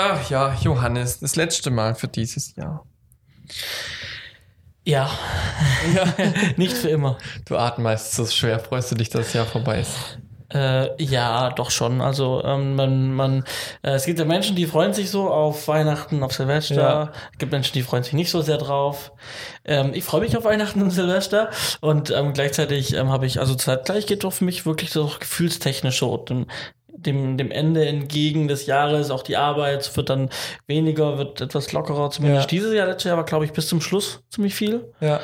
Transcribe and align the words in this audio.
Ach 0.00 0.30
ja, 0.30 0.54
Johannes, 0.62 1.18
das 1.18 1.34
letzte 1.34 1.72
Mal 1.72 1.96
für 1.96 2.06
dieses 2.06 2.54
Jahr. 2.54 2.86
Ja. 4.84 5.10
ja. 5.92 6.14
Nicht 6.56 6.74
für 6.76 6.88
immer. 6.88 7.18
Du 7.46 7.56
atmest 7.56 8.14
so 8.14 8.24
schwer. 8.24 8.60
Freust 8.60 8.92
du 8.92 8.94
dich, 8.94 9.10
dass 9.10 9.26
das 9.26 9.32
Jahr 9.32 9.46
vorbei 9.46 9.80
ist? 9.80 10.20
Äh, 10.54 11.02
ja, 11.02 11.50
doch 11.50 11.72
schon. 11.72 12.00
Also 12.00 12.44
ähm, 12.44 12.76
man, 12.76 13.12
man, 13.12 13.44
äh, 13.82 13.90
es 13.90 14.06
gibt 14.06 14.20
ja 14.20 14.24
Menschen, 14.24 14.54
die 14.54 14.66
freuen 14.66 14.94
sich 14.94 15.10
so 15.10 15.30
auf 15.30 15.66
Weihnachten, 15.66 16.22
auf 16.22 16.32
Silvester. 16.32 16.76
Ja. 16.76 17.12
Es 17.32 17.38
gibt 17.38 17.50
Menschen, 17.50 17.72
die 17.72 17.82
freuen 17.82 18.04
sich 18.04 18.12
nicht 18.12 18.30
so 18.30 18.40
sehr 18.40 18.56
drauf. 18.56 19.10
Ähm, 19.64 19.90
ich 19.94 20.04
freue 20.04 20.20
mich 20.20 20.36
auf 20.36 20.44
Weihnachten 20.44 20.80
und 20.80 20.90
Silvester 20.90 21.50
und 21.80 22.12
ähm, 22.12 22.34
gleichzeitig 22.34 22.94
ähm, 22.94 23.10
habe 23.10 23.26
ich, 23.26 23.40
also 23.40 23.56
zeitgleich 23.56 24.06
geht 24.06 24.22
doch 24.22 24.32
für 24.32 24.44
mich 24.44 24.64
wirklich 24.64 24.90
so 24.90 25.10
gefühlstechnisch 25.18 25.98
so 25.98 26.08
dem, 27.06 27.36
dem 27.36 27.50
Ende 27.50 27.86
entgegen 27.86 28.48
des 28.48 28.66
Jahres. 28.66 29.10
Auch 29.10 29.22
die 29.22 29.36
Arbeit 29.36 29.96
wird 29.96 30.10
dann 30.10 30.30
weniger, 30.66 31.18
wird 31.18 31.40
etwas 31.40 31.72
lockerer. 31.72 32.10
Zumindest 32.10 32.50
ja. 32.50 32.58
dieses 32.58 32.74
Jahr, 32.74 32.86
letztes 32.86 33.08
Jahr 33.08 33.16
war, 33.16 33.24
glaube 33.24 33.44
ich, 33.44 33.52
bis 33.52 33.68
zum 33.68 33.80
Schluss 33.80 34.20
ziemlich 34.30 34.54
viel. 34.54 34.92
Ja. 35.00 35.20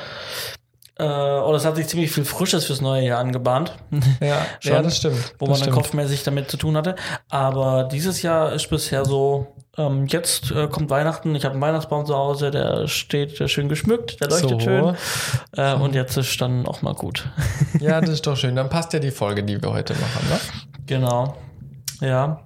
Äh, 0.97 1.05
oder 1.05 1.57
es 1.57 1.65
hat 1.65 1.75
sich 1.75 1.89
ziemlich 1.89 2.13
viel 2.13 2.25
Frisches 2.25 2.67
fürs 2.67 2.81
neue 2.81 3.05
Jahr 3.05 3.19
angebahnt. 3.19 3.73
Ja, 4.21 4.47
Schon, 4.61 4.73
ja 4.73 4.83
das 4.83 4.97
stimmt. 4.99 5.35
Wo 5.39 5.47
das 5.47 5.59
man 5.59 5.69
dann 5.69 5.75
kopfmäßig 5.75 6.23
damit 6.23 6.51
zu 6.51 6.57
tun 6.57 6.77
hatte. 6.77 6.95
Aber 7.29 7.85
dieses 7.85 8.23
Jahr 8.23 8.53
ist 8.53 8.71
bisher 8.71 9.05
so, 9.05 9.55
ähm, 9.77 10.07
jetzt 10.07 10.53
äh, 10.53 10.69
kommt 10.69 10.91
Weihnachten, 10.91 11.35
ich 11.35 11.45
habe 11.45 11.55
einen 11.55 11.63
Weihnachtsbaum 11.63 12.07
zu 12.07 12.15
Hause, 12.15 12.53
der 12.53 12.87
steht 12.87 13.41
der 13.41 13.49
schön 13.49 13.69
geschmückt, 13.69 14.21
der 14.21 14.29
leuchtet 14.29 14.51
so. 14.51 14.61
schön. 14.61 14.97
Äh, 15.57 15.75
und 15.75 15.97
jetzt 15.97 16.17
ist 16.17 16.41
dann 16.41 16.65
auch 16.67 16.83
mal 16.83 16.95
gut. 16.95 17.29
Ja, 17.81 18.01
das 18.01 18.11
ist 18.15 18.27
doch 18.27 18.37
schön. 18.37 18.55
Dann 18.55 18.69
passt 18.69 18.93
ja 18.93 19.01
die 19.01 19.11
Folge, 19.11 19.43
die 19.43 19.61
wir 19.61 19.73
heute 19.73 19.95
machen, 19.95 20.29
ne? 20.29 20.39
Genau. 20.87 21.37
Ja. 22.01 22.41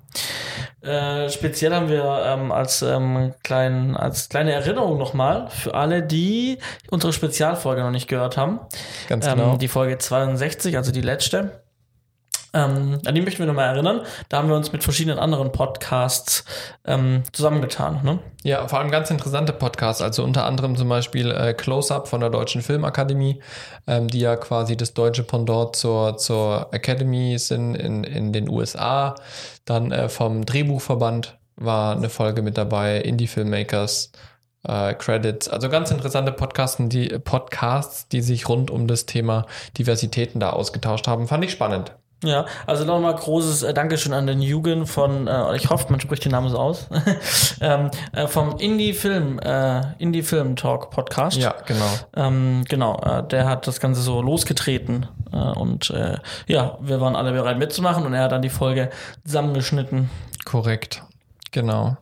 Äh, 0.80 1.28
speziell 1.28 1.74
haben 1.74 1.88
wir 1.88 2.22
ähm, 2.24 2.52
als, 2.52 2.82
ähm, 2.82 3.34
klein, 3.42 3.96
als 3.96 4.28
kleine 4.28 4.52
Erinnerung 4.52 4.96
nochmal 4.96 5.48
für 5.50 5.74
alle, 5.74 6.02
die 6.02 6.58
unsere 6.90 7.12
Spezialfolge 7.12 7.82
noch 7.82 7.90
nicht 7.90 8.08
gehört 8.08 8.36
haben. 8.36 8.60
Ganz 9.08 9.26
genau. 9.26 9.52
Ähm, 9.54 9.58
die 9.58 9.68
Folge 9.68 9.98
62, 9.98 10.76
also 10.76 10.92
die 10.92 11.00
letzte. 11.00 11.62
Ähm, 12.54 12.98
an 13.04 13.14
die 13.14 13.20
möchten 13.20 13.40
wir 13.40 13.46
nochmal 13.46 13.74
erinnern. 13.74 14.00
Da 14.28 14.38
haben 14.38 14.48
wir 14.48 14.56
uns 14.56 14.72
mit 14.72 14.82
verschiedenen 14.82 15.18
anderen 15.18 15.52
Podcasts 15.52 16.44
ähm, 16.86 17.22
zusammengetan. 17.32 18.00
Ne? 18.02 18.18
Ja, 18.42 18.66
vor 18.68 18.78
allem 18.78 18.90
ganz 18.90 19.10
interessante 19.10 19.52
Podcasts. 19.52 20.00
Also 20.00 20.24
unter 20.24 20.46
anderem 20.46 20.74
zum 20.76 20.88
Beispiel 20.88 21.30
äh, 21.30 21.52
Close-Up 21.52 22.08
von 22.08 22.20
der 22.20 22.30
Deutschen 22.30 22.62
Filmakademie, 22.62 23.42
ähm, 23.86 24.08
die 24.08 24.20
ja 24.20 24.36
quasi 24.36 24.76
das 24.76 24.94
deutsche 24.94 25.24
Pendant 25.24 25.76
zur, 25.76 26.16
zur 26.16 26.68
Academy 26.72 27.38
sind 27.38 27.74
in, 27.74 28.04
in 28.04 28.32
den 28.32 28.48
USA. 28.48 29.14
Dann 29.66 29.92
äh, 29.92 30.08
vom 30.08 30.46
Drehbuchverband 30.46 31.36
war 31.56 31.96
eine 31.96 32.08
Folge 32.08 32.40
mit 32.40 32.56
dabei, 32.56 32.98
Indie-Filmmakers. 33.00 34.12
Äh, 34.64 34.94
Credits, 34.94 35.48
also 35.48 35.68
ganz 35.68 35.90
interessante 35.90 36.32
Podcasts 36.32 36.78
die, 36.80 37.08
Podcasts, 37.18 38.08
die 38.08 38.22
sich 38.22 38.48
rund 38.48 38.70
um 38.70 38.88
das 38.88 39.06
Thema 39.06 39.46
Diversitäten 39.76 40.40
da 40.40 40.50
ausgetauscht 40.50 41.06
haben. 41.06 41.28
Fand 41.28 41.44
ich 41.44 41.52
spannend. 41.52 41.92
Ja, 42.24 42.46
also 42.66 42.84
nochmal 42.84 43.14
großes 43.14 43.62
äh, 43.62 43.72
Dankeschön 43.72 44.12
an 44.12 44.26
den 44.26 44.42
Jugend 44.42 44.88
von, 44.88 45.28
äh, 45.28 45.54
ich 45.54 45.70
hoffe, 45.70 45.86
man 45.90 46.00
spricht 46.00 46.24
den 46.24 46.32
Namen 46.32 46.48
so 46.48 46.58
aus, 46.58 46.88
ähm, 47.60 47.90
äh, 48.12 48.26
vom 48.26 48.56
Indie-Film, 48.58 49.38
äh, 49.38 49.94
Indie-Film-Talk-Podcast. 49.98 51.36
Ja, 51.36 51.54
genau. 51.64 51.90
Ähm, 52.16 52.64
genau, 52.68 53.00
äh, 53.02 53.22
der 53.28 53.46
hat 53.46 53.68
das 53.68 53.78
Ganze 53.78 54.00
so 54.00 54.20
losgetreten 54.20 55.06
äh, 55.32 55.36
und 55.36 55.90
äh, 55.90 56.16
ja, 56.48 56.76
wir 56.80 57.00
waren 57.00 57.14
alle 57.14 57.30
bereit 57.30 57.58
mitzumachen 57.58 58.04
und 58.04 58.14
er 58.14 58.24
hat 58.24 58.32
dann 58.32 58.42
die 58.42 58.48
Folge 58.48 58.90
zusammengeschnitten. 59.24 60.10
Korrekt, 60.44 61.04
genau. 61.52 61.98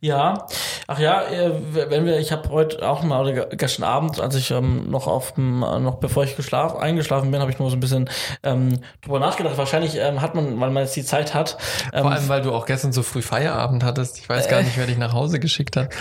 Ja, 0.00 0.46
ach 0.86 1.00
ja, 1.00 1.24
äh, 1.24 1.50
wenn 1.72 2.06
wir, 2.06 2.20
ich 2.20 2.30
habe 2.30 2.50
heute 2.50 2.88
auch 2.88 3.02
mal 3.02 3.20
oder 3.20 3.46
gestern 3.46 3.82
Abend, 3.82 4.20
als 4.20 4.36
ich 4.36 4.52
ähm, 4.52 4.88
noch 4.88 5.08
auf 5.08 5.32
dem, 5.32 5.58
noch 5.58 5.96
bevor 5.96 6.22
ich 6.22 6.36
geschlafen, 6.36 6.78
eingeschlafen 6.78 7.32
bin, 7.32 7.40
habe 7.40 7.50
ich 7.50 7.58
nur 7.58 7.68
so 7.68 7.76
ein 7.76 7.80
bisschen 7.80 8.08
ähm, 8.44 8.78
drüber 9.02 9.18
nachgedacht. 9.18 9.58
Wahrscheinlich 9.58 9.96
ähm, 9.96 10.22
hat 10.22 10.36
man, 10.36 10.60
weil 10.60 10.70
man 10.70 10.84
jetzt 10.84 10.94
die 10.94 11.04
Zeit 11.04 11.34
hat. 11.34 11.58
Ähm, 11.92 12.02
Vor 12.02 12.12
allem, 12.12 12.28
weil 12.28 12.42
du 12.42 12.52
auch 12.52 12.64
gestern 12.64 12.92
so 12.92 13.02
früh 13.02 13.22
Feierabend 13.22 13.82
hattest. 13.82 14.18
Ich 14.18 14.28
weiß 14.28 14.48
gar 14.48 14.62
nicht, 14.62 14.76
wer 14.76 14.86
dich 14.86 14.98
nach 14.98 15.14
Hause 15.14 15.40
geschickt 15.40 15.74
hat. 15.74 15.88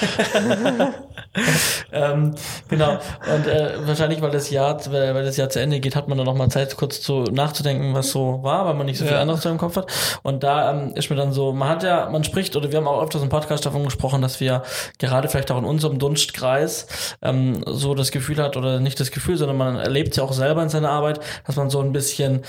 ähm, 1.91 2.35
genau. 2.69 2.99
Und 3.33 3.47
äh, 3.47 3.87
wahrscheinlich, 3.87 4.21
weil 4.21 4.29
das 4.29 4.51
Jahr, 4.51 4.79
weil 4.91 5.25
das 5.25 5.37
Jahr 5.37 5.49
zu 5.49 5.59
Ende 5.59 5.79
geht, 5.79 5.95
hat 5.95 6.07
man 6.07 6.19
dann 6.19 6.27
noch 6.27 6.35
mal 6.35 6.49
Zeit, 6.49 6.77
kurz 6.77 7.01
zu 7.01 7.23
nachzudenken, 7.23 7.95
was 7.95 8.11
so 8.11 8.43
war, 8.43 8.67
weil 8.67 8.75
man 8.75 8.85
nicht 8.85 8.99
so 8.99 9.05
viel 9.05 9.15
ja. 9.15 9.21
anderes 9.21 9.43
im 9.45 9.57
Kopf 9.57 9.75
hat. 9.75 9.91
Und 10.21 10.43
da 10.43 10.71
ähm, 10.71 10.91
ist 10.93 11.09
mir 11.09 11.15
dann 11.15 11.33
so, 11.33 11.51
man 11.51 11.67
hat 11.67 11.81
ja, 11.81 12.07
man 12.11 12.23
spricht, 12.23 12.55
oder 12.55 12.71
wir 12.71 12.77
haben 12.77 12.87
auch 12.87 13.01
öfters 13.01 13.23
im 13.23 13.29
Podcast 13.29 13.65
davon 13.65 13.86
gesprochen, 13.87 14.21
dass 14.21 14.39
wir 14.39 14.63
gerade 14.99 15.27
vielleicht 15.27 15.51
auch 15.51 15.57
in 15.57 15.65
unserem 15.65 15.99
Dunstkreis 15.99 16.87
ähm, 17.21 17.63
so 17.65 17.95
das 17.95 18.11
Gefühl 18.11 18.37
hat, 18.37 18.57
oder 18.57 18.79
nicht 18.79 18.99
das 18.99 19.11
Gefühl, 19.11 19.37
sondern 19.37 19.57
man 19.57 19.75
erlebt 19.77 20.15
ja 20.15 20.23
auch 20.23 20.33
selber 20.33 20.63
in 20.63 20.69
seiner 20.69 20.89
Arbeit, 20.89 21.19
dass 21.45 21.55
man 21.55 21.69
so 21.69 21.79
ein 21.81 21.91
bisschen 21.91 22.43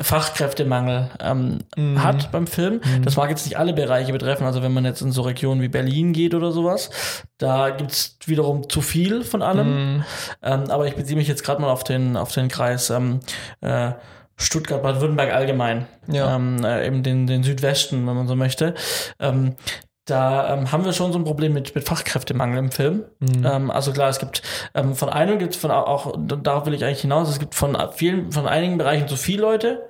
Fachkräftemangel 0.00 1.10
ähm, 1.20 1.58
mhm. 1.76 2.02
hat 2.02 2.32
beim 2.32 2.46
Film. 2.46 2.80
Mhm. 2.84 3.02
Das 3.02 3.16
mag 3.16 3.30
jetzt 3.30 3.44
nicht 3.44 3.58
alle 3.58 3.72
Bereiche 3.72 4.12
betreffen, 4.12 4.44
also 4.44 4.62
wenn 4.62 4.72
man 4.72 4.84
jetzt 4.84 5.00
in 5.00 5.12
so 5.12 5.22
Regionen 5.22 5.60
wie 5.62 5.68
Berlin 5.68 6.12
geht 6.12 6.34
oder 6.34 6.52
sowas, 6.52 6.90
da 7.38 7.70
gibt's 7.70 8.18
wiederum 8.26 8.68
zu 8.68 8.80
viel 8.80 9.24
von 9.24 9.42
allem. 9.42 9.96
Mhm. 9.96 10.04
Ähm, 10.42 10.70
aber 10.70 10.86
ich 10.86 10.94
beziehe 10.94 11.16
mich 11.16 11.28
jetzt 11.28 11.44
gerade 11.44 11.60
mal 11.60 11.70
auf 11.70 11.84
den, 11.84 12.16
auf 12.16 12.32
den 12.32 12.48
Kreis 12.48 12.90
ähm, 12.90 13.20
äh, 13.60 13.92
Stuttgart, 14.36 14.82
Baden-Württemberg 14.82 15.32
allgemein, 15.32 15.86
ja. 16.08 16.34
ähm, 16.34 16.64
äh, 16.64 16.86
eben 16.86 17.02
den, 17.02 17.26
den 17.26 17.44
Südwesten, 17.44 18.06
wenn 18.06 18.16
man 18.16 18.26
so 18.26 18.34
möchte. 18.34 18.74
Ähm, 19.20 19.54
da 20.04 20.52
ähm, 20.52 20.70
haben 20.70 20.84
wir 20.84 20.92
schon 20.92 21.12
so 21.12 21.18
ein 21.18 21.24
Problem 21.24 21.54
mit, 21.54 21.74
mit 21.74 21.84
Fachkräftemangel 21.84 22.58
im 22.58 22.70
Film. 22.70 23.04
Mhm. 23.20 23.44
Ähm, 23.44 23.70
also 23.70 23.92
klar, 23.92 24.10
es 24.10 24.18
gibt 24.18 24.42
ähm, 24.74 24.94
von 24.94 25.08
einem 25.08 25.38
gibt 25.38 25.54
es 25.54 25.60
von 25.60 25.70
auch, 25.70 26.14
darauf 26.18 26.66
will 26.66 26.74
ich 26.74 26.84
eigentlich 26.84 27.00
hinaus, 27.00 27.28
es 27.30 27.38
gibt 27.38 27.54
von 27.54 27.76
vielen, 27.92 28.30
von 28.30 28.46
einigen 28.46 28.76
Bereichen 28.76 29.08
zu 29.08 29.16
viel 29.16 29.40
Leute, 29.40 29.88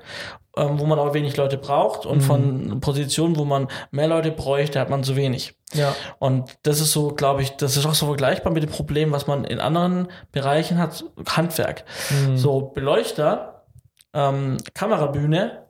ähm, 0.56 0.78
wo 0.78 0.86
man 0.86 1.00
aber 1.00 1.14
wenig 1.14 1.36
Leute 1.36 1.58
braucht 1.58 2.06
und 2.06 2.18
mhm. 2.18 2.22
von 2.22 2.80
Positionen, 2.80 3.36
wo 3.36 3.44
man 3.44 3.66
mehr 3.90 4.06
Leute 4.06 4.30
bräuchte, 4.30 4.78
hat 4.78 4.88
man 4.88 5.02
zu 5.02 5.16
wenig. 5.16 5.54
Ja. 5.72 5.96
Und 6.20 6.58
das 6.62 6.80
ist 6.80 6.92
so, 6.92 7.08
glaube 7.08 7.42
ich, 7.42 7.50
das 7.56 7.76
ist 7.76 7.84
auch 7.84 7.94
so 7.94 8.06
vergleichbar 8.06 8.52
mit 8.52 8.62
dem 8.62 8.70
Problem, 8.70 9.10
was 9.10 9.26
man 9.26 9.44
in 9.44 9.58
anderen 9.58 10.08
Bereichen 10.30 10.78
hat, 10.78 11.04
Handwerk. 11.28 11.84
Mhm. 12.10 12.36
So 12.36 12.60
Beleuchter, 12.72 13.64
ähm, 14.12 14.58
Kamerabühne, 14.74 15.63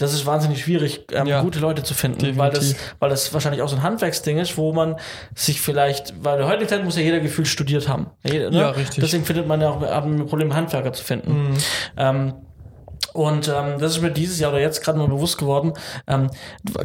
das 0.00 0.14
ist 0.14 0.24
wahnsinnig 0.24 0.62
schwierig, 0.62 1.04
ähm, 1.12 1.26
ja, 1.26 1.42
gute 1.42 1.58
Leute 1.58 1.82
zu 1.82 1.92
finden, 1.92 2.38
weil 2.38 2.50
das, 2.50 2.74
weil 2.98 3.10
das 3.10 3.32
wahrscheinlich 3.34 3.60
auch 3.60 3.68
so 3.68 3.76
ein 3.76 3.82
Handwerksding 3.82 4.38
ist, 4.38 4.56
wo 4.56 4.72
man 4.72 4.96
sich 5.34 5.60
vielleicht, 5.60 6.14
weil 6.24 6.34
in 6.34 6.38
der 6.40 6.48
heutigen 6.48 6.68
Zeit 6.68 6.84
muss 6.84 6.96
ja 6.96 7.02
jeder 7.02 7.20
gefühlt 7.20 7.48
studiert 7.48 7.86
haben. 7.86 8.06
Ne? 8.22 8.48
Ja, 8.50 8.70
richtig. 8.70 9.04
Deswegen 9.04 9.24
findet 9.24 9.46
man 9.46 9.60
ja 9.60 9.68
auch 9.68 9.82
ein 9.82 10.26
Problem, 10.26 10.54
Handwerker 10.54 10.94
zu 10.94 11.04
finden. 11.04 11.50
Mhm. 11.50 11.56
Ähm, 11.98 12.34
und 13.12 13.48
ähm, 13.48 13.78
das 13.78 13.96
ist 13.96 14.02
mir 14.02 14.10
dieses 14.10 14.38
Jahr 14.38 14.52
oder 14.52 14.60
jetzt 14.60 14.84
gerade 14.84 14.98
mal 14.98 15.08
bewusst 15.08 15.36
geworden, 15.36 15.72
ähm, 16.06 16.30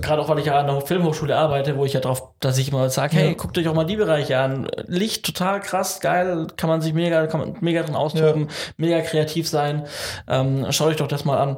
gerade 0.01 0.21
auch 0.21 0.29
weil 0.29 0.39
ich 0.39 0.45
ja 0.45 0.59
an 0.59 0.67
der 0.67 0.81
Filmhochschule 0.81 1.35
arbeite, 1.37 1.77
wo 1.77 1.85
ich 1.85 1.93
ja 1.93 1.99
drauf, 1.99 2.31
dass 2.39 2.57
ich 2.57 2.71
mal 2.71 2.89
sage, 2.89 3.15
hey, 3.15 3.27
ja. 3.29 3.33
guckt 3.33 3.57
euch 3.57 3.67
auch 3.67 3.75
mal 3.75 3.85
die 3.85 3.95
Bereiche 3.95 4.39
an. 4.39 4.67
Licht 4.87 5.25
total 5.25 5.61
krass, 5.61 5.99
geil, 5.99 6.47
kann 6.57 6.69
man 6.69 6.81
sich 6.81 6.93
mega, 6.93 7.27
kann 7.27 7.39
man 7.39 7.57
mega 7.61 7.83
drin 7.83 7.95
austoben, 7.95 8.47
ja. 8.47 8.53
mega 8.77 9.01
kreativ 9.01 9.47
sein. 9.47 9.85
Ähm, 10.27 10.65
schaut 10.71 10.87
euch 10.87 10.97
doch 10.97 11.07
das 11.07 11.25
mal 11.25 11.37
an. 11.37 11.57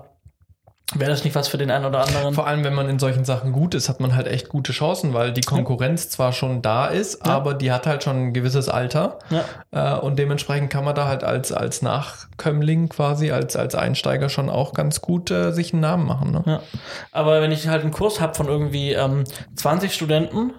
Wäre 0.95 1.11
das 1.11 1.25
nicht 1.25 1.35
was 1.35 1.49
für 1.49 1.57
den 1.57 1.69
einen 1.69 1.83
oder 1.83 1.99
anderen? 1.99 2.33
Vor 2.33 2.47
allem, 2.47 2.63
wenn 2.63 2.73
man 2.73 2.87
in 2.87 2.97
solchen 2.97 3.25
Sachen 3.25 3.51
gut 3.51 3.75
ist, 3.75 3.89
hat 3.89 3.99
man 3.99 4.15
halt 4.15 4.25
echt 4.25 4.47
gute 4.47 4.71
Chancen, 4.71 5.13
weil 5.13 5.33
die 5.33 5.41
Konkurrenz 5.41 6.05
ja. 6.05 6.09
zwar 6.11 6.31
schon 6.31 6.61
da 6.61 6.85
ist, 6.85 7.25
ja. 7.25 7.33
aber 7.33 7.55
die 7.55 7.73
hat 7.73 7.85
halt 7.85 8.03
schon 8.03 8.27
ein 8.27 8.33
gewisses 8.33 8.69
Alter. 8.69 9.19
Ja. 9.29 9.97
Äh, 9.97 9.99
und 9.99 10.17
dementsprechend 10.17 10.69
kann 10.69 10.85
man 10.85 10.95
da 10.95 11.05
halt 11.05 11.25
als, 11.25 11.51
als 11.51 11.81
Nachkömmling 11.81 12.87
quasi, 12.87 13.31
als, 13.31 13.57
als 13.57 13.75
Einsteiger 13.75 14.29
schon 14.29 14.49
auch 14.49 14.73
ganz 14.73 15.01
gut 15.01 15.29
äh, 15.29 15.51
sich 15.51 15.73
einen 15.73 15.81
Namen 15.81 16.05
machen. 16.05 16.31
Ne? 16.31 16.43
Ja. 16.45 16.61
Aber 17.11 17.41
wenn 17.41 17.51
ich 17.51 17.67
halt 17.67 17.81
einen 17.81 17.91
Kurs 17.91 18.21
habe 18.21 18.35
von 18.35 18.47
irgendwie 18.47 18.93
ähm, 18.93 19.25
20 19.57 19.93
Studenten, 19.93 20.53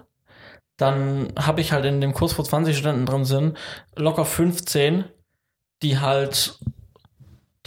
dann 0.77 1.33
habe 1.39 1.61
ich 1.61 1.71
halt 1.71 1.85
in 1.85 2.01
dem 2.01 2.13
Kurs, 2.13 2.37
wo 2.37 2.43
20 2.43 2.77
Studenten 2.77 3.07
drin 3.07 3.25
sind, 3.25 3.57
locker 3.95 4.25
15, 4.25 5.05
die 5.81 5.99
halt 5.99 6.59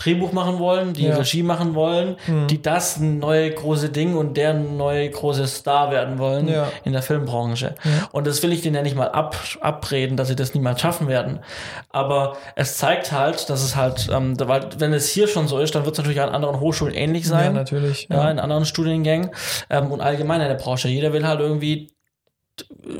Drehbuch 0.02 0.32
machen 0.32 0.58
wollen, 0.58 0.92
die 0.92 1.06
ja. 1.06 1.16
Regie 1.16 1.42
machen 1.42 1.74
wollen, 1.74 2.16
mhm. 2.26 2.46
die 2.48 2.60
das 2.60 2.98
neue 2.98 3.50
große 3.50 3.90
Ding 3.90 4.16
und 4.16 4.36
der 4.36 4.54
neue 4.54 5.08
große 5.10 5.46
Star 5.46 5.90
werden 5.90 6.18
wollen 6.18 6.48
ja. 6.48 6.68
in 6.84 6.92
der 6.92 7.02
Filmbranche. 7.02 7.74
Ja. 7.84 8.08
Und 8.12 8.26
das 8.26 8.42
will 8.42 8.52
ich 8.52 8.62
denen 8.62 8.76
ja 8.76 8.82
nicht 8.82 8.96
mal 8.96 9.08
ab, 9.08 9.36
abreden, 9.60 10.16
dass 10.16 10.28
sie 10.28 10.36
das 10.36 10.54
niemals 10.54 10.80
schaffen 10.80 11.08
werden. 11.08 11.40
Aber 11.90 12.36
es 12.56 12.76
zeigt 12.76 13.12
halt, 13.12 13.48
dass 13.50 13.62
es 13.62 13.76
halt, 13.76 14.08
ähm, 14.12 14.36
weil 14.38 14.68
wenn 14.78 14.92
es 14.92 15.08
hier 15.08 15.28
schon 15.28 15.48
so 15.48 15.58
ist, 15.58 15.74
dann 15.74 15.84
wird 15.84 15.94
es 15.94 15.98
natürlich 15.98 16.20
an 16.20 16.30
anderen 16.30 16.60
Hochschulen 16.60 16.94
ähnlich 16.94 17.26
sein. 17.26 17.46
Ja, 17.46 17.52
natürlich. 17.52 18.08
Ja, 18.10 18.30
in 18.30 18.38
anderen 18.38 18.64
Studiengängen 18.64 19.30
ähm, 19.70 19.90
und 19.90 20.00
allgemein 20.00 20.40
in 20.40 20.48
der 20.48 20.54
Branche. 20.54 20.88
Jeder 20.88 21.12
will 21.12 21.26
halt 21.26 21.40
irgendwie 21.40 21.90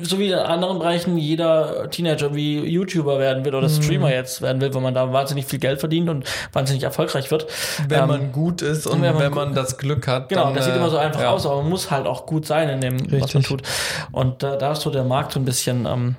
so 0.03 0.19
wie 0.19 0.29
in 0.29 0.35
anderen 0.39 0.79
Bereichen 0.79 1.19
jeder 1.19 1.91
Teenager 1.91 2.35
wie 2.35 2.61
YouTuber 2.61 3.19
werden 3.19 3.45
will 3.45 3.55
oder 3.55 3.69
Mhm. 3.69 3.83
Streamer 3.83 4.11
jetzt 4.11 4.41
werden 4.41 4.61
will, 4.61 4.73
weil 4.73 4.81
man 4.81 4.95
da 4.95 5.13
wahnsinnig 5.13 5.45
viel 5.47 5.59
Geld 5.59 5.81
verdient 5.81 6.09
und 6.09 6.25
wahnsinnig 6.53 6.83
erfolgreich 6.83 7.31
wird. 7.31 7.47
Wenn 7.89 8.01
Ähm, 8.01 8.09
man 8.09 8.33
gut 8.33 8.63
ist 8.63 8.87
und 8.87 9.03
wenn 9.03 9.19
wenn 9.19 9.31
man 9.33 9.49
man, 9.49 9.55
das 9.55 9.77
Glück 9.79 10.07
hat. 10.09 10.29
Genau, 10.29 10.45
dann, 10.45 10.55
das 10.55 10.65
sieht 10.65 10.75
äh, 10.75 10.79
immer 10.79 10.91
so 10.91 10.97
einfach 10.97 11.21
ja. 11.21 11.31
aus, 11.31 11.45
aber 11.47 11.57
man 11.63 11.69
muss 11.71 11.91
halt 11.91 12.07
auch 12.07 12.27
gut 12.27 12.47
sein 12.47 12.69
in 12.71 12.81
dem, 12.81 13.01
was 13.05 13.11
man 13.11 13.23
Richtig. 13.23 13.47
tut. 13.47 13.63
Und 14.11 14.43
äh, 14.43 14.57
da 14.59 14.73
ist 14.73 14.83
so 14.83 14.91
der 14.91 15.05
Markt 15.05 15.33
so 15.33 15.41
ein 15.41 15.45
bisschen, 15.45 15.87
ähm, 15.87 16.17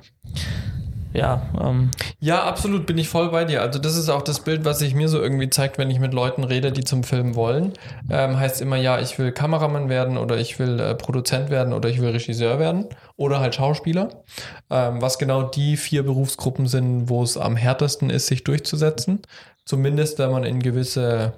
ja, 1.14 1.42
ähm, 1.62 1.92
Ja, 2.20 2.44
absolut, 2.44 2.88
bin 2.88 2.98
ich 2.98 3.08
voll 3.08 3.30
bei 3.30 3.46
dir. 3.46 3.62
Also 3.62 3.80
das 3.80 3.96
ist 3.96 4.10
auch 4.10 4.24
das 4.24 4.40
Bild, 4.40 4.66
was 4.66 4.80
sich 4.80 4.96
mir 4.96 5.08
so 5.10 5.22
irgendwie 5.22 5.50
zeigt, 5.50 5.78
wenn 5.78 5.92
ich 5.92 6.00
mit 6.00 6.14
Leuten 6.14 6.44
rede, 6.44 6.72
die 6.72 6.84
zum 6.84 7.04
Film 7.04 7.36
wollen. 7.36 7.74
Ähm, 8.10 8.40
heißt 8.40 8.62
immer, 8.62 8.78
ja, 8.78 9.00
ich 9.00 9.20
will 9.20 9.32
Kameramann 9.32 9.90
werden 9.90 10.18
oder 10.18 10.38
ich 10.38 10.58
will 10.58 10.80
äh, 10.80 10.96
Produzent 10.96 11.52
werden 11.52 11.72
oder 11.72 11.88
ich 11.88 12.02
will 12.02 12.10
Regisseur 12.10 12.58
werden 12.58 12.88
oder 13.16 13.40
halt 13.40 13.54
Schauspieler. 13.54 14.24
Ähm, 14.72 15.02
was 15.02 15.20
genau 15.20 15.44
die 15.44 15.78
vier 15.78 16.04
Berufsgruppen 16.04 16.68
sind, 16.68 17.10
wo 17.10 17.22
es 17.22 17.38
am 17.38 17.56
härtesten 17.56 18.10
ist, 18.10 18.26
sich 18.28 18.44
durchzusetzen. 18.44 19.22
Zumindest, 19.66 20.20
wenn 20.20 20.32
man 20.32 20.44
in 20.44 20.62
gewisse 20.62 21.34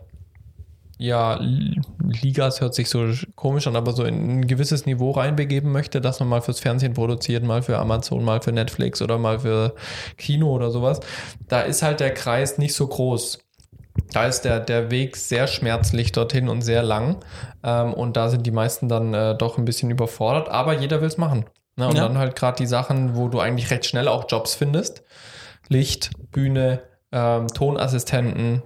ja, 0.98 1.40
Ligas 2.00 2.62
hört 2.62 2.74
sich 2.74 2.90
so 2.90 3.06
komisch 3.36 3.68
an, 3.68 3.76
aber 3.76 3.92
so 3.94 4.04
in 4.04 4.40
ein 4.40 4.48
gewisses 4.48 4.86
Niveau 4.86 5.12
reinbegeben 5.12 5.72
möchte, 5.72 6.02
dass 6.02 6.20
man 6.20 6.30
mal 6.30 6.42
fürs 6.42 6.60
Fernsehen 6.60 6.94
produziert, 6.94 7.44
mal 7.44 7.62
für 7.62 7.78
Amazon, 7.80 8.24
mal 8.24 8.42
für 8.42 8.52
Netflix 8.52 9.02
oder 9.02 9.18
mal 9.18 9.40
für 9.40 9.76
Kino 10.18 10.52
oder 10.54 10.72
sowas, 10.72 11.00
da 11.48 11.62
ist 11.62 11.82
halt 11.84 12.00
der 12.00 12.14
Kreis 12.14 12.58
nicht 12.58 12.74
so 12.74 12.88
groß. 12.88 13.40
Da 14.12 14.26
ist 14.28 14.42
der, 14.42 14.60
der 14.60 14.92
Weg 14.92 15.16
sehr 15.16 15.48
schmerzlich 15.48 16.12
dorthin 16.12 16.50
und 16.50 16.62
sehr 16.62 16.84
lang. 16.84 17.18
Ähm, 17.64 17.94
und 17.94 18.18
da 18.18 18.30
sind 18.30 18.46
die 18.46 18.52
meisten 18.52 18.90
dann 18.90 19.14
äh, 19.14 19.38
doch 19.38 19.58
ein 19.58 19.66
bisschen 19.66 19.90
überfordert, 19.90 20.50
aber 20.50 20.74
jeder 20.74 21.00
will 21.02 21.08
es 21.08 21.18
machen. 21.18 21.46
Ne? 21.78 21.88
Und 21.88 21.96
Ja. 21.96 22.04
dann 22.04 22.18
halt 22.18 22.36
gerade 22.36 22.58
die 22.58 22.66
Sachen, 22.68 23.16
wo 23.16 23.30
du 23.30 23.40
eigentlich 23.40 23.72
recht 23.72 23.86
schnell 23.86 24.08
auch 24.10 24.26
Jobs 24.30 24.54
findest. 24.54 25.04
Licht, 25.70 26.12
Bühne, 26.32 26.82
ähm, 27.12 27.48
Tonassistenten, 27.48 28.62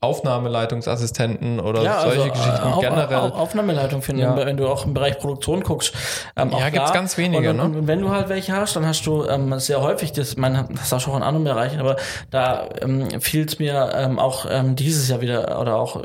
Aufnahmeleitungsassistenten 0.00 1.60
oder 1.60 1.82
solche 2.02 2.30
Geschichten 2.30 2.66
äh, 2.68 2.72
Au- 2.72 2.80
generell. 2.80 3.16
Au- 3.18 3.34
Aufnahmeleitung 3.34 4.02
finden, 4.02 4.22
Ja. 4.22 4.36
wenn 4.36 4.56
du 4.56 4.68
auch 4.68 4.84
im 4.86 4.94
Bereich 4.94 5.18
Produktion 5.18 5.62
guckst. 5.62 5.92
Ähm, 6.36 6.50
Ja, 6.56 6.70
gibt's 6.70 6.90
da. 6.90 6.94
ganz 6.94 7.18
wenige, 7.18 7.50
und, 7.50 7.56
ne? 7.56 7.62
Und 7.64 7.86
wenn 7.86 8.00
du 8.00 8.10
halt 8.10 8.28
welche 8.28 8.52
hast, 8.54 8.76
dann 8.76 8.86
hast 8.86 9.04
du 9.06 9.24
ähm, 9.26 9.58
sehr 9.58 9.80
häufig, 9.82 10.12
das, 10.12 10.36
man 10.36 10.68
das 10.74 10.92
hast 10.92 11.06
du 11.06 11.10
auch 11.10 11.16
in 11.16 11.22
anderen 11.22 11.44
Bereichen, 11.44 11.80
aber 11.80 11.96
da 12.30 12.68
ähm, 12.80 13.20
fiel 13.20 13.44
es 13.46 13.58
mir 13.58 13.90
ähm, 13.94 14.18
auch 14.18 14.46
ähm, 14.48 14.76
dieses 14.76 15.08
Jahr 15.08 15.20
wieder, 15.20 15.60
oder 15.60 15.76
auch, 15.76 15.96
äh, 15.96 16.02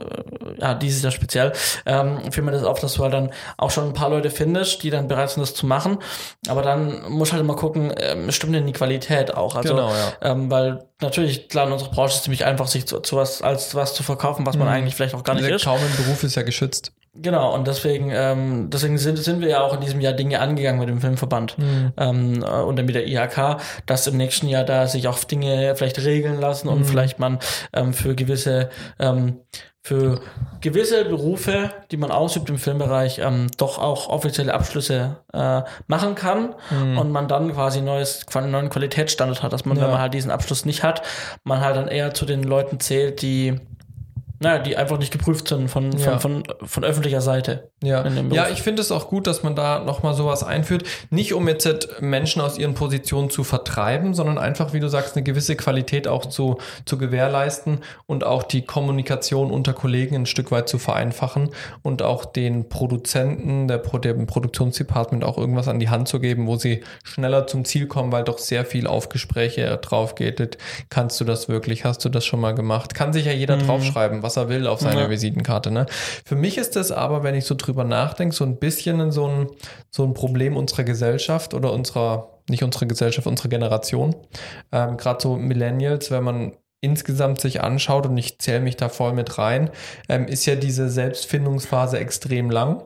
ja, 0.59 0.73
dieses 0.73 1.03
Jahr 1.03 1.11
speziell, 1.11 1.53
ähm, 1.85 2.19
fiel 2.31 2.43
mir 2.43 2.51
das 2.51 2.63
auf, 2.63 2.79
dass 2.79 2.93
du 2.93 3.03
halt 3.03 3.13
dann 3.13 3.29
auch 3.57 3.71
schon 3.71 3.85
ein 3.87 3.93
paar 3.93 4.09
Leute 4.09 4.29
findest, 4.29 4.83
die 4.83 4.89
dann 4.89 5.07
bereit 5.07 5.29
sind, 5.31 5.41
das 5.41 5.53
zu 5.53 5.65
machen. 5.65 5.97
Aber 6.47 6.61
dann 6.61 7.09
musst 7.09 7.31
du 7.31 7.35
halt 7.35 7.43
immer 7.43 7.55
gucken, 7.55 7.93
ähm, 7.97 8.31
stimmt 8.31 8.55
denn 8.55 8.65
die 8.65 8.73
Qualität 8.73 9.35
auch? 9.35 9.55
Also, 9.55 9.73
Genau, 9.75 9.89
ja. 9.89 10.31
ähm, 10.31 10.49
weil 10.51 10.85
natürlich, 11.01 11.49
klar, 11.49 11.67
in 11.67 11.73
unserer 11.73 11.89
Branche 11.89 12.11
ist 12.13 12.15
es 12.17 12.23
ziemlich 12.23 12.45
einfach, 12.45 12.67
sich 12.67 12.87
zu, 12.87 12.99
zu 13.01 13.17
was, 13.17 13.41
als 13.41 13.75
was 13.75 13.82
zu 13.91 14.03
verkaufen, 14.03 14.45
was 14.45 14.55
man 14.55 14.67
eigentlich 14.67 14.95
vielleicht 14.95 15.15
auch 15.15 15.23
gar 15.23 15.33
nicht 15.33 15.47
Der 15.47 15.57
ist. 15.57 15.65
kaum 15.65 15.79
im 15.79 16.05
Beruf 16.05 16.23
ist 16.23 16.35
ja 16.35 16.43
geschützt. 16.43 16.93
Genau, 17.15 17.53
und 17.53 17.67
deswegen, 17.67 18.09
ähm, 18.11 18.69
deswegen 18.71 18.97
sind, 18.97 19.17
sind 19.19 19.41
wir 19.41 19.49
ja 19.49 19.61
auch 19.61 19.75
in 19.75 19.81
diesem 19.81 20.01
Jahr 20.01 20.13
Dinge 20.13 20.39
angegangen 20.39 20.79
mit 20.79 20.89
dem 20.89 20.99
Filmverband 20.99 21.57
ähm, 21.97 22.43
äh, 22.43 22.61
und 22.61 22.75
dann 22.75 22.85
mit 22.85 22.95
der 22.95 23.07
IHK, 23.07 23.57
dass 23.85 24.07
im 24.07 24.17
nächsten 24.17 24.47
Jahr 24.47 24.63
da 24.63 24.87
sich 24.87 25.07
auch 25.07 25.23
Dinge 25.23 25.75
vielleicht 25.75 25.99
regeln 26.03 26.39
lassen 26.39 26.69
und 26.69 26.85
vielleicht 26.85 27.19
man 27.19 27.37
ähm, 27.73 27.93
für 27.93 28.15
gewisse 28.15 28.69
ähm, 28.99 29.41
für 29.85 30.21
gewisse 30.61 31.03
Berufe, 31.03 31.71
die 31.91 31.97
man 31.97 32.09
ausübt 32.09 32.49
im 32.49 32.57
Filmbereich, 32.57 33.19
ähm, 33.19 33.47
doch 33.57 33.79
auch 33.79 34.07
offizielle 34.07 34.53
Abschlüsse 34.53 35.17
äh, 35.33 35.61
machen 35.87 36.15
kann 36.15 36.55
und 36.97 37.11
man 37.11 37.27
dann 37.27 37.51
quasi 37.51 37.81
neues, 37.81 38.25
einen 38.33 38.51
neuen 38.51 38.69
Qualitätsstandard 38.69 39.43
hat, 39.43 39.51
dass 39.51 39.65
man, 39.65 39.75
Ja. 39.77 39.83
wenn 39.83 39.91
man 39.91 39.99
halt 39.99 40.13
diesen 40.13 40.31
Abschluss 40.31 40.63
nicht 40.63 40.83
hat, 40.83 41.01
man 41.43 41.59
halt 41.59 41.75
dann 41.75 41.89
eher 41.89 42.13
zu 42.13 42.25
den 42.25 42.43
Leuten 42.43 42.79
zählt, 42.79 43.21
die 43.21 43.59
naja, 44.43 44.59
die 44.59 44.77
einfach 44.77 44.97
nicht 44.99 45.11
geprüft 45.11 45.47
sind 45.47 45.69
von, 45.69 45.91
Ja. 45.97 46.19
von, 46.19 46.43
von, 46.43 46.67
von 46.67 46.83
öffentlicher 46.83 47.21
Seite. 47.21 47.69
Ja, 47.81 48.05
ja 48.31 48.49
ich 48.49 48.61
finde 48.61 48.81
es 48.81 48.91
auch 48.91 49.07
gut, 49.07 49.25
dass 49.25 49.41
man 49.41 49.55
da 49.55 49.79
nochmal 49.79 50.13
sowas 50.13 50.43
einführt. 50.43 50.83
Nicht 51.09 51.33
um 51.33 51.47
jetzt 51.47 51.65
halt 51.65 52.01
Menschen 52.01 52.41
aus 52.41 52.57
ihren 52.57 52.73
Positionen 52.73 53.29
zu 53.29 53.43
vertreiben, 53.43 54.13
sondern 54.13 54.37
einfach, 54.37 54.73
wie 54.73 54.79
du 54.79 54.89
sagst, 54.89 55.15
eine 55.15 55.23
gewisse 55.23 55.55
Qualität 55.55 56.07
auch 56.07 56.25
zu, 56.25 56.57
zu 56.85 56.97
gewährleisten 56.97 57.79
und 58.05 58.23
auch 58.25 58.43
die 58.43 58.63
Kommunikation 58.65 59.49
unter 59.49 59.73
Kollegen 59.73 60.15
ein 60.15 60.25
Stück 60.25 60.51
weit 60.51 60.67
zu 60.69 60.77
vereinfachen 60.77 61.49
und 61.81 62.01
auch 62.01 62.25
den 62.25 62.67
Produzenten, 62.69 63.67
der, 63.67 63.77
Pro- 63.77 63.97
dem 63.97 64.27
Produktionsdepartment 64.27 65.23
auch 65.23 65.37
irgendwas 65.37 65.67
an 65.67 65.79
die 65.79 65.89
Hand 65.89 66.07
zu 66.07 66.19
geben, 66.19 66.47
wo 66.47 66.57
sie 66.57 66.83
schneller 67.03 67.47
zum 67.47 67.65
Ziel 67.65 67.87
kommen, 67.87 68.11
weil 68.11 68.23
doch 68.23 68.37
sehr 68.39 68.65
viel 68.65 68.87
auf 68.87 69.09
Gespräche 69.09 69.77
drauf 69.77 70.15
geht. 70.15 70.57
Kannst 70.89 71.19
du 71.21 71.25
das 71.25 71.47
wirklich? 71.49 71.85
Hast 71.85 72.03
du 72.05 72.09
das 72.09 72.25
schon 72.25 72.39
mal 72.39 72.53
gemacht? 72.53 72.93
Kann 72.93 73.13
sich 73.13 73.25
ja 73.25 73.31
jeder 73.31 73.57
draufschreiben, 73.57 74.23
was 74.23 74.32
er 74.37 74.49
will 74.49 74.67
auf 74.67 74.79
seine 74.79 75.01
Ja. 75.01 75.09
Visitenkarte. 75.09 75.71
Ne? 75.71 75.85
Für 76.25 76.35
mich 76.35 76.57
ist 76.57 76.75
das 76.75 76.91
aber, 76.91 77.23
wenn 77.23 77.35
ich 77.35 77.45
so 77.45 77.55
drüber 77.55 77.83
nachdenke, 77.83 78.35
so 78.35 78.43
ein 78.43 78.57
bisschen 78.57 79.11
so 79.11 79.27
ein, 79.27 79.47
so 79.89 80.03
ein 80.03 80.13
Problem 80.13 80.55
unserer 80.57 80.83
Gesellschaft 80.83 81.53
oder 81.53 81.71
unserer, 81.73 82.39
nicht 82.49 82.63
unserer 82.63 82.85
Gesellschaft, 82.85 83.27
unserer 83.27 83.49
Generation. 83.49 84.15
Ähm, 84.71 84.97
Gerade 84.97 85.21
so 85.21 85.35
Millennials, 85.35 86.11
wenn 86.11 86.23
man 86.23 86.53
insgesamt 86.81 87.39
sich 87.39 87.61
anschaut 87.63 88.05
und 88.05 88.17
ich 88.17 88.39
zähle 88.39 88.59
mich 88.59 88.75
da 88.75 88.89
voll 88.89 89.13
mit 89.13 89.37
rein, 89.37 89.69
ähm, 90.09 90.27
ist 90.27 90.45
ja 90.45 90.55
diese 90.55 90.89
Selbstfindungsphase 90.89 91.97
extrem 91.97 92.51
lang. 92.51 92.83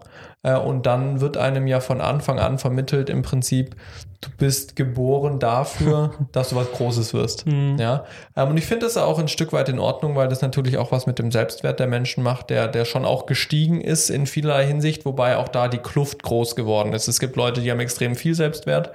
Äh, 0.47 0.57
und 0.57 0.85
dann 0.85 1.19
wird 1.19 1.37
einem 1.37 1.67
ja 1.67 1.79
von 1.79 1.99
Anfang 2.01 2.39
an 2.39 2.57
vermittelt 2.57 3.09
im 3.09 3.21
Prinzip, 3.21 3.75
du 4.21 4.29
bist 4.37 4.75
geboren 4.75 5.39
dafür, 5.39 6.13
dass 6.31 6.49
du 6.49 6.55
was 6.55 6.71
Großes 6.71 7.13
wirst. 7.13 7.45
Ja. 7.47 8.05
Ähm, 8.35 8.49
und 8.49 8.57
ich 8.57 8.65
finde 8.65 8.85
das 8.85 8.97
auch 8.97 9.19
ein 9.19 9.27
Stück 9.27 9.51
weit 9.51 9.67
in 9.69 9.77
Ordnung, 9.77 10.15
weil 10.15 10.29
das 10.29 10.41
natürlich 10.41 10.77
auch 10.77 10.91
was 10.91 11.05
mit 11.05 11.19
dem 11.19 11.31
Selbstwert 11.31 11.79
der 11.79 11.87
Menschen 11.87 12.23
macht, 12.23 12.49
der, 12.49 12.67
der 12.67 12.85
schon 12.85 13.05
auch 13.05 13.25
gestiegen 13.25 13.81
ist 13.81 14.09
in 14.09 14.25
vielerlei 14.25 14.65
Hinsicht, 14.65 15.05
wobei 15.05 15.37
auch 15.37 15.49
da 15.49 15.67
die 15.67 15.79
Kluft 15.79 16.23
groß 16.23 16.55
geworden 16.55 16.93
ist. 16.93 17.07
Es 17.07 17.19
gibt 17.19 17.35
Leute, 17.35 17.61
die 17.61 17.69
haben 17.69 17.81
extrem 17.81 18.15
viel 18.15 18.33
Selbstwert, 18.33 18.91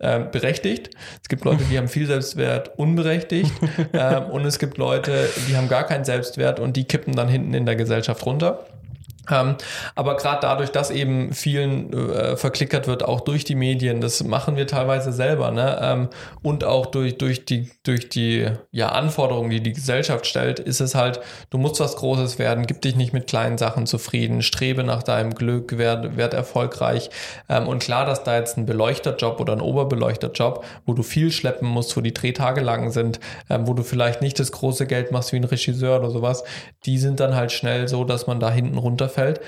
ähm, 0.00 0.30
berechtigt. 0.30 0.90
Es 1.22 1.28
gibt 1.28 1.44
Leute, 1.44 1.64
die 1.64 1.76
haben 1.76 1.88
viel 1.88 2.06
Selbstwert, 2.06 2.78
unberechtigt. 2.78 3.52
ähm, 3.92 4.24
und 4.30 4.44
es 4.46 4.58
gibt 4.58 4.78
Leute, 4.78 5.28
die 5.48 5.56
haben 5.56 5.68
gar 5.68 5.84
keinen 5.84 6.04
Selbstwert 6.04 6.60
und 6.60 6.76
die 6.76 6.84
kippen 6.84 7.14
dann 7.14 7.28
hinten 7.28 7.52
in 7.52 7.66
der 7.66 7.76
Gesellschaft 7.76 8.24
runter. 8.24 8.64
Ähm, 9.30 9.56
aber 9.94 10.16
gerade 10.16 10.40
dadurch, 10.42 10.70
dass 10.70 10.90
eben 10.90 11.32
vielen 11.32 11.92
äh, 11.92 12.36
verklickert 12.36 12.86
wird, 12.86 13.04
auch 13.04 13.20
durch 13.20 13.44
die 13.44 13.54
Medien, 13.54 14.00
das 14.00 14.22
machen 14.24 14.56
wir 14.56 14.66
teilweise 14.66 15.12
selber, 15.12 15.50
ne? 15.50 15.78
Ähm, 15.80 16.08
und 16.42 16.64
auch 16.64 16.86
durch, 16.86 17.18
durch 17.18 17.44
die, 17.44 17.70
durch 17.84 18.08
die 18.08 18.48
ja, 18.70 18.90
Anforderungen, 18.90 19.50
die 19.50 19.60
die 19.60 19.72
Gesellschaft 19.72 20.26
stellt, 20.26 20.58
ist 20.58 20.80
es 20.80 20.94
halt, 20.94 21.20
du 21.50 21.58
musst 21.58 21.80
was 21.80 21.96
Großes 21.96 22.38
werden, 22.38 22.66
gib 22.66 22.82
dich 22.82 22.96
nicht 22.96 23.12
mit 23.12 23.26
kleinen 23.26 23.58
Sachen 23.58 23.86
zufrieden, 23.86 24.42
strebe 24.42 24.84
nach 24.84 25.02
deinem 25.02 25.34
Glück, 25.34 25.78
werd, 25.78 26.16
werd 26.16 26.34
erfolgreich. 26.34 27.10
Ähm, 27.48 27.66
und 27.66 27.82
klar, 27.82 28.06
dass 28.06 28.24
da 28.24 28.36
jetzt 28.36 28.56
ein 28.56 28.66
Beleuchterjob 28.66 29.40
oder 29.40 29.52
ein 29.54 29.60
Oberbeleuchterjob, 29.60 30.64
wo 30.86 30.92
du 30.92 31.02
viel 31.02 31.30
schleppen 31.30 31.68
musst, 31.68 31.96
wo 31.96 32.00
die 32.00 32.14
Drehtage 32.14 32.60
lang 32.60 32.90
sind, 32.90 33.20
ähm, 33.48 33.66
wo 33.66 33.74
du 33.74 33.82
vielleicht 33.82 34.22
nicht 34.22 34.38
das 34.38 34.52
große 34.52 34.86
Geld 34.86 35.12
machst 35.12 35.32
wie 35.32 35.36
ein 35.36 35.44
Regisseur 35.44 35.98
oder 35.98 36.10
sowas, 36.10 36.44
die 36.84 36.98
sind 36.98 37.20
dann 37.20 37.34
halt 37.34 37.52
schnell 37.52 37.88
so, 37.88 38.04
dass 38.04 38.26
man 38.26 38.40
da 38.40 38.50
hinten 38.50 38.78
runterfällt. 39.16 39.40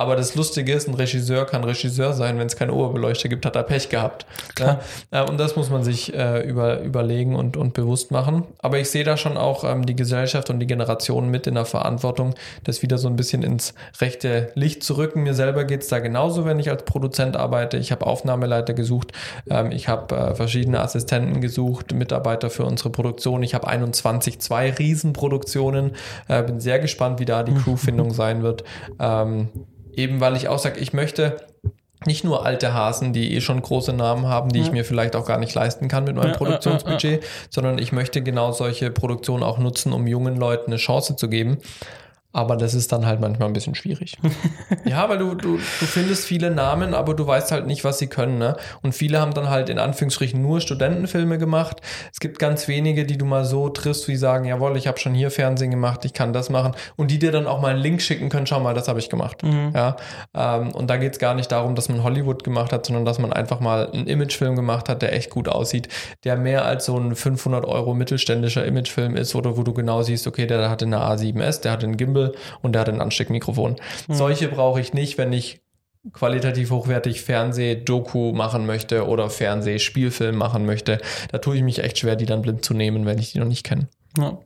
Aber 0.00 0.16
das 0.16 0.34
Lustige 0.34 0.72
ist, 0.72 0.88
ein 0.88 0.94
Regisseur 0.94 1.44
kann 1.44 1.62
Regisseur 1.62 2.14
sein, 2.14 2.38
wenn 2.38 2.46
es 2.46 2.56
keine 2.56 2.72
Oberbeleuchter 2.72 3.28
gibt, 3.28 3.44
hat 3.44 3.54
er 3.54 3.64
Pech 3.64 3.90
gehabt. 3.90 4.24
Ja? 4.58 4.80
Äh, 5.10 5.28
Und 5.28 5.38
das 5.38 5.56
muss 5.56 5.68
man 5.68 5.84
sich 5.84 6.14
äh, 6.14 6.40
über, 6.40 6.80
überlegen 6.80 7.36
und, 7.36 7.58
und 7.58 7.74
bewusst 7.74 8.10
machen. 8.10 8.44
Aber 8.60 8.78
ich 8.78 8.88
sehe 8.88 9.04
da 9.04 9.18
schon 9.18 9.36
auch 9.36 9.62
ähm, 9.62 9.84
die 9.84 9.94
Gesellschaft 9.94 10.48
und 10.48 10.58
die 10.58 10.66
Generation 10.66 11.28
mit 11.28 11.46
in 11.46 11.54
der 11.54 11.66
Verantwortung, 11.66 12.34
das 12.64 12.80
wieder 12.80 12.96
so 12.96 13.08
ein 13.08 13.16
bisschen 13.16 13.42
ins 13.42 13.74
rechte 14.00 14.50
Licht 14.54 14.82
zu 14.84 14.96
rücken. 14.96 15.22
Mir 15.22 15.34
selber 15.34 15.64
geht 15.64 15.82
es 15.82 15.88
da 15.88 15.98
genauso, 15.98 16.46
wenn 16.46 16.58
ich 16.58 16.70
als 16.70 16.86
Produzent 16.86 17.36
arbeite. 17.36 17.76
Ich 17.76 17.92
habe 17.92 18.06
Aufnahmeleiter 18.06 18.72
gesucht, 18.72 19.12
ähm, 19.50 19.70
ich 19.70 19.88
habe 19.88 20.16
äh, 20.16 20.34
verschiedene 20.34 20.80
Assistenten 20.80 21.42
gesucht, 21.42 21.92
Mitarbeiter 21.92 22.48
für 22.48 22.64
unsere 22.64 22.88
Produktion. 22.88 23.42
Ich 23.42 23.52
habe 23.52 23.68
21, 23.68 24.38
zwei 24.40 24.70
Riesenproduktionen. 24.70 25.90
Äh, 26.26 26.42
bin 26.44 26.58
sehr 26.58 26.78
gespannt, 26.78 27.20
wie 27.20 27.26
da 27.26 27.42
die 27.42 27.52
Crewfindung 27.64 28.14
sein 28.14 28.42
wird. 28.42 28.64
Ähm, 28.98 29.50
eben 30.00 30.20
weil 30.20 30.36
ich 30.36 30.48
auch 30.48 30.58
sage, 30.58 30.80
ich 30.80 30.92
möchte 30.92 31.36
nicht 32.06 32.24
nur 32.24 32.46
alte 32.46 32.72
Hasen, 32.72 33.12
die 33.12 33.34
eh 33.34 33.40
schon 33.40 33.60
große 33.60 33.92
Namen 33.92 34.26
haben, 34.26 34.50
die 34.50 34.60
ich 34.60 34.72
mir 34.72 34.84
vielleicht 34.86 35.14
auch 35.14 35.26
gar 35.26 35.38
nicht 35.38 35.54
leisten 35.54 35.88
kann 35.88 36.04
mit 36.04 36.16
meinem 36.16 36.28
Ja, 36.28 36.32
ja, 36.32 36.38
Produktionsbudget, 36.38 37.24
sondern 37.50 37.78
ich 37.78 37.92
möchte 37.92 38.22
genau 38.22 38.52
solche 38.52 38.90
Produktionen 38.90 39.42
auch 39.42 39.58
nutzen, 39.58 39.92
um 39.92 40.06
jungen 40.06 40.36
Leuten 40.36 40.70
eine 40.70 40.78
Chance 40.78 41.16
zu 41.16 41.28
geben. 41.28 41.58
Aber 42.32 42.56
das 42.56 42.74
ist 42.74 42.92
dann 42.92 43.06
halt 43.06 43.20
manchmal 43.20 43.48
ein 43.48 43.52
bisschen 43.52 43.74
schwierig. 43.74 44.16
ja, 44.84 45.08
weil 45.08 45.18
du, 45.18 45.34
du, 45.34 45.56
du 45.56 45.86
findest 45.86 46.26
viele 46.26 46.50
Namen, 46.50 46.94
aber 46.94 47.14
du 47.14 47.26
weißt 47.26 47.50
halt 47.50 47.66
nicht, 47.66 47.82
was 47.82 47.98
sie 47.98 48.06
können. 48.06 48.38
Ne? 48.38 48.56
Und 48.82 48.94
viele 48.94 49.20
haben 49.20 49.34
dann 49.34 49.50
halt 49.50 49.68
in 49.68 49.80
Anführungsstrichen 49.80 50.40
nur 50.40 50.60
Studentenfilme 50.60 51.38
gemacht. 51.38 51.80
Es 52.12 52.20
gibt 52.20 52.38
ganz 52.38 52.68
wenige, 52.68 53.04
die 53.04 53.18
du 53.18 53.24
mal 53.24 53.44
so 53.44 53.68
triffst, 53.68 54.06
wie 54.06 54.14
sagen, 54.14 54.44
jawohl, 54.44 54.76
ich 54.76 54.86
habe 54.86 54.98
schon 54.98 55.12
hier 55.12 55.32
Fernsehen 55.32 55.72
gemacht, 55.72 56.04
ich 56.04 56.12
kann 56.12 56.32
das 56.32 56.50
machen. 56.50 56.72
Und 56.96 57.10
die 57.10 57.18
dir 57.18 57.32
dann 57.32 57.48
auch 57.48 57.60
mal 57.60 57.72
einen 57.72 57.82
Link 57.82 58.00
schicken 58.00 58.28
können, 58.28 58.46
schau 58.46 58.60
mal, 58.60 58.74
das 58.74 58.86
habe 58.86 59.00
ich 59.00 59.08
gemacht. 59.08 59.42
Mhm. 59.42 59.72
Ja, 59.74 59.96
ähm, 60.32 60.70
und 60.72 60.88
da 60.88 60.98
geht 60.98 61.14
es 61.14 61.18
gar 61.18 61.34
nicht 61.34 61.50
darum, 61.50 61.74
dass 61.74 61.88
man 61.88 62.04
Hollywood 62.04 62.44
gemacht 62.44 62.72
hat, 62.72 62.86
sondern 62.86 63.04
dass 63.04 63.18
man 63.18 63.32
einfach 63.32 63.58
mal 63.58 63.90
einen 63.90 64.06
Imagefilm 64.06 64.54
gemacht 64.54 64.88
hat, 64.88 65.02
der 65.02 65.14
echt 65.14 65.30
gut 65.30 65.48
aussieht, 65.48 65.88
der 66.22 66.36
mehr 66.36 66.64
als 66.64 66.84
so 66.84 66.96
ein 66.96 67.16
500 67.16 67.64
Euro 67.64 67.94
mittelständischer 67.94 68.64
Imagefilm 68.64 69.16
ist 69.16 69.34
oder 69.34 69.56
wo 69.56 69.64
du 69.64 69.72
genau 69.72 70.02
siehst, 70.02 70.28
okay, 70.28 70.46
der 70.46 70.70
hatte 70.70 70.84
eine 70.84 70.98
A7S, 70.98 71.62
der 71.62 71.72
hat 71.72 71.82
einen 71.82 71.96
Gimbal, 71.96 72.19
Gimbal 72.20 72.32
und 72.62 72.72
der 72.72 72.80
hat 72.80 72.88
ein 72.88 73.00
Ansteckmikrofon. 73.00 73.76
Mhm. 74.08 74.14
Solche 74.14 74.48
brauche 74.48 74.80
ich 74.80 74.92
nicht, 74.92 75.18
wenn 75.18 75.32
ich 75.32 75.60
qualitativ 76.12 76.70
hochwertig 76.70 77.20
Fernseh-Doku 77.20 78.32
machen 78.32 78.64
möchte 78.64 79.06
oder 79.06 79.28
Fernseh-Spielfilm 79.28 80.36
machen 80.36 80.64
möchte. 80.64 80.98
Da 81.30 81.38
tue 81.38 81.56
ich 81.56 81.62
mich 81.62 81.80
echt 81.80 81.98
schwer, 81.98 82.16
die 82.16 82.26
dann 82.26 82.42
blind 82.42 82.64
zu 82.64 82.72
nehmen, 82.72 83.04
wenn 83.04 83.18
ich 83.18 83.32
die 83.32 83.38
noch 83.38 83.46
nicht 83.46 83.64
kenne. 83.64 83.88
Ja. 84.18 84.38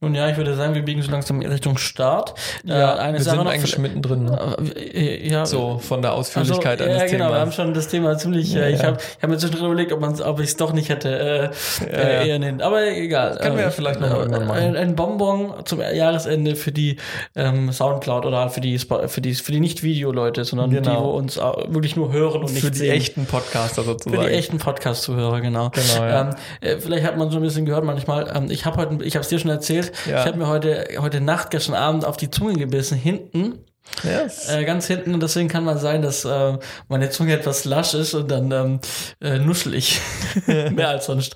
Nun 0.00 0.14
ja, 0.14 0.28
ich 0.28 0.36
würde 0.36 0.54
sagen, 0.56 0.74
wir 0.74 0.82
biegen 0.82 1.00
so 1.00 1.10
langsam 1.10 1.40
Richtung 1.40 1.78
Start. 1.78 2.34
Ja, 2.64 2.96
äh, 2.96 2.98
eine 2.98 3.18
wir 3.18 3.24
Sache 3.24 3.36
sind 3.36 3.44
noch 3.44 3.52
eigentlich 3.52 3.78
mittendrin. 3.78 4.24
Ne? 4.24 4.56
Äh, 4.74 5.28
ja, 5.28 5.46
so 5.46 5.78
von 5.78 6.02
der 6.02 6.12
Ausführlichkeit 6.12 6.80
also, 6.80 6.92
eines 6.92 7.02
ja, 7.02 7.06
genau, 7.06 7.26
Themas. 7.26 7.32
wir 7.32 7.40
haben 7.40 7.52
schon 7.52 7.74
das 7.74 7.88
Thema 7.88 8.18
ziemlich. 8.18 8.52
Ja, 8.52 8.62
äh, 8.62 8.72
ich 8.72 8.80
ja. 8.80 8.88
habe 8.88 8.98
hab 9.22 9.30
mir 9.30 9.38
zwischendrin 9.38 9.66
überlegt, 9.66 9.92
ob, 9.92 10.02
ob 10.02 10.40
ich 10.40 10.46
es 10.46 10.56
doch 10.56 10.72
nicht 10.72 10.88
hätte 10.88 11.52
äh, 11.80 11.84
ja, 11.84 11.98
äh, 11.98 12.28
eher 12.28 12.38
nennen. 12.40 12.60
Aber 12.62 12.84
egal. 12.86 13.30
Das 13.30 13.38
können 13.38 13.56
wir 13.56 13.64
ja 13.64 13.70
vielleicht 13.70 14.00
noch 14.00 14.10
irgendwann 14.10 14.46
machen. 14.48 14.76
Ein, 14.76 14.96
Bonbon 14.96 15.54
zum 15.64 15.80
Jahresende 15.80 16.56
für 16.56 16.72
die 16.72 16.96
ähm, 17.34 17.70
Soundcloud 17.72 18.26
oder 18.26 18.38
halt 18.38 18.52
für 18.52 18.60
die 18.60 18.78
für 18.78 19.20
die 19.20 19.34
für 19.34 19.52
die 19.52 19.60
nicht 19.60 19.82
Video-Leute, 19.82 20.44
sondern 20.44 20.70
genau. 20.70 20.90
die, 20.90 21.04
wo 21.04 21.10
uns 21.10 21.36
wirklich 21.36 21.96
nur 21.96 22.12
hören 22.12 22.42
und 22.42 22.52
nicht 22.52 22.64
Für 22.64 22.70
die 22.70 22.78
sehen. 22.78 22.92
echten 22.92 23.26
Podcaster 23.26 23.82
sozusagen. 23.82 24.22
Für 24.22 24.28
die 24.28 24.34
echten 24.34 24.58
Podcast-Zuhörer, 24.58 25.40
genau. 25.40 25.70
Genau. 25.70 26.04
Ja. 26.04 26.30
Ähm, 26.62 26.80
vielleicht 26.80 27.04
hat 27.04 27.16
man 27.16 27.30
so 27.30 27.36
ein 27.36 27.42
bisschen 27.42 27.66
gehört 27.66 27.84
manchmal. 27.84 28.32
Ähm, 28.34 28.50
ich 28.50 28.64
habe 28.64 28.76
heute 28.78 28.95
ich 29.02 29.14
habe 29.14 29.22
es 29.22 29.28
dir 29.28 29.38
schon 29.38 29.50
erzählt. 29.50 29.92
Ja. 30.06 30.20
Ich 30.20 30.26
habe 30.26 30.38
mir 30.38 30.48
heute, 30.48 30.88
heute 30.98 31.20
Nacht, 31.20 31.50
gestern 31.50 31.74
Abend 31.74 32.04
auf 32.04 32.16
die 32.16 32.30
Zunge 32.30 32.54
gebissen, 32.54 32.96
hinten. 32.96 33.58
Yes. 34.02 34.48
Äh, 34.48 34.64
ganz 34.64 34.86
hinten 34.86 35.14
und 35.14 35.22
deswegen 35.22 35.48
kann 35.48 35.64
man 35.64 35.78
sein, 35.78 36.02
dass 36.02 36.24
äh, 36.24 36.58
meine 36.88 37.08
Zunge 37.10 37.32
etwas 37.32 37.64
lasch 37.64 37.94
ist 37.94 38.14
und 38.14 38.30
dann 38.30 38.50
ähm, 38.50 38.80
äh, 39.20 39.38
nuschel 39.38 39.74
ich. 39.74 40.00
Mehr 40.46 40.88
als 40.88 41.06
sonst. 41.06 41.34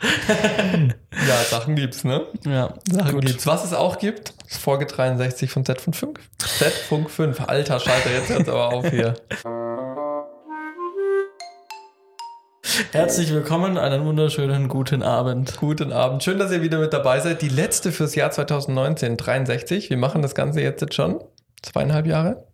ja, 1.29 1.37
Sachen 1.49 1.76
gibt's, 1.76 2.05
ne? 2.05 2.26
Ja. 2.45 2.75
Sachen 2.90 3.12
gut. 3.12 3.26
gibt's. 3.26 3.47
Was 3.47 3.64
es 3.64 3.73
auch 3.73 3.99
gibt, 3.99 4.35
ist 4.49 4.59
Folge 4.59 4.87
63 4.87 5.50
von 5.50 5.64
5. 5.64 5.81
Z-Funk 6.38 7.11
5. 7.11 7.40
Alter 7.40 7.81
Schalter, 7.81 8.11
jetzt 8.11 8.29
hört's 8.29 8.49
aber 8.49 8.73
auf 8.73 8.90
hier. 8.90 9.14
Herzlich 12.92 13.32
willkommen, 13.32 13.76
einen 13.78 14.04
wunderschönen 14.04 14.68
guten 14.68 15.02
Abend. 15.02 15.56
Guten 15.58 15.92
Abend. 15.92 16.22
Schön, 16.25 16.38
dass 16.38 16.50
ihr 16.50 16.62
wieder 16.62 16.78
mit 16.78 16.92
dabei 16.92 17.20
seid. 17.20 17.42
Die 17.42 17.49
letzte 17.49 17.92
fürs 17.92 18.14
Jahr 18.14 18.30
2019, 18.30 19.16
63. 19.16 19.90
Wir 19.90 19.96
machen 19.96 20.22
das 20.22 20.34
Ganze 20.34 20.60
jetzt 20.60 20.94
schon 20.94 21.22
zweieinhalb 21.62 22.06
Jahre. 22.06 22.44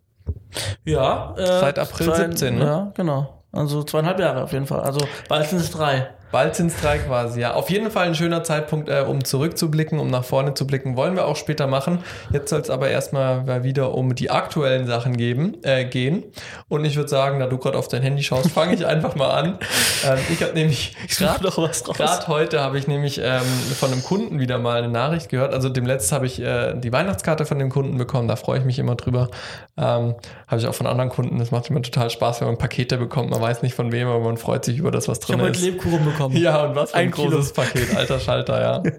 Ja. 0.83 1.33
Äh, 1.37 1.45
Seit 1.45 1.79
April 1.79 2.07
zwei, 2.07 2.15
17, 2.15 2.57
ne? 2.57 2.65
Ja, 2.65 2.91
genau. 2.95 3.43
Also 3.51 3.83
zweieinhalb 3.83 4.19
Jahre 4.19 4.43
auf 4.43 4.51
jeden 4.51 4.67
Fall. 4.67 4.81
Also 4.81 4.99
bald 5.29 5.47
sind 5.47 5.59
es 5.59 5.71
drei. 5.71 6.09
Bald 6.29 6.55
sind 6.55 6.67
es 6.67 6.81
drei 6.81 6.97
quasi, 6.97 7.39
ja. 7.39 7.53
Auf 7.53 7.69
jeden 7.69 7.89
Fall 7.89 8.07
ein 8.07 8.15
schöner 8.15 8.43
Zeitpunkt, 8.43 8.89
äh, 8.89 9.05
um 9.07 9.23
zurückzublicken, 9.23 9.97
um 9.97 10.09
nach 10.09 10.25
vorne 10.25 10.53
zu 10.53 10.67
blicken. 10.67 10.97
Wollen 10.97 11.15
wir 11.15 11.25
auch 11.25 11.37
später 11.37 11.67
machen. 11.67 11.99
Jetzt 12.31 12.49
soll 12.49 12.59
es 12.59 12.69
aber 12.69 12.89
erstmal 12.89 13.63
wieder 13.63 13.93
um 13.95 14.13
die 14.13 14.29
aktuellen 14.29 14.87
Sachen 14.87 15.15
geben, 15.15 15.55
äh, 15.63 15.85
gehen. 15.85 16.23
Und 16.67 16.83
ich 16.83 16.97
würde 16.97 17.07
sagen, 17.07 17.39
da 17.39 17.47
du 17.47 17.57
gerade 17.57 17.77
auf 17.77 17.87
dein 17.87 18.01
Handy 18.01 18.23
schaust, 18.23 18.51
fange 18.51 18.73
ich 18.73 18.85
einfach 18.85 19.15
mal 19.15 19.29
an. 19.29 19.57
Ähm, 20.05 20.17
ich 20.29 20.43
habe 20.43 20.53
nämlich 20.53 20.97
gerade 21.17 22.27
heute 22.27 22.59
habe 22.59 22.77
ich 22.77 22.87
nämlich 22.87 23.21
ähm, 23.23 23.41
von 23.79 23.93
einem 23.93 24.03
Kunden 24.03 24.39
wieder 24.39 24.57
mal 24.57 24.79
eine 24.79 24.89
Nachricht 24.89 25.29
gehört. 25.29 25.53
Also 25.53 25.69
dem 25.69 25.85
letzten 25.85 26.13
habe 26.13 26.25
ich 26.25 26.41
äh, 26.41 26.73
die 26.73 26.91
Weihnachtskarte 26.91 27.45
von 27.45 27.57
dem 27.57 27.69
Kunden 27.69 27.97
bekommen. 27.97 28.27
Da 28.27 28.35
freue 28.35 28.59
ich 28.59 28.65
mich 28.65 28.79
immer 28.79 28.95
drüber. 28.95 29.29
Ähm, 29.77 30.15
habe 30.47 30.59
ich 30.59 30.67
auch 30.67 30.75
von 30.75 30.87
anderen 30.87 31.09
Kunden. 31.09 31.39
Das 31.39 31.51
macht 31.51 31.69
immer 31.69 31.81
total 31.81 32.09
Spaß, 32.09 32.41
wenn 32.41 32.47
man 32.47 32.57
Pakete 32.57 32.97
bekommt. 32.97 33.29
Man 33.29 33.41
weiß 33.41 33.61
nicht 33.61 33.75
von 33.75 33.93
wem, 33.93 34.09
aber 34.09 34.19
man 34.19 34.35
freut 34.35 34.65
sich 34.65 34.77
über 34.77 34.91
das, 34.91 35.07
was 35.07 35.21
drin 35.21 35.39
ich 35.39 35.45
ist. 35.51 35.57
Ich 35.61 35.63
habe 35.63 35.71
Lebkuchen 35.71 36.03
bekommen 36.05 36.16
bekommen. 36.17 36.37
Ja, 36.37 36.63
und 36.63 36.75
was 36.75 36.91
für 36.91 36.97
ein, 36.97 37.05
ein 37.05 37.11
großes 37.11 37.53
Kilo. 37.53 37.67
Paket, 37.67 37.95
alter 37.95 38.19
Schalter, 38.19 38.61
ja. 38.61 38.83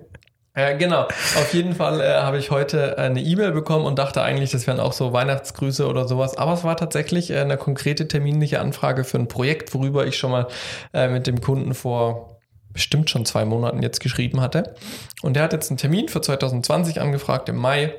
Ja, 0.56 0.72
genau. 0.72 1.02
Auf 1.02 1.54
jeden 1.54 1.72
Fall 1.76 2.00
äh, 2.00 2.14
habe 2.14 2.37
ich 2.37 2.50
heute 2.50 2.98
eine 2.98 3.22
E-Mail 3.22 3.52
bekommen 3.52 3.87
und 3.87 3.96
dachte 3.96 4.22
eigentlich, 4.22 4.50
das 4.50 4.66
wären 4.66 4.80
auch 4.80 4.92
so 4.92 5.12
Weihnachtsgrüße 5.12 5.87
oder 5.87 6.08
sowas. 6.08 6.37
Aber 6.37 6.52
es 6.52 6.64
war 6.64 6.76
tatsächlich 6.76 7.30
äh, 7.30 7.38
eine 7.38 7.56
konkrete 7.56 8.08
terminliche 8.08 8.58
Anfrage 8.58 9.04
für 9.04 9.18
ein 9.18 9.28
Projekt, 9.28 9.72
worüber 9.72 10.04
ich 10.04 10.18
schon 10.18 10.32
mal 10.32 10.48
äh, 10.92 11.06
mit 11.06 11.28
dem 11.28 11.40
Kunden 11.40 11.75
vor 11.75 12.40
bestimmt 12.72 13.08
schon 13.08 13.25
zwei 13.25 13.44
Monaten 13.44 13.82
jetzt 13.84 14.00
geschrieben 14.00 14.40
hatte. 14.40 14.75
Und 15.22 15.34
der 15.34 15.44
hat 15.44 15.52
jetzt 15.52 15.70
einen 15.70 15.78
Termin 15.78 16.08
für 16.08 16.20
2020 16.20 17.00
angefragt 17.00 17.48
im 17.48 17.56
Mai. 17.56 17.94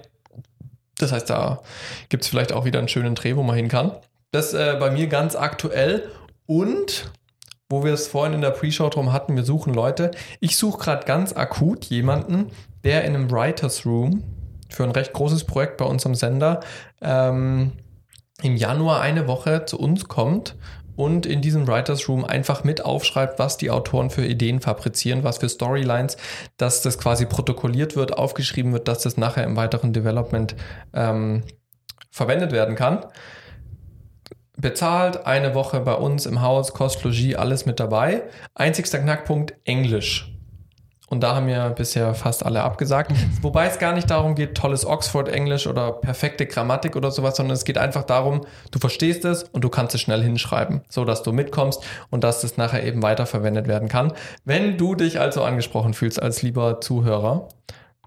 Das 0.97 1.13
heißt, 1.13 1.29
da 1.29 1.61
gibt 2.09 2.23
es 2.23 2.29
vielleicht 2.29 2.51
auch 2.51 2.65
wieder 2.65 2.79
einen 2.79 2.89
schönen 2.89 3.15
Dreh, 3.15 3.37
wo 3.37 3.43
man 3.43 3.55
hin 3.55 3.69
kann. 3.69 3.93
Das 4.31 4.53
äh, 4.53 4.75
bei 4.77 4.91
mir 4.91 5.07
ganz 5.07 5.37
aktuell 5.37 6.11
und 6.45 7.11
wo 7.71 7.83
wir 7.83 7.93
es 7.93 8.07
vorhin 8.07 8.33
in 8.33 8.41
der 8.41 8.49
Pre-Show 8.49 8.89
drum 8.89 9.13
hatten, 9.13 9.35
wir 9.35 9.43
suchen 9.43 9.75
Leute. 9.75 10.09
Ich 10.39 10.57
suche 10.57 10.79
gerade 10.79 11.05
ganz 11.05 11.33
akut 11.33 11.85
jemanden, 11.85 12.47
der 12.83 13.03
in 13.03 13.13
einem 13.13 13.29
Writers 13.29 13.85
Room 13.85 14.23
für 14.71 14.83
ein 14.83 14.91
recht 14.91 15.13
großes 15.13 15.43
Projekt 15.43 15.77
bei 15.77 15.85
uns 15.85 16.03
am 16.05 16.15
Sender 16.15 16.61
ähm, 17.01 17.73
im 18.41 18.55
Januar 18.55 19.01
eine 19.01 19.27
Woche 19.27 19.65
zu 19.65 19.79
uns 19.79 20.07
kommt 20.07 20.55
und 20.95 21.27
in 21.27 21.43
diesem 21.43 21.67
Writers 21.67 22.09
Room 22.09 22.25
einfach 22.25 22.63
mit 22.63 22.83
aufschreibt, 22.83 23.37
was 23.37 23.57
die 23.57 23.69
Autoren 23.69 24.09
für 24.09 24.25
Ideen 24.25 24.61
fabrizieren, 24.61 25.23
was 25.23 25.37
für 25.37 25.47
Storylines, 25.47 26.17
dass 26.57 26.81
das 26.81 26.97
quasi 26.97 27.27
protokolliert 27.27 27.95
wird, 27.95 28.17
aufgeschrieben 28.17 28.73
wird, 28.73 28.87
dass 28.87 29.03
das 29.03 29.15
nachher 29.15 29.43
im 29.43 29.55
weiteren 29.55 29.93
Development 29.93 30.55
ähm, 30.93 31.43
verwendet 32.09 32.51
werden 32.51 32.75
kann 32.75 33.05
bezahlt, 34.59 35.25
eine 35.25 35.55
Woche 35.55 35.79
bei 35.79 35.93
uns 35.93 36.25
im 36.25 36.41
Haus, 36.41 36.73
Kost, 36.73 37.03
Logis, 37.03 37.35
alles 37.35 37.65
mit 37.65 37.79
dabei. 37.79 38.23
Einzigster 38.55 38.99
Knackpunkt, 38.99 39.53
Englisch. 39.65 40.33
Und 41.09 41.21
da 41.21 41.35
haben 41.35 41.47
wir 41.47 41.71
bisher 41.71 42.13
fast 42.13 42.45
alle 42.45 42.61
abgesagt. 42.61 43.11
Wobei 43.41 43.65
es 43.65 43.79
gar 43.79 43.93
nicht 43.93 44.09
darum 44.11 44.35
geht, 44.35 44.55
tolles 44.55 44.85
Oxford-Englisch 44.85 45.65
oder 45.65 45.91
perfekte 45.91 46.45
Grammatik 46.45 46.95
oder 46.95 47.09
sowas, 47.09 47.35
sondern 47.35 47.55
es 47.55 47.65
geht 47.65 47.79
einfach 47.79 48.03
darum, 48.03 48.41
du 48.69 48.77
verstehst 48.77 49.25
es 49.25 49.43
und 49.43 49.63
du 49.63 49.69
kannst 49.69 49.95
es 49.95 50.01
schnell 50.01 50.21
hinschreiben, 50.21 50.81
so 50.87 51.05
dass 51.05 51.23
du 51.23 51.31
mitkommst 51.31 51.83
und 52.11 52.23
dass 52.23 52.43
es 52.43 52.57
nachher 52.57 52.83
eben 52.83 53.01
weiterverwendet 53.01 53.67
werden 53.67 53.89
kann. 53.89 54.13
Wenn 54.45 54.77
du 54.77 54.93
dich 54.93 55.19
also 55.19 55.43
angesprochen 55.43 55.95
fühlst 55.95 56.21
als 56.21 56.43
lieber 56.43 56.79
Zuhörer, 56.79 57.47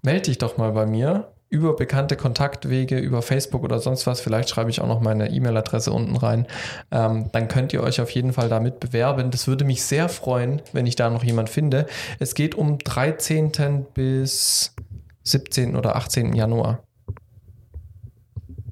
melde 0.01 0.23
dich 0.23 0.37
doch 0.37 0.57
mal 0.57 0.71
bei 0.71 0.85
mir 0.85 1.32
über 1.53 1.75
bekannte 1.75 2.17
Kontaktwege, 2.17 2.97
über 2.97 3.21
Facebook 3.21 3.63
oder 3.63 3.77
sonst 3.77 4.07
was, 4.07 4.19
vielleicht 4.19 4.49
schreibe 4.49 4.71
ich 4.71 4.81
auch 4.81 4.87
noch 4.87 5.01
meine 5.01 5.29
E-Mail-Adresse 5.29 5.93
unten 5.93 6.15
rein, 6.15 6.47
ähm, 6.91 7.29
dann 7.31 7.47
könnt 7.47 7.73
ihr 7.73 7.83
euch 7.83 8.01
auf 8.01 8.09
jeden 8.09 8.33
Fall 8.33 8.49
damit 8.49 8.79
bewerben. 8.79 9.29
Das 9.29 9.47
würde 9.47 9.63
mich 9.63 9.83
sehr 9.83 10.09
freuen, 10.09 10.63
wenn 10.73 10.87
ich 10.87 10.95
da 10.95 11.11
noch 11.11 11.23
jemand 11.23 11.49
finde. 11.49 11.85
Es 12.17 12.33
geht 12.33 12.55
um 12.55 12.79
13. 12.79 13.85
bis 13.93 14.73
17. 15.21 15.75
oder 15.75 15.95
18. 15.95 16.33
Januar. 16.33 16.81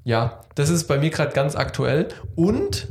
Ja, 0.03 0.41
das 0.55 0.71
ist 0.71 0.87
bei 0.87 0.97
mir 0.97 1.11
gerade 1.11 1.33
ganz 1.33 1.55
aktuell 1.55 2.07
und 2.35 2.87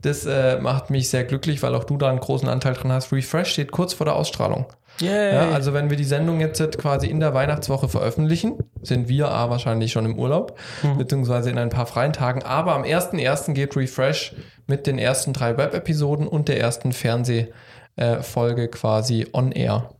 das 0.00 0.24
äh, 0.24 0.58
macht 0.60 0.88
mich 0.88 1.10
sehr 1.10 1.24
glücklich, 1.24 1.62
weil 1.62 1.74
auch 1.74 1.84
du 1.84 1.98
da 1.98 2.08
einen 2.08 2.20
großen 2.20 2.48
Anteil 2.48 2.72
dran 2.72 2.90
hast. 2.90 3.12
Refresh 3.12 3.50
steht 3.50 3.70
kurz 3.70 3.92
vor 3.92 4.06
der 4.06 4.16
Ausstrahlung. 4.16 4.64
Ja, 5.00 5.50
also 5.50 5.72
wenn 5.72 5.90
wir 5.90 5.96
die 5.96 6.04
Sendung 6.04 6.40
jetzt 6.40 6.78
quasi 6.78 7.08
in 7.08 7.20
der 7.20 7.34
Weihnachtswoche 7.34 7.88
veröffentlichen, 7.88 8.58
sind 8.82 9.08
wir 9.08 9.30
A 9.30 9.50
wahrscheinlich 9.50 9.92
schon 9.92 10.04
im 10.04 10.18
Urlaub, 10.18 10.58
mhm. 10.82 10.98
beziehungsweise 10.98 11.50
in 11.50 11.58
ein 11.58 11.70
paar 11.70 11.86
freien 11.86 12.12
Tagen. 12.12 12.42
Aber 12.42 12.74
am 12.74 12.82
1.1. 12.82 13.52
geht 13.54 13.76
Refresh 13.76 14.34
mit 14.66 14.86
den 14.86 14.98
ersten 14.98 15.32
drei 15.32 15.56
Web-Episoden 15.56 16.28
und 16.28 16.48
der 16.48 16.60
ersten 16.60 16.92
Fernsehfolge 16.92 18.68
quasi 18.68 19.26
on 19.32 19.52
air. 19.52 19.90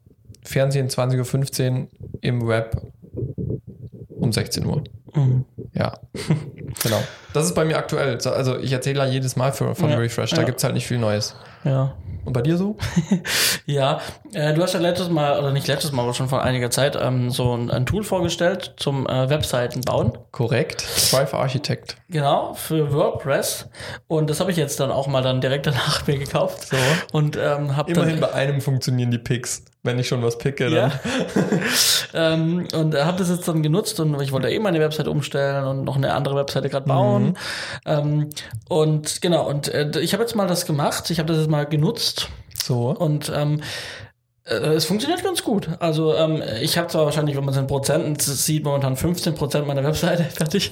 Fernsehen 0.45 0.89
20.15 0.89 1.73
Uhr 1.73 1.89
im 2.21 2.47
Web 2.47 2.81
um 4.09 4.33
16 4.33 4.65
Uhr. 4.65 4.85
Mhm. 5.15 5.45
Ja, 5.73 5.99
genau. 6.83 7.03
Das 7.33 7.47
ist 7.47 7.55
bei 7.55 7.65
mir 7.65 7.79
aktuell. 7.79 8.19
Also 8.25 8.59
ich 8.59 8.73
erzähle 8.73 9.01
ja 9.01 9.07
jedes 9.07 9.37
Mal 9.37 9.53
für, 9.53 9.75
von 9.75 9.91
ja, 9.91 9.97
Refresh, 9.97 10.31
da 10.31 10.39
ja. 10.39 10.43
gibt 10.45 10.59
es 10.59 10.65
halt 10.65 10.75
nicht 10.75 10.87
viel 10.87 10.99
Neues. 10.99 11.35
Ja. 11.65 11.95
Und 12.25 12.33
bei 12.33 12.43
dir 12.43 12.57
so? 12.57 12.77
ja, 13.67 14.01
äh, 14.33 14.55
du 14.55 14.63
hast 14.63 14.73
ja 14.73 14.81
letztes 14.81 15.09
Mal, 15.09 15.39
oder 15.39 15.53
nicht 15.53 15.67
letztes 15.67 15.93
Mal, 15.93 16.03
aber 16.03 16.15
schon 16.15 16.29
vor 16.29 16.43
einiger 16.43 16.71
Zeit, 16.71 16.97
ähm, 17.01 17.31
so 17.31 17.55
ein, 17.55 17.71
ein, 17.71 17.87
Tool 17.87 18.03
vorgestellt 18.03 18.75
zum 18.77 19.07
äh, 19.07 19.29
Webseiten 19.29 19.83
bauen. 19.83 20.17
Korrekt. 20.31 20.85
Thrive 21.11 21.35
Architect. 21.35 21.97
Genau, 22.09 22.55
für 22.55 22.93
WordPress. 22.93 23.69
Und 24.07 24.31
das 24.31 24.41
habe 24.41 24.51
ich 24.51 24.57
jetzt 24.57 24.81
dann 24.81 24.91
auch 24.91 25.07
mal 25.07 25.23
dann 25.23 25.41
direkt 25.41 25.67
danach 25.67 26.07
mir 26.07 26.19
gekauft. 26.19 26.69
So. 26.69 26.77
Und 27.13 27.37
ähm, 27.37 27.77
habe 27.77 27.93
Immerhin 27.93 28.21
bei 28.21 28.33
einem 28.33 28.61
funktionieren 28.61 29.11
die 29.11 29.19
Picks. 29.19 29.65
Wenn 29.85 29.99
ich 29.99 30.09
schon 30.09 30.23
was 30.23 30.39
picke, 30.39 30.71
dann. 30.71 30.91
Ja. 30.91 31.01
ähm, 32.33 32.67
und 32.73 32.95
habe 32.95 33.19
das 33.19 33.29
jetzt 33.29 33.47
dann 33.47 33.63
genutzt 33.63 34.01
und 34.01 34.19
ich 34.23 34.33
wollte 34.33 34.49
eh 34.49 34.59
meine 34.59 34.81
Website 34.81 35.09
umstellen 35.09 35.67
und 35.67 35.85
noch 35.85 35.97
eine 35.97 36.15
andere 36.15 36.35
Webseite 36.37 36.71
gerade 36.71 36.87
bauen. 36.87 37.25
Mhm. 37.25 37.35
Ähm, 37.85 38.31
und 38.69 39.21
genau, 39.21 39.47
und 39.47 39.69
äh, 39.69 40.01
ich 40.01 40.15
habe 40.15 40.23
jetzt 40.23 40.35
mal 40.35 40.47
das 40.47 40.65
gemacht. 40.65 41.11
Ich 41.11 41.19
habe 41.19 41.29
das 41.29 41.37
jetzt 41.37 41.51
mal 41.51 41.67
genutzt. 41.67 42.31
So. 42.55 42.97
Und 42.97 43.31
ähm, 43.35 43.61
äh, 43.61 43.65
es 44.47 44.85
funktioniert 44.85 45.25
ganz 45.25 45.43
gut. 45.43 45.71
Also 45.81 46.15
ähm, 46.15 46.43
ich 46.61 46.77
habe 46.77 46.89
zwar 46.89 47.07
wahrscheinlich, 47.07 47.35
wenn 47.35 47.45
man 47.45 47.55
es 47.55 47.61
in 47.61 47.67
Prozenten 47.67 48.17
sieht, 48.19 48.63
momentan 48.63 48.95
15 48.95 49.35
Prozent 49.35 49.67
meiner 49.67 49.83
Webseite 49.83 50.25
fertig. 50.35 50.71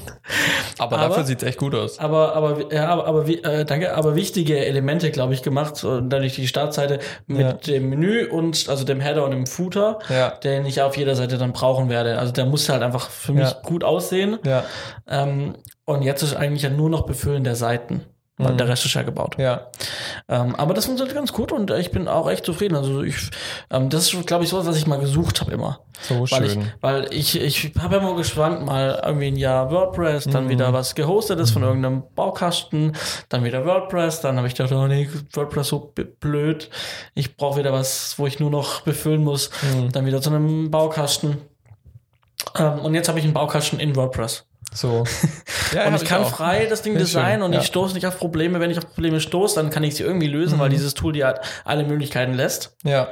Aber, 0.79 0.99
aber 0.99 1.09
dafür 1.09 1.25
sieht 1.25 1.43
es 1.43 1.49
echt 1.49 1.59
gut 1.59 1.75
aus. 1.75 1.99
Aber 1.99 2.35
aber 2.35 2.71
ja, 2.71 2.88
aber, 2.88 3.07
aber 3.07 3.26
äh, 3.26 3.64
danke. 3.64 3.95
Aber 3.95 4.14
wichtige 4.14 4.62
Elemente, 4.67 5.11
glaube 5.11 5.33
ich, 5.33 5.43
gemacht. 5.43 5.83
Und 5.85 6.11
dadurch 6.11 6.35
die 6.35 6.47
Startseite 6.47 6.99
mit 7.26 7.41
ja. 7.41 7.52
dem 7.55 7.88
Menü 7.88 8.26
und 8.26 8.69
also 8.69 8.85
dem 8.85 9.00
Header 9.00 9.25
und 9.25 9.31
dem 9.31 9.47
Footer, 9.47 10.00
ja. 10.11 10.31
den 10.31 10.67
ich 10.67 10.83
auf 10.83 10.99
jeder 10.99 11.17
Seite 11.17 11.38
dann 11.38 11.52
brauchen 11.52 11.88
werde. 11.88 12.19
Also 12.19 12.33
der 12.33 12.45
muss 12.45 12.69
halt 12.69 12.83
einfach 12.83 13.09
für 13.09 13.33
mich 13.33 13.50
ja. 13.50 13.57
gut 13.62 13.85
aussehen. 13.85 14.38
Ja. 14.45 14.64
Ähm, 15.09 15.55
und 15.87 16.02
jetzt 16.02 16.23
ist 16.23 16.37
eigentlich 16.37 16.62
ja 16.62 16.71
nur 16.71 16.91
noch 16.91 17.07
Befüllen 17.07 17.43
der 17.43 17.57
Seiten. 17.57 18.05
Mhm. 18.42 18.56
der 18.56 18.68
Rest 18.68 18.84
ist 18.84 18.94
ja 18.94 19.02
gebaut. 19.02 19.37
Ja. 19.38 19.68
Ähm, 20.28 20.54
aber 20.56 20.75
das 20.75 20.87
funktioniert 20.87 21.16
ganz 21.16 21.32
gut 21.32 21.52
und 21.52 21.70
ich 21.70 21.90
bin 21.90 22.08
auch 22.08 22.28
echt 22.28 22.44
zufrieden. 22.44 22.76
Also 22.76 23.02
ich, 23.02 23.30
ähm, 23.70 23.88
das 23.90 24.12
ist, 24.12 24.26
glaube 24.26 24.44
ich, 24.44 24.50
so, 24.50 24.64
was 24.64 24.76
ich 24.76 24.87
mal 24.87 24.99
gesucht 24.99 25.40
habe 25.40 25.52
immer. 25.52 25.80
So 26.00 26.20
weil 26.30 26.50
schön. 26.50 26.61
Ich, 26.62 26.66
weil 26.80 27.12
ich, 27.12 27.40
ich 27.40 27.72
habe 27.78 27.96
immer 27.96 28.16
geschwankt, 28.16 28.64
mal 28.64 29.00
irgendwie 29.04 29.28
ein 29.28 29.37
Jahr 29.37 29.70
WordPress, 29.70 30.25
dann 30.25 30.46
mhm. 30.46 30.50
wieder 30.50 30.72
was 30.72 30.94
gehostetes 30.94 31.50
von 31.50 31.62
irgendeinem 31.62 32.02
Baukasten, 32.14 32.96
dann 33.28 33.44
wieder 33.44 33.64
WordPress, 33.64 34.20
dann 34.20 34.37
habe 34.37 34.49
ich 34.49 34.54
gedacht, 34.54 34.72
oh 34.72 34.87
nee, 34.87 35.08
WordPress 35.32 35.68
so 35.68 35.92
blöd. 36.20 36.70
Ich 37.14 37.37
brauche 37.37 37.58
wieder 37.58 37.72
was, 37.72 38.18
wo 38.18 38.26
ich 38.26 38.40
nur 38.40 38.50
noch 38.50 38.80
befüllen 38.82 39.22
muss. 39.22 39.50
Mhm. 39.62 39.92
Dann 39.92 40.06
wieder 40.06 40.20
zu 40.20 40.30
einem 40.30 40.70
Baukasten. 40.70 41.38
Ähm, 42.56 42.80
und 42.80 42.94
jetzt 42.94 43.08
habe 43.08 43.18
ich 43.18 43.25
einen 43.25 43.34
Baukasten 43.34 43.78
in 43.78 43.94
WordPress. 43.96 44.46
So. 44.75 45.05
Ja, 45.73 45.87
und 45.87 45.95
ich 45.95 46.05
kann 46.05 46.23
auch. 46.23 46.29
frei 46.29 46.67
das 46.67 46.83
Ding 46.83 46.99
designen 46.99 47.41
und 47.41 47.55
ja. 47.55 47.61
ich 47.61 47.67
stoße 47.67 47.95
nicht 47.95 48.07
auf 48.07 48.19
Probleme. 48.19 48.61
Wenn 48.61 48.71
ich 48.71 48.76
auf 48.76 48.93
Probleme 48.93 49.21
stoße, 49.21 49.55
dann 49.55 49.71
kann 49.71 49.83
ich 49.85 49.95
sie 49.95 50.02
irgendwie 50.02 50.26
lösen, 50.26 50.57
mhm. 50.57 50.61
weil 50.61 50.69
dieses 50.69 50.93
Tool 50.93 51.14
dir 51.14 51.25
halt 51.25 51.41
alle 51.64 51.85
Möglichkeiten 51.85 52.35
lässt. 52.35 52.76
Ja. 52.85 53.09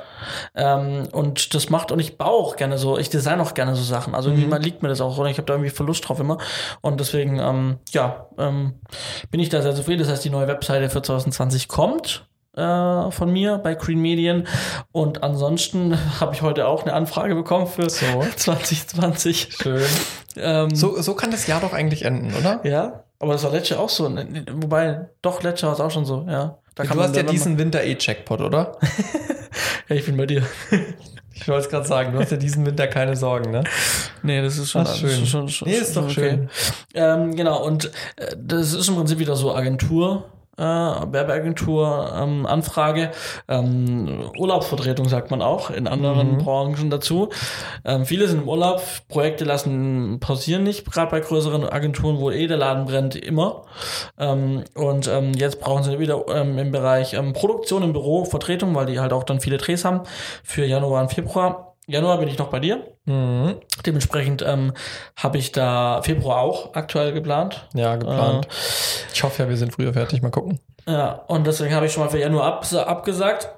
Ähm, 0.55 1.09
und 1.13 1.55
das 1.55 1.71
macht, 1.71 1.91
und 1.91 2.01
ich 2.01 2.19
baue 2.19 2.33
auch 2.33 2.57
gerne 2.57 2.77
so, 2.77 2.99
ich 2.99 3.09
design 3.09 3.41
auch 3.41 3.55
gerne 3.55 3.75
so 3.77 3.83
Sachen. 3.83 4.15
Also 4.15 4.29
irgendwie 4.29 4.47
mhm. 4.47 4.61
liegt 4.61 4.83
mir 4.83 4.91
das 4.91 5.01
auch 5.01 5.17
so. 5.17 5.25
Ich 5.25 5.39
habe 5.39 5.47
da 5.47 5.55
irgendwie 5.55 5.71
Verlust 5.71 6.07
drauf 6.07 6.21
immer. 6.21 6.37
Und 6.83 7.01
deswegen, 7.01 7.39
ähm, 7.39 7.79
ja, 7.93 8.27
ähm, 8.37 8.75
bin 9.31 9.41
ich 9.41 9.49
da 9.49 9.63
sehr 9.63 9.75
zufrieden. 9.75 10.01
Das 10.01 10.11
heißt, 10.11 10.25
die 10.25 10.31
neue 10.31 10.49
Webseite 10.49 10.91
für 10.91 11.01
2020 11.01 11.69
kommt 11.69 12.27
äh, 12.57 13.11
von 13.11 13.33
mir 13.33 13.59
bei 13.59 13.75
Green 13.75 14.01
Medien. 14.01 14.47
Und 14.93 15.23
ansonsten 15.23 15.97
habe 16.21 16.35
ich 16.35 16.43
heute 16.43 16.67
auch 16.67 16.83
eine 16.83 16.95
Anfrage 16.95 17.35
bekommen 17.35 17.67
für 17.67 17.89
so. 17.89 18.07
2020. 18.37 19.49
Schön. 19.61 19.83
Ähm, 20.37 20.75
so, 20.75 21.01
so 21.01 21.15
kann 21.15 21.31
das 21.31 21.47
Jahr 21.47 21.61
doch 21.61 21.73
eigentlich 21.73 22.05
enden, 22.05 22.35
oder? 22.35 22.61
Ja, 22.65 23.05
aber 23.19 23.33
das 23.33 23.45
war 23.45 23.51
letztes 23.51 23.71
Jahr 23.71 23.81
auch 23.81 23.89
so. 23.89 24.05
Wobei, 24.53 25.09
doch, 25.23 25.43
letztes 25.43 25.63
Jahr 25.63 25.71
war 25.71 25.79
es 25.79 25.81
auch 25.81 25.91
schon 25.91 26.05
so, 26.05 26.27
ja. 26.29 26.59
Da 26.75 26.85
du 26.85 27.01
hast 27.01 27.17
ja 27.17 27.25
diesen 27.25 27.59
Winter 27.59 27.83
eh 27.83 27.97
Checkpot, 27.97 28.41
oder? 28.41 28.79
ja, 29.89 29.97
ich 29.97 30.07
bin 30.07 30.17
bei 30.17 30.25
dir. 30.27 30.43
Ich 31.35 31.49
wollte 31.49 31.65
es 31.65 31.69
gerade 31.69 31.87
sagen, 31.87 32.13
du 32.13 32.21
hast 32.21 32.31
ja 32.31 32.37
diesen 32.37 32.65
Winter 32.65 32.87
keine 32.87 33.17
Sorgen, 33.17 33.51
ne? 33.51 33.65
Nee, 34.23 34.41
das 34.41 34.57
ist 34.57 34.71
schon 34.71 34.83
Ach, 34.87 34.95
schön. 34.95 35.27
Schon, 35.27 35.49
schon, 35.49 35.69
nee, 35.69 35.77
ist 35.77 35.97
doch 35.97 36.05
okay. 36.05 36.13
schön. 36.13 36.51
Ähm, 36.95 37.35
genau, 37.35 37.65
und 37.65 37.87
äh, 38.17 38.37
das 38.39 38.73
ist 38.73 38.89
im 38.89 38.95
Prinzip 38.95 39.19
wieder 39.19 39.37
so 39.37 39.55
Agentur 39.55 40.27
äh, 40.57 40.63
Werbeagentur 40.63 42.13
ähm, 42.17 42.47
Anfrage. 42.47 43.11
Ähm, 43.49 44.31
Urlaubsvertretung 44.39 45.09
sagt 45.09 45.31
man 45.31 45.43
auch 45.43 45.71
in 45.71 45.87
anderen 45.87 46.35
mhm. 46.35 46.39
Branchen 46.39 46.91
dazu. 46.91 47.31
Ähm, 47.85 48.05
viele 48.05 48.29
sind 48.29 48.43
im 48.43 48.49
Urlaub, 48.49 48.83
Projekte 49.09 49.45
lassen 49.45 50.19
pausieren 50.21 50.63
nicht, 50.63 50.91
gerade 50.91 51.11
bei 51.11 51.21
größeren 51.21 51.69
Agenturen, 51.69 52.19
wo 52.19 52.31
eh 52.31 52.47
der 52.47 52.59
Laden 52.59 52.85
brennt, 52.87 53.17
immer. 53.17 53.65
Ähm, 54.19 54.65
und 54.75 55.09
ähm, 55.09 55.33
jetzt 55.35 55.61
brauchen 55.61 55.83
sie 55.83 55.99
wieder 55.99 56.25
ähm, 56.29 56.59
im 56.59 56.73
Bereich 56.73 57.15
ähm, 57.15 57.33
Produktion 57.33 57.83
im 57.83 57.93
Büro 57.93 58.25
Vertretung, 58.25 58.75
weil 58.75 58.87
die 58.87 59.01
halt 59.01 59.13
auch 59.13 59.25
dann 59.25 59.41
viele 59.41 59.57
Drehs 59.57 59.85
haben 59.85 60.03
für 60.45 60.65
Januar 60.65 61.03
und 61.03 61.13
Februar. 61.13 61.77
Januar 61.87 62.19
bin 62.19 62.29
ich 62.29 62.39
noch 62.39 62.49
bei 62.49 62.61
dir. 62.61 62.90
Mhm. 63.07 63.57
Dementsprechend 63.85 64.43
ähm, 64.43 64.73
habe 65.17 65.39
ich 65.39 65.53
da 65.53 66.03
Februar 66.03 66.41
auch 66.41 66.75
aktuell 66.75 67.13
geplant. 67.13 67.67
Ja, 67.75 67.97
geplant. 67.97 68.47
Äh, 68.47 68.51
ich 69.13 69.23
hoffe 69.23 69.43
ja, 69.43 69.49
wir 69.49 69.57
sind 69.57 69.73
früher 69.73 69.93
fertig. 69.93 70.23
Mal 70.23 70.31
gucken. 70.31 70.61
Ja, 70.87 71.23
und 71.27 71.47
deswegen 71.47 71.75
habe 71.75 71.87
ich 71.87 71.93
schon 71.93 72.03
mal 72.03 72.11
für 72.11 72.19
Januar 72.19 72.45
ab, 72.45 72.67
abgesagt. 72.73 73.49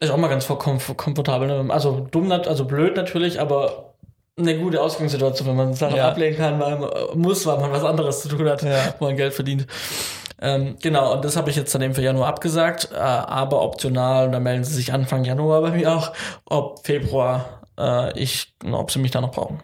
Ist 0.00 0.10
auch 0.10 0.16
mal 0.16 0.28
ganz 0.28 0.46
komfortabel. 0.46 1.48
Ne? 1.48 1.72
Also 1.72 2.06
dumm, 2.10 2.30
also 2.30 2.64
blöd 2.64 2.96
natürlich, 2.96 3.40
aber 3.40 3.94
eine 4.36 4.58
gute 4.58 4.82
Ausgangssituation, 4.82 5.48
wenn 5.48 5.56
man 5.56 5.74
Sachen 5.74 5.96
ja. 5.96 6.08
ablehnen 6.08 6.36
kann, 6.36 6.58
weil 6.58 6.78
man 6.78 6.90
muss, 7.14 7.46
weil 7.46 7.58
man 7.58 7.70
was 7.70 7.84
anderes 7.84 8.22
zu 8.22 8.28
tun 8.28 8.48
hat, 8.48 8.62
ja. 8.62 8.94
wo 8.98 9.06
man 9.06 9.16
Geld 9.16 9.32
verdient. 9.32 9.66
Ähm, 10.40 10.76
genau, 10.82 11.14
und 11.14 11.24
das 11.24 11.36
habe 11.36 11.50
ich 11.50 11.56
jetzt 11.56 11.74
dann 11.74 11.82
eben 11.82 11.94
für 11.94 12.02
Januar 12.02 12.28
abgesagt, 12.28 12.90
äh, 12.92 12.96
aber 12.96 13.62
optional, 13.62 14.26
und 14.26 14.32
da 14.32 14.40
melden 14.40 14.64
sie 14.64 14.74
sich 14.74 14.92
Anfang 14.92 15.24
Januar 15.24 15.62
bei 15.62 15.70
mir 15.70 15.94
auch, 15.94 16.12
ob 16.44 16.84
Februar 16.84 17.63
äh, 17.78 18.18
ich, 18.18 18.54
ob 18.70 18.90
sie 18.90 18.98
mich 18.98 19.10
da 19.10 19.20
noch 19.20 19.32
brauchen. 19.32 19.62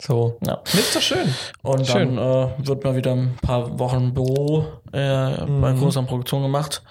So. 0.00 0.38
Ja. 0.46 0.62
Ist 0.64 0.94
doch 0.94 1.02
schön. 1.02 1.34
Und 1.62 1.86
schön. 1.86 2.16
dann 2.16 2.50
äh, 2.50 2.66
wird 2.66 2.84
mal 2.84 2.94
wieder 2.94 3.12
ein 3.12 3.36
paar 3.42 3.78
Wochen 3.78 4.14
Büro 4.14 4.64
äh, 4.92 5.44
mhm. 5.44 5.60
bei 5.60 5.72
größeren 5.72 6.06
Produktionen 6.06 6.44
gemacht 6.44 6.82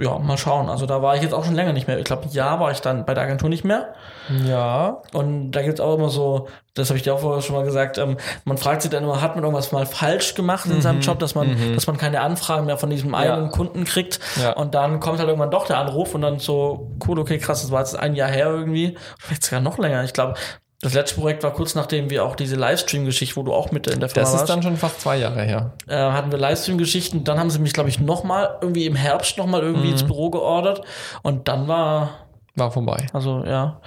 ja, 0.00 0.18
mal 0.18 0.38
schauen. 0.38 0.68
Also 0.68 0.86
da 0.86 1.02
war 1.02 1.14
ich 1.16 1.22
jetzt 1.22 1.34
auch 1.34 1.44
schon 1.44 1.54
länger 1.54 1.72
nicht 1.72 1.86
mehr. 1.86 1.98
Ich 1.98 2.04
glaube, 2.04 2.24
ein 2.24 2.30
Jahr 2.30 2.58
war 2.58 2.70
ich 2.70 2.80
dann 2.80 3.04
bei 3.04 3.12
der 3.12 3.24
Agentur 3.24 3.48
nicht 3.48 3.64
mehr. 3.64 3.94
Ja. 4.46 5.02
Und 5.12 5.52
da 5.52 5.62
gibt's 5.62 5.80
auch 5.80 5.96
immer 5.96 6.08
so, 6.08 6.48
das 6.74 6.88
habe 6.88 6.96
ich 6.96 7.02
dir 7.02 7.14
auch 7.14 7.20
vorher 7.20 7.42
schon 7.42 7.54
mal 7.54 7.64
gesagt, 7.64 7.98
ähm, 7.98 8.16
man 8.44 8.56
fragt 8.56 8.82
sich 8.82 8.90
dann 8.90 9.04
immer, 9.04 9.20
hat 9.20 9.34
man 9.34 9.44
irgendwas 9.44 9.72
mal 9.72 9.84
falsch 9.84 10.34
gemacht 10.34 10.66
in 10.66 10.76
mhm. 10.76 10.80
seinem 10.80 11.00
Job, 11.00 11.18
dass 11.18 11.34
man, 11.34 11.48
mhm. 11.48 11.74
dass 11.74 11.86
man 11.86 11.98
keine 11.98 12.22
Anfragen 12.22 12.64
mehr 12.64 12.78
von 12.78 12.88
diesem 12.88 13.14
einen 13.14 13.44
ja. 13.44 13.48
Kunden 13.50 13.84
kriegt. 13.84 14.20
Ja. 14.40 14.52
Und 14.52 14.74
dann 14.74 15.00
kommt 15.00 15.18
halt 15.18 15.28
irgendwann 15.28 15.50
doch 15.50 15.66
der 15.66 15.78
Anruf 15.78 16.14
und 16.14 16.22
dann 16.22 16.38
so, 16.38 16.90
cool, 17.06 17.18
okay, 17.18 17.38
krass, 17.38 17.60
das 17.60 17.70
war 17.70 17.80
jetzt 17.80 17.98
ein 17.98 18.14
Jahr 18.14 18.30
her 18.30 18.46
irgendwie. 18.46 18.96
Vielleicht 19.18 19.44
sogar 19.44 19.60
noch 19.60 19.78
länger. 19.78 20.02
Ich 20.04 20.14
glaube, 20.14 20.34
das 20.82 20.94
letzte 20.94 21.20
Projekt 21.20 21.42
war 21.42 21.52
kurz 21.52 21.74
nachdem 21.74 22.08
wir 22.08 22.24
auch 22.24 22.36
diese 22.36 22.56
Livestream-Geschichte, 22.56 23.36
wo 23.36 23.42
du 23.42 23.52
auch 23.52 23.70
mit 23.70 23.86
in 23.86 24.00
der 24.00 24.08
Firma 24.08 24.24
warst. 24.24 24.34
Das 24.34 24.42
ist 24.42 24.48
dann 24.48 24.62
schon 24.62 24.76
fast 24.78 25.02
zwei 25.02 25.18
Jahre 25.18 25.42
her. 25.42 25.72
Äh, 25.86 25.96
hatten 25.96 26.30
wir 26.30 26.38
Livestream-Geschichten. 26.38 27.24
Dann 27.24 27.38
haben 27.38 27.50
sie 27.50 27.58
mich, 27.58 27.74
glaube 27.74 27.90
ich, 27.90 28.00
nochmal 28.00 28.56
irgendwie 28.62 28.86
im 28.86 28.94
Herbst 28.94 29.36
nochmal 29.36 29.62
irgendwie 29.62 29.88
mhm. 29.88 29.92
ins 29.92 30.02
Büro 30.04 30.30
geordert. 30.30 30.82
Und 31.22 31.48
dann 31.48 31.68
war 31.68 32.29
war 32.56 32.70
vorbei. 32.70 33.06
Also, 33.12 33.44
ja. 33.44 33.80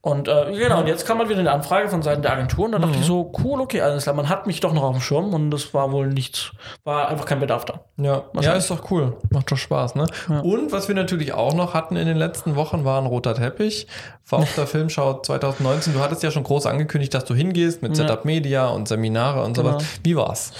Und 0.00 0.28
äh, 0.28 0.52
genau, 0.52 0.80
und 0.80 0.86
jetzt 0.86 1.06
kam 1.06 1.18
halt 1.18 1.28
wieder 1.28 1.40
eine 1.40 1.50
Anfrage 1.50 1.88
von 1.88 2.02
Seiten 2.02 2.22
der 2.22 2.32
Agentur 2.32 2.66
und 2.66 2.72
da 2.72 2.78
mhm. 2.78 2.82
dachte 2.82 2.98
ich 2.98 3.06
so, 3.06 3.32
cool, 3.42 3.60
okay, 3.60 3.80
alles 3.80 4.04
klar, 4.04 4.14
man 4.14 4.28
hat 4.28 4.46
mich 4.46 4.60
doch 4.60 4.72
noch 4.72 4.82
auf 4.82 4.92
dem 4.92 5.00
Schirm 5.00 5.34
und 5.34 5.50
das 5.50 5.74
war 5.74 5.92
wohl 5.92 6.08
nichts, 6.08 6.52
war 6.84 7.08
einfach 7.08 7.24
kein 7.26 7.40
Bedarf 7.40 7.64
da. 7.64 7.80
Ja, 7.96 8.22
ja 8.40 8.52
ist 8.54 8.70
doch 8.70 8.90
cool. 8.90 9.16
Macht 9.30 9.50
doch 9.50 9.56
Spaß, 9.56 9.94
ne? 9.94 10.06
Ja. 10.28 10.40
Und 10.40 10.72
was 10.72 10.88
wir 10.88 10.94
natürlich 10.94 11.32
auch 11.32 11.54
noch 11.54 11.74
hatten 11.74 11.96
in 11.96 12.06
den 12.06 12.16
letzten 12.16 12.56
Wochen, 12.56 12.84
war 12.84 13.00
ein 13.00 13.06
roter 13.06 13.34
Teppich. 13.34 13.86
War 14.28 14.40
auf 14.40 14.54
der 14.54 14.66
Filmschau 14.66 15.20
2019. 15.20 15.92
Du 15.92 16.00
hattest 16.00 16.22
ja 16.22 16.30
schon 16.30 16.44
groß 16.44 16.66
angekündigt, 16.66 17.12
dass 17.14 17.24
du 17.24 17.34
hingehst 17.34 17.82
mit 17.82 17.96
ja. 17.96 18.04
Setup 18.04 18.24
Media 18.24 18.68
und 18.68 18.88
Seminare 18.88 19.42
und 19.44 19.56
sowas. 19.56 19.76
Genau. 19.76 19.88
Wie 20.02 20.16
war's? 20.16 20.52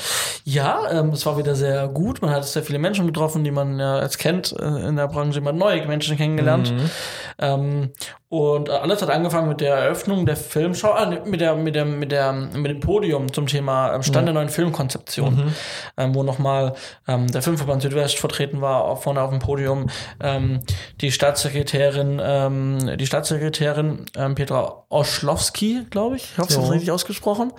Ja, 0.44 0.90
ähm, 0.90 1.10
es 1.10 1.24
war 1.24 1.38
wieder 1.38 1.54
sehr 1.54 1.88
gut. 1.88 2.20
Man 2.20 2.30
hat 2.30 2.44
sehr 2.44 2.62
viele 2.62 2.78
Menschen 2.78 3.06
getroffen, 3.06 3.42
die 3.42 3.50
man 3.50 3.78
ja 3.78 4.02
jetzt 4.02 4.18
kennt 4.18 4.54
äh, 4.58 4.88
in 4.88 4.96
der 4.96 5.08
Branche, 5.08 5.38
immer 5.38 5.52
neue 5.52 5.86
Menschen 5.86 6.16
kennengelernt. 6.16 6.72
Mhm. 6.72 6.90
Ähm, 7.44 7.90
und 8.28 8.68
äh, 8.68 8.72
alles 8.72 9.00
hat 9.02 9.10
angefangen 9.10 9.48
mit 9.48 9.60
der 9.60 9.76
Eröffnung 9.76 10.26
der 10.26 10.36
Filmschau, 10.36 10.96
äh, 10.96 11.20
mit 11.24 11.40
der, 11.40 11.54
mit 11.54 11.74
der, 11.74 11.84
mit 11.84 12.10
der, 12.10 12.32
mit 12.32 12.70
dem 12.70 12.80
Podium 12.80 13.32
zum 13.32 13.46
Thema 13.46 13.94
ähm, 13.94 14.02
Stand 14.02 14.24
mhm. 14.24 14.26
der 14.26 14.34
neuen 14.34 14.48
Filmkonzeption, 14.48 15.36
mhm. 15.36 15.54
ähm, 15.96 16.14
wo 16.14 16.22
nochmal 16.22 16.74
ähm, 17.06 17.30
der 17.30 17.42
Filmverband 17.42 17.82
Südwest 17.82 18.18
vertreten 18.18 18.60
war, 18.60 18.84
auch 18.84 19.02
vorne 19.02 19.20
auf 19.20 19.30
dem 19.30 19.38
Podium, 19.38 19.88
ähm, 20.20 20.60
die 21.00 21.12
Staatssekretärin, 21.12 22.20
ähm, 22.22 22.96
die 22.96 23.06
Staatssekretärin 23.06 24.06
ähm, 24.16 24.34
Petra 24.34 24.84
Oschlowski, 24.88 25.86
glaube 25.90 26.16
ich, 26.16 26.32
ich 26.32 26.38
hoffe, 26.38 26.52
so. 26.52 26.60
das 26.62 26.70
richtig 26.70 26.90
ausgesprochen, 26.90 27.52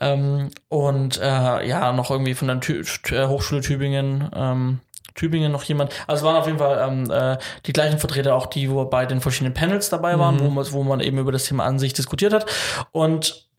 ähm, 0.00 0.50
und 0.68 1.18
äh, 1.18 1.68
ja, 1.68 1.92
noch 1.92 2.10
irgendwie 2.10 2.34
von 2.34 2.48
der 2.48 2.60
Tü 2.60 2.82
äh, 3.10 3.26
Hochschule 3.26 3.60
Tübingen, 3.60 4.28
ähm, 4.34 4.80
Tübingen 5.14 5.52
noch 5.52 5.64
jemand. 5.64 5.92
Also 6.06 6.22
es 6.22 6.26
waren 6.26 6.36
auf 6.36 6.46
jeden 6.46 6.58
Fall 6.58 6.88
ähm, 6.88 7.10
äh, 7.10 7.38
die 7.66 7.72
gleichen 7.72 7.98
Vertreter, 7.98 8.34
auch 8.34 8.46
die, 8.46 8.70
wo 8.70 8.84
bei 8.84 9.06
den 9.06 9.20
verschiedenen 9.20 9.54
Panels 9.54 9.90
dabei 9.90 10.18
waren, 10.18 10.36
mhm. 10.36 10.40
wo, 10.40 10.50
man, 10.50 10.72
wo 10.72 10.82
man 10.82 11.00
eben 11.00 11.18
über 11.18 11.32
das 11.32 11.44
Thema 11.44 11.64
Ansicht 11.64 11.98
diskutiert 11.98 12.32
hat. 12.32 12.46
Und 12.92 13.50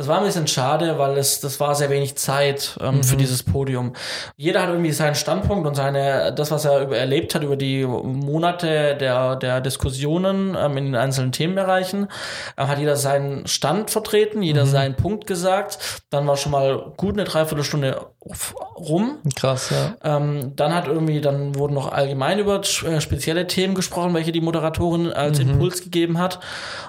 das 0.00 0.08
war 0.08 0.16
ein 0.16 0.24
bisschen 0.24 0.46
schade, 0.46 0.96
weil 0.96 1.18
es, 1.18 1.40
das 1.40 1.60
war 1.60 1.74
sehr 1.74 1.90
wenig 1.90 2.16
Zeit 2.16 2.78
ähm, 2.80 2.96
mhm. 2.96 3.04
für 3.04 3.18
dieses 3.18 3.42
Podium. 3.42 3.92
Jeder 4.34 4.62
hat 4.62 4.70
irgendwie 4.70 4.92
seinen 4.92 5.14
Standpunkt 5.14 5.66
und 5.66 5.74
seine, 5.74 6.32
das, 6.32 6.50
was 6.50 6.64
er 6.64 6.80
über, 6.80 6.96
erlebt 6.96 7.34
hat 7.34 7.42
über 7.42 7.56
die 7.56 7.84
Monate 7.84 8.96
der, 8.96 9.36
der 9.36 9.60
Diskussionen 9.60 10.56
ähm, 10.58 10.78
in 10.78 10.84
den 10.86 10.94
einzelnen 10.94 11.32
Themenbereichen, 11.32 12.08
äh, 12.56 12.64
hat 12.64 12.78
jeder 12.78 12.96
seinen 12.96 13.46
Stand 13.46 13.90
vertreten, 13.90 14.42
jeder 14.42 14.64
mhm. 14.64 14.70
seinen 14.70 14.94
Punkt 14.94 15.26
gesagt. 15.26 16.02
Dann 16.08 16.26
war 16.26 16.38
schon 16.38 16.52
mal 16.52 16.94
gut 16.96 17.18
eine 17.18 17.24
Dreiviertelstunde 17.24 18.06
rum. 18.22 19.18
Krass, 19.34 19.70
ja. 19.70 19.94
Ähm, 20.04 20.52
dann 20.56 20.74
hat 20.74 20.86
irgendwie, 20.86 21.20
dann 21.20 21.54
wurden 21.54 21.74
noch 21.74 21.90
allgemein 21.92 22.38
über 22.38 22.60
äh, 22.60 23.00
spezielle 23.00 23.46
Themen 23.46 23.74
gesprochen, 23.74 24.14
welche 24.14 24.32
die 24.32 24.40
Moderatorin 24.40 25.12
als 25.12 25.38
Mhm. 25.38 25.50
Impuls 25.50 25.82
gegeben 25.82 26.18
hat. 26.18 26.40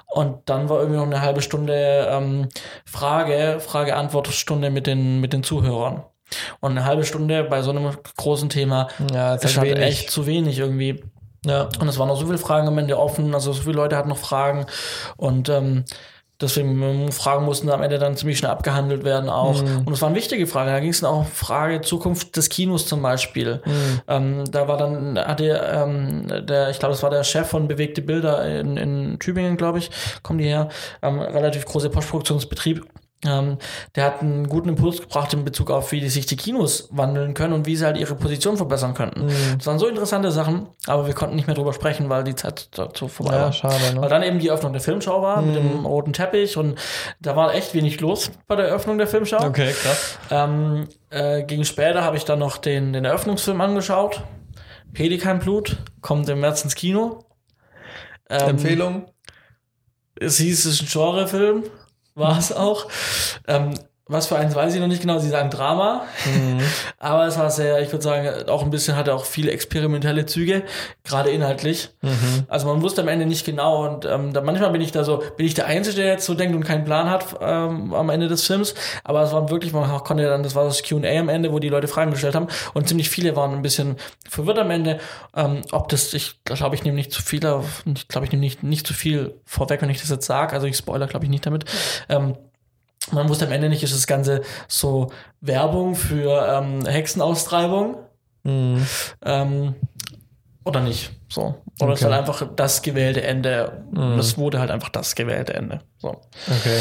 Und 0.08 0.50
dann 0.50 0.68
war 0.70 0.80
irgendwie 0.80 0.98
noch 0.98 1.06
eine 1.06 1.22
halbe 1.22 1.42
Stunde 1.42 2.08
ähm, 2.10 2.50
Frage, 2.86 3.60
Frage-Antwort-Stunde 3.60 4.70
mit 4.70 4.88
den, 4.88 5.22
mit 5.22 5.32
den 5.34 5.44
Zuhörern. 5.44 6.04
Und 6.60 6.72
eine 6.72 6.86
halbe 6.86 7.06
Stunde 7.06 7.44
bei 7.44 7.62
so 7.62 7.72
einem 7.72 7.92
großen 8.18 8.50
Thema 8.50 8.88
Ja, 9.14 9.36
ist 9.36 9.58
halt 9.58 9.78
echt 9.80 10.12
zu 10.12 10.26
wenig 10.26 10.60
irgendwie. 10.60 11.04
Ja. 11.46 11.70
Und 11.80 11.88
es 11.88 11.98
waren 11.98 12.08
noch 12.08 12.20
so 12.20 12.26
viele 12.26 12.38
Fragen 12.38 12.68
am 12.68 12.78
Ende 12.78 13.00
offen, 13.00 13.34
also 13.34 13.52
so 13.52 13.64
viele 13.64 13.76
Leute 13.76 13.98
hatten 13.98 14.10
noch 14.10 14.18
Fragen 14.18 14.66
und 15.18 15.50
ähm, 15.50 15.86
deswegen 16.42 17.12
Fragen 17.12 17.46
mussten 17.46 17.70
am 17.70 17.82
Ende 17.82 18.00
dann 18.00 18.16
ziemlich 18.16 18.38
schnell 18.38 18.52
abgehandelt 18.52 19.04
werden 19.04 19.30
auch. 19.30 19.62
Mhm. 19.62 19.84
Und 19.86 19.94
es 19.94 20.02
waren 20.02 20.16
wichtige 20.16 20.48
Fragen. 20.48 20.70
Da 20.70 20.80
ging 20.80 20.90
es 20.90 21.02
dann 21.02 21.12
auch 21.12 21.20
um 21.20 21.26
Frage 21.26 21.82
Zukunft 21.82 22.36
des 22.38 22.50
Kinos 22.50 22.86
zum 22.86 23.02
Beispiel. 23.02 23.62
Mhm. 23.66 24.02
Ähm, 24.08 24.44
da 24.52 24.68
war 24.68 24.78
dann, 24.78 25.18
hatte 25.20 25.62
ähm, 25.74 26.46
der, 26.48 26.70
ich 26.70 26.80
glaube, 26.80 26.94
das 26.94 27.04
war 27.04 27.10
der 27.10 27.24
Chef 27.24 27.48
von 27.48 27.68
Bewegte 27.68 28.02
Bilder 28.02 28.60
in, 28.60 28.78
in 28.78 29.20
Tübingen, 29.20 29.58
glaube 29.58 29.80
ich, 29.80 29.90
kommen 30.24 30.40
die 30.40 30.46
her, 30.46 30.70
ähm, 31.02 31.20
relativ 31.20 31.66
große 31.66 31.90
Postproduktionsbetrieb. 31.90 32.86
Ähm, 33.26 33.58
der 33.96 34.06
hat 34.06 34.22
einen 34.22 34.50
guten 34.50 34.70
Impuls 34.70 35.00
gebracht 35.00 35.32
in 35.34 35.46
Bezug 35.46 35.70
auf, 35.70 35.92
wie 35.92 36.00
die 36.00 36.10
sich 36.10 36.26
die 36.26 36.36
Kinos 36.38 36.88
wandeln 36.92 37.36
können 37.36 37.54
und 37.54 37.68
wie 37.68 37.76
sie 37.76 37.86
halt 37.86 37.98
ihre 37.98 38.16
Position 38.16 38.58
verbessern 38.58 38.96
könnten. 38.96 39.26
Mhm. 39.28 39.58
Das 39.58 39.68
waren 39.68 39.78
so 39.78 39.88
interessante 39.88 40.32
Sachen, 40.32 40.68
aber 40.88 41.06
wir 41.06 41.14
konnten 41.14 41.36
nicht 41.36 41.46
mehr 41.46 41.56
drüber 41.56 41.74
sprechen, 41.74 42.10
weil 42.10 42.24
die 42.24 42.36
Zeit 42.36 42.70
dazu 42.78 43.08
vorbei 43.08 43.34
Ja, 43.36 43.42
war. 43.44 43.54
schade, 43.54 43.76
Weil 43.94 44.02
ne? 44.02 44.08
dann 44.08 44.24
eben 44.24 44.40
die 44.40 44.48
Eröffnung 44.48 44.74
der 44.74 44.82
Filmschau 44.82 45.22
war 45.22 45.42
mit 45.42 45.56
dem 45.56 45.86
roten 45.86 46.14
Teppich 46.14 46.58
und 46.58 46.80
da 47.20 47.36
war 47.36 47.54
echt 47.54 47.74
wenig 47.76 48.02
los 48.02 48.32
bei 48.48 48.56
der 48.56 48.68
Eröffnung 48.68 48.98
der 48.98 49.08
Filmschau. 49.08 49.46
Okay, 49.46 49.72
krass. 49.72 50.18
Ähm, 50.32 50.88
äh, 51.12 51.44
gegen 51.44 51.64
später 51.66 52.04
habe 52.04 52.18
ich 52.18 52.26
dann 52.26 52.40
noch 52.40 52.58
den, 52.58 52.92
den 52.94 53.06
Eröffnungsfilm 53.06 53.62
angeschaut. 53.62 54.24
Pelikanblut 54.94 55.78
kommt 56.02 56.28
im 56.30 56.40
März 56.40 56.64
ins 56.64 56.76
Kino. 56.76 57.24
Ähm, 58.30 58.50
Empfehlung? 58.50 59.06
Es 60.16 60.38
hieß, 60.38 60.66
es 60.66 60.82
ist 60.82 60.82
ein 60.82 60.88
Genrefilm. 60.88 61.64
War 62.16 62.38
es 62.38 62.52
auch. 62.52 62.88
Ähm, 63.48 63.74
was 64.12 64.28
für 64.28 64.36
eins 64.36 64.56
weiß 64.56 64.74
ich 64.74 64.80
noch 64.80 64.88
nicht 64.88 65.02
genau. 65.02 65.20
Sie 65.20 65.30
sagen 65.30 65.50
Drama. 65.50 66.04
Aber 67.00 67.26
es 67.26 67.38
war 67.38 67.50
sehr, 67.50 67.82
ich 67.82 67.92
würde 67.92 68.04
sagen, 68.04 68.50
auch 68.50 68.64
ein 68.64 68.70
bisschen, 68.70 68.96
hatte 68.96 69.14
auch 69.14 69.26
viele 69.26 69.52
experimentelle 69.52 70.26
Züge, 70.26 70.64
gerade 71.04 71.30
inhaltlich. 71.30 71.90
Also 72.48 72.68
man 72.68 72.82
wusste 72.82 73.02
am 73.02 73.08
Ende 73.08 73.26
nicht 73.26 73.46
genau 73.46 73.88
und 73.88 74.06
ähm, 74.06 74.34
da, 74.34 74.42
manchmal 74.42 74.72
bin 74.72 74.82
ich 74.82 74.92
da 74.92 75.04
so, 75.04 75.24
bin 75.38 75.46
ich 75.46 75.54
der 75.54 75.66
Einzige, 75.66 75.98
der 75.98 76.06
jetzt 76.08 76.26
so 76.26 76.34
denkt 76.34 76.56
und 76.56 76.64
keinen 76.64 76.84
Plan 76.84 77.10
hat 77.10 77.38
ähm, 77.42 77.94
am 77.94 78.10
Ende 78.10 78.28
des 78.28 78.46
Films. 78.46 78.76
Aber 79.04 79.22
es 79.22 79.32
waren 79.32 79.50
wirklich, 79.50 79.74
man 79.74 79.90
konnte 80.04 80.24
dann, 80.24 80.44
das 80.44 80.56
war 80.56 80.66
das 80.66 80.84
Q&A 80.84 81.20
am 81.20 81.30
Ende, 81.30 81.52
wo 81.52 81.60
die 81.60 81.70
Leute 81.70 81.88
Fragen 81.88 82.12
gestellt 82.12 82.36
haben 82.36 82.48
und 82.74 82.88
ziemlich 82.88 83.10
viele 83.10 83.36
waren 83.36 83.54
ein 83.54 83.62
bisschen 83.62 83.96
verwirrt 84.30 84.60
am 84.60 84.72
Ende, 84.72 85.00
ähm, 85.36 85.62
ob 85.72 85.90
das, 85.90 86.14
ich 86.14 86.44
glaube, 86.44 86.76
ich 86.76 86.84
nehme 86.84 86.96
nicht 86.96 87.12
zu 87.12 87.22
viel, 87.22 87.42
ich 87.86 88.08
glaube, 88.08 88.26
ich 88.26 88.32
nehme 88.32 88.42
nicht, 88.42 88.64
nicht 88.64 88.86
zu 88.86 88.94
viel 88.94 89.36
vorweg, 89.46 89.82
wenn 89.82 89.90
ich 89.90 90.02
das 90.02 90.10
jetzt 90.10 90.26
sage. 90.26 90.54
Also 90.54 90.68
ich 90.68 90.78
spoiler, 90.78 91.08
glaube 91.08 91.26
ich, 91.26 91.32
nicht 91.32 91.46
damit. 91.46 91.66
Ähm, 92.10 92.36
man 93.12 93.28
wusste 93.30 93.46
am 93.48 93.52
Ende 93.52 93.70
nicht, 93.70 93.84
ist 93.84 93.94
das 93.96 94.08
Ganze 94.08 94.42
so 94.68 95.12
Werbung 95.42 95.96
für 95.96 96.48
ähm, 96.48 96.86
Hexenaustreibung 96.86 97.98
Mhm. 98.44 98.86
ähm, 99.24 99.76
oder 100.64 100.80
nicht. 100.82 101.12
So. 101.30 101.56
Oder 101.80 101.94
es 101.94 102.00
ist 102.02 102.06
Okay. 102.06 102.14
halt 102.16 102.28
einfach 102.30 102.48
das 102.56 102.82
gewählte 102.82 103.22
Ende. 103.24 103.84
Das 103.92 104.38
wurde 104.38 104.60
halt 104.60 104.72
einfach 104.72 104.90
das 104.90 105.16
gewählte 105.16 105.54
Ende. 105.54 105.80
So. 106.00 106.10
Okay. 106.48 106.80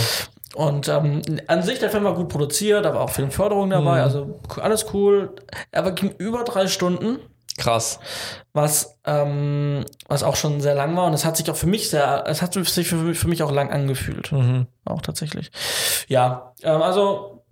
Und 0.54 0.88
ähm, 0.88 1.22
an 1.46 1.62
sich, 1.62 1.78
der 1.78 1.90
Film 1.90 2.04
war 2.04 2.14
gut 2.14 2.28
produziert, 2.28 2.84
da 2.84 2.92
war 2.94 3.02
auch 3.02 3.10
Filmförderung 3.10 3.70
dabei, 3.70 4.02
also 4.02 4.40
alles 4.60 4.86
cool. 4.92 5.34
Aber 5.70 5.92
ging 5.92 6.10
über 6.18 6.42
drei 6.44 6.66
Stunden, 6.66 7.18
Krass. 7.60 8.00
was, 8.52 8.98
ähm, 9.04 9.84
was 10.08 10.22
auch 10.22 10.34
schon 10.34 10.60
sehr 10.60 10.74
lang 10.74 10.96
war. 10.96 11.04
Und 11.06 11.12
es 11.14 11.24
hat 11.24 11.36
sich 11.36 11.48
auch 11.50 11.56
für 11.56 11.66
mich 11.68 11.88
sehr, 11.90 12.24
es 12.26 12.42
hat 12.42 12.54
sich 12.54 12.88
für, 12.88 12.96
mich- 12.96 13.18
für 13.18 13.28
mich 13.28 13.42
auch 13.42 13.52
lang 13.52 13.70
angefühlt. 13.70 14.32
Mhm. 14.32 14.66
Auch 14.84 15.02
tatsächlich. 15.02 15.50
Ja, 16.08 16.52
ähm, 16.62 16.82
also 16.82 17.44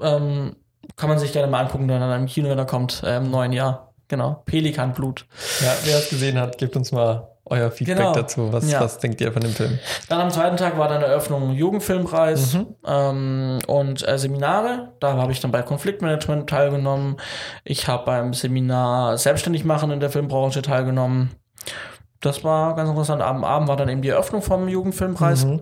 ähm, 0.00 0.56
kann 0.96 1.08
man 1.08 1.18
sich 1.18 1.32
gerne 1.32 1.50
mal 1.50 1.60
angucken, 1.60 1.88
wenn 1.88 2.02
er 2.02 2.16
im 2.16 2.26
Kino, 2.26 2.48
wenn 2.50 2.58
er 2.58 2.66
kommt, 2.66 3.02
äh, 3.04 3.16
im 3.16 3.30
neuen 3.30 3.52
Jahr. 3.52 3.94
Genau. 4.08 4.42
Pelikanblut. 4.46 5.26
Ja, 5.60 5.74
wer 5.84 5.98
es 5.98 6.08
gesehen 6.08 6.38
hat, 6.38 6.58
gebt 6.58 6.76
uns 6.76 6.92
mal 6.92 7.27
euer 7.50 7.70
Feedback 7.70 7.96
Genau. 7.98 8.12
dazu. 8.12 8.52
Was, 8.52 8.70
Ja. 8.70 8.80
was 8.80 8.98
denkt 8.98 9.20
ihr 9.20 9.32
von 9.32 9.42
dem 9.42 9.52
Film? 9.52 9.78
Dann 10.08 10.20
am 10.20 10.30
zweiten 10.30 10.56
Tag 10.56 10.78
war 10.78 10.88
dann 10.88 11.02
Eröffnung 11.02 11.50
Jugendfilmpreis 11.52 12.54
Mhm. 12.54 12.66
ähm, 12.86 13.58
und 13.66 14.06
äh, 14.06 14.18
Seminare. 14.18 14.92
Da 15.00 15.14
habe 15.14 15.32
ich 15.32 15.40
dann 15.40 15.50
bei 15.52 15.62
Konfliktmanagement 15.62 16.48
teilgenommen. 16.48 17.16
Ich 17.64 17.88
habe 17.88 18.04
beim 18.04 18.34
Seminar 18.34 19.18
Selbstständig 19.18 19.64
machen 19.64 19.90
in 19.90 20.00
der 20.00 20.10
Filmbranche 20.10 20.62
teilgenommen. 20.62 21.30
Das 22.20 22.42
war 22.42 22.74
ganz 22.74 22.88
interessant. 22.90 23.22
Am 23.22 23.44
Abend 23.44 23.68
war 23.68 23.76
dann 23.76 23.88
eben 23.88 24.02
die 24.02 24.08
Eröffnung 24.08 24.42
vom 24.42 24.68
Jugendfilmpreis. 24.68 25.44
Mhm. 25.44 25.60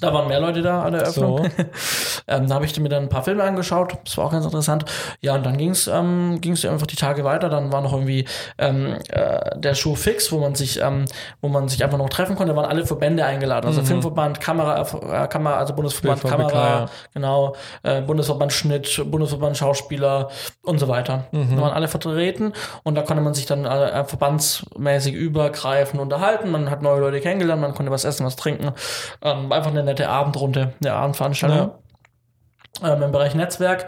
Da 0.00 0.12
waren 0.12 0.28
mehr 0.28 0.40
Leute 0.40 0.62
da 0.62 0.82
an 0.82 0.92
der 0.92 1.02
Eröffnung. 1.02 1.38
So. 1.38 1.44
ähm, 2.28 2.48
da 2.48 2.54
habe 2.54 2.64
ich 2.64 2.78
mir 2.78 2.88
dann 2.88 3.04
ein 3.04 3.08
paar 3.08 3.22
Filme 3.22 3.42
angeschaut. 3.42 3.96
Das 4.04 4.16
war 4.16 4.26
auch 4.26 4.32
ganz 4.32 4.44
interessant. 4.44 4.84
Ja, 5.20 5.34
und 5.34 5.44
dann 5.44 5.56
ging 5.56 5.70
es 5.70 5.88
ähm, 5.88 6.40
ging's 6.40 6.64
einfach 6.64 6.86
die 6.86 6.96
Tage 6.96 7.24
weiter. 7.24 7.48
Dann 7.48 7.72
war 7.72 7.80
noch 7.80 7.92
irgendwie 7.92 8.26
ähm, 8.58 8.96
äh, 9.08 9.58
der 9.58 9.74
Show 9.74 9.94
Fix, 9.94 10.30
wo 10.30 10.38
man 10.38 10.54
sich, 10.54 10.80
ähm, 10.80 11.04
wo 11.40 11.48
man 11.48 11.68
sich 11.68 11.82
einfach 11.82 11.98
noch 11.98 12.08
treffen 12.08 12.36
konnte. 12.36 12.52
Da 12.52 12.60
waren 12.60 12.70
alle 12.70 12.86
Verbände 12.86 13.24
eingeladen. 13.24 13.66
Also 13.66 13.82
Filmverband, 13.82 14.40
Kamera, 14.40 14.80
äh, 14.80 15.28
Kamera, 15.28 15.56
also 15.56 15.74
Bundesverband 15.74 16.22
BVBK, 16.22 16.36
Kamera, 16.36 16.68
ja. 16.80 16.86
genau, 17.14 17.56
äh, 17.82 18.02
Bundesverband 18.02 18.52
Schnitt, 18.52 19.02
Bundesverband 19.10 19.56
Schauspieler 19.56 20.28
und 20.62 20.78
so 20.78 20.88
weiter. 20.88 21.24
Da 21.32 21.60
waren 21.60 21.72
alle 21.72 21.88
vertreten 21.88 22.52
und 22.82 22.94
da 22.94 23.02
konnte 23.02 23.22
man 23.22 23.34
sich 23.34 23.46
dann 23.46 23.64
äh, 23.64 24.04
verbandsmäßig 24.04 25.14
übergreifend 25.14 26.00
unterhalten. 26.00 26.50
Man 26.50 26.70
hat 26.70 26.82
neue 26.82 27.00
Leute 27.00 27.20
kennengelernt, 27.20 27.60
man 27.60 27.74
konnte 27.74 27.90
was 27.90 28.04
essen, 28.04 28.24
was 28.26 28.36
trinken. 28.36 28.72
Ähm, 29.22 29.52
einfach 29.52 29.71
eine 29.72 29.84
nette 29.84 30.08
Abendrunde, 30.08 30.72
eine 30.80 30.92
Abendveranstaltung 30.94 31.72
ähm, 32.82 33.02
im 33.02 33.12
Bereich 33.12 33.34
Netzwerk. 33.34 33.86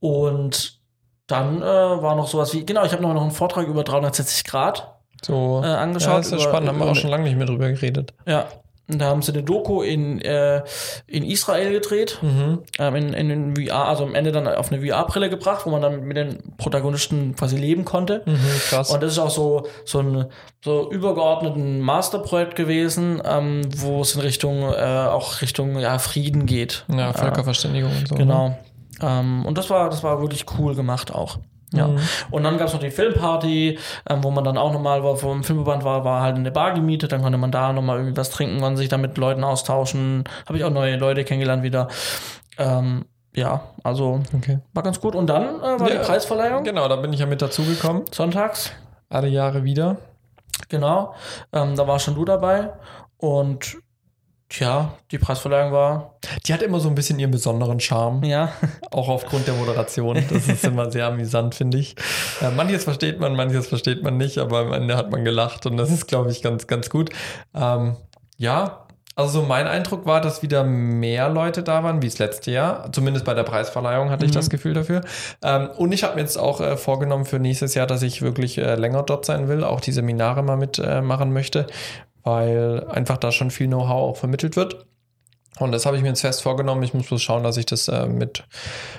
Und 0.00 0.80
dann 1.26 1.62
äh, 1.62 1.64
war 1.64 2.14
noch 2.16 2.26
sowas 2.28 2.52
wie, 2.54 2.64
genau, 2.66 2.84
ich 2.84 2.92
habe 2.92 3.02
noch 3.02 3.14
noch 3.14 3.22
einen 3.22 3.30
Vortrag 3.30 3.66
über 3.66 3.84
360 3.84 4.44
Grad 4.44 4.94
So. 5.24 5.60
äh, 5.64 5.66
angeschaut. 5.68 6.10
ja, 6.12 6.16
das 6.18 6.26
ist 6.26 6.32
über- 6.34 6.42
spannend. 6.42 6.68
Haben 6.68 6.78
wir 6.78 6.86
auch 6.90 6.94
schon 6.96 7.10
lange 7.10 7.24
nicht 7.24 7.36
mehr 7.36 7.46
drüber 7.46 7.68
geredet. 7.70 8.14
Ja. 8.26 8.46
Und 8.92 8.98
da 9.00 9.06
haben 9.06 9.22
sie 9.22 9.32
eine 9.32 9.42
Doku 9.42 9.82
in, 9.82 10.20
äh, 10.20 10.62
in 11.06 11.24
Israel 11.24 11.72
gedreht, 11.72 12.18
Mhm. 12.22 12.60
ähm, 12.78 12.94
in, 12.96 13.12
in 13.12 13.28
den 13.28 13.56
VR, 13.56 13.86
also 13.86 14.04
am 14.04 14.14
Ende 14.14 14.32
dann 14.32 14.46
auf 14.48 14.72
eine 14.72 14.84
VR-Brille 14.86 15.30
gebracht, 15.30 15.66
wo 15.66 15.70
man 15.70 15.82
dann 15.82 16.02
mit 16.04 16.16
den 16.16 16.38
Protagonisten 16.56 17.34
quasi 17.36 17.56
leben 17.56 17.84
konnte. 17.84 18.22
Mhm, 18.26 18.38
krass. 18.68 18.90
Und 18.90 19.02
das 19.02 19.12
ist 19.12 19.18
auch 19.18 19.30
so, 19.30 19.66
so 19.84 20.00
ein 20.00 20.26
so 20.64 20.90
übergeordneten 20.90 21.80
Masterprojekt 21.80 22.56
gewesen, 22.56 23.22
ähm, 23.24 23.62
wo 23.76 24.00
es 24.02 24.14
in 24.14 24.20
Richtung, 24.20 24.62
äh, 24.72 25.06
auch 25.08 25.40
Richtung 25.40 25.78
ja, 25.78 25.98
Frieden 25.98 26.46
geht. 26.46 26.84
ja, 26.94 27.12
Völkerverständigung 27.12 27.90
und 27.96 28.08
so. 28.08 28.14
ne? 28.14 28.20
Genau. 28.20 28.58
Ähm, 29.02 29.46
und 29.46 29.56
das 29.56 29.70
war, 29.70 29.88
das 29.88 30.02
war 30.02 30.20
wirklich 30.20 30.44
cool 30.58 30.74
gemacht 30.74 31.14
auch. 31.14 31.38
Ja. 31.72 31.88
Mhm. 31.88 31.98
Und 32.30 32.42
dann 32.44 32.58
gab 32.58 32.68
es 32.68 32.72
noch 32.72 32.80
die 32.80 32.90
Filmparty, 32.90 33.78
ähm, 34.08 34.24
wo 34.24 34.30
man 34.30 34.44
dann 34.44 34.58
auch 34.58 34.72
nochmal, 34.72 35.02
wo 35.02 35.14
vom 35.14 35.44
Filmverband 35.44 35.84
war, 35.84 36.04
war 36.04 36.22
halt 36.22 36.36
eine 36.36 36.50
Bar 36.50 36.74
gemietet, 36.74 37.12
dann 37.12 37.22
konnte 37.22 37.38
man 37.38 37.52
da 37.52 37.72
nochmal 37.72 37.98
irgendwie 37.98 38.16
was 38.16 38.30
trinken, 38.30 38.60
konnte 38.60 38.78
sich 38.78 38.88
da 38.88 38.98
mit 38.98 39.16
Leuten 39.18 39.44
austauschen. 39.44 40.24
Habe 40.46 40.58
ich 40.58 40.64
auch 40.64 40.70
neue 40.70 40.96
Leute 40.96 41.24
kennengelernt 41.24 41.62
wieder. 41.62 41.88
Ähm, 42.58 43.04
ja, 43.34 43.62
also 43.84 44.20
Okay. 44.36 44.58
war 44.74 44.82
ganz 44.82 45.00
gut. 45.00 45.14
Und 45.14 45.28
dann 45.28 45.60
äh, 45.60 45.62
war 45.80 45.88
Ja, 45.88 45.98
die 46.00 46.04
Preisverleihung. 46.04 46.64
Genau, 46.64 46.88
da 46.88 46.96
bin 46.96 47.12
ich 47.12 47.20
ja 47.20 47.26
mit 47.26 47.40
dazugekommen. 47.40 48.02
Sonntags. 48.10 48.72
Alle 49.08 49.28
Jahre 49.28 49.62
wieder. 49.64 49.96
Genau. 50.68 51.14
Ähm, 51.52 51.76
da 51.76 51.86
war 51.86 51.98
schon 52.00 52.14
du 52.16 52.24
dabei. 52.24 52.72
Und 53.16 53.76
tja, 54.50 54.94
die 55.10 55.18
Preisverleihung 55.18 55.72
war, 55.72 56.16
Die 56.46 56.52
hat 56.52 56.60
immer 56.60 56.80
so 56.80 56.88
ein 56.90 56.94
bisschen 56.94 57.18
ihren 57.18 57.30
besonderen 57.30 57.80
Charme. 57.80 58.24
ja, 58.24 58.52
Auch 58.90 59.08
aufgrund 59.08 59.46
der 59.46 59.54
Moderation. 59.54 60.22
Das 60.28 60.46
ist 60.48 60.64
immer 60.64 60.90
sehr 60.90 61.06
amüsant, 61.06 61.54
finde 61.54 61.78
ich. 61.78 61.96
Äh, 62.42 62.50
manches 62.50 62.84
versteht 62.84 63.18
man, 63.20 63.34
manches 63.34 63.68
versteht 63.68 64.02
man 64.02 64.18
nicht, 64.18 64.36
aber 64.38 64.58
am 64.58 64.72
Ende 64.74 64.96
hat 64.96 65.10
man 65.10 65.24
gelacht 65.24 65.64
und 65.64 65.76
das 65.78 65.90
ist, 65.90 66.06
glaube 66.08 66.30
ich, 66.30 66.42
ganz, 66.42 66.66
ganz 66.66 66.90
gut. 66.90 67.10
Ähm, 67.54 67.96
ja, 68.36 68.86
also 69.16 69.40
so 69.40 69.46
mein 69.46 69.66
Eindruck 69.66 70.06
war, 70.06 70.20
dass 70.22 70.42
wieder 70.42 70.64
mehr 70.64 71.28
Leute 71.28 71.62
da 71.62 71.84
waren, 71.84 72.00
wie 72.00 72.08
das 72.08 72.18
letzte 72.18 72.52
Jahr. 72.52 72.90
Zumindest 72.92 73.26
bei 73.26 73.34
der 73.34 73.42
Preisverleihung 73.42 74.08
hatte 74.10 74.24
ich 74.24 74.30
Mhm. 74.30 74.36
das 74.36 74.48
Gefühl 74.50 74.72
dafür. 74.72 75.02
Ähm, 75.42 75.68
und 75.76 75.92
ich 75.92 76.04
habe 76.04 76.14
mir 76.14 76.22
jetzt 76.22 76.38
auch 76.38 76.60
äh, 76.60 76.76
vorgenommen 76.76 77.26
für 77.26 77.38
nächstes 77.38 77.74
Jahr, 77.74 77.86
dass 77.86 78.02
ich 78.02 78.22
wirklich 78.22 78.56
äh, 78.56 78.76
länger 78.76 79.02
dort 79.02 79.26
sein 79.26 79.48
will, 79.48 79.62
auch 79.62 79.80
die 79.80 79.92
Seminare 79.92 80.42
mal 80.42 80.56
mitmachen 80.56 81.28
äh, 81.28 81.32
möchte, 81.32 81.66
weil 82.22 82.86
einfach 82.88 83.16
da 83.16 83.32
schon 83.32 83.50
viel 83.50 83.66
Know-how 83.66 84.10
auch 84.10 84.16
vermittelt 84.16 84.56
wird. 84.56 84.86
Und 85.58 85.72
das 85.72 85.84
habe 85.84 85.96
ich 85.96 86.02
mir 86.02 86.08
jetzt 86.08 86.22
fest 86.22 86.42
vorgenommen. 86.42 86.82
Ich 86.84 86.94
muss 86.94 87.08
bloß 87.08 87.20
schauen, 87.20 87.42
dass 87.42 87.56
ich 87.56 87.66
das 87.66 87.88
äh, 87.88 88.06
mit 88.06 88.44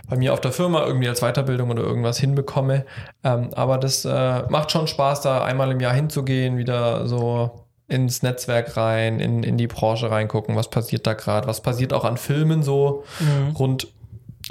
bei 0.07 0.15
mir 0.17 0.33
auf 0.33 0.41
der 0.41 0.51
Firma 0.51 0.85
irgendwie 0.85 1.07
als 1.07 1.21
Weiterbildung 1.21 1.71
oder 1.71 1.81
irgendwas 1.81 2.19
hinbekomme. 2.19 2.85
Ähm, 3.23 3.49
aber 3.55 3.77
das 3.77 4.05
äh, 4.05 4.43
macht 4.49 4.71
schon 4.71 4.85
Spaß, 4.87 5.21
da 5.21 5.43
einmal 5.43 5.71
im 5.71 5.79
Jahr 5.79 5.93
hinzugehen, 5.93 6.57
wieder 6.57 7.07
so 7.07 7.65
ins 7.87 8.21
Netzwerk 8.21 8.77
rein, 8.77 9.19
in, 9.19 9.43
in 9.43 9.57
die 9.57 9.67
Branche 9.67 10.11
reingucken, 10.11 10.55
was 10.55 10.69
passiert 10.69 11.07
da 11.07 11.13
gerade, 11.13 11.47
was 11.47 11.61
passiert 11.61 11.93
auch 11.93 12.05
an 12.05 12.17
Filmen 12.17 12.63
so 12.63 13.03
Mhm. 13.19 13.55
rund 13.55 13.87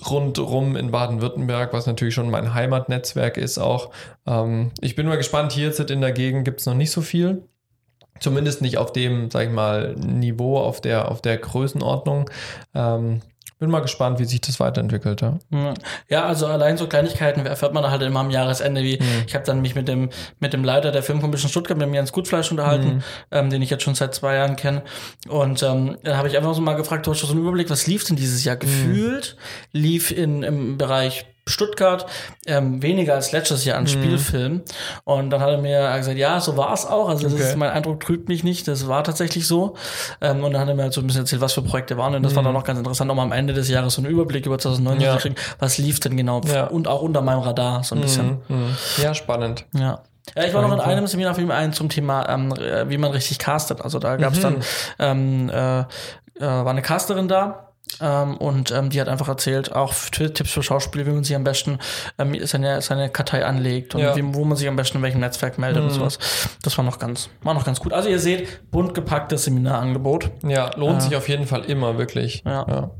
rundrum 0.09 0.77
in 0.77 0.91
Baden-Württemberg, 0.93 1.73
was 1.73 1.87
natürlich 1.87 2.15
schon 2.15 2.31
mein 2.31 2.55
Heimatnetzwerk 2.55 3.37
ist 3.37 3.59
auch. 3.59 3.91
Ähm, 4.27 4.71
ich 4.81 4.95
bin 4.95 5.07
mal 5.07 5.17
gespannt, 5.17 5.53
hier 5.53 5.67
jetzt 5.67 5.81
in 5.81 6.01
der 6.01 6.13
Gegend 6.13 6.45
gibt 6.45 6.61
es 6.61 6.67
noch 6.67 6.75
nicht 6.75 6.91
so 6.91 7.01
viel. 7.03 7.43
Zumindest 8.21 8.63
nicht 8.63 8.79
auf 8.79 8.93
dem, 8.93 9.31
sag 9.31 9.47
ich 9.47 9.53
mal, 9.53 9.95
Niveau, 9.97 10.59
auf 10.59 10.81
der, 10.81 11.11
auf 11.11 11.21
der 11.23 11.39
Größenordnung. 11.39 12.31
Ähm, 12.75 13.23
bin 13.61 13.71
mal 13.71 13.81
gespannt, 13.81 14.19
wie 14.19 14.25
sich 14.25 14.41
das 14.41 14.59
weiterentwickelt. 14.59 15.21
Ja, 15.21 15.39
ja 16.09 16.25
also 16.25 16.47
allein 16.47 16.79
so 16.79 16.87
Kleinigkeiten 16.87 17.45
erfährt 17.45 17.75
man 17.75 17.89
halt 17.91 18.01
immer 18.01 18.21
am 18.21 18.31
Jahresende, 18.31 18.83
wie 18.83 18.99
mhm. 18.99 19.25
ich 19.27 19.35
habe 19.35 19.45
dann 19.45 19.61
mich 19.61 19.75
mit 19.75 19.87
dem 19.87 20.09
mit 20.41 20.55
dem 20.55 20.65
Leiter 20.65 20.91
der 20.91 21.03
Filmkommission 21.03 21.51
Stuttgart, 21.51 21.77
mit 21.77 21.89
mir 21.91 21.97
Jens 21.97 22.11
Gutfleisch 22.11 22.51
unterhalten, 22.51 22.89
mhm. 22.89 23.03
ähm, 23.31 23.51
den 23.51 23.61
ich 23.61 23.69
jetzt 23.69 23.83
schon 23.83 23.95
seit 23.95 24.15
zwei 24.15 24.37
Jahren 24.37 24.57
kenne. 24.57 24.83
Und 25.29 25.63
ähm, 25.63 25.99
dann 26.03 26.17
habe 26.17 26.29
ich 26.29 26.39
einfach 26.39 26.55
so 26.55 26.63
mal 26.63 26.73
gefragt, 26.75 27.07
du 27.07 27.11
hast 27.11 27.19
schon 27.19 27.29
so 27.29 27.35
einen 27.35 27.43
Überblick, 27.43 27.69
was 27.69 27.87
lief 27.87 28.03
denn 28.05 28.17
dieses 28.17 28.45
Jahr? 28.45 28.57
Mhm. 28.57 28.61
Gefühlt 28.61 29.37
lief 29.73 30.11
in 30.11 30.43
im 30.43 30.79
Bereich 30.79 31.27
Stuttgart 31.51 32.07
ähm, 32.47 32.83
weniger 32.83 33.15
als 33.15 33.33
letztes 33.33 33.65
Jahr 33.65 33.77
an 33.77 33.85
mhm. 33.85 33.89
Spielfilmen. 33.89 34.63
Und 35.05 35.31
dann 35.31 35.41
hat 35.41 35.51
er 35.51 35.59
mir 35.59 35.97
gesagt, 35.97 36.17
ja, 36.17 36.41
so 36.41 36.57
war 36.57 36.73
es 36.73 36.87
auch. 36.87 37.09
Also 37.09 37.25
das 37.25 37.35
okay. 37.35 37.43
ist, 37.43 37.57
mein 37.57 37.71
Eindruck 37.71 38.01
trügt 38.01 38.29
mich 38.29 38.45
nicht. 38.45 38.69
Das 38.69 38.89
war 38.89 39.05
tatsächlich 39.05 39.47
so. 39.47 39.77
Ähm, 40.21 40.45
und 40.45 40.53
dann 40.53 40.63
hat 40.63 40.69
er 40.69 40.75
mir 40.75 40.83
halt 40.85 40.93
so 40.93 41.01
ein 41.01 41.07
bisschen 41.07 41.23
erzählt, 41.23 41.43
was 41.43 41.53
für 41.53 41.63
Projekte 41.63 41.97
waren. 41.97 42.15
Und 42.15 42.23
das 42.23 42.33
mhm. 42.33 42.37
war 42.37 42.43
dann 42.45 42.55
noch 42.55 42.65
ganz 42.65 42.79
interessant, 42.79 43.11
um 43.11 43.19
am 43.19 43.33
Ende 43.33 43.53
des 43.53 43.69
Jahres 43.69 43.95
so 43.95 44.03
einen 44.03 44.11
Überblick 44.11 44.47
über 44.47 44.59
2019 44.59 45.05
ja. 45.05 45.13
zu 45.15 45.19
kriegen. 45.19 45.35
Was 45.59 45.79
lief 45.79 46.01
denn 46.01 46.17
genau? 46.17 46.41
Ja. 46.47 46.67
Und 46.67 46.89
auch 46.89 47.03
unter 47.03 47.23
meinem 47.23 47.41
Radar 47.41 47.85
so 47.85 47.95
ein 47.95 48.01
bisschen. 48.01 48.41
Mhm. 48.49 48.57
mhm. 48.57 48.77
Ja, 49.03 49.15
spannend. 49.15 49.67
Ja. 49.75 50.03
Ja, 50.37 50.45
ich 50.45 50.55
war 50.55 50.63
noch 50.63 50.73
in 50.73 50.81
einem 50.81 51.07
Seminar 51.07 51.35
Film 51.35 51.51
ein 51.51 51.73
zum 51.73 51.89
Thema, 51.89 52.29
ähm, 52.29 52.55
wie 52.87 52.99
man 52.99 53.11
richtig 53.11 53.39
castet. 53.39 53.81
Also 53.81 53.99
da 53.99 54.17
gab 54.17 54.33
es 54.33 54.39
mhm. 54.39 54.43
dann, 54.43 54.63
ähm, 54.99 55.51
äh, 55.51 55.81
äh, 55.81 55.85
war 56.41 56.69
eine 56.69 56.83
Casterin 56.83 57.27
da, 57.27 57.70
ähm, 58.01 58.37
und 58.37 58.71
ähm, 58.71 58.91
die 58.91 59.01
hat 59.01 59.09
einfach 59.09 59.29
erzählt, 59.29 59.75
auch 59.75 59.95
Tipps 60.11 60.51
für 60.51 60.63
Schauspieler, 60.63 61.07
wie 61.07 61.11
man 61.11 61.25
sich 61.25 61.37
am 61.37 61.45
besten 61.45 61.79
ähm, 62.19 62.35
seine, 62.47 62.81
seine 62.83 63.11
Kartei 63.11 63.45
anlegt 63.45 63.95
und 63.95 64.01
ja. 64.01 64.17
wie, 64.17 64.35
wo 64.35 64.45
man 64.45 64.57
sich 64.57 64.69
am 64.69 64.77
besten 64.77 64.99
in 64.99 65.03
welchem 65.03 65.21
Netzwerk 65.21 65.59
meldet 65.59 65.83
mhm. 65.83 65.89
und 65.89 65.95
sowas. 65.95 66.19
Das 66.63 66.77
war 66.79 66.85
noch 66.85 66.99
ganz, 66.99 67.29
war 67.43 67.55
noch 67.55 67.65
ganz 67.65 67.81
gut. 67.81 67.93
Also 67.93 68.09
ihr 68.09 68.19
seht, 68.19 68.71
bunt 68.71 68.95
gepacktes 68.95 69.45
Seminarangebot. 69.45 70.31
Ja, 70.43 70.71
lohnt 70.77 70.99
äh, 70.99 71.01
sich 71.03 71.17
auf 71.17 71.29
jeden 71.29 71.47
Fall 71.47 71.65
immer, 71.65 71.99
wirklich. 71.99 72.43
Ja, 72.45 72.67
ja. 72.69 72.91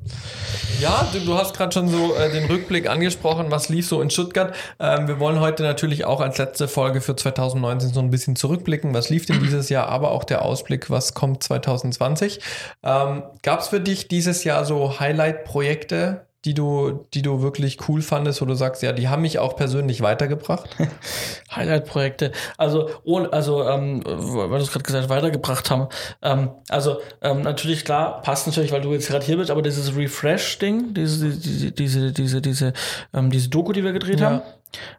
ja 0.81 1.09
du, 1.13 1.21
du 1.21 1.35
hast 1.37 1.57
gerade 1.57 1.73
schon 1.73 1.89
so 1.89 2.15
äh, 2.15 2.31
den 2.31 2.45
Rückblick 2.47 2.89
angesprochen, 2.89 3.51
was 3.51 3.69
lief 3.69 3.89
so 3.89 4.03
in 4.03 4.11
Stuttgart. 4.11 4.55
Ähm, 4.79 5.09
wir 5.09 5.21
wollen 5.21 5.41
heute 5.41 5.63
natürlich 5.63 6.05
auch 6.05 6.21
als 6.21 6.39
letzte 6.39 6.69
Folge 6.69 7.01
für 7.01 7.17
2019 7.17 7.93
so 7.93 8.01
ein 8.01 8.11
bisschen 8.11 8.37
zurückblicken, 8.37 8.95
was 8.95 9.09
lief 9.09 9.27
denn 9.27 9.41
dieses 9.43 9.69
Jahr, 9.69 9.89
aber 9.89 10.11
auch 10.11 10.25
der 10.25 10.43
Ausblick, 10.43 10.91
was 10.91 11.15
kommt 11.15 11.43
2020. 11.43 12.41
Ähm, 12.83 13.23
Gab 13.43 13.61
es 13.61 13.69
für 13.69 13.81
dich 13.81 14.09
dieses 14.09 14.45
Jahr 14.45 14.65
so 14.65 14.90
Highlight-Projekte, 14.99 16.27
die 16.47 16.55
du, 16.55 17.07
die 17.13 17.21
du 17.21 17.43
wirklich 17.43 17.87
cool 17.89 18.01
fandest, 18.01 18.41
wo 18.41 18.47
du 18.47 18.55
sagst, 18.55 18.83
ja, 18.83 18.93
die 18.93 19.09
haben 19.09 19.21
mich 19.21 19.39
auch 19.39 19.57
persönlich 19.57 20.01
weitergebracht? 20.01 20.75
Highlight-Projekte. 21.55 22.33
Also, 22.57 22.89
ohne, 23.05 23.31
also, 23.31 23.63
ähm, 23.69 24.03
weil 24.07 24.49
du 24.49 24.65
es 24.65 24.73
gerade 24.73 24.85
gesagt 24.85 25.11
weitergebracht 25.11 25.71
haben. 25.71 25.89
Ähm, 26.23 26.51
also, 26.71 27.01
ähm, 27.21 27.43
natürlich, 27.43 27.85
klar, 27.85 28.23
passt 28.23 28.47
natürlich, 28.47 28.73
weil 28.73 28.81
du 28.81 28.93
jetzt 28.93 29.09
gerade 29.09 29.25
hier 29.25 29.37
bist, 29.37 29.51
aber 29.51 29.61
dieses 29.61 29.95
Refresh-Ding, 29.95 30.95
diese, 30.95 31.29
diese, 31.29 31.73
diese, 31.73 32.13
diese, 32.13 32.41
diese, 32.41 32.73
ähm, 33.13 33.31
diese 33.31 33.51
Doku, 33.51 33.73
die 33.73 33.85
wir 33.85 33.93
gedreht 33.93 34.21
ja. 34.21 34.31
haben, 34.31 34.43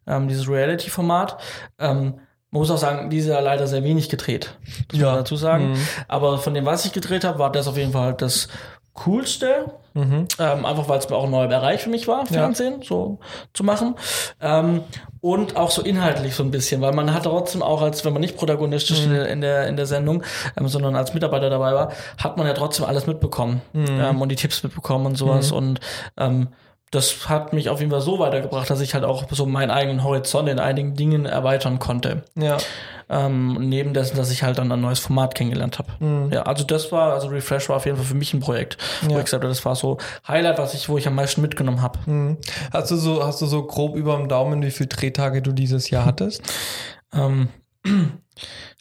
ähm, 0.05 0.27
dieses 0.27 0.47
Reality-Format, 0.47 1.37
ähm, 1.79 2.19
man 2.51 2.59
muss 2.59 2.69
auch 2.69 2.77
sagen, 2.77 3.09
diese 3.09 3.31
ja 3.31 3.39
leider 3.39 3.65
sehr 3.65 3.83
wenig 3.83 4.09
gedreht, 4.09 4.57
muss 4.91 5.01
ja. 5.01 5.07
man 5.07 5.15
dazu 5.15 5.37
sagen. 5.37 5.71
Mhm. 5.71 5.87
Aber 6.09 6.37
von 6.37 6.53
dem, 6.53 6.65
was 6.65 6.85
ich 6.85 6.91
gedreht 6.91 7.23
habe, 7.23 7.39
war 7.39 7.51
das 7.51 7.67
auf 7.67 7.77
jeden 7.77 7.93
Fall 7.93 8.13
das 8.13 8.49
coolste. 8.93 9.73
Mhm. 9.93 10.27
Ähm, 10.39 10.65
einfach 10.65 10.87
weil 10.87 10.99
es 10.99 11.09
mir 11.09 11.17
auch 11.17 11.25
ein 11.25 11.31
neuer 11.31 11.49
Bereich 11.49 11.81
für 11.81 11.89
mich 11.89 12.07
war, 12.07 12.25
Fernsehen 12.25 12.79
ja. 12.79 12.87
so 12.87 13.19
zu 13.53 13.63
machen. 13.63 13.95
Ähm, 14.39 14.83
und 15.19 15.57
auch 15.57 15.69
so 15.69 15.81
inhaltlich 15.81 16.33
so 16.33 16.43
ein 16.43 16.51
bisschen, 16.51 16.79
weil 16.81 16.93
man 16.93 17.13
hat 17.13 17.23
trotzdem 17.23 17.61
auch, 17.61 17.81
als 17.81 18.05
wenn 18.05 18.13
man 18.13 18.21
nicht 18.21 18.37
protagonistisch 18.37 19.05
mhm. 19.05 19.15
in, 19.15 19.41
der, 19.41 19.67
in 19.67 19.75
der 19.75 19.85
Sendung, 19.85 20.23
ähm, 20.57 20.67
sondern 20.69 20.95
als 20.95 21.13
Mitarbeiter 21.13 21.49
dabei 21.49 21.73
war, 21.73 21.91
hat 22.17 22.37
man 22.37 22.47
ja 22.47 22.53
trotzdem 22.53 22.85
alles 22.85 23.05
mitbekommen 23.05 23.61
mhm. 23.73 23.99
ähm, 23.99 24.21
und 24.21 24.29
die 24.29 24.37
Tipps 24.37 24.63
mitbekommen 24.63 25.05
und 25.05 25.17
sowas. 25.17 25.51
Mhm. 25.51 25.57
Und 25.57 25.79
ähm, 26.17 26.47
das 26.91 27.29
hat 27.29 27.53
mich 27.53 27.69
auf 27.69 27.79
jeden 27.79 27.89
Fall 27.89 28.01
so 28.01 28.19
weitergebracht, 28.19 28.69
dass 28.69 28.81
ich 28.81 28.93
halt 28.93 29.05
auch 29.05 29.23
so 29.31 29.45
meinen 29.45 29.71
eigenen 29.71 30.03
Horizont 30.03 30.49
in 30.49 30.59
einigen 30.59 30.93
Dingen 30.93 31.25
erweitern 31.25 31.79
konnte. 31.79 32.23
Ja. 32.35 32.57
Ähm, 33.09 33.57
neben 33.69 33.93
dessen, 33.93 34.17
dass 34.17 34.29
ich 34.29 34.43
halt 34.43 34.57
dann 34.57 34.71
ein 34.71 34.81
neues 34.81 34.99
Format 34.99 35.33
kennengelernt 35.33 35.79
habe. 35.79 35.89
Mhm. 35.99 36.31
Ja, 36.33 36.43
also 36.43 36.65
das 36.65 36.91
war, 36.91 37.13
also 37.13 37.29
Refresh 37.29 37.69
war 37.69 37.77
auf 37.77 37.85
jeden 37.85 37.97
Fall 37.97 38.05
für 38.05 38.15
mich 38.15 38.33
ein 38.33 38.41
Projekt, 38.41 38.77
ja. 39.03 39.09
wo 39.09 39.17
ich 39.17 39.25
gesagt 39.25 39.43
das 39.43 39.63
war 39.63 39.75
so 39.75 39.97
Highlight, 40.27 40.57
was 40.57 40.73
ich, 40.73 40.89
wo 40.89 40.97
ich 40.97 41.07
am 41.07 41.15
meisten 41.15 41.41
mitgenommen 41.41 41.81
habe. 41.81 41.99
Mhm. 42.05 42.37
Hast 42.73 42.91
du 42.91 42.97
so, 42.97 43.25
hast 43.25 43.41
du 43.41 43.45
so 43.45 43.63
grob 43.63 43.95
über 43.95 44.17
dem 44.17 44.27
Daumen, 44.27 44.61
wie 44.61 44.71
viele 44.71 44.87
Drehtage 44.87 45.41
du 45.41 45.53
dieses 45.53 45.89
Jahr 45.89 46.05
hattest? 46.05 46.43
ähm, 47.13 47.47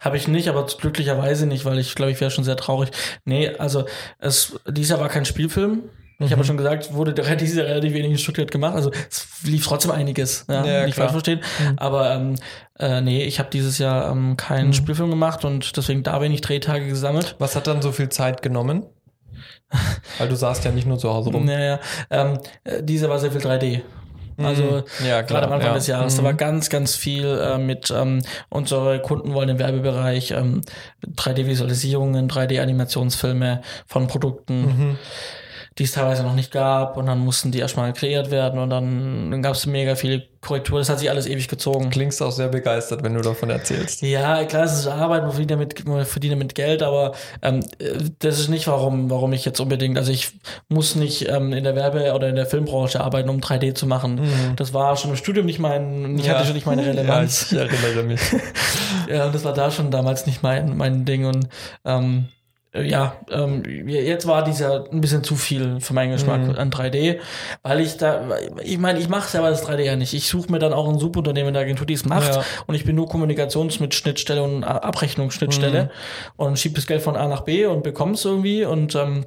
habe 0.01 0.17
ich 0.17 0.27
nicht, 0.27 0.49
aber 0.49 0.67
glücklicherweise 0.67 1.47
nicht, 1.47 1.65
weil 1.65 1.79
ich 1.79 1.95
glaube, 1.95 2.11
ich 2.11 2.21
wäre 2.21 2.33
schon 2.33 2.45
sehr 2.45 2.57
traurig. 2.57 2.91
Nee, 3.25 3.55
also 3.57 3.85
es, 4.19 4.59
dieses 4.69 4.91
Jahr 4.91 5.01
war 5.01 5.09
kein 5.09 5.25
Spielfilm. 5.25 5.85
Ich 6.21 6.27
mhm. 6.27 6.33
habe 6.33 6.43
ja 6.43 6.47
schon 6.47 6.57
gesagt, 6.59 6.93
wurde 6.93 7.15
Jahr 7.15 7.67
relativ 7.67 7.95
wenig 7.95 8.11
in 8.11 8.19
Stuttgart 8.19 8.51
gemacht. 8.51 8.75
Also 8.75 8.91
es 9.09 9.27
lief 9.43 9.67
trotzdem 9.67 9.91
einiges, 9.91 10.45
ja, 10.51 10.65
ja 10.67 10.85
nicht 10.85 10.95
falsch 10.95 11.13
verstehen. 11.13 11.41
Mhm. 11.59 11.79
Aber 11.79 12.11
ähm, 12.15 12.35
äh, 12.79 13.01
nee, 13.01 13.25
ich 13.25 13.39
habe 13.39 13.49
dieses 13.51 13.79
Jahr 13.79 14.13
ähm, 14.13 14.37
keinen 14.37 14.69
mhm. 14.69 14.73
Spielfilm 14.75 15.09
gemacht 15.09 15.47
und 15.47 15.79
deswegen 15.79 16.03
da 16.03 16.21
wenig 16.21 16.43
Drehtage 16.43 16.87
gesammelt. 16.87 17.37
Was 17.39 17.57
hat 17.57 17.67
dann 17.67 17.81
so 17.81 17.91
viel 17.91 18.11
Zeit 18.11 18.43
genommen? 18.43 18.85
Weil 20.19 20.29
du 20.29 20.37
saßt 20.37 20.63
ja 20.67 20.73
nicht 20.73 20.87
nur 20.87 20.99
zu 20.99 21.09
Hause 21.09 21.31
rum. 21.31 21.47
Naja, 21.47 21.81
ähm, 22.11 22.39
äh, 22.65 22.83
dieser 22.83 23.09
war 23.09 23.19
sehr 23.19 23.33
viel 23.33 23.41
3D. 23.41 23.81
Also 24.37 24.63
mhm. 24.63 25.07
ja, 25.07 25.23
gerade 25.23 25.47
am 25.47 25.53
Anfang 25.53 25.71
ja. 25.71 25.75
des 25.75 25.87
Jahres, 25.87 26.15
mhm. 26.15 26.19
da 26.19 26.25
war 26.25 26.35
ganz, 26.35 26.69
ganz 26.69 26.97
viel 26.97 27.27
äh, 27.27 27.57
mit 27.57 27.91
ähm, 27.91 28.23
unsere 28.51 29.01
Kunden 29.01 29.33
wollen 29.33 29.49
im 29.49 29.59
Werbebereich 29.59 30.33
ähm, 30.33 30.61
3D-Visualisierungen, 31.07 32.29
3D-Animationsfilme 32.29 33.63
von 33.87 34.07
Produkten. 34.07 34.61
Mhm 34.61 34.99
die 35.79 35.85
es 35.85 35.93
teilweise 35.93 36.23
noch 36.23 36.35
nicht 36.35 36.53
gab 36.53 36.97
und 36.97 37.07
dann 37.07 37.19
mussten 37.19 37.53
die 37.53 37.59
erstmal 37.59 37.93
kreiert 37.93 38.31
werden 38.31 38.59
und 38.59 38.71
dann, 38.71 39.31
dann 39.31 39.43
gab 39.43 39.55
es 39.55 39.67
mega 39.67 39.95
viele 39.95 40.27
Korrekturen. 40.41 40.81
Das 40.81 40.89
hat 40.89 40.99
sich 40.99 41.11
alles 41.11 41.27
ewig 41.27 41.49
gezogen. 41.49 41.91
Klingst 41.91 42.23
auch 42.23 42.33
sehr 42.33 42.49
begeistert, 42.49 43.03
wenn 43.03 43.15
du 43.15 43.21
davon 43.21 43.51
erzählst. 43.51 44.03
Ja, 44.03 44.43
klar, 44.45 44.65
es 44.65 44.73
ist 44.73 44.87
Arbeit, 44.87 45.23
man 45.23 45.31
verdient 45.31 45.51
damit, 45.51 45.87
man 45.87 46.05
verdient 46.05 46.33
damit 46.33 46.55
Geld, 46.55 46.83
aber 46.83 47.13
ähm, 47.43 47.61
das 48.19 48.41
ist 48.41 48.49
nicht, 48.49 48.67
warum, 48.67 49.11
warum 49.11 49.33
ich 49.33 49.45
jetzt 49.45 49.61
unbedingt, 49.61 49.97
also 49.97 50.11
ich 50.11 50.33
muss 50.69 50.97
nicht 50.97 51.29
ähm, 51.29 51.53
in 51.53 51.65
der 51.65 51.77
Werbe- 51.77 52.15
oder 52.15 52.29
in 52.29 52.37
der 52.37 52.47
Filmbranche 52.47 53.01
arbeiten, 53.01 53.29
um 53.29 53.41
3D 53.41 53.75
zu 53.75 53.87
machen. 53.87 54.17
Mhm. 54.17 54.57
Das 54.57 54.75
war 54.75 54.97
schon 54.97 55.11
im 55.11 55.17
Studium 55.17 55.47
nicht 55.47 55.59
mein, 55.59 56.19
ich 56.19 56.27
ja. 56.27 56.35
hatte 56.35 56.47
schon 56.47 56.55
nicht 56.55 56.67
meine 56.67 56.85
Relevanz. 56.85 57.51
Ja, 57.61 57.65
ich 57.65 57.73
erinnere 57.73 58.05
mich. 58.05 58.21
ja, 59.09 59.27
und 59.27 59.35
das 59.35 59.45
war 59.45 59.53
da 59.53 59.71
schon 59.71 59.91
damals 59.91 60.27
nicht 60.27 60.43
mein, 60.43 60.77
mein 60.77 61.05
Ding 61.05 61.27
und 61.27 61.49
ähm, 61.85 62.29
äh, 62.29 62.40
ja, 62.73 63.17
ähm, 63.31 63.65
jetzt 63.89 64.29
war 64.29 64.45
dieser 64.45 64.91
ein 64.93 65.01
bisschen 65.01 65.25
zu 65.25 65.35
viel 65.35 65.81
für 65.81 65.93
meinen 65.93 66.13
Geschmack 66.13 66.43
mhm. 66.43 66.55
an 66.57 66.71
3D, 66.71 67.19
weil 67.63 67.81
ich 67.81 67.97
da, 67.97 68.23
ich 68.63 68.79
meine, 68.79 69.01
ich 69.01 69.09
mache 69.09 69.29
selber 69.29 69.51
das 69.51 69.67
3D 69.67 69.81
ja 69.81 69.97
nicht. 69.97 70.15
Ich 70.15 70.29
suche 70.29 70.53
mir 70.53 70.61
dann 70.61 70.73
auch 70.73 70.89
ein 70.89 70.99
Subunternehmen 70.99 71.49
in 71.49 71.55
der 71.55 71.65
Agentur, 71.65 71.85
die 71.85 71.95
es 71.95 72.05
macht 72.05 72.33
ja. 72.33 72.45
und 72.69 72.77
ich 72.77 72.85
bin 72.85 72.95
nur 72.95 73.09
Kommunikations 73.09 73.81
mit 73.81 73.95
Schnittstelle 73.95 74.43
und 74.43 74.63
Abrechnungsschnittstelle 74.63 75.85
mhm. 75.85 75.91
und 76.37 76.59
schiebe 76.61 76.77
das 76.77 76.87
Geld 76.87 77.03
von 77.03 77.17
A 77.17 77.27
nach 77.27 77.41
B 77.41 77.67
und 77.67 77.83
bekomme 77.83 78.13
es 78.13 78.25
irgendwie 78.25 78.65
und 78.65 78.95
ähm, 78.95 79.27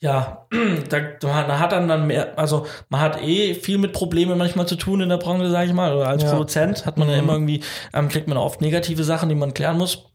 ja, 0.00 0.46
da, 0.88 0.98
man 1.22 1.58
hat 1.58 1.72
dann 1.72 1.88
dann 1.88 2.06
mehr, 2.06 2.38
also 2.38 2.66
man 2.90 3.00
hat 3.00 3.22
eh 3.22 3.54
viel 3.54 3.78
mit 3.78 3.92
Problemen 3.92 4.36
manchmal 4.36 4.66
zu 4.66 4.76
tun 4.76 5.00
in 5.00 5.08
der 5.08 5.18
Branche, 5.18 5.50
sage 5.50 5.68
ich 5.68 5.74
mal, 5.74 5.94
oder 5.94 6.08
als 6.08 6.22
ja. 6.22 6.30
Produzent 6.30 6.84
hat 6.84 6.98
man 6.98 7.08
mhm. 7.08 7.14
ja 7.14 7.18
immer 7.20 7.32
irgendwie, 7.34 7.62
ähm, 7.94 8.08
kriegt 8.08 8.28
man 8.28 8.36
oft 8.36 8.60
negative 8.60 9.04
Sachen, 9.04 9.30
die 9.30 9.34
man 9.34 9.54
klären 9.54 9.78
muss. 9.78 10.09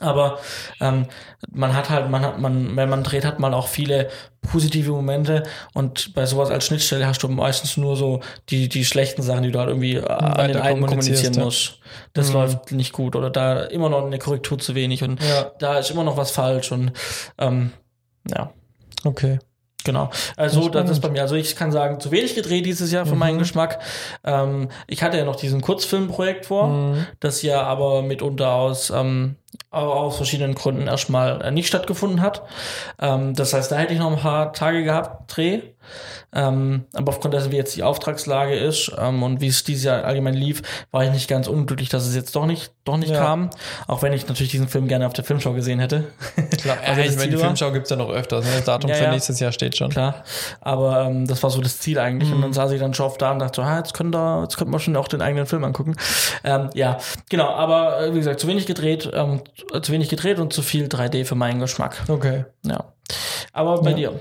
Aber 0.00 0.38
ähm, 0.80 1.06
man 1.50 1.74
hat 1.74 1.90
halt, 1.90 2.10
man 2.10 2.22
hat, 2.22 2.38
man, 2.38 2.76
wenn 2.76 2.88
man 2.88 3.02
dreht, 3.02 3.24
hat 3.24 3.38
man 3.38 3.54
auch 3.54 3.68
viele 3.68 4.08
positive 4.42 4.92
Momente 4.92 5.42
und 5.74 6.14
bei 6.14 6.26
sowas 6.26 6.50
als 6.50 6.66
Schnittstelle 6.66 7.06
hast 7.06 7.22
du 7.22 7.28
meistens 7.28 7.76
nur 7.76 7.96
so 7.96 8.20
die, 8.48 8.68
die 8.68 8.84
schlechten 8.84 9.22
Sachen, 9.22 9.42
die 9.42 9.50
du 9.50 9.58
halt 9.58 9.68
irgendwie 9.68 9.96
äh, 9.96 10.06
an 10.06 10.48
den 10.48 10.58
einen 10.58 10.86
kommunizieren 10.86 11.34
ja. 11.34 11.44
musst. 11.44 11.80
Das 12.12 12.28
mhm. 12.28 12.34
läuft 12.34 12.72
nicht 12.72 12.92
gut 12.92 13.16
oder 13.16 13.30
da 13.30 13.64
immer 13.64 13.88
noch 13.88 14.04
eine 14.04 14.18
Korrektur 14.18 14.58
zu 14.58 14.74
wenig 14.74 15.02
und 15.02 15.22
ja. 15.22 15.50
da 15.58 15.78
ist 15.78 15.90
immer 15.90 16.04
noch 16.04 16.16
was 16.16 16.30
falsch 16.30 16.72
und 16.72 16.92
ähm, 17.38 17.72
ja. 18.30 18.52
Okay. 19.04 19.38
Genau. 19.86 20.10
Also 20.36 20.68
das, 20.68 20.82
das 20.82 20.90
ist 20.96 21.00
bei 21.00 21.08
mir. 21.08 21.22
Also 21.22 21.36
ich 21.36 21.54
kann 21.54 21.70
sagen, 21.70 22.00
zu 22.00 22.10
wenig 22.10 22.34
gedreht 22.34 22.66
dieses 22.66 22.90
Jahr 22.90 23.06
für 23.06 23.14
mhm. 23.14 23.20
meinen 23.20 23.38
Geschmack. 23.38 23.78
Ähm, 24.24 24.68
ich 24.88 25.02
hatte 25.02 25.16
ja 25.16 25.24
noch 25.24 25.36
diesen 25.36 25.60
Kurzfilmprojekt 25.60 26.46
vor, 26.46 26.66
mhm. 26.66 27.06
das 27.20 27.42
ja 27.42 27.62
aber 27.62 28.02
mitunter 28.02 28.52
aus 28.52 28.90
ähm, 28.90 29.36
aus 29.70 30.16
verschiedenen 30.16 30.54
Gründen 30.54 30.86
erstmal 30.86 31.42
äh, 31.42 31.50
nicht 31.50 31.66
stattgefunden 31.68 32.20
hat. 32.22 32.42
Ähm, 33.00 33.34
das 33.34 33.52
heißt, 33.52 33.70
da 33.72 33.76
hätte 33.76 33.92
ich 33.92 33.98
noch 33.98 34.10
ein 34.12 34.18
paar 34.18 34.52
Tage 34.52 34.82
gehabt, 34.84 35.36
Dreh. 35.36 35.60
Ähm, 36.34 36.84
aber 36.92 37.10
aufgrund 37.10 37.32
dessen, 37.34 37.52
wie 37.52 37.56
jetzt 37.56 37.76
die 37.76 37.84
Auftragslage 37.84 38.54
ist 38.56 38.90
ähm, 38.98 39.22
und 39.22 39.40
wie 39.40 39.46
es 39.46 39.62
dieses 39.62 39.84
Jahr 39.84 40.04
allgemein 40.04 40.34
lief, 40.34 40.60
war 40.90 41.04
ich 41.04 41.10
nicht 41.12 41.28
ganz 41.28 41.46
unglücklich, 41.46 41.88
dass 41.88 42.04
es 42.06 42.14
jetzt 42.16 42.34
doch 42.34 42.44
nicht, 42.44 42.72
doch 42.84 42.96
nicht 42.96 43.12
Ja. 43.12 43.18
kam. 43.20 43.50
Auch 43.86 44.02
wenn 44.02 44.12
ich 44.12 44.26
natürlich 44.26 44.50
diesen 44.50 44.66
Film 44.68 44.88
gerne 44.88 45.06
auf 45.06 45.12
der 45.12 45.24
Filmschau 45.24 45.52
gesehen 45.52 45.78
hätte. 45.78 46.04
Klar, 46.60 46.78
Also 46.84 47.00
ich 47.00 47.06
das 47.08 47.16
meine, 47.16 47.30
die 47.30 47.36
Filmschau 47.36 47.70
gibt's 47.70 47.90
ja 47.90 47.96
noch 47.96 48.10
öfters. 48.10 48.44
Ne? 48.44 48.50
Das 48.56 48.64
Datum 48.64 48.90
Ja, 48.90 48.96
für 48.96 49.04
ja. 49.04 49.10
nächstes 49.12 49.38
Jahr 49.38 49.52
steht 49.52 49.76
schon. 49.76 49.90
Klar. 49.90 50.24
Aber 50.60 51.02
ähm, 51.02 51.26
das 51.28 51.40
war 51.44 51.50
so 51.50 51.60
das 51.60 51.78
Ziel 51.78 51.98
eigentlich. 52.00 52.32
Und 52.32 52.42
dann 52.42 52.52
saß 52.52 52.72
ich 52.72 52.80
dann 52.80 52.92
schon 52.92 53.06
oft 53.06 53.22
da 53.22 53.30
und 53.30 53.38
dachte 53.38 53.56
so, 53.56 53.62
ah, 53.62 53.78
jetzt 53.78 53.94
können 53.94 54.10
da, 54.10 54.42
jetzt 54.42 54.56
könnte 54.56 54.72
man 54.72 54.80
schon 54.80 54.96
auch 54.96 55.08
den 55.08 55.22
eigenen 55.22 55.46
Film 55.46 55.62
angucken. 55.62 55.94
Ähm, 56.42 56.70
ja, 56.74 56.98
genau. 57.30 57.48
Aber 57.50 58.00
äh, 58.02 58.12
wie 58.12 58.18
gesagt, 58.18 58.40
zu 58.40 58.48
wenig 58.48 58.66
gedreht, 58.66 59.08
ähm, 59.14 59.42
zu 59.82 59.92
wenig 59.92 60.08
gedreht 60.08 60.38
und 60.38 60.52
zu 60.52 60.62
viel 60.62 60.86
3D 60.86 61.24
für 61.24 61.34
meinen 61.34 61.60
Geschmack. 61.60 62.04
Okay. 62.08 62.44
Ja. 62.64 62.92
Aber 63.52 63.80
bei 63.82 63.90
Ja. 63.90 63.96
dir. 63.96 64.20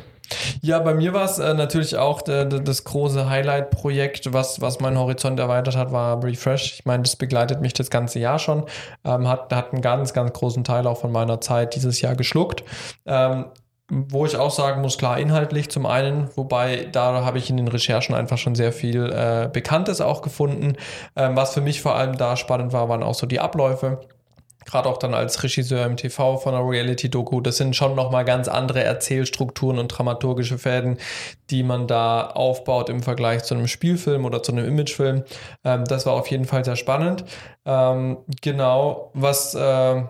Ja, 0.62 0.80
bei 0.80 0.96
mir 0.96 1.14
war 1.14 1.26
es 1.26 1.38
äh, 1.38 1.54
natürlich 1.54 1.98
auch 1.98 2.22
der, 2.24 2.46
der, 2.46 2.60
das 2.60 2.84
große 2.84 3.30
Highlight-Projekt, 3.30 4.34
was, 4.34 4.60
was 4.60 4.80
meinen 4.80 4.98
Horizont 4.98 5.40
erweitert 5.40 5.76
hat, 5.76 5.92
war 5.92 6.24
Refresh. 6.24 6.74
Ich 6.74 6.86
meine, 6.86 7.04
das 7.04 7.16
begleitet 7.16 7.62
mich 7.62 7.74
das 7.74 7.92
ganze 7.92 8.18
Jahr 8.20 8.40
schon. 8.40 8.66
Ähm, 9.04 9.28
hat, 9.28 9.54
hat 9.54 9.72
einen 9.74 9.84
ganz, 9.84 10.14
ganz 10.14 10.34
großen 10.34 10.64
Teil 10.64 10.88
auch 10.88 10.98
von 10.98 11.12
meiner 11.12 11.42
Zeit 11.42 11.76
dieses 11.76 12.02
Jahr 12.02 12.16
geschluckt. 12.16 12.64
Ähm, 13.06 13.46
wo 13.88 14.26
ich 14.26 14.36
auch 14.36 14.50
sagen 14.50 14.82
muss, 14.82 14.98
klar, 14.98 15.20
inhaltlich 15.20 15.70
zum 15.70 15.86
einen, 15.86 16.28
wobei 16.36 16.88
da 16.92 17.24
habe 17.24 17.38
ich 17.38 17.52
in 17.52 17.58
den 17.58 17.68
Recherchen 17.68 18.16
einfach 18.16 18.40
schon 18.40 18.56
sehr 18.56 18.74
viel 18.74 19.12
äh, 19.12 19.48
Bekanntes 19.54 20.02
auch 20.02 20.24
gefunden. 20.24 20.74
Ähm, 21.16 21.36
was 21.36 21.54
für 21.54 21.62
mich 21.62 21.84
vor 21.84 21.94
allem 21.96 22.18
da 22.18 22.36
spannend 22.36 22.74
war, 22.74 22.90
waren 22.90 23.04
auch 23.04 23.14
so 23.14 23.28
die 23.28 23.40
Abläufe 23.40 24.00
gerade 24.66 24.90
auch 24.90 24.98
dann 24.98 25.14
als 25.14 25.42
Regisseur 25.44 25.86
im 25.86 25.96
TV 25.96 26.38
von 26.38 26.54
einer 26.54 26.68
Reality-Doku, 26.68 27.40
das 27.40 27.58
sind 27.58 27.76
schon 27.76 27.96
nochmal 27.96 28.26
ganz 28.26 28.48
andere 28.48 28.84
Erzählstrukturen 28.84 29.80
und 29.80 29.88
dramaturgische 29.88 30.58
Fäden, 30.58 30.98
die 31.50 31.64
man 31.64 31.88
da 31.88 32.28
aufbaut 32.28 32.90
im 32.90 33.04
Vergleich 33.04 33.44
zu 33.44 33.54
einem 33.54 33.68
Spielfilm 33.68 34.26
oder 34.26 34.44
zu 34.44 34.52
einem 34.52 34.66
Imagefilm. 34.66 35.24
Ähm, 35.64 35.86
das 35.86 36.06
war 36.06 36.14
auf 36.14 36.28
jeden 36.28 36.46
Fall 36.46 36.66
sehr 36.66 36.76
spannend. 36.76 37.26
Ähm, 37.66 38.18
genau, 38.42 39.12
was 39.14 39.54
äh, 39.56 40.04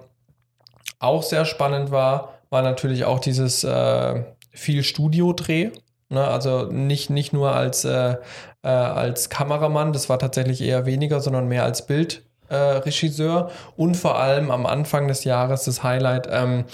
auch 0.99 1.23
sehr 1.23 1.45
spannend 1.45 1.91
war, 1.91 2.39
war 2.49 2.61
natürlich 2.61 3.05
auch 3.05 3.19
dieses 3.19 3.63
äh, 3.63 4.23
viel 4.51 4.83
Studio-Dreh. 4.83 5.71
Ne? 6.09 6.23
Also 6.25 6.65
nicht, 6.65 7.09
nicht 7.09 7.33
nur 7.33 7.53
als, 7.53 7.83
äh, 7.83 8.15
äh, 8.63 8.67
als 8.67 9.29
Kameramann, 9.29 9.93
das 9.93 10.07
war 10.07 10.19
tatsächlich 10.19 10.61
eher 10.61 10.85
weniger, 10.85 11.19
sondern 11.19 11.47
mehr 11.47 11.63
als 11.63 11.85
Bild 11.85 12.24
äh, 12.49 12.55
Regisseur 12.55 13.51
und 13.75 13.95
vor 13.95 14.19
allem 14.19 14.51
am 14.51 14.65
Anfang 14.65 15.07
des 15.07 15.23
Jahres 15.23 15.63
das 15.65 15.83
Highlight, 15.83 16.27
ähm, 16.31 16.65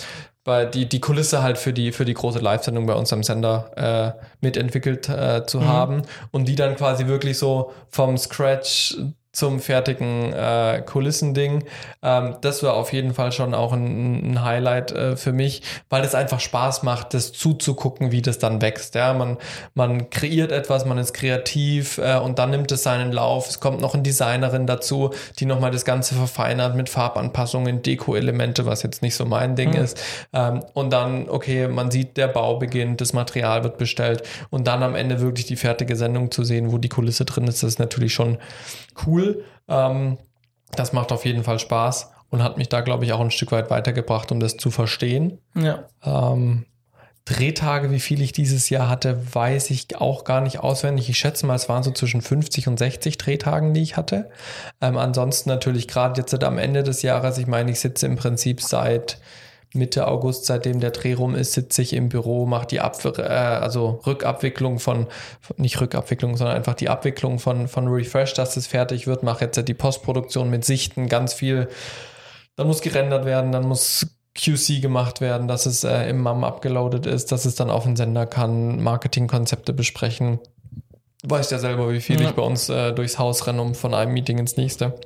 bei 0.44 0.66
die, 0.66 0.90
die 0.90 1.00
Kulisse 1.00 1.44
halt 1.44 1.58
für 1.58 1.72
die, 1.72 1.92
für 1.92 2.06
die 2.06 2.16
große 2.16 2.40
Live-Sendung 2.40 2.88
bei 2.88 2.94
uns 2.94 3.14
am 3.14 3.22
Sender 3.22 4.18
äh, 4.18 4.26
mitentwickelt 4.42 5.08
äh, 5.08 5.46
zu 5.46 5.68
haben 5.68 6.02
und 6.32 6.48
die 6.48 6.56
dann 6.56 6.76
quasi 6.76 7.06
wirklich 7.06 7.38
so 7.38 7.74
vom 7.90 8.18
Scratch 8.18 8.98
zum 9.32 9.60
fertigen 9.60 10.34
äh, 10.34 10.84
Kulissending. 10.86 11.64
Ähm, 12.02 12.36
das 12.42 12.64
war 12.64 12.74
auf 12.74 12.92
jeden 12.92 13.14
Fall 13.14 13.32
schon 13.32 13.54
auch 13.54 13.72
ein, 13.72 14.34
ein 14.34 14.44
Highlight 14.44 14.92
äh, 14.92 15.16
für 15.16 15.32
mich, 15.32 15.62
weil 15.90 16.04
es 16.04 16.16
einfach 16.16 16.42
Spaß 16.42 16.84
macht, 16.84 17.14
das 17.14 17.32
zuzugucken, 17.32 18.12
wie 18.12 18.22
das 18.22 18.40
dann 18.40 18.62
wächst. 18.62 18.96
Ja, 18.96 19.14
man, 19.14 19.38
man 19.74 20.10
kreiert 20.10 20.52
etwas, 20.52 20.86
man 20.86 20.98
ist 20.98 21.14
kreativ 21.14 21.98
äh, 21.98 22.18
und 22.18 22.40
dann 22.40 22.50
nimmt 22.50 22.72
es 22.74 22.84
seinen 22.84 23.14
Lauf. 23.14 23.50
Es 23.50 23.62
kommt 23.62 23.80
noch 23.80 23.94
eine 23.94 24.04
Designerin 24.04 24.68
dazu, 24.68 25.12
die 25.40 25.46
nochmal 25.46 25.72
das 25.72 25.86
Ganze 25.86 26.16
verfeinert 26.16 26.76
mit 26.76 26.90
Farbanpassungen, 26.90 27.82
Deko-Elemente, 27.82 28.66
was 28.66 28.84
jetzt 28.84 29.02
nicht 29.02 29.16
so 29.16 29.26
mein 29.26 29.56
Ding 29.56 29.74
ist. 29.74 30.02
Ähm, 30.34 30.62
und 30.74 30.92
dann, 30.92 31.30
okay, 31.30 31.70
man 31.70 31.90
sieht, 31.90 32.18
der 32.18 32.28
Bau 32.28 32.58
beginnt, 32.58 33.00
das 33.00 33.14
Material 33.14 33.64
wird 33.64 33.78
bestellt 33.78 34.24
und 34.50 34.68
dann 34.68 34.84
am 34.84 34.96
Ende 34.96 35.22
wirklich 35.22 35.46
die 35.46 35.56
fertige 35.56 35.96
Sendung 35.96 36.32
zu 36.32 36.44
sehen, 36.44 36.74
wo 36.74 36.78
die 36.78 36.90
Kulisse 36.90 37.24
drin 37.24 37.48
ist, 37.48 37.64
das 37.64 37.72
ist 37.72 37.80
natürlich 37.80 38.14
schon 38.14 38.38
cool. 39.06 39.44
Ähm, 39.68 40.18
das 40.76 40.94
macht 40.94 41.12
auf 41.12 41.26
jeden 41.26 41.44
Fall 41.44 41.60
Spaß 41.60 42.12
und 42.30 42.44
hat 42.44 42.58
mich 42.58 42.70
da, 42.70 42.82
glaube 42.82 43.06
ich, 43.06 43.14
auch 43.14 43.20
ein 43.20 43.32
Stück 43.32 43.52
weit 43.52 43.70
weitergebracht, 43.70 44.32
um 44.32 44.40
das 44.40 44.58
zu 44.58 44.72
verstehen. 44.72 45.40
Ja. 45.56 45.88
Ähm, 46.04 46.66
Drehtage, 47.26 47.92
wie 47.92 48.00
viel 48.00 48.22
ich 48.22 48.32
dieses 48.32 48.70
Jahr 48.70 48.90
hatte, 48.90 49.36
weiß 49.36 49.70
ich 49.70 49.96
auch 49.98 50.24
gar 50.24 50.42
nicht 50.42 50.60
auswendig. 50.60 51.08
Ich 51.08 51.20
schätze 51.20 51.46
mal, 51.46 51.56
es 51.56 51.70
waren 51.70 51.84
so 51.84 51.92
zwischen 51.92 52.22
50 52.22 52.68
und 52.68 52.80
60 52.80 53.18
Drehtagen, 53.18 53.74
die 53.74 53.82
ich 53.82 53.96
hatte. 53.96 54.30
Ähm, 54.82 54.98
ansonsten 54.98 55.50
natürlich 55.50 55.88
gerade 55.88 56.20
jetzt 56.20 56.44
am 56.44 56.58
Ende 56.58 56.84
des 56.84 57.04
Jahres, 57.04 57.38
ich 57.38 57.48
meine, 57.48 57.70
ich 57.72 57.80
sitze 57.80 58.08
im 58.08 58.16
Prinzip 58.16 58.62
seit 58.62 59.20
Mitte 59.74 60.08
August, 60.08 60.46
seitdem 60.46 60.80
der 60.80 60.92
Dreh 60.92 61.14
rum 61.14 61.34
ist, 61.34 61.54
sitze 61.54 61.82
ich 61.82 61.94
im 61.94 62.10
Büro, 62.10 62.46
mache 62.46 62.68
die 62.68 62.82
Ab 62.82 62.98
äh, 63.06 63.22
also 63.22 64.02
Rückabwicklung 64.06 64.80
von, 64.80 65.08
nicht 65.56 65.80
Rückabwicklung, 65.80 66.36
sondern 66.36 66.58
einfach 66.58 66.74
die 66.74 66.90
Abwicklung 66.90 67.40
von, 67.40 67.68
von 67.68 67.88
Refresh, 67.88 68.34
dass 68.34 68.58
es 68.58 68.68
fertig 68.68 69.08
wird, 69.08 69.24
mache 69.24 69.46
jetzt 69.46 69.68
die 69.68 69.74
Postproduktion 69.74 70.50
mit 70.50 70.66
Sichten, 70.66 71.08
ganz 71.08 71.34
viel. 71.34 71.70
Dann 72.58 72.68
muss 72.68 72.82
gerendert 72.82 73.26
werden, 73.26 73.52
dann 73.52 73.68
muss 73.68 74.08
QC 74.36 74.82
gemacht 74.82 75.22
werden, 75.22 75.48
dass 75.48 75.66
es 75.66 75.84
äh, 75.84 76.10
im 76.10 76.22
MAM 76.22 76.44
abgeloadet 76.44 77.06
ist, 77.06 77.32
dass 77.32 77.46
es 77.46 77.56
dann 77.56 77.70
auf 77.70 77.84
den 77.84 77.96
Sender 77.96 78.26
kann, 78.26 78.82
Marketingkonzepte 78.82 79.74
besprechen. 79.74 80.40
Weißt 81.24 81.52
ja 81.52 81.60
selber, 81.60 81.92
wie 81.92 82.02
viel 82.02 82.20
Ja. 82.20 82.30
ich 82.30 82.36
bei 82.36 82.42
uns 82.42 82.70
äh, 82.70 82.94
durchs 82.94 83.20
Haus 83.20 83.46
renne, 83.46 83.62
um 83.62 83.76
von 83.76 83.94
einem 83.94 84.14
Meeting 84.14 84.38
ins 84.38 84.58
nächste. 84.58 85.00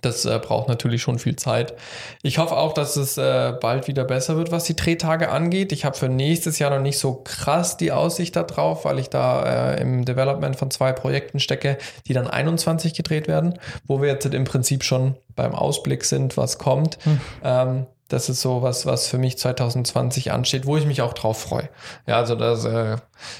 Das 0.00 0.24
äh, 0.24 0.38
braucht 0.38 0.68
natürlich 0.68 1.02
schon 1.02 1.18
viel 1.18 1.36
Zeit. 1.36 1.74
Ich 2.22 2.38
hoffe 2.38 2.56
auch, 2.56 2.72
dass 2.72 2.96
es 2.96 3.18
äh, 3.18 3.52
bald 3.60 3.88
wieder 3.88 4.04
besser 4.04 4.36
wird, 4.36 4.50
was 4.50 4.64
die 4.64 4.76
Drehtage 4.76 5.30
angeht. 5.30 5.72
Ich 5.72 5.84
habe 5.84 5.96
für 5.96 6.08
nächstes 6.08 6.58
Jahr 6.58 6.70
noch 6.70 6.80
nicht 6.80 6.98
so 6.98 7.14
krass 7.24 7.76
die 7.76 7.92
Aussicht 7.92 8.36
darauf, 8.36 8.84
weil 8.84 8.98
ich 8.98 9.10
da 9.10 9.74
äh, 9.74 9.80
im 9.80 10.04
Development 10.04 10.56
von 10.56 10.70
zwei 10.70 10.92
Projekten 10.92 11.40
stecke, 11.40 11.78
die 12.06 12.12
dann 12.12 12.26
21 12.26 12.94
gedreht 12.94 13.28
werden, 13.28 13.58
wo 13.86 14.00
wir 14.00 14.08
jetzt 14.08 14.26
im 14.26 14.44
Prinzip 14.44 14.84
schon 14.84 15.16
beim 15.36 15.54
Ausblick 15.54 16.04
sind, 16.04 16.36
was 16.36 16.58
kommt. 16.58 16.98
Ähm, 17.42 17.86
das 18.10 18.28
ist 18.28 18.40
so 18.40 18.60
was, 18.60 18.86
was 18.86 19.06
für 19.06 19.18
mich 19.18 19.38
2020 19.38 20.32
ansteht, 20.32 20.66
wo 20.66 20.76
ich 20.76 20.84
mich 20.84 21.00
auch 21.00 21.12
drauf 21.12 21.40
freue. 21.40 21.68
Ja, 22.06 22.16
also 22.16 22.34
das, 22.34 22.64
äh, 22.64 22.96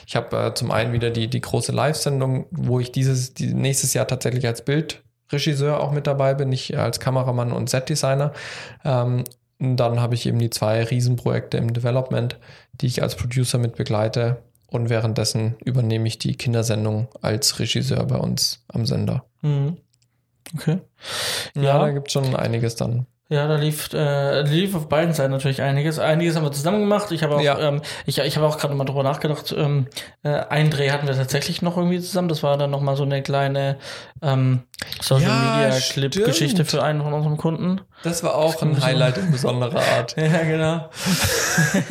ich 0.07 0.17
habe 0.17 0.37
äh, 0.37 0.55
zum 0.55 0.71
einen 0.71 0.93
wieder 0.93 1.11
die, 1.11 1.29
die 1.29 1.41
große 1.41 1.73
Live-Sendung, 1.73 2.47
wo 2.53 2.79
ich 2.79 2.93
dieses 2.93 3.35
die, 3.35 3.53
nächstes 3.53 3.95
Jahr 3.95 4.07
tatsächlich 4.07 4.47
als 4.47 4.63
Bildregisseur 5.31 5.81
auch 5.81 5.93
mit 5.93 6.07
dabei 6.07 6.35
bin, 6.35 6.49
nicht 6.49 6.77
als 6.77 7.01
Kameramann 7.01 7.53
und 7.53 7.71
Setdesigner. 7.71 8.33
Ähm, 8.85 9.25
dann 9.59 10.01
habe 10.01 10.15
ich 10.15 10.27
eben 10.27 10.39
die 10.39 10.51
zwei 10.51 10.83
Riesenprojekte 10.83 11.57
im 11.59 11.73
Development, 11.73 12.39
die 12.81 12.87
ich 12.87 13.03
als 13.03 13.15
Producer 13.15 13.59
mit 13.59 13.77
begleite. 13.77 14.43
Und 14.67 14.89
währenddessen 14.89 15.57
übernehme 15.65 16.07
ich 16.09 16.19
die 16.19 16.37
Kindersendung 16.37 17.09
als 17.23 17.59
Regisseur 17.59 18.05
bei 18.07 18.17
uns 18.17 18.65
am 18.69 18.87
Sender. 18.87 19.25
Mhm. 19.43 19.77
Okay. 20.57 20.79
Ja, 21.55 21.63
Ja. 21.63 21.79
da 21.79 21.91
gibt 21.91 22.09
es 22.09 22.13
schon 22.13 22.35
einiges 22.35 22.77
dann. 22.77 23.07
Ja, 23.33 23.47
da 23.47 23.55
lief, 23.55 23.91
äh, 23.95 24.43
lief 24.43 24.75
auf 24.75 24.89
beiden 24.89 25.15
Seiten 25.15 25.31
natürlich 25.31 25.63
einiges. 25.63 26.01
Einiges 26.01 26.35
haben 26.35 26.43
wir 26.45 26.51
zusammen 26.51 26.81
gemacht. 26.81 27.13
Ich 27.13 27.23
habe 27.23 27.37
auch, 27.37 27.41
Ja. 27.41 27.61
ähm, 27.61 27.81
ich, 28.05 28.19
ich 28.19 28.37
habe 28.37 28.45
auch 28.47 28.59
gerade 28.59 28.75
mal 28.75 28.85
drüber 28.85 29.05
nachgedacht. 29.05 29.55
Ähm, 29.57 29.87
äh, 30.25 30.31
einen 30.31 30.71
Dreh 30.71 30.91
hatten 30.91 31.07
wir 31.07 31.15
tatsächlich 31.15 31.63
noch 31.63 31.77
irgendwie 31.77 32.01
zusammen. 32.01 32.27
Das 32.29 32.43
war 32.43 32.59
dann 32.59 32.71
noch 32.73 32.81
mal 32.81 32.97
so 32.97 33.05
eine 33.05 33.23
kleine 33.23 33.77
ähm, 34.21 34.65
Social 35.01 35.29
Ja, 35.31 35.59
Media 35.69 35.79
Clip 35.93 36.13
Geschichte 36.13 36.65
stimmt. 36.65 36.71
für 36.71 36.83
einen 36.83 37.03
von 37.03 37.13
unseren 37.13 37.37
Kunden. 37.37 37.81
Das 38.03 38.25
war 38.25 38.35
auch 38.35 38.61
ein 38.63 38.75
so. 38.75 38.83
Highlight 38.83 39.19
in 39.19 39.31
besonderer 39.31 39.81
Art. 39.97 40.17
Ja, 40.17 40.43
genau. 40.43 40.89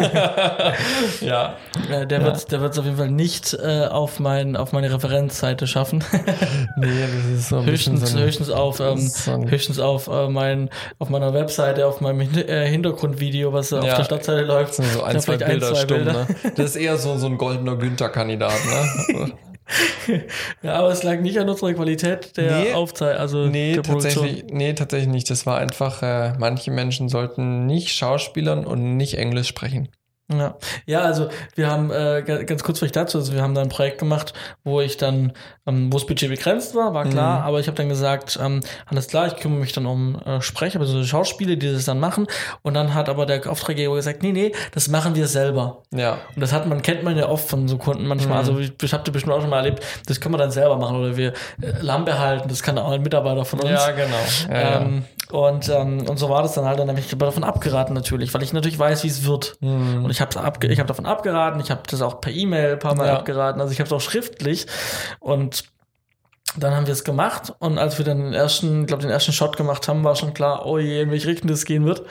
ja. 1.21 1.56
Äh, 1.91 2.06
der 2.08 2.19
Ja. 2.19 2.25
wird, 2.25 2.52
der 2.52 2.62
wird 2.62 2.73
es 2.73 2.80
auf 2.80 2.86
jeden 2.86 2.97
Fall 2.97 3.12
nicht 3.12 3.54
äh, 3.54 3.86
auf 3.86 4.19
mein, 4.19 4.56
auf 4.56 4.71
meine 4.73 4.91
Referenzseite 4.91 5.67
schaffen. 5.67 6.04
Nee, 6.78 6.88
das 7.02 7.25
ist 7.39 7.49
so 7.49 7.58
ein 7.58 7.65
bisschen 7.65 7.93
höchstens, 7.93 8.12
so 8.12 8.17
ein, 8.17 8.23
höchstens 8.23 8.49
auf, 8.49 8.80
ähm, 8.80 8.97
so 8.97 9.32
ein- 9.34 9.49
höchstens 9.49 9.80
auf 9.80 10.08
äh, 10.08 10.28
mein, 10.30 10.69
auf 10.97 11.10
meiner 11.10 11.29
Webseite, 11.34 11.86
auf 11.88 12.02
meinem 12.02 12.22
äh, 12.22 12.68
Hintergrundvideo, 12.68 13.52
was 13.54 13.72
äh, 13.72 13.78
auf 13.78 13.86
Ja. 13.86 13.98
der 13.98 14.04
Startseite 14.04 14.44
läuft. 14.44 14.74
so, 14.76 14.84
so 14.84 15.04
ein, 15.04 15.20
zwei 15.20 15.38
vielleicht 15.38 15.44
ein, 15.44 15.50
Bilder 15.52 15.68
zwei 15.74 15.82
stumm, 15.82 15.98
Bilder. 15.98 16.13
ne? 16.13 16.28
Das 16.56 16.65
ist 16.72 16.76
eher 16.76 16.98
so, 16.98 17.18
so 17.18 17.26
ein 17.28 17.38
goldener 17.38 17.76
Günther-Kandidat, 17.76 18.54
ne? 19.18 19.32
Ja, 20.63 20.74
aber 20.80 20.89
es 20.89 21.04
lag 21.04 21.20
nicht 21.20 21.38
an 21.38 21.48
unserer 21.48 21.74
Qualität 21.74 22.36
der 22.38 22.60
Nee. 22.60 22.74
Aufzeichnung, 22.74 23.20
also 23.22 23.46
Nee, 23.46 23.74
der 23.76 23.82
Produktion. 23.84 24.26
tatsächlich, 24.26 24.52
nee, 24.52 24.74
tatsächlich 24.74 25.10
nicht. 25.10 25.30
Das 25.30 25.46
war 25.46 25.60
einfach, 25.60 26.02
äh, 26.02 26.34
manche 26.39 26.72
Menschen 26.72 27.08
sollten 27.08 27.68
nicht 27.68 27.92
Schauspielern 27.92 28.65
und 28.65 28.98
nicht 28.98 29.15
Englisch 29.20 29.48
sprechen. 29.48 29.89
Ja. 30.32 30.56
ja, 30.86 31.02
also 31.02 31.30
wir 31.56 31.70
haben 31.72 31.89
äh, 31.92 32.24
ga- 32.26 32.44
ganz 32.44 32.63
kurz 32.63 32.80
vielleicht 32.80 32.96
dazu, 32.96 33.18
also 33.18 33.34
wir 33.34 33.42
haben 33.42 33.56
da 33.56 33.62
ein 33.62 33.70
Projekt 33.70 33.98
gemacht, 33.98 34.34
wo 34.63 34.80
ich 34.80 34.98
dann, 34.98 35.34
ähm, 35.65 35.92
wo 35.92 35.98
das 35.98 36.06
Budget 36.06 36.30
begrenzt 36.30 36.76
war, 36.76 36.94
war 36.94 37.06
klar, 37.06 37.39
Mhm. 37.39 37.46
aber 37.48 37.60
ich 37.60 37.68
habe 37.68 37.76
dann 37.78 37.89
gesagt, 37.89 38.38
ähm, 38.42 38.62
alles 38.86 39.08
klar, 39.08 39.26
ich 39.28 39.36
kümmere 39.38 39.60
mich 39.62 39.74
dann 39.74 39.86
um 39.88 40.20
äh, 40.26 40.39
Sprecher, 40.42 40.80
also 40.80 41.04
Schauspieler, 41.04 41.56
die 41.56 41.72
das 41.74 41.86
dann 41.86 42.00
machen. 42.00 42.28
Und 42.62 42.76
dann 42.76 42.94
hat 42.94 43.10
aber 43.10 43.26
der 43.26 43.50
Auftraggeber 43.50 43.96
gesagt, 43.96 44.22
nee, 44.22 44.32
nee, 44.32 44.52
das 44.74 44.88
machen 44.88 45.15
wir 45.15 45.28
selber. 45.28 45.82
Ja. 45.92 46.20
Und 46.36 46.42
das 46.42 46.54
hat 46.54 46.68
man, 46.68 46.82
kennt 46.84 47.04
man 47.04 47.18
ja 47.18 47.28
oft 47.28 47.50
von 47.50 47.68
so 47.68 47.78
Kunden 47.80 48.06
manchmal. 48.06 48.44
Mhm. 48.44 48.50
Also 48.50 48.60
ich, 48.60 48.94
habe 48.94 49.04
das 49.04 49.12
bestimmt 49.13 49.34
auch 49.34 49.42
schon 49.42 49.50
mal 49.50 49.58
erlebt, 49.58 49.84
das 50.06 50.22
können 50.22 50.36
wir 50.36 50.39
dann 50.39 50.52
selber 50.52 50.78
machen 50.78 50.96
oder 50.98 51.18
wir 51.18 51.30
äh, 51.30 51.34
Lampe 51.82 52.20
halten, 52.20 52.50
das 52.50 52.62
kann 52.62 52.78
auch 52.78 52.92
ein 52.92 53.02
Mitarbeiter 53.02 53.46
von 53.46 53.62
uns. 53.62 53.72
Ja, 53.72 53.92
genau. 53.92 54.15
Ja, 54.50 54.82
Ähm, 54.82 55.06
Und, 55.32 55.70
ähm, 55.70 56.08
und 56.10 56.18
so 56.18 56.30
war 56.30 56.42
das 56.42 56.54
dann 56.54 56.65
halt. 56.65 56.80
Dann 56.80 56.89
habe 56.89 57.00
ich 57.00 57.08
davon 57.15 57.44
abgeraten 57.44 57.94
natürlich, 57.94 58.34
weil 58.34 58.42
ich 58.42 58.52
natürlich 58.52 58.80
weiß, 58.80 59.04
wie 59.04 59.08
es 59.10 59.26
wird. 59.26 59.58
Mhm. 59.62 60.06
Und 60.06 60.10
ich 60.12 60.22
habe 60.22 60.39
abge 60.39 60.68
ich 60.68 60.80
hab 60.80 60.88
davon 60.88 61.06
abgeraten. 61.06 61.60
Ich 61.62 61.70
habe 61.70 61.82
das 61.88 62.02
auch 62.02 62.20
per 62.20 62.32
E-Mail 62.32 62.74
ein 62.74 62.80
paar 62.80 62.96
Mal 62.96 63.08
Ja. 63.08 63.18
abgeraten. 63.18 63.62
Also 63.62 63.72
ich 63.72 63.80
habe 63.80 63.88
es 63.88 63.94
auch 63.94 64.02
schriftlich. 64.02 64.65
Und 65.20 65.65
dann 66.58 66.76
haben 66.76 66.88
wir 66.88 66.94
es 66.94 67.04
gemacht. 67.04 67.54
Und 67.60 67.78
als 67.78 68.00
wir 68.00 68.06
dann 68.06 68.18
den 68.18 68.34
ersten, 68.34 68.88
glaube 68.88 69.04
den 69.04 69.12
ersten 69.12 69.32
Shot 69.32 69.56
gemacht 69.56 69.88
haben, 69.88 70.04
war 70.04 70.15
schon 70.15 70.34
klar, 70.34 70.65
oh 70.65 70.80
je, 70.80 71.02
in 71.04 71.12
welche 71.12 71.28
Richtung 71.28 71.48
das 71.48 71.63
gehen 71.65 71.86
wird. 71.86 72.02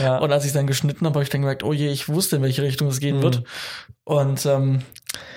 Ja. 0.00 0.18
Und 0.18 0.32
als 0.32 0.44
ich 0.44 0.52
dann 0.52 0.66
geschnitten 0.66 1.06
habe, 1.06 1.14
habe 1.14 1.22
ich 1.22 1.30
dann 1.30 1.42
gemerkt, 1.42 1.62
oh 1.62 1.72
je, 1.72 1.88
ich 1.90 2.08
wusste, 2.08 2.36
in 2.36 2.42
welche 2.42 2.62
Richtung 2.62 2.88
es 2.88 2.96
Mhm. 2.96 3.00
gehen 3.00 3.22
wird. 3.22 3.44
Und 4.02 4.44
ähm, 4.46 4.82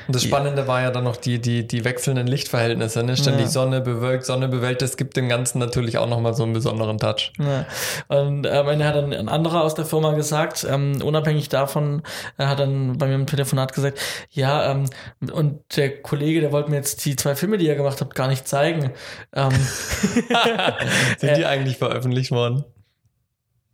Und 0.08 0.16
das 0.16 0.24
Spannende 0.24 0.68
war 0.68 0.82
ja 0.82 0.92
dann 0.92 1.04
noch 1.04 1.18
die, 1.18 1.40
die, 1.40 1.68
die 1.68 1.84
wechselnden 1.84 2.28
Lichtverhältnisse, 2.28 3.04
ne? 3.04 3.18
Ständig 3.18 3.46
Ja. 3.46 3.52
Sonne 3.52 3.82
bewölkt, 3.82 4.26
Sonne 4.26 4.48
bewölkt, 4.48 4.82
das 4.82 4.96
gibt 4.96 5.18
dem 5.18 5.28
Ganzen 5.28 5.60
natürlich 5.60 5.98
auch 5.98 6.08
nochmal 6.08 6.34
so 6.34 6.44
einen 6.44 6.54
besonderen 6.54 6.98
Touch. 6.98 7.34
Ja. 7.40 7.66
Und 8.08 8.46
äh, 8.46 8.52
am 8.52 8.70
Ende 8.70 8.86
hat 8.86 8.96
dann 8.96 9.12
ein 9.12 9.28
anderer 9.28 9.64
aus 9.64 9.76
der 9.76 9.86
Firma 9.86 10.14
gesagt, 10.14 10.66
ähm, 10.70 11.02
unabhängig 11.02 11.50
davon, 11.50 12.04
er 12.38 12.48
hat 12.48 12.60
dann 12.60 12.98
bei 12.98 13.08
mir 13.08 13.16
im 13.16 13.28
Telefonat 13.28 13.74
gesagt, 13.74 14.00
ja, 14.32 14.72
ähm, 14.72 14.86
und 15.32 15.60
der 15.76 16.02
Kollege, 16.02 16.40
der 16.40 16.52
wollte 16.52 16.70
mir 16.70 16.78
jetzt 16.78 17.04
die 17.06 17.16
zwei 17.16 17.36
Filme, 17.36 17.58
die 17.58 17.68
er 17.68 17.76
gemacht 17.76 18.00
hat, 18.00 18.16
gar 18.16 18.28
nicht 18.30 18.48
zeigen. 18.48 18.92
Ähm, 19.34 19.52
Sind 21.18 21.38
die 21.38 21.46
eigentlich 21.46 21.78
veröffentlicht 21.78 22.32
worden? 22.32 22.64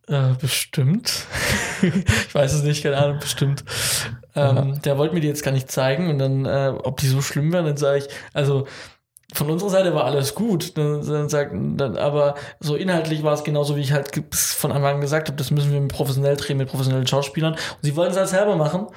äh, 0.08 0.34
bestimmt. 0.40 1.26
ich 1.82 2.36
weiß 2.36 2.54
es 2.54 2.64
nicht, 2.64 2.84
keine 2.84 2.98
Ahnung, 2.98 3.20
bestimmt. 3.20 3.64
Ähm, 4.36 4.82
der 4.82 4.98
wollte 4.98 5.14
mir 5.14 5.22
die 5.22 5.28
jetzt 5.28 5.44
gar 5.44 5.52
nicht 5.52 5.72
zeigen 5.72 6.10
und 6.10 6.18
dann, 6.20 6.46
äh, 6.46 6.74
ob 6.84 6.98
die 6.98 7.08
so 7.08 7.22
schlimm 7.22 7.52
wären, 7.54 7.66
dann 7.66 7.78
sage 7.78 8.00
ich, 8.00 8.08
also 8.34 8.66
von 9.34 9.50
unserer 9.50 9.70
Seite 9.70 9.94
war 9.96 10.06
alles 10.06 10.36
gut, 10.36 10.78
dann, 10.78 11.06
dann 11.06 11.28
sagt, 11.30 11.52
dann, 11.54 11.98
aber 11.98 12.36
so 12.60 12.76
inhaltlich 12.76 13.24
war 13.24 13.34
es 13.34 13.44
genauso, 13.44 13.76
wie 13.76 13.82
ich 13.82 13.92
halt 13.92 14.12
von 14.32 14.72
Anfang 14.72 14.96
an 14.96 15.02
gesagt 15.02 15.28
habe, 15.28 15.38
das 15.38 15.52
müssen 15.52 15.72
wir 15.72 15.88
professionell 15.88 16.36
drehen 16.38 16.58
mit 16.58 16.70
professionellen 16.70 17.08
Schauspielern. 17.08 17.54
Und 17.54 17.60
sie 17.82 17.96
wollen 17.96 18.12
es 18.12 18.18
halt 18.18 18.28
selber 18.30 18.56
machen. 18.56 18.88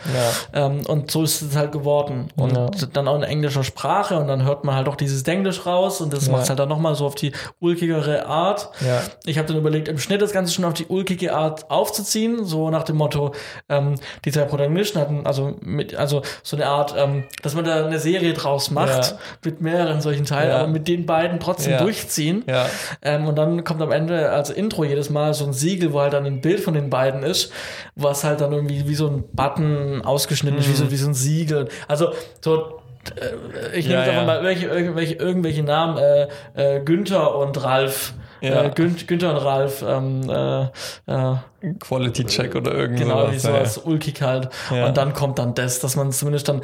Ja. 0.53 0.66
Ähm, 0.66 0.82
und 0.87 1.11
so 1.11 1.22
ist 1.22 1.41
es 1.43 1.57
halt 1.57 1.72
geworden. 1.72 2.28
Und 2.37 2.53
Ja. 2.57 2.68
dann 2.93 3.09
auch 3.09 3.16
in 3.16 3.22
englischer 3.22 3.64
Sprache 3.64 4.18
und 4.18 4.28
dann 4.28 4.45
hört 4.45 4.64
man 4.64 4.74
halt 4.76 4.89
auch 4.89 4.97
dieses 4.97 5.22
Denglisch 5.22 5.64
raus 5.66 6.01
und 6.01 6.12
das 6.12 6.26
Ja. 6.26 6.32
macht 6.32 6.43
es 6.45 6.49
halt 6.51 6.59
dann 6.59 6.68
nochmal 6.68 6.95
so 6.95 7.07
auf 7.07 7.14
die 7.14 7.32
ulkigere 7.61 8.26
Art. 8.26 8.68
Ja. 8.87 9.03
Ich 9.24 9.39
habe 9.39 9.49
dann 9.49 9.57
überlegt, 9.57 9.89
im 9.89 9.99
Schnitt 9.99 10.20
das 10.22 10.32
Ganze 10.32 10.53
schon 10.53 10.64
auf 10.64 10.74
die 10.74 10.87
ulkige 10.87 11.34
Art 11.34 11.70
aufzuziehen, 11.70 12.45
so 12.45 12.70
nach 12.70 12.82
dem 12.82 12.97
Motto, 12.97 13.32
ähm, 13.68 13.95
die 14.24 14.32
zwei 14.32 14.43
Protagonisten 14.45 15.01
hatten, 15.01 15.26
also 15.26 15.57
mit, 15.62 15.95
also 15.95 16.22
so 16.43 16.57
eine 16.57 16.66
Art, 16.66 16.95
ähm, 16.97 17.24
dass 17.43 17.55
man 17.55 17.64
da 17.64 17.87
eine 17.87 17.99
Serie 17.99 18.34
draus 18.34 18.70
macht, 18.70 19.16
mit 19.45 19.61
mehreren 19.61 20.01
solchen 20.01 20.26
Teilen, 20.27 20.51
Ja. 20.51 20.59
aber 20.59 20.68
mit 20.68 20.87
den 20.89 21.07
beiden 21.07 21.41
trotzdem 21.41 21.72
Ja. 21.72 21.79
durchziehen. 21.79 22.45
Ja. 22.47 22.66
Ähm, 23.03 23.27
und 23.27 23.37
dann 23.37 23.64
kommt 23.64 23.81
am 23.81 23.93
Ende 23.93 24.31
als 24.31 24.51
Intro 24.51 24.85
jedes 24.85 25.09
Mal 25.09 25.33
so 25.33 25.47
ein 25.47 25.53
Siegel, 25.55 25.93
wo 25.95 26.01
halt 26.01 26.12
dann 26.12 26.27
ein 26.27 26.41
Bild 26.43 26.61
von 26.61 26.74
den 26.74 26.91
beiden 26.91 27.22
ist, 27.22 27.51
was 27.95 28.24
halt 28.24 28.41
dann 28.43 28.53
irgendwie 28.53 28.87
wie 28.89 28.95
so 28.95 29.07
ein 29.09 29.24
Button 29.33 30.03
ausgeschnitten 30.05 30.59
ist, 30.59 30.66
wie 30.68 30.72
Mhm. 30.72 30.77
so, 30.77 30.91
wie 30.91 30.97
so 30.97 31.09
ein 31.09 31.14
Siegel. 31.14 31.68
Also 31.89 32.12
so 32.45 32.81
äh, 33.20 33.79
ich 33.79 33.87
nehme 33.87 34.01
Ja, 34.01 34.07
jetzt 34.07 34.09
einfach 34.11 34.20
ja. 34.22 34.27
mal 34.27 34.35
irgendwelche, 34.45 34.66
irgendwelche, 34.66 35.14
irgendwelche 35.14 35.62
Namen, 35.62 35.97
äh, 35.99 36.27
äh, 36.55 36.81
Günther 36.85 37.37
und 37.37 37.62
Ralf. 37.62 38.14
Ja. 38.41 38.64
Äh, 38.64 38.70
Gün 38.74 38.97
Günther 39.07 39.31
und 39.31 39.37
Ralf, 39.39 39.83
ähm, 39.89 40.29
äh, 40.29 40.62
äh, 41.07 41.37
Quality 41.81 42.24
Check 42.27 42.55
oder 42.55 42.74
irgend 42.74 42.99
genau, 42.99 43.31
wie 43.33 43.39
sowas. 43.39 43.74
sowas, 43.74 43.79
ulkig 43.87 44.20
halt. 44.22 44.49
Ja. 44.70 44.87
Und 44.87 44.97
dann 44.97 45.14
kommt 45.14 45.39
dann 45.39 45.55
das, 45.55 45.79
dass 45.81 45.97
man 45.97 46.12
zumindest 46.12 46.49
dann, 46.49 46.61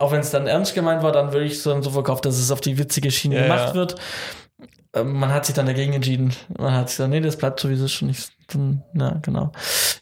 auch 0.00 0.12
wenn 0.12 0.20
es 0.20 0.30
dann 0.30 0.46
ernst 0.46 0.74
gemeint 0.74 1.02
war, 1.02 1.12
dann 1.12 1.32
würde 1.32 1.46
ich 1.46 1.52
es 1.54 1.62
dann 1.62 1.82
so 1.82 1.90
verkauft, 1.90 2.24
dass 2.24 2.38
es 2.38 2.50
auf 2.50 2.60
die 2.60 2.78
witzige 2.78 3.10
Schiene 3.10 3.36
Ja, 3.36 3.42
gemacht 3.42 3.68
ja. 3.68 3.74
wird. 3.74 3.96
Ähm, 4.94 5.12
Man 5.12 5.32
hat 5.32 5.46
sich 5.46 5.54
dann 5.54 5.66
dagegen 5.66 5.92
entschieden. 5.92 6.34
Man 6.58 6.72
hat 6.74 6.88
sich 6.88 6.98
dann, 6.98 7.10
nee, 7.10 7.20
das 7.20 7.36
bleibt 7.36 7.60
so, 7.60 7.68
wie 7.68 7.74
es 7.74 7.80
ist. 7.80 8.02
Und 8.02 8.10
ich, 8.10 8.26
dann, 8.48 8.82
ja, 8.94 9.18
genau. 9.22 9.52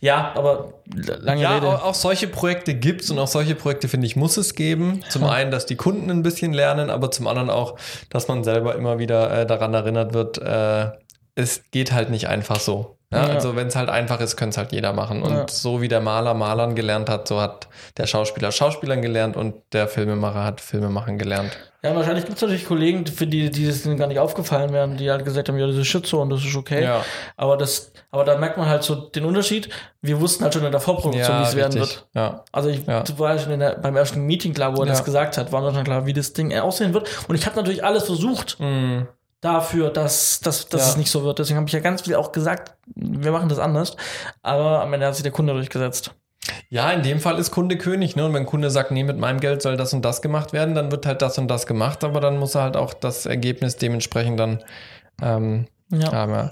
Ja, 0.00 0.32
aber 0.34 0.72
lange 0.94 1.42
Ja, 1.42 1.54
Rede. 1.56 1.68
auch, 1.68 1.84
auch 1.84 1.94
solche 1.94 2.28
Projekte 2.28 2.74
gibt's 2.74 3.10
und 3.10 3.18
auch 3.18 3.26
solche 3.28 3.54
Projekte, 3.54 3.88
finde 3.88 4.06
ich, 4.06 4.16
muss 4.16 4.36
es 4.38 4.54
geben. 4.54 5.02
Zum 5.10 5.24
einen, 5.24 5.50
dass 5.50 5.66
die 5.66 5.76
Kunden 5.76 6.10
ein 6.10 6.22
bisschen 6.22 6.52
lernen, 6.54 6.88
aber 6.90 7.10
zum 7.10 7.26
anderen 7.26 7.50
auch, 7.50 7.76
dass 8.08 8.28
man 8.28 8.44
selber 8.44 8.74
immer 8.76 8.98
wieder 8.98 9.30
äh, 9.42 9.46
daran 9.46 9.74
erinnert 9.74 10.14
wird, 10.14 10.38
äh, 10.38 10.90
es 11.34 11.62
geht 11.70 11.92
halt 11.92 12.10
nicht 12.10 12.28
einfach 12.28 12.60
so. 12.60 12.97
Ja, 13.10 13.26
Ja. 13.26 13.34
Also 13.34 13.56
wenn 13.56 13.68
es 13.68 13.76
halt 13.76 13.88
einfach 13.88 14.20
ist, 14.20 14.36
könnte 14.36 14.50
es 14.50 14.58
halt 14.58 14.72
jeder 14.72 14.92
machen. 14.92 15.22
Und 15.22 15.32
Ja. 15.32 15.46
so 15.48 15.80
wie 15.80 15.88
der 15.88 16.00
Maler 16.00 16.34
Malern 16.34 16.74
gelernt 16.74 17.08
hat, 17.08 17.26
so 17.26 17.40
hat 17.40 17.68
der 17.96 18.06
Schauspieler 18.06 18.52
Schauspielern 18.52 19.00
gelernt 19.00 19.36
und 19.36 19.54
der 19.72 19.88
Filmemacher 19.88 20.44
hat 20.44 20.60
Filmemachen 20.60 21.16
gelernt. 21.16 21.56
Ja, 21.82 21.94
wahrscheinlich 21.94 22.24
gibt 22.24 22.36
es 22.36 22.42
natürlich 22.42 22.66
Kollegen, 22.66 23.06
für 23.06 23.26
die, 23.26 23.50
die 23.50 23.64
das 23.66 23.84
gar 23.96 24.08
nicht 24.08 24.18
aufgefallen 24.18 24.72
wären, 24.72 24.96
die 24.96 25.10
halt 25.10 25.24
gesagt 25.24 25.48
haben, 25.48 25.56
ja, 25.58 25.66
das 25.66 25.76
ist 25.76 26.06
so 26.06 26.20
und 26.20 26.28
das 26.28 26.44
ist 26.44 26.56
okay. 26.56 26.82
Ja. 26.82 27.04
Aber 27.36 27.56
das, 27.56 27.92
aber 28.10 28.24
da 28.24 28.36
merkt 28.36 28.58
man 28.58 28.68
halt 28.68 28.82
so 28.82 28.96
den 28.96 29.24
Unterschied. 29.24 29.68
Wir 30.02 30.20
wussten 30.20 30.42
halt 30.42 30.54
schon 30.54 30.64
in 30.64 30.72
der 30.72 30.80
Vorproduktion, 30.80 31.36
Ja, 31.36 31.40
wie 31.40 31.44
es 31.48 31.56
werden 31.56 31.74
wird. 31.78 32.06
Ja. 32.14 32.44
Also 32.50 32.68
ich 32.68 32.84
Ja. 32.84 33.04
war 33.16 33.34
ja 33.34 33.38
schon 33.40 33.52
in 33.52 33.60
der, 33.60 33.76
beim 33.76 33.96
ersten 33.96 34.22
Meeting 34.22 34.52
klar, 34.54 34.76
wo 34.76 34.82
er 34.82 34.86
das 34.86 35.04
gesagt 35.04 35.38
hat, 35.38 35.52
war 35.52 35.62
mir 35.62 35.72
schon 35.72 35.84
klar, 35.84 36.04
wie 36.04 36.12
das 36.12 36.32
Ding 36.32 36.52
aussehen 36.58 36.92
wird. 36.94 37.08
Und 37.28 37.36
ich 37.36 37.46
habe 37.46 37.56
natürlich 37.56 37.84
alles 37.84 38.04
versucht 38.04 38.56
Mm, 38.58 39.02
dafür, 39.40 39.90
dass, 39.90 40.40
dass, 40.40 40.68
dass 40.68 40.80
Ja. 40.82 40.88
es 40.90 40.96
nicht 40.96 41.10
so 41.10 41.24
wird. 41.24 41.38
Deswegen 41.38 41.56
habe 41.58 41.66
ich 41.68 41.72
ja 41.72 41.80
ganz 41.80 42.02
viel 42.02 42.14
auch 42.16 42.32
gesagt, 42.32 42.74
wir 42.94 43.32
machen 43.32 43.48
das 43.48 43.58
anders. 43.58 43.96
Aber 44.42 44.82
am 44.82 44.92
Ende 44.92 45.06
hat 45.06 45.14
sich 45.14 45.22
der 45.22 45.32
Kunde 45.32 45.52
durchgesetzt. 45.52 46.12
Ja, 46.70 46.90
in 46.92 47.02
dem 47.02 47.20
Fall 47.20 47.38
ist 47.38 47.50
Kunde 47.50 47.76
König, 47.76 48.16
ne? 48.16 48.24
Und 48.24 48.32
wenn 48.34 48.46
Kunde 48.46 48.70
sagt, 48.70 48.90
nee, 48.90 49.04
mit 49.04 49.18
meinem 49.18 49.38
Geld 49.40 49.60
soll 49.60 49.76
das 49.76 49.92
und 49.92 50.02
das 50.04 50.22
gemacht 50.22 50.52
werden, 50.52 50.74
dann 50.74 50.90
wird 50.90 51.04
halt 51.06 51.20
das 51.20 51.36
und 51.38 51.48
das 51.48 51.66
gemacht, 51.66 52.04
aber 52.04 52.20
dann 52.20 52.38
muss 52.38 52.54
er 52.54 52.62
halt 52.62 52.76
auch 52.76 52.94
das 52.94 53.26
Ergebnis 53.26 53.76
dementsprechend 53.76 54.40
dann 54.40 54.64
ähm, 55.20 55.66
Ja. 55.90 56.26
Ja. 56.26 56.48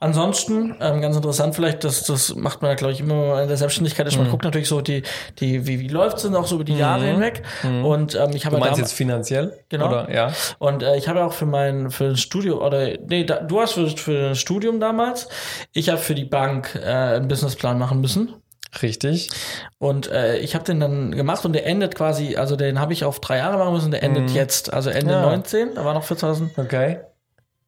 Ansonsten, 0.00 0.74
ähm, 0.80 1.02
ganz 1.02 1.14
interessant 1.16 1.54
vielleicht, 1.54 1.84
das, 1.84 2.04
das 2.04 2.34
macht 2.34 2.62
man 2.62 2.70
ja, 2.70 2.74
glaube 2.76 2.92
ich, 2.94 3.00
immer 3.00 3.42
in 3.42 3.48
der 3.48 3.56
Selbstständigkeit, 3.58 4.06
ist, 4.06 4.16
man 4.16 4.26
Mhm. 4.26 4.30
guckt 4.30 4.44
natürlich 4.44 4.68
so 4.68 4.80
die, 4.80 5.02
die, 5.38 5.66
wie, 5.66 5.80
wie 5.80 5.88
läuft 5.88 6.16
es 6.16 6.22
denn 6.22 6.34
auch 6.34 6.46
so 6.46 6.54
über 6.54 6.64
die 6.64 6.76
Jahre 6.78 7.04
hinweg. 7.04 7.42
Und 7.84 8.14
ähm, 8.14 8.30
ich 8.34 8.46
habe 8.46 8.56
Du 8.56 8.60
meinst 8.60 8.78
jetzt 8.78 8.92
finanziell? 8.94 9.58
Genau. 9.68 9.88
Oder? 9.88 10.10
Ja. 10.10 10.32
Und 10.58 10.82
äh, 10.82 10.96
ich 10.96 11.08
habe 11.08 11.24
auch 11.24 11.32
für 11.34 11.46
mein 11.46 11.90
für 11.90 12.10
das 12.10 12.20
Studium 12.20 12.58
oder 12.60 12.88
nee, 13.06 13.24
da, 13.24 13.40
du 13.40 13.60
hast 13.60 13.72
für, 13.74 13.86
für 13.90 14.30
das 14.30 14.38
Studium 14.38 14.80
damals, 14.80 15.28
ich 15.72 15.88
habe 15.90 15.98
für 15.98 16.14
die 16.14 16.24
Bank 16.24 16.74
äh, 16.82 16.86
einen 16.86 17.28
Businessplan 17.28 17.78
machen 17.78 18.00
müssen. 18.00 18.34
Richtig. 18.82 19.30
Und 19.78 20.10
äh, 20.10 20.38
ich 20.38 20.54
habe 20.54 20.64
den 20.64 20.78
dann 20.80 21.10
gemacht 21.10 21.44
und 21.44 21.52
der 21.54 21.66
endet 21.66 21.96
quasi, 21.96 22.36
also 22.36 22.54
den 22.56 22.78
habe 22.80 22.92
ich 22.92 23.04
auf 23.04 23.18
drei 23.20 23.38
Jahre 23.38 23.58
machen 23.58 23.74
müssen, 23.74 23.90
der 23.90 24.02
endet 24.04 24.30
Mhm. 24.30 24.36
jetzt, 24.36 24.72
also 24.72 24.90
Ende 24.90 25.12
Ja. 25.14 25.22
19, 25.22 25.74
da 25.74 25.84
war 25.84 25.92
noch 25.92 26.04
für 26.04 26.16
2000 26.16 26.56
Okay. 26.56 27.00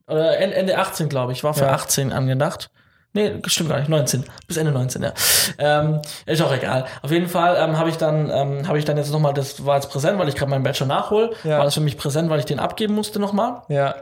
Oder 0.08 0.38
Ende, 0.38 0.56
Ende 0.56 0.78
18, 0.78 1.08
glaube 1.08 1.32
ich, 1.32 1.44
war 1.44 1.54
für 1.54 1.64
Ja. 1.64 1.72
18 1.72 2.12
angedacht. 2.12 2.70
Nee, 3.14 3.32
stimmt 3.46 3.68
gar 3.68 3.78
nicht, 3.78 3.90
19, 3.90 4.24
bis 4.48 4.56
Ende 4.56 4.72
19, 4.72 5.02
ja. 5.02 5.12
Ähm, 5.58 6.00
ist 6.24 6.40
auch 6.40 6.52
egal. 6.52 6.86
Auf 7.02 7.10
jeden 7.10 7.28
Fall 7.28 7.56
ähm, 7.58 7.78
habe 7.78 7.90
ich 7.90 7.98
dann 7.98 8.30
ähm, 8.30 8.66
habe 8.66 8.78
ich 8.78 8.86
dann 8.86 8.96
jetzt 8.96 9.12
nochmal, 9.12 9.34
das 9.34 9.66
war 9.66 9.74
jetzt 9.76 9.90
präsent, 9.90 10.18
weil 10.18 10.28
ich 10.30 10.34
gerade 10.34 10.50
meinen 10.50 10.62
Bachelor 10.62 10.86
nachhole, 10.86 11.30
Ja. 11.44 11.58
war 11.58 11.64
das 11.64 11.74
für 11.74 11.80
mich 11.80 11.98
präsent, 11.98 12.30
weil 12.30 12.38
ich 12.38 12.46
den 12.46 12.58
abgeben 12.58 12.94
musste 12.94 13.18
nochmal. 13.18 13.62
Ja. 13.68 13.94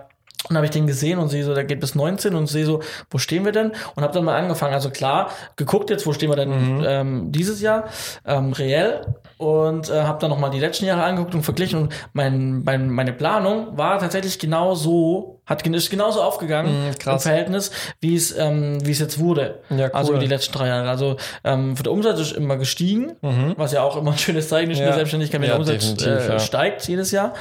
Und 0.48 0.57
habe 0.57 0.64
ich 0.64 0.70
den 0.70 0.86
gesehen 0.86 1.18
und 1.18 1.28
sehe 1.28 1.44
so, 1.44 1.55
der 1.55 1.64
geht 1.64 1.80
bis 1.80 1.94
19 1.94 2.34
und 2.34 2.46
sehe 2.46 2.64
so, 2.64 2.80
wo 3.11 3.18
stehen 3.18 3.44
wir 3.44 3.53
denn? 3.53 3.72
Und 3.94 4.03
habe 4.03 4.14
dann 4.14 4.24
mal 4.24 4.38
angefangen, 4.38 4.72
also 4.72 4.88
klar, 4.88 5.28
geguckt 5.57 5.90
jetzt, 5.90 6.07
wo 6.07 6.14
stehen 6.14 6.30
wir 6.30 6.36
denn 6.36 6.78
Mhm. 6.78 6.84
ähm, 6.86 7.32
dieses 7.32 7.61
Jahr, 7.61 7.84
ähm, 8.24 8.53
reell. 8.55 9.16
Und 9.36 9.90
äh, 9.90 10.03
habe 10.05 10.18
dann 10.18 10.30
nochmal 10.30 10.51
die 10.51 10.61
letzten 10.61 10.86
Jahre 10.86 11.03
angeguckt 11.03 11.34
und 11.34 11.42
verglichen. 11.42 11.80
Und 11.82 11.92
mein, 12.14 12.62
mein, 12.64 12.88
meine 12.88 13.12
Planung 13.12 13.76
war 13.76 13.98
tatsächlich 13.98 14.38
genau 14.38 14.74
so, 14.74 15.39
hat 15.51 15.66
ist 15.66 15.90
genauso 15.90 16.22
aufgegangen 16.22 16.86
Mhm, 16.88 16.98
krass. 16.98 17.22
im 17.26 17.28
Verhältnis, 17.30 17.70
wie 18.01 18.16
es 18.16 18.34
ähm, 18.36 18.78
wie 18.86 18.92
es 18.92 18.98
jetzt 19.01 19.18
wurde. 19.18 19.61
Ja, 19.68 19.86
cool. 19.86 19.90
Also 19.92 20.12
über 20.12 20.20
die 20.20 20.26
letzten 20.28 20.53
drei 20.55 20.68
Jahre. 20.68 20.88
Also 20.88 21.16
ähm, 21.44 21.76
für 21.76 21.82
der 21.82 21.92
Umsatz 21.92 22.18
ist 22.20 22.32
immer 22.32 22.57
gestiegen, 22.57 23.12
was 23.57 23.72
ja 23.72 23.82
auch 23.82 23.96
immer 23.98 24.12
ein 24.12 24.18
schönes 24.18 24.48
Zeichen 24.48 24.70
ist 24.70 24.78
in 24.78 24.84
Mhm. 24.84 24.88
Ja. 24.88 24.90
der 24.92 24.94
Selbstständigkeit, 24.96 25.40
wenn 25.42 25.48
Ja, 25.48 25.59
der 25.59 25.74
Umsatz 25.74 26.03
äh, 26.07 26.40
steigt 26.40 26.88
jedes 26.88 27.11
Jahr. 27.11 27.34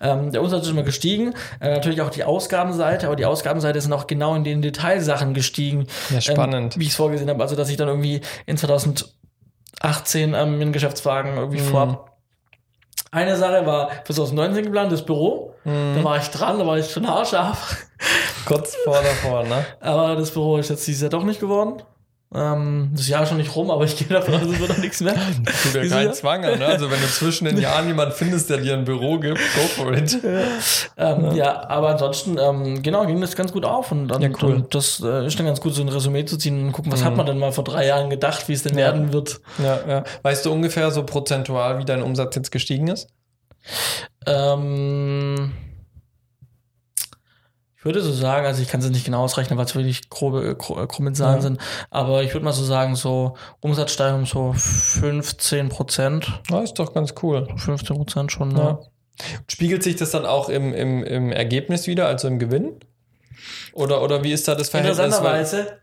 Ähm, 0.00 0.32
der 0.32 0.40
Umsatz 0.42 0.62
ist 0.64 0.70
immer 0.70 0.82
gestiegen. 0.84 1.34
Äh, 1.60 1.70
natürlich 1.74 2.00
auch 2.00 2.10
die 2.10 2.24
Ausgabenseite, 2.24 3.06
aber 3.06 3.16
die 3.16 3.26
Ausgabenseite 3.26 3.80
sind 3.80 3.92
auch 3.92 4.06
genau 4.06 4.34
in 4.34 4.44
den 4.44 4.62
Detailsachen 4.62 5.34
gestiegen. 5.34 5.86
Ja, 6.10 6.20
spannend. 6.20 6.74
Ähm, 6.76 6.80
wie 6.80 6.84
ich 6.84 6.90
es 6.90 6.96
vorgesehen 6.96 7.28
habe. 7.28 7.42
Also, 7.42 7.56
dass 7.56 7.68
ich 7.68 7.76
dann 7.76 7.88
irgendwie 7.88 8.20
in 8.46 8.56
2018 8.56 9.10
ähm, 10.34 10.34
einen 10.34 10.72
Geschäftswagen 10.72 11.36
irgendwie 11.36 11.60
Mhm. 11.60 11.64
vorab. 11.64 12.15
Eine 13.16 13.34
Sache 13.34 13.64
war 13.64 13.88
für 14.04 14.12
2019 14.12 14.64
geplant, 14.66 14.92
das 14.92 15.02
Büro. 15.02 15.54
Mhm. 15.64 15.94
Da 15.96 16.04
war 16.04 16.18
ich 16.18 16.28
dran, 16.28 16.58
da 16.58 16.66
war 16.66 16.76
ich 16.76 16.90
schon 16.90 17.08
haarscharf. 17.08 17.86
Kurz 18.44 18.76
vor 18.84 18.98
davor, 19.02 19.42
ne? 19.42 19.64
Aber 19.80 20.16
das 20.16 20.30
Büro 20.32 20.58
ist 20.58 20.68
jetzt 20.68 20.86
dieses 20.86 21.00
Jahr 21.00 21.08
doch 21.08 21.24
nicht 21.24 21.40
geworden. 21.40 21.82
Ähm, 22.34 22.90
das 22.92 23.06
Jahr 23.06 23.22
ist 23.22 23.28
schon 23.28 23.38
nicht 23.38 23.54
rum, 23.54 23.70
aber 23.70 23.84
ich 23.84 23.96
gehe 23.96 24.08
davon 24.08 24.34
aus, 24.34 24.42
es 24.42 24.58
wird 24.58 24.68
noch 24.68 24.78
nichts 24.78 25.00
mehr. 25.00 25.14
Tut 25.14 25.74
ja 25.74 25.86
keinen 25.88 26.06
ja? 26.08 26.12
Zwang 26.12 26.44
an, 26.44 26.58
ne? 26.58 26.66
Also 26.66 26.90
wenn 26.90 27.00
du 27.00 27.06
zwischen 27.06 27.44
den 27.44 27.56
Jahren 27.58 27.86
jemanden 27.86 28.14
findest, 28.14 28.50
der 28.50 28.58
dir 28.58 28.74
ein 28.74 28.84
Büro 28.84 29.18
gibt, 29.18 29.38
go 29.38 29.60
for 29.68 29.92
it. 29.92 30.18
Ähm, 30.96 31.34
ja. 31.36 31.68
aber 31.68 31.90
ansonsten, 31.90 32.36
ähm, 32.38 32.82
genau, 32.82 33.06
ging 33.06 33.20
das 33.20 33.36
ganz 33.36 33.52
gut 33.52 33.64
auf 33.64 33.92
und 33.92 34.08
dann, 34.08 34.20
Ja, 34.22 34.30
cool. 34.42 34.54
und 34.54 34.74
das 34.74 35.00
äh, 35.04 35.26
ist 35.26 35.38
dann 35.38 35.46
ganz 35.46 35.60
gut, 35.60 35.74
so 35.74 35.82
ein 35.82 35.88
Resümee 35.88 36.24
zu 36.24 36.36
ziehen 36.36 36.66
und 36.66 36.72
gucken, 36.72 36.90
was 36.90 37.04
hat 37.04 37.16
man 37.16 37.26
denn 37.26 37.38
mal 37.38 37.52
vor 37.52 37.64
drei 37.64 37.86
Jahren 37.86 38.10
gedacht, 38.10 38.48
wie 38.48 38.54
es 38.54 38.64
denn 38.64 38.74
werden 38.74 39.12
wird. 39.12 39.40
Ja, 39.62 39.78
ja. 39.88 40.04
Weißt 40.22 40.44
du 40.46 40.52
ungefähr 40.52 40.90
so 40.90 41.04
prozentual, 41.04 41.78
wie 41.78 41.84
dein 41.84 42.02
Umsatz 42.02 42.34
jetzt 42.34 42.50
gestiegen 42.50 42.88
ist? 42.88 43.08
Ähm, 44.26 45.52
würde 47.86 48.02
so 48.02 48.12
sagen, 48.12 48.44
also 48.44 48.60
ich 48.60 48.68
kann 48.68 48.80
es 48.80 48.90
nicht 48.90 49.06
genau 49.06 49.22
ausrechnen, 49.22 49.58
weil 49.58 49.64
es 49.64 49.74
wirklich 49.74 50.10
grobe, 50.10 50.56
krumme 50.56 51.12
Zahlen 51.14 51.36
ja. 51.36 51.40
sind, 51.40 51.60
aber 51.88 52.22
ich 52.22 52.34
würde 52.34 52.44
mal 52.44 52.52
so 52.52 52.64
sagen, 52.64 52.96
so 52.96 53.36
Umsatzsteigerung 53.60 54.26
so 54.26 54.52
15 54.52 55.70
Prozent. 55.70 56.40
Ja, 56.50 56.60
ist 56.60 56.74
doch 56.74 56.92
ganz 56.92 57.14
cool. 57.22 57.48
15 57.56 57.96
Prozent 57.96 58.32
schon, 58.32 58.50
ja. 58.50 58.58
ja. 58.58 58.80
Spiegelt 59.48 59.82
sich 59.82 59.96
das 59.96 60.10
dann 60.10 60.26
auch 60.26 60.50
im, 60.50 60.74
im, 60.74 61.02
im 61.02 61.32
Ergebnis 61.32 61.86
wieder, 61.86 62.06
also 62.06 62.28
im 62.28 62.38
Gewinn? 62.38 62.80
Oder, 63.72 64.02
oder 64.02 64.22
wie 64.22 64.32
ist 64.32 64.46
da 64.46 64.54
das 64.54 64.68
Verhältnis? 64.68 64.98
Interessanterweise, 64.98 65.78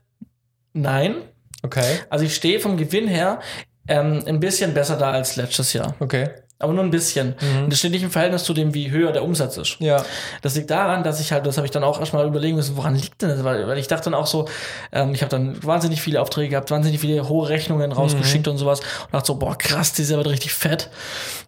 nein. 0.74 1.16
Okay. 1.64 2.00
Also 2.10 2.26
ich 2.26 2.36
stehe 2.36 2.60
vom 2.60 2.78
Gewinn 2.78 3.08
her 3.08 3.40
ähm, 3.88 4.22
ein 4.28 4.40
bisschen 4.40 4.76
besser 4.76 4.98
da 4.98 5.12
als 5.12 5.36
letztes 5.36 5.74
Jahr. 5.74 5.96
Okay 6.00 6.30
aber 6.60 6.74
nur 6.74 6.84
ein 6.84 6.92
bisschen. 6.92 7.36
Mhm. 7.40 7.64
Und 7.66 7.70
das 7.72 7.80
steht 7.80 7.92
nicht 7.92 8.04
im 8.04 8.12
Verhältnis 8.12 8.44
zu 8.44 8.54
dem, 8.54 8.74
wie 8.74 8.90
höher 8.90 9.12
der 9.12 9.24
Umsatz 9.24 9.58
ist. 9.58 9.78
Ja. 9.80 10.04
Das 10.42 10.56
liegt 10.56 10.70
daran, 10.70 11.04
dass 11.04 11.20
ich 11.20 11.32
halt, 11.32 11.46
das 11.46 11.58
habe 11.58 11.68
ich 11.68 11.72
dann 11.72 11.84
auch 11.84 12.00
erstmal 12.00 12.26
überlegen 12.26 12.56
müssen, 12.56 12.78
woran 12.78 12.96
liegt 12.96 13.22
denn 13.22 13.30
das? 13.30 13.44
Weil, 13.44 13.68
weil 13.68 13.78
ich 13.78 13.88
dachte 13.88 14.06
dann 14.06 14.14
auch 14.14 14.28
so, 14.28 14.48
ähm, 14.92 15.14
ich 15.14 15.22
habe 15.22 15.30
dann 15.30 15.62
wahnsinnig 15.64 16.02
viele 16.02 16.22
Aufträge 16.22 16.50
gehabt, 16.50 16.72
wahnsinnig 16.72 17.02
viele 17.02 17.28
hohe 17.28 17.50
Rechnungen 17.50 17.92
rausgeschickt 17.92 18.46
mhm. 18.46 18.54
und 18.54 18.58
sowas 18.58 18.80
und 18.80 19.14
dachte 19.14 19.28
so, 19.28 19.36
boah, 19.36 19.58
krass, 19.58 19.94
dieser 19.94 20.18
wird 20.18 20.28
richtig 20.28 20.54
fett 20.54 20.90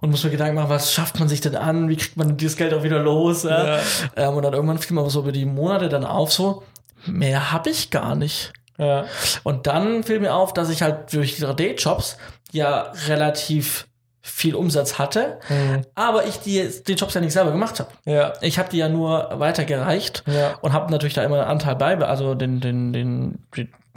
und 0.02 0.10
muss 0.10 0.24
mir 0.24 0.32
Gedanken 0.32 0.56
machen, 0.56 0.70
was 0.70 0.92
schafft 0.92 1.20
man 1.20 1.30
sich 1.30 1.40
denn 1.40 1.56
an? 1.56 1.88
Wie 1.88 1.96
kriegt 1.96 2.18
man 2.18 2.36
dieses 2.36 2.58
Geld 2.58 2.74
auch 2.74 2.84
wieder 2.84 3.00
los? 3.00 3.44
Ja? 3.44 3.78
Ja. 3.78 3.80
Ähm, 4.18 4.34
und 4.36 4.44
dann 4.44 4.54
irgendwann 4.54 4.80
fiel 4.80 4.96
mir 4.96 5.10
so 5.10 5.22
über 5.22 5.32
die 5.32 5.46
Monate 5.46 5.88
dann 5.88 6.04
auf 6.04 6.34
so, 6.34 6.64
mehr 7.06 7.52
habe 7.52 7.70
ich 7.70 7.90
gar 7.90 8.16
nicht. 8.16 8.52
Ja. 8.78 9.06
Und 9.44 9.68
dann 9.68 10.04
fiel 10.04 10.20
mir 10.20 10.34
auf, 10.34 10.52
dass 10.52 10.70
ich 10.70 10.82
halt 10.82 11.14
durch 11.14 11.38
die 11.38 11.44
3D-Jobs 11.44 12.18
ja 12.52 12.92
relativ 13.08 13.88
viel 14.28 14.56
Umsatz 14.56 14.98
hatte, 14.98 15.40
mhm. 15.50 15.84
aber 15.94 16.26
ich 16.26 16.38
die, 16.38 16.68
den 16.88 16.96
Jobs 16.98 17.14
ja 17.14 17.22
nicht 17.22 17.32
selber 17.32 17.52
gemacht 17.52 17.80
habe. 17.80 17.92
Ja. 18.06 18.34
Ich 18.42 18.58
habe 18.58 18.70
die 18.70 18.78
ja 18.78 18.90
nur 18.90 19.30
weitergereicht 19.34 20.24
ja. 20.26 20.56
und 20.62 20.74
habe 20.74 20.92
natürlich 20.92 21.14
da 21.14 21.24
immer 21.24 21.42
einen 21.42 21.52
Anteil 21.52 21.76
bei, 21.76 21.96
also 21.96 22.34
den, 22.34 22.60
den, 22.60 22.92
den, 22.92 23.38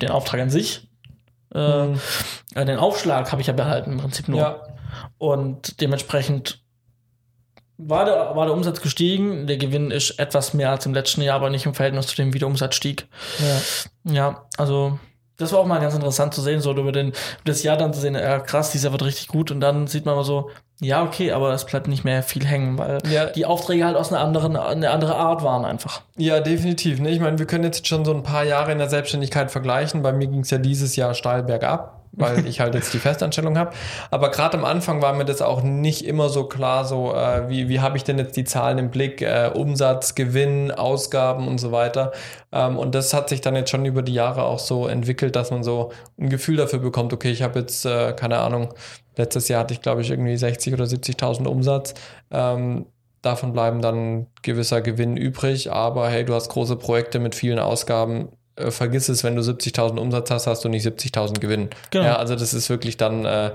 den 0.01 0.11
Auftrag 0.11 0.43
an 0.43 0.51
sich. 0.51 0.87
Äh, 1.55 1.87
mhm. 1.87 2.01
Äh, 2.55 2.67
den 2.67 2.79
Aufschlag 2.79 3.33
habe 3.33 3.41
ich 3.41 3.47
ja 3.47 3.55
behalten 3.55 3.93
im 3.93 3.99
Prinzip 3.99 4.29
nur. 4.29 4.41
Ja. 4.41 4.61
Und 5.17 5.81
dementsprechend 5.81 6.61
war 7.79 8.05
der, 8.05 8.37
war 8.37 8.45
der 8.45 8.55
Umsatz 8.55 8.83
gestiegen. 8.83 9.47
Der 9.47 9.57
Gewinn 9.57 9.91
ist 9.91 10.19
etwas 10.19 10.53
mehr 10.53 10.71
als 10.71 10.85
im 10.85 10.93
letzten 10.93 11.23
Jahr, 11.23 11.37
aber 11.37 11.49
nicht 11.49 11.65
im 11.65 11.75
Verhältnis 11.75 12.09
zu 12.09 12.17
dem, 12.17 12.35
wie 12.35 12.39
der 12.39 12.49
Umsatz 12.49 12.75
stieg. 12.75 13.09
Ja, 14.05 14.13
ja 14.13 14.47
also 14.59 14.99
das 15.39 15.53
war 15.53 15.61
auch 15.61 15.67
mal 15.67 15.81
ganz 15.81 15.95
interessant 15.95 16.35
zu 16.35 16.43
sehen, 16.43 16.61
so 16.61 16.73
über 16.73 16.93
den, 16.93 17.13
das 17.45 17.63
Jahr 17.63 17.77
dann 17.77 17.95
zu 17.95 18.01
sehen, 18.01 18.15
ja 18.15 18.39
krass, 18.41 18.71
dieser 18.73 18.93
wird 18.93 19.05
richtig 19.05 19.29
gut 19.29 19.51
und 19.51 19.61
dann 19.61 19.87
sieht 19.87 20.05
man 20.05 20.17
mal 20.17 20.25
so, 20.25 20.51
ja, 20.81 21.03
okay, 21.03 21.33
aber 21.33 21.53
es 21.55 21.65
bleibt 21.65 21.89
nicht 21.89 22.05
mehr 22.05 22.23
viel 22.23 22.45
hängen, 22.47 22.79
weil 22.79 22.99
ja. 23.11 23.27
die 23.27 23.47
Aufträge 23.47 23.85
halt 23.85 23.97
aus 23.97 24.13
einer 24.13 24.23
anderen, 24.23 24.57
eine 24.57 24.91
andere 24.91 25.17
Art 25.17 25.43
waren 25.43 25.65
einfach. 25.65 26.03
Ja, 26.17 26.39
definitiv. 26.41 27.01
Ne? 27.01 27.11
Ich 27.11 27.19
meine, 27.19 27.39
wir 27.39 27.47
können 27.47 27.65
jetzt 27.65 27.87
schon 27.89 28.05
so 28.05 28.15
ein 28.15 28.23
paar 28.23 28.45
Jahre 28.45 28.71
in 28.71 28.79
der 28.79 28.89
Selbstständigkeit 28.89 29.51
vergleichen. 29.51 30.03
Bei 30.03 30.13
mir 30.13 30.29
ging 30.29 30.41
es 30.41 30.51
ja 30.51 30.59
dieses 30.59 30.95
Jahr 30.95 31.15
steil 31.15 31.43
bergab 31.43 31.98
weil 32.13 32.47
ich 32.47 32.61
halt 32.61 32.75
jetzt 32.75 32.93
die 32.95 32.99
Festanstellung 32.99 33.59
habe. 33.59 33.73
Aber 34.11 34.31
gerade 34.31 34.59
am 34.59 34.65
Anfang 34.65 35.03
war 35.03 35.13
mir 35.13 35.25
das 35.25 35.43
auch 35.43 35.63
nicht 35.63 36.05
immer 36.05 36.29
so 36.29 36.45
klar, 36.45 36.85
so 36.85 37.15
äh, 37.15 37.49
wie, 37.49 37.69
wie 37.69 37.81
habe 37.81 37.97
ich 37.97 38.05
denn 38.05 38.19
jetzt 38.19 38.37
die 38.37 38.45
Zahlen 38.45 38.79
im 38.79 38.91
Blick, 38.91 39.23
äh, 39.23 39.51
Umsatz, 39.55 40.15
Gewinn, 40.15 40.71
Ausgaben 40.71 41.49
und 41.49 41.59
so 41.59 41.73
weiter. 41.73 42.13
Ähm, 42.53 42.79
und 42.79 42.95
das 42.95 43.15
hat 43.15 43.29
sich 43.29 43.41
dann 43.41 43.57
jetzt 43.57 43.71
schon 43.71 43.85
über 43.85 44.03
die 44.03 44.15
Jahre 44.15 44.45
auch 44.45 44.59
so 44.59 44.87
entwickelt, 44.87 45.37
dass 45.37 45.51
man 45.51 45.63
so 45.63 45.93
ein 46.19 46.29
Gefühl 46.29 46.57
dafür 46.57 46.79
bekommt, 46.79 47.13
okay, 47.13 47.31
ich 47.31 47.43
habe 47.43 47.61
jetzt, 47.61 47.85
äh, 47.85 48.13
keine 48.13 48.39
Ahnung, 48.39 48.75
letztes 49.17 49.49
Jahr 49.49 49.61
hatte 49.61 49.75
ich, 49.75 49.83
glaube 49.83 50.01
ich, 50.01 50.11
irgendwie 50.11 50.37
60 50.37 50.73
oder 50.73 50.85
70.000 50.85 51.47
Umsatz. 51.47 51.95
Ähm, 52.31 52.87
davon 53.23 53.53
bleiben 53.53 53.83
dann 53.83 54.27
gewisser 54.43 54.81
Gewinn 54.81 55.17
übrig, 55.17 55.73
aber 55.73 56.09
hey, 56.09 56.25
du 56.25 56.35
hast 56.35 56.49
große 56.49 56.77
Projekte 56.77 57.19
mit 57.19 57.35
vielen 57.35 57.59
Ausgaben, 57.59 58.29
äh, 58.59 58.71
vergiss 58.71 59.09
es, 59.09 59.25
wenn 59.25 59.37
du 59.37 59.43
70.000 59.43 59.99
Umsatz 59.99 60.31
hast, 60.31 60.47
hast 60.47 60.65
du 60.65 60.69
nicht 60.69 60.87
70.000 60.87 61.41
Gewinn. 61.41 61.71
Genau. 61.91 62.05
Ja, 62.05 62.17
also 62.17 62.35
das 62.35 62.55
ist 62.55 62.71
wirklich 62.71 62.97
dann, 62.97 63.25
äh, 63.25 63.53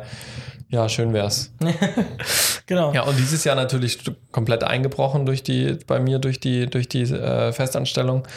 ja, 0.69 0.89
schön 0.89 1.13
wär's. 1.13 1.53
genau. 2.65 2.93
Ja, 2.93 3.03
und 3.03 3.17
dieses 3.17 3.43
Jahr 3.43 3.55
natürlich 3.55 3.99
komplett 4.31 4.63
eingebrochen 4.63 5.25
durch 5.25 5.43
die, 5.43 5.77
bei 5.85 5.99
mir 5.99 6.19
durch 6.19 6.39
die, 6.39 6.67
durch 6.67 6.89
die 6.89 7.03
äh, 7.03 7.51
Festanstellung. 7.53 8.27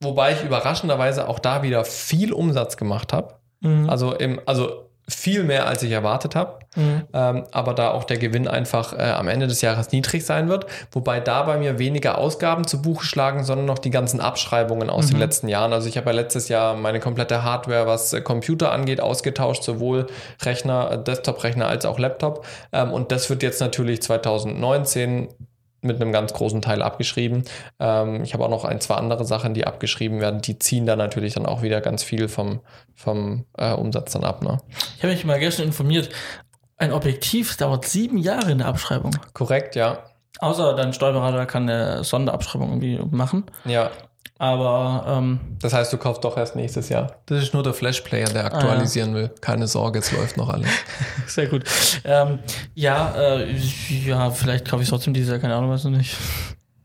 Wobei 0.00 0.32
ich 0.32 0.42
überraschenderweise 0.42 1.28
auch 1.28 1.38
da 1.38 1.62
wieder 1.62 1.84
viel 1.84 2.32
Umsatz 2.32 2.76
gemacht 2.76 3.12
habe. 3.12 3.34
Mhm. 3.60 3.88
Also 3.88 4.12
im, 4.14 4.40
also 4.46 4.90
viel 5.14 5.44
mehr, 5.44 5.66
als 5.66 5.82
ich 5.82 5.90
erwartet 5.90 6.34
habe. 6.34 6.58
Mhm. 6.76 7.02
Ähm, 7.12 7.44
aber 7.52 7.74
da 7.74 7.90
auch 7.90 8.04
der 8.04 8.18
Gewinn 8.18 8.48
einfach 8.48 8.92
äh, 8.92 9.02
am 9.02 9.28
Ende 9.28 9.46
des 9.46 9.60
Jahres 9.60 9.92
niedrig 9.92 10.24
sein 10.24 10.48
wird. 10.48 10.66
Wobei 10.90 11.20
da 11.20 11.42
bei 11.42 11.58
mir 11.58 11.78
weniger 11.78 12.18
Ausgaben 12.18 12.66
zu 12.66 12.80
Buche 12.80 13.04
schlagen, 13.04 13.44
sondern 13.44 13.66
noch 13.66 13.78
die 13.78 13.90
ganzen 13.90 14.20
Abschreibungen 14.20 14.90
aus 14.90 15.06
mhm. 15.06 15.10
den 15.10 15.18
letzten 15.18 15.48
Jahren. 15.48 15.72
Also 15.72 15.88
ich 15.88 15.96
habe 15.96 16.06
ja 16.06 16.12
letztes 16.12 16.48
Jahr 16.48 16.74
meine 16.74 17.00
komplette 17.00 17.42
Hardware, 17.42 17.86
was 17.86 18.12
äh, 18.12 18.20
Computer 18.20 18.72
angeht, 18.72 19.00
ausgetauscht, 19.00 19.62
sowohl 19.62 20.06
Rechner, 20.42 20.92
äh, 20.92 21.02
Desktop-Rechner 21.02 21.66
als 21.66 21.84
auch 21.84 21.98
Laptop. 21.98 22.46
Ähm, 22.72 22.92
und 22.92 23.12
das 23.12 23.28
wird 23.28 23.42
jetzt 23.42 23.60
natürlich 23.60 24.02
2019 24.02 25.28
mit 25.82 26.00
einem 26.00 26.12
ganz 26.12 26.32
großen 26.32 26.62
Teil 26.62 26.80
abgeschrieben. 26.80 27.44
Ähm, 27.78 28.22
ich 28.22 28.34
habe 28.34 28.44
auch 28.44 28.50
noch 28.50 28.64
ein, 28.64 28.80
zwei 28.80 28.94
andere 28.94 29.24
Sachen, 29.24 29.52
die 29.52 29.66
abgeschrieben 29.66 30.20
werden. 30.20 30.40
Die 30.40 30.58
ziehen 30.58 30.86
dann 30.86 30.98
natürlich 30.98 31.34
dann 31.34 31.44
auch 31.46 31.62
wieder 31.62 31.80
ganz 31.80 32.02
viel 32.02 32.28
vom, 32.28 32.60
vom 32.94 33.44
äh, 33.58 33.72
Umsatz 33.72 34.12
dann 34.12 34.24
ab. 34.24 34.42
Ne? 34.42 34.58
Ich 34.96 35.02
habe 35.02 35.12
mich 35.12 35.24
mal 35.24 35.38
gestern 35.38 35.66
informiert. 35.66 36.08
Ein 36.76 36.92
Objektiv 36.92 37.56
dauert 37.56 37.84
sieben 37.84 38.18
Jahre 38.18 38.52
in 38.52 38.58
der 38.58 38.68
Abschreibung. 38.68 39.12
Korrekt, 39.34 39.76
ja. 39.76 40.04
Außer 40.38 40.74
dein 40.74 40.92
Steuerberater 40.92 41.46
kann 41.46 41.68
eine 41.68 42.02
Sonderabschreibung 42.02 42.70
irgendwie 42.70 42.98
machen. 43.14 43.44
Ja. 43.64 43.90
Aber 44.38 45.04
ähm, 45.06 45.40
das 45.60 45.72
heißt, 45.72 45.92
du 45.92 45.98
kaufst 45.98 46.24
doch 46.24 46.36
erst 46.36 46.56
nächstes 46.56 46.88
Jahr. 46.88 47.16
Das 47.26 47.42
ist 47.42 47.54
nur 47.54 47.62
der 47.62 47.74
Flash-Player, 47.74 48.28
der 48.28 48.46
aktualisieren 48.46 49.10
ah, 49.10 49.18
ja. 49.18 49.22
will. 49.22 49.30
Keine 49.40 49.68
Sorge, 49.68 50.00
es 50.00 50.10
läuft 50.10 50.36
noch 50.36 50.48
alles. 50.48 50.68
Sehr 51.26 51.46
gut. 51.46 51.64
Ähm, 52.04 52.40
ja, 52.74 53.14
äh, 53.16 53.54
ja, 54.04 54.30
vielleicht 54.30 54.68
kaufe 54.68 54.82
ich 54.82 54.88
trotzdem 54.88 55.14
dieses 55.14 55.30
Jahr, 55.30 55.38
keine 55.38 55.54
Ahnung, 55.54 55.70
weiß 55.70 55.84
ich 55.84 55.90
nicht. 55.92 56.16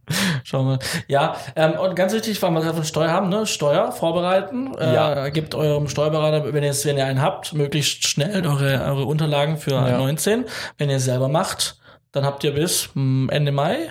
Schauen 0.43 0.67
wir. 0.67 0.79
Ja, 1.07 1.35
ähm, 1.55 1.73
und 1.73 1.95
ganz 1.95 2.13
wichtig, 2.13 2.41
weil 2.41 2.51
wir 2.51 2.61
gerade 2.61 2.75
von 2.75 2.85
Steuer 2.85 3.11
haben, 3.11 3.29
ne? 3.29 3.45
Steuer 3.45 3.91
vorbereiten. 3.91 4.73
Äh, 4.75 4.93
ja. 4.93 5.29
Gebt 5.29 5.55
eurem 5.55 5.87
Steuerberater, 5.87 6.53
wenn 6.53 6.63
ihr 6.63 6.73
wenn 6.73 6.97
ihr 6.97 7.05
einen 7.05 7.21
habt, 7.21 7.53
möglichst 7.53 8.07
schnell 8.07 8.45
eure, 8.45 8.83
eure 8.83 9.05
Unterlagen 9.05 9.57
für 9.57 9.71
ja. 9.71 9.97
19. 9.97 10.45
Wenn 10.77 10.89
ihr 10.89 10.97
es 10.97 11.05
selber 11.05 11.27
macht, 11.27 11.79
dann 12.11 12.25
habt 12.25 12.43
ihr 12.43 12.53
bis 12.53 12.89
hm, 12.93 13.29
Ende 13.29 13.51
Mai. 13.51 13.89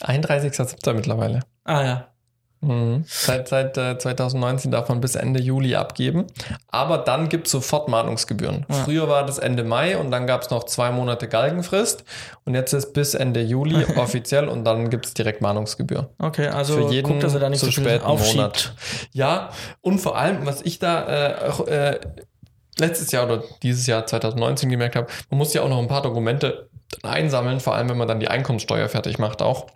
31.07. 0.00 0.94
mittlerweile. 0.94 1.40
Ah 1.64 1.84
ja, 1.84 2.09
Mhm. 2.62 3.04
Seit, 3.06 3.48
seit 3.48 3.78
äh, 3.78 3.98
2019 3.98 4.70
darf 4.70 4.88
man 4.88 5.00
bis 5.00 5.14
Ende 5.14 5.40
Juli 5.40 5.76
abgeben. 5.76 6.26
Aber 6.68 6.98
dann 6.98 7.28
gibt 7.28 7.46
es 7.46 7.52
sofort 7.52 7.88
Mahnungsgebühren. 7.88 8.66
Ja. 8.68 8.74
Früher 8.76 9.08
war 9.08 9.24
das 9.24 9.38
Ende 9.38 9.64
Mai 9.64 9.96
und 9.96 10.10
dann 10.10 10.26
gab 10.26 10.42
es 10.42 10.50
noch 10.50 10.64
zwei 10.64 10.90
Monate 10.90 11.26
Galgenfrist. 11.26 12.04
Und 12.44 12.54
jetzt 12.54 12.72
ist 12.74 12.92
bis 12.92 13.14
Ende 13.14 13.40
Juli 13.40 13.84
offiziell 13.96 14.48
und 14.48 14.64
dann 14.64 14.90
gibt 14.90 15.06
es 15.06 15.14
direkt 15.14 15.40
Mahnungsgebühr. 15.40 16.10
Okay, 16.18 16.48
also 16.48 16.74
Für 16.74 16.92
jeden 16.92 17.08
guckt, 17.08 17.22
dass 17.22 17.34
er 17.34 17.40
da 17.40 17.48
nicht 17.48 17.60
zu 17.60 17.66
so 17.66 17.72
spät 17.72 18.06
Monat. 18.06 18.74
Ja, 19.12 19.50
und 19.80 19.98
vor 19.98 20.18
allem, 20.18 20.44
was 20.44 20.60
ich 20.60 20.78
da 20.78 21.38
äh, 21.66 21.70
äh, 21.70 22.00
letztes 22.78 23.10
Jahr 23.10 23.24
oder 23.24 23.42
dieses 23.62 23.86
Jahr 23.86 24.06
2019 24.06 24.68
gemerkt 24.68 24.96
habe, 24.96 25.06
man 25.30 25.38
muss 25.38 25.54
ja 25.54 25.62
auch 25.62 25.68
noch 25.68 25.78
ein 25.78 25.88
paar 25.88 26.02
Dokumente 26.02 26.68
einsammeln, 27.02 27.60
vor 27.60 27.74
allem 27.74 27.88
wenn 27.88 27.96
man 27.96 28.08
dann 28.08 28.20
die 28.20 28.28
Einkommenssteuer 28.28 28.88
fertig 28.88 29.18
macht 29.18 29.40
auch. 29.40 29.66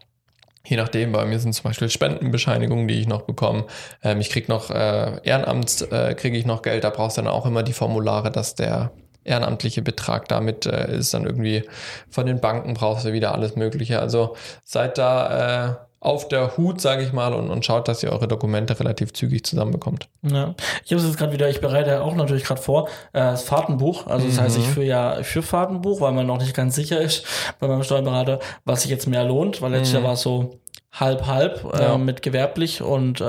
Je 0.67 0.77
nachdem, 0.77 1.13
bei 1.13 1.25
mir 1.27 1.39
sind 1.39 1.53
zum 1.53 1.65
Beispiel 1.65 1.91
Spendenbescheinigungen, 1.91 2.89
die 2.89 3.01
ich 3.01 3.07
noch 3.07 3.23
bekomme. 3.23 3.67
Ähm, 4.03 4.21
ich 4.21 4.31
kriege 4.31 4.51
noch 4.51 4.71
äh, 4.71 5.21
Ehrenamts, 5.23 5.83
äh, 5.83 6.15
kriege 6.15 6.39
ich 6.39 6.47
noch 6.47 6.63
Geld. 6.63 6.85
Da 6.85 6.91
brauchst 6.91 7.19
du 7.19 7.23
dann 7.23 7.31
auch 7.31 7.45
immer 7.45 7.63
die 7.63 7.75
Formulare, 7.75 8.31
dass 8.31 8.55
der 8.55 8.91
ehrenamtliche 9.25 9.83
Betrag 9.83 10.29
damit 10.29 10.67
äh, 10.67 10.97
ist. 10.97 11.13
Dann 11.13 11.27
irgendwie 11.27 11.65
von 12.09 12.27
den 12.27 12.41
Banken 12.41 12.75
brauchst 12.75 13.05
du 13.05 13.13
wieder 13.13 13.35
alles 13.35 13.57
Mögliche. 13.57 14.01
Also 14.01 14.37
seid 14.65 14.97
da 14.97 15.69
äh, 15.69 15.75
auf 16.05 16.29
der 16.29 16.57
Hut, 16.57 16.81
sage 16.81 17.03
ich 17.03 17.13
mal, 17.13 17.33
und, 17.33 17.51
und 17.51 17.65
schaut, 17.65 17.89
dass 17.89 18.03
ihr 18.03 18.13
eure 18.13 18.29
Dokumente 18.29 18.79
relativ 18.79 19.13
zügig 19.15 19.45
zusammenbekommt. 19.45 20.09
Ja, 20.23 20.55
ich 20.85 20.93
habe 20.93 21.01
es 21.01 21.07
jetzt 21.07 21.17
gerade 21.17 21.33
wieder, 21.33 21.49
ich 21.49 21.61
bereite 21.61 22.03
auch 22.03 22.15
natürlich 22.15 22.45
gerade 22.45 22.61
vor, 22.61 22.89
äh, 23.13 23.21
das 23.21 23.43
Fahrtenbuch. 23.43 24.07
Also 24.07 24.27
das 24.27 24.37
mhm. 24.37 24.41
heißt, 24.41 24.59
ich 24.59 24.67
führe 24.67 24.87
ja 24.87 25.23
für 25.23 25.43
Fahrtenbuch, 25.43 26.01
weil 26.01 26.13
man 26.13 26.27
noch 26.27 26.39
nicht 26.39 26.55
ganz 26.55 26.75
sicher 26.75 27.01
ist 27.01 27.25
bei 27.59 27.67
meinem 27.67 27.83
Steuerberater, 27.83 28.39
was 28.65 28.83
sich 28.83 28.91
jetzt 28.91 29.07
mehr 29.07 29.25
lohnt, 29.25 29.63
weil 29.63 29.73
letztes 29.73 29.91
mhm. 29.91 29.95
Jahr 29.95 30.05
war 30.05 30.13
es 30.13 30.23
so, 30.23 30.61
halb 30.95 31.27
halb 31.27 31.65
äh, 31.75 31.83
ja. 31.83 31.99
mit 31.99 32.23
gewerblich 32.23 32.81
und 32.81 33.21
äh, 33.21 33.25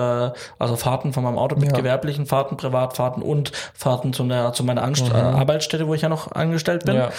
also 0.60 0.76
Fahrten 0.76 1.14
von 1.14 1.24
meinem 1.24 1.40
Auto 1.40 1.56
mit 1.56 1.72
ja. 1.72 1.78
gewerblichen 1.78 2.28
Fahrten, 2.28 2.58
Privatfahrten 2.58 3.24
und 3.24 3.52
Fahrten 3.74 4.14
zu, 4.14 4.24
der, 4.26 4.54
zu 4.54 4.64
meiner 4.64 4.84
Angst 4.84 5.10
mhm. 5.10 5.16
äh, 5.16 5.20
Arbeitsstätte, 5.20 5.88
wo 5.88 5.96
ich 5.96 6.04
ja 6.04 6.10
noch 6.10 6.32
angestellt 6.32 6.86
bin. 6.86 6.96
Ja. 6.96 7.10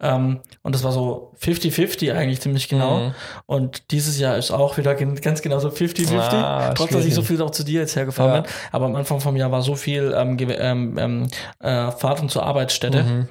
Ähm, 0.00 0.40
und 0.62 0.74
das 0.74 0.82
war 0.82 0.90
so 0.90 1.32
50-50 1.40 2.12
eigentlich 2.14 2.40
ziemlich 2.40 2.68
genau. 2.68 2.98
Mhm. 2.98 3.14
Und 3.46 3.92
dieses 3.92 4.18
Jahr 4.18 4.36
ist 4.36 4.50
auch 4.50 4.76
wieder 4.76 4.96
ganz 4.96 5.40
genau 5.40 5.60
so 5.60 5.68
50-50, 5.68 6.18
ah, 6.18 6.72
trotz 6.74 6.90
dass 6.90 7.04
ich 7.04 7.14
so 7.14 7.22
viel 7.22 7.40
auch 7.40 7.50
zu 7.50 7.62
dir 7.62 7.80
jetzt 7.80 7.94
hergefahren 7.94 8.42
bin. 8.42 8.52
Aber 8.72 8.86
am 8.86 8.96
Anfang 8.96 9.20
vom 9.20 9.36
Jahr 9.36 9.52
war 9.52 9.62
so 9.62 9.76
viel 9.76 10.12
ähm, 10.16 10.36
ähm, 10.40 10.98
ähm, 10.98 11.28
äh, 11.60 11.92
Fahrten 11.92 12.28
zur 12.28 12.44
Arbeitsstätte 12.44 13.04
mhm. 13.04 13.28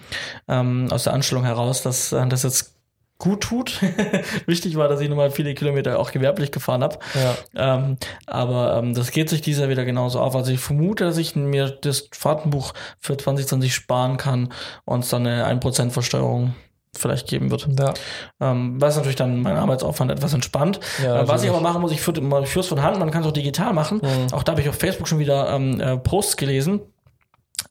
ähm, 0.47 0.87
aus 0.89 1.03
der 1.03 1.13
Anstellung 1.13 1.43
heraus, 1.43 1.81
dass 1.81 2.13
äh, 2.13 2.25
das 2.27 2.43
jetzt 2.43 2.80
gut 3.21 3.41
tut. 3.41 3.79
Wichtig 4.47 4.75
war, 4.75 4.89
dass 4.89 4.99
ich 4.99 5.07
nochmal 5.07 5.31
viele 5.31 5.53
Kilometer 5.53 5.99
auch 5.99 6.11
gewerblich 6.11 6.51
gefahren 6.51 6.83
habe. 6.83 6.97
Ja. 7.13 7.75
Ähm, 7.75 7.97
aber 8.25 8.77
ähm, 8.77 8.93
das 8.93 9.11
geht 9.11 9.29
sich 9.29 9.41
dieses 9.41 9.61
Jahr 9.61 9.69
wieder 9.69 9.85
genauso 9.85 10.19
auf. 10.19 10.35
Also 10.35 10.51
ich 10.51 10.59
vermute, 10.59 11.05
dass 11.05 11.17
ich 11.17 11.35
mir 11.35 11.69
das 11.69 12.09
Fahrtenbuch 12.11 12.73
für 12.99 13.15
2020 13.15 13.73
sparen 13.73 14.17
kann 14.17 14.51
und 14.85 15.03
es 15.03 15.09
dann 15.09 15.25
eine 15.25 15.47
1% 15.47 15.91
Versteuerung 15.91 16.55
vielleicht 16.97 17.27
geben 17.27 17.51
wird. 17.51 17.69
Ja. 17.79 17.93
Ähm, 18.41 18.81
was 18.81 18.95
natürlich 18.95 19.15
dann 19.15 19.41
mein 19.41 19.55
Arbeitsaufwand 19.55 20.11
etwas 20.11 20.33
entspannt. 20.33 20.79
Ja, 21.01 21.21
äh, 21.21 21.27
was 21.27 21.43
ich 21.43 21.49
aber 21.49 21.61
machen 21.61 21.81
muss, 21.81 21.91
ich 21.91 22.01
führe 22.01 22.19
ich 22.19 22.49
führe 22.49 22.63
es 22.63 22.67
von 22.67 22.81
Hand, 22.81 22.99
man 22.99 23.11
kann 23.11 23.21
es 23.21 23.27
auch 23.27 23.33
digital 23.33 23.73
machen. 23.73 24.01
Mhm. 24.03 24.33
Auch 24.33 24.43
da 24.43 24.53
habe 24.53 24.61
ich 24.61 24.67
auf 24.67 24.75
Facebook 24.75 25.07
schon 25.07 25.19
wieder 25.19 25.53
ähm, 25.53 25.79
äh, 25.79 25.97
Posts 25.97 26.37
gelesen. 26.37 26.81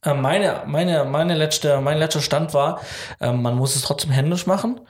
Äh, 0.02 0.14
meine, 0.14 0.62
meine, 0.66 1.04
meine 1.04 1.34
letzte, 1.34 1.80
mein 1.80 1.98
letzter 1.98 2.20
Stand 2.20 2.54
war, 2.54 2.80
ähm, 3.20 3.42
man 3.42 3.56
muss 3.56 3.76
es 3.76 3.82
trotzdem 3.82 4.10
händisch 4.10 4.46
machen, 4.46 4.80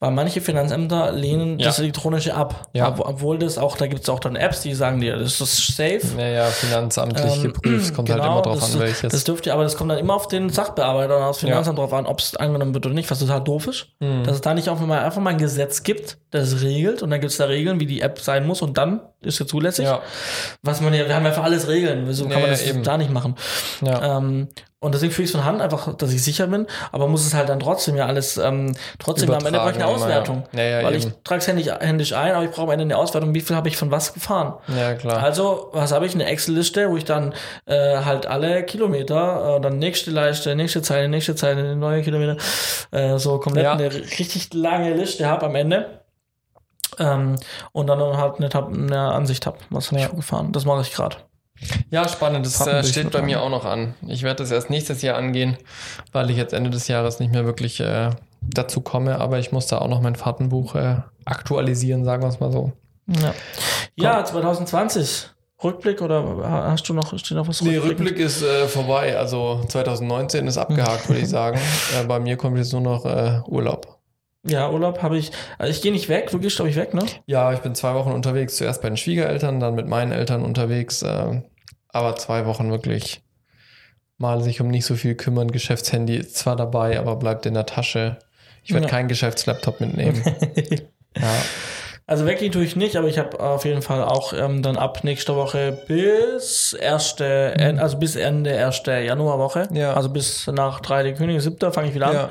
weil 0.00 0.10
manche 0.12 0.40
Finanzämter 0.40 1.12
lehnen 1.12 1.58
Ja. 1.58 1.66
das 1.66 1.78
Elektronische 1.78 2.34
ab. 2.34 2.68
Ja. 2.72 2.88
Ob, 2.88 3.00
obwohl 3.00 3.38
das 3.38 3.58
auch, 3.58 3.76
da 3.76 3.86
gibt 3.86 4.02
es 4.02 4.08
auch 4.08 4.18
dann 4.18 4.34
Apps, 4.34 4.62
die 4.62 4.74
sagen 4.74 5.00
dir, 5.00 5.16
das 5.18 5.40
ist 5.40 5.76
safe. 5.76 6.00
Naja, 6.16 6.46
finanzamtlich 6.46 7.36
Ähm, 7.36 7.42
geprüft, 7.52 7.94
kommt 7.94 8.08
halt 8.10 8.24
immer 8.24 8.40
drauf 8.42 8.60
das, 8.60 8.74
an, 8.74 8.80
welches. 8.80 9.12
Das 9.12 9.24
dürfte, 9.24 9.52
aber 9.52 9.62
das 9.62 9.76
kommt 9.76 9.90
dann 9.90 9.98
immer 9.98 10.14
auf 10.14 10.26
den 10.26 10.48
Sachbearbeiter 10.48 11.18
und 11.18 11.22
aufs 11.22 11.40
Finanzamt 11.40 11.78
drauf 11.78 11.92
an, 11.92 12.06
ob 12.06 12.18
es 12.20 12.34
angenommen 12.34 12.72
wird 12.72 12.86
oder 12.86 12.94
nicht, 12.94 13.10
was 13.10 13.18
total 13.18 13.42
doof 13.44 13.66
ist. 13.66 13.88
Mhm. 14.00 14.24
Dass 14.24 14.36
es 14.36 14.40
da 14.40 14.54
nicht 14.54 14.68
einfach 14.68 14.86
mal, 14.86 15.00
einfach 15.04 15.20
mal 15.20 15.30
ein 15.30 15.38
Gesetz 15.38 15.82
gibt, 15.82 16.16
das 16.30 16.50
es 16.52 16.62
regelt 16.62 17.02
und 17.02 17.10
dann 17.10 17.20
gibt 17.20 17.32
es 17.32 17.36
da 17.38 17.44
Regeln, 17.44 17.78
wie 17.78 17.86
die 17.86 18.00
App 18.00 18.18
sein 18.20 18.46
muss 18.46 18.62
und 18.62 18.78
dann 18.78 19.00
ist 19.20 19.36
sie 19.36 19.46
zulässig. 19.46 19.84
ja, 19.84 20.00
Was 20.62 20.80
man 20.80 20.94
ja, 20.94 21.06
wir 21.06 21.14
haben 21.14 21.26
ja 21.26 21.32
für 21.32 21.42
alles 21.42 21.68
Regeln, 21.68 22.04
wieso 22.06 22.22
kann 22.24 22.32
Ja, 22.32 22.38
man 22.38 22.46
ja, 22.46 22.52
das 22.52 22.62
eben. 22.66 22.82
da 22.82 22.96
nicht 22.96 23.10
machen? 23.10 23.34
ja. 23.82 24.16
Ähm, 24.16 24.48
und 24.82 24.94
deswegen 24.94 25.12
fühle 25.12 25.24
ich 25.24 25.30
es 25.30 25.36
von 25.36 25.44
Hand 25.44 25.60
einfach, 25.60 25.94
dass 25.94 26.10
ich 26.10 26.24
sicher 26.24 26.46
bin, 26.46 26.66
aber 26.90 27.06
muss 27.06 27.26
es 27.26 27.34
halt 27.34 27.50
dann 27.50 27.60
trotzdem 27.60 27.96
ja 27.96 28.06
alles, 28.06 28.38
ähm, 28.38 28.74
trotzdem 28.98 29.30
am 29.30 29.44
Ende 29.44 29.58
brauche 29.58 29.70
ich 29.70 29.76
eine 29.76 29.84
Übertragen 29.84 30.00
immer, 30.00 30.08
ja. 30.08 30.20
Auswertung. 30.20 30.44
Ja, 30.52 30.62
ja, 30.62 30.84
weil 30.84 30.94
eben. 30.94 31.08
ich 31.08 31.14
trage 31.22 31.40
es 31.40 31.48
händisch, 31.48 31.66
händisch 31.80 32.12
ein, 32.14 32.32
aber 32.32 32.44
ich 32.44 32.50
brauche 32.50 32.62
am 32.62 32.70
Ende 32.70 32.84
eine 32.84 32.96
Auswertung, 32.96 33.34
wie 33.34 33.42
viel 33.42 33.56
habe 33.56 33.68
ich 33.68 33.76
von 33.76 33.90
was 33.90 34.14
gefahren. 34.14 34.54
ja, 34.68 34.94
klar. 34.94 35.22
Also, 35.22 35.68
was 35.72 35.92
habe 35.92 36.06
ich? 36.06 36.14
Eine 36.14 36.24
Excel-Liste, 36.24 36.90
wo 36.90 36.96
ich 36.96 37.04
dann 37.04 37.34
äh, 37.66 37.98
halt 37.98 38.26
alle 38.26 38.64
Kilometer, 38.64 39.56
äh, 39.56 39.60
dann 39.60 39.78
nächste 39.78 40.10
Leiste, 40.12 40.56
nächste 40.56 40.80
Zeile, 40.80 41.08
nächste 41.10 41.34
Zeile, 41.34 41.76
neue 41.76 42.02
Kilometer, 42.02 42.38
äh, 42.90 43.18
so 43.18 43.38
komplett 43.38 43.66
eine 43.66 43.92
richtig 43.92 44.54
lange 44.54 44.94
Liste 44.94 45.26
habe 45.26 45.44
am 45.44 45.56
Ende. 45.56 46.00
Ähm, 46.98 47.36
und 47.72 47.86
dann 47.86 48.00
halt 48.16 48.36
eine, 48.36 48.48
Tab 48.48 48.72
eine 48.72 49.12
Ansicht 49.12 49.44
habe, 49.44 49.58
was 49.68 49.92
habe 49.92 50.00
ich 50.00 50.10
gefahren. 50.10 50.52
Das 50.52 50.64
mache 50.64 50.80
ich 50.80 50.92
gerade. 50.92 51.16
Ja, 51.90 52.08
spannend. 52.08 52.46
Das 52.46 52.66
äh, 52.66 52.82
steht 52.84 53.10
bei 53.10 53.22
mir 53.22 53.42
auch 53.42 53.50
noch 53.50 53.64
an. 53.64 53.94
Ich 54.06 54.22
werde 54.22 54.42
das 54.42 54.50
erst 54.50 54.70
nächstes 54.70 55.02
Jahr 55.02 55.16
angehen, 55.16 55.56
weil 56.12 56.30
ich 56.30 56.36
jetzt 56.36 56.52
Ende 56.52 56.70
des 56.70 56.88
Jahres 56.88 57.20
nicht 57.20 57.32
mehr 57.32 57.44
wirklich 57.44 57.80
äh, 57.80 58.10
dazu 58.40 58.80
komme. 58.80 59.20
Aber 59.20 59.38
ich 59.38 59.52
muss 59.52 59.66
da 59.66 59.78
auch 59.78 59.88
noch 59.88 60.00
mein 60.00 60.16
Fahrtenbuch 60.16 60.74
äh, 60.74 60.96
aktualisieren, 61.24 62.04
sagen 62.04 62.22
wir 62.22 62.28
es 62.28 62.40
mal 62.40 62.52
so. 62.52 62.72
Ja, 63.06 63.34
ja 63.96 64.24
2020. 64.24 65.30
Rückblick 65.62 66.00
oder 66.00 66.24
hast 66.70 66.88
du 66.88 66.94
noch, 66.94 67.18
steht 67.18 67.36
noch 67.36 67.46
was 67.46 67.60
Nee? 67.60 67.76
Rückblick 67.76 68.18
ist 68.18 68.42
äh, 68.42 68.66
vorbei. 68.66 69.18
Also 69.18 69.62
2019 69.68 70.46
ist 70.46 70.56
abgehakt, 70.56 71.08
würde 71.08 71.20
ich 71.20 71.28
sagen. 71.28 71.58
Äh, 71.98 72.04
bei 72.04 72.18
mir 72.18 72.36
kommt 72.36 72.56
jetzt 72.56 72.72
nur 72.72 72.80
noch 72.80 73.04
äh, 73.04 73.40
Urlaub. 73.46 73.98
Ja, 74.42 74.70
Urlaub 74.70 75.02
habe 75.02 75.18
ich. 75.18 75.32
Also 75.58 75.70
ich 75.70 75.82
gehe 75.82 75.92
nicht 75.92 76.08
weg, 76.08 76.32
wirklich 76.32 76.56
glaube 76.56 76.70
ich 76.70 76.76
weg, 76.76 76.94
ne? 76.94 77.02
Ja, 77.26 77.52
ich 77.52 77.60
bin 77.60 77.74
zwei 77.74 77.94
Wochen 77.94 78.12
unterwegs. 78.12 78.56
Zuerst 78.56 78.80
bei 78.80 78.88
den 78.88 78.96
Schwiegereltern, 78.96 79.60
dann 79.60 79.74
mit 79.74 79.86
meinen 79.86 80.12
Eltern 80.12 80.42
unterwegs. 80.42 81.02
Äh, 81.02 81.42
aber 81.92 82.16
zwei 82.16 82.46
Wochen 82.46 82.70
wirklich 82.70 83.22
mal 84.18 84.42
sich 84.42 84.60
um 84.60 84.68
nicht 84.68 84.84
so 84.84 84.94
viel 84.96 85.14
kümmern. 85.14 85.50
Geschäftshandy 85.50 86.16
ist 86.16 86.36
zwar 86.36 86.56
dabei, 86.56 86.98
aber 86.98 87.16
bleibt 87.16 87.46
in 87.46 87.54
der 87.54 87.66
Tasche. 87.66 88.18
Ich 88.62 88.72
werde 88.72 88.86
Ja. 88.86 88.90
keinen 88.90 89.08
Geschäftslaptop 89.08 89.80
mitnehmen. 89.80 90.22
ja. 91.16 91.22
Also 92.06 92.26
weggehen 92.26 92.50
tue 92.52 92.64
ich 92.64 92.74
nicht, 92.74 92.96
aber 92.96 93.06
ich 93.06 93.18
habe 93.18 93.38
auf 93.38 93.64
jeden 93.64 93.82
Fall 93.82 94.02
auch 94.02 94.32
ähm, 94.32 94.62
dann 94.62 94.76
ab 94.76 95.04
nächster 95.04 95.36
Woche 95.36 95.78
bis 95.86 96.72
erste, 96.72 97.52
en- 97.54 97.78
also 97.78 97.98
bis 97.98 98.16
Ende 98.16 98.50
erste 98.50 98.90
Januarwoche, 98.98 99.68
Mhm. 99.70 99.76
Ja. 99.76 99.94
also 99.94 100.08
bis 100.08 100.46
nach 100.48 100.80
drei 100.80 101.04
der 101.04 101.14
Könige, 101.14 101.40
siebter 101.40 101.72
fange 101.72 101.88
ich 101.88 101.94
wieder 101.94 102.12
ja. 102.12 102.30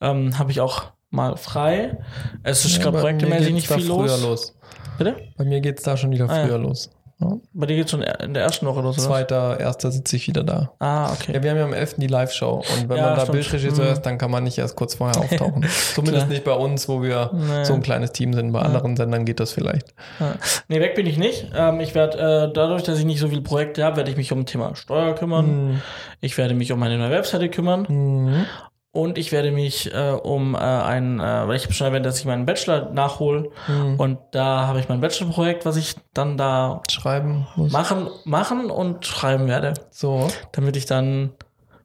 an, 0.00 0.16
ähm, 0.26 0.38
habe 0.40 0.50
ich 0.50 0.60
auch 0.60 0.92
mal 1.10 1.36
frei. 1.36 1.98
Es 2.42 2.64
ist 2.64 2.78
Ja, 2.78 2.90
gerade 2.90 3.14
geht's 3.16 3.48
nicht 3.50 3.68
viel 3.68 3.86
los. 3.86 4.22
los. 4.22 4.54
Bitte? 4.98 5.14
Bei 5.36 5.44
mir 5.44 5.60
geht 5.60 5.78
es 5.78 5.84
da 5.84 5.96
schon 5.96 6.10
wieder 6.10 6.28
Ah, 6.28 6.44
früher 6.44 6.58
los. 6.58 6.90
Ja. 7.22 7.36
Bei 7.52 7.66
dir 7.66 7.76
geht's 7.76 7.90
schon 7.90 8.02
in 8.02 8.34
der 8.34 8.42
ersten 8.42 8.66
Woche 8.66 8.80
los, 8.80 8.98
oder? 8.98 9.06
Zweiter, 9.06 9.60
erster 9.60 9.90
sitze 9.92 10.16
ich 10.16 10.26
wieder 10.26 10.42
da. 10.42 10.72
Ah, 10.80 11.12
okay. 11.12 11.32
Ja, 11.34 11.42
wir 11.42 11.50
haben 11.50 11.58
ja 11.58 11.64
am 11.64 11.72
11. 11.72 11.94
die 11.98 12.06
Live-Show 12.08 12.62
und 12.76 12.88
wenn 12.88 12.96
Ja, 12.96 13.02
man 13.06 13.14
da 13.14 13.20
stimmt. 13.22 13.32
Bildregisseur 13.38 13.84
Mhm. 13.86 13.92
ist, 13.92 14.02
dann 14.02 14.18
kann 14.18 14.30
man 14.30 14.44
nicht 14.44 14.58
erst 14.58 14.76
kurz 14.76 14.94
vorher 14.94 15.20
auftauchen. 15.20 15.64
Zumindest 15.94 16.28
nicht 16.28 16.44
bei 16.44 16.52
uns, 16.54 16.88
wo 16.88 17.02
wir 17.02 17.30
Nee. 17.32 17.64
so 17.64 17.74
ein 17.74 17.82
kleines 17.82 18.12
Team 18.12 18.32
sind. 18.34 18.52
Bei 18.52 18.60
anderen 18.60 18.96
Sendern 18.96 19.24
geht 19.24 19.40
das 19.40 19.52
vielleicht. 19.52 19.94
Ja. 20.20 20.34
Nee, 20.68 20.80
weg 20.80 20.94
bin 20.94 21.06
ich 21.06 21.18
nicht. 21.18 21.50
Ähm, 21.54 21.80
ich 21.80 21.94
werde, 21.94 22.18
äh, 22.18 22.52
dadurch, 22.52 22.82
dass 22.82 22.98
ich 22.98 23.04
nicht 23.04 23.20
so 23.20 23.28
viele 23.28 23.42
Projekte 23.42 23.84
habe, 23.84 23.98
werde 23.98 24.10
ich 24.10 24.16
mich 24.16 24.32
um 24.32 24.44
Thema 24.46 24.74
Steuer 24.74 25.14
kümmern. 25.14 25.82
Ich 26.20 26.36
werde 26.38 26.54
mich 26.54 26.72
um 26.72 26.78
meine 26.78 26.98
neue 26.98 27.10
Webseite 27.10 27.48
kümmern. 27.48 27.86
Mhm. 27.88 28.46
Und 28.94 29.16
ich 29.16 29.32
werde 29.32 29.52
mich 29.52 29.92
äh, 29.94 30.10
um 30.10 30.54
äh, 30.54 30.58
ein, 30.58 31.18
äh, 31.18 31.22
weil 31.48 31.56
ich 31.56 31.64
habe 31.64 31.72
schon 31.72 31.86
erwähnt, 31.86 32.04
dass 32.04 32.18
ich 32.18 32.26
meinen 32.26 32.44
Bachelor 32.44 32.90
nachhole. 32.90 33.50
Mhm. 33.66 33.98
Und 33.98 34.18
da 34.32 34.66
habe 34.66 34.80
ich 34.80 34.88
mein 34.90 35.00
Bachelorprojekt, 35.00 35.64
was 35.64 35.76
ich 35.76 35.96
dann 36.12 36.36
da 36.36 36.82
Schreiben 36.90 37.46
muss. 37.56 37.72
machen, 37.72 38.08
machen 38.24 38.70
und 38.70 39.06
schreiben 39.06 39.48
werde. 39.48 39.72
So. 39.90 40.28
Damit 40.52 40.76
ich 40.76 40.84
dann 40.84 41.30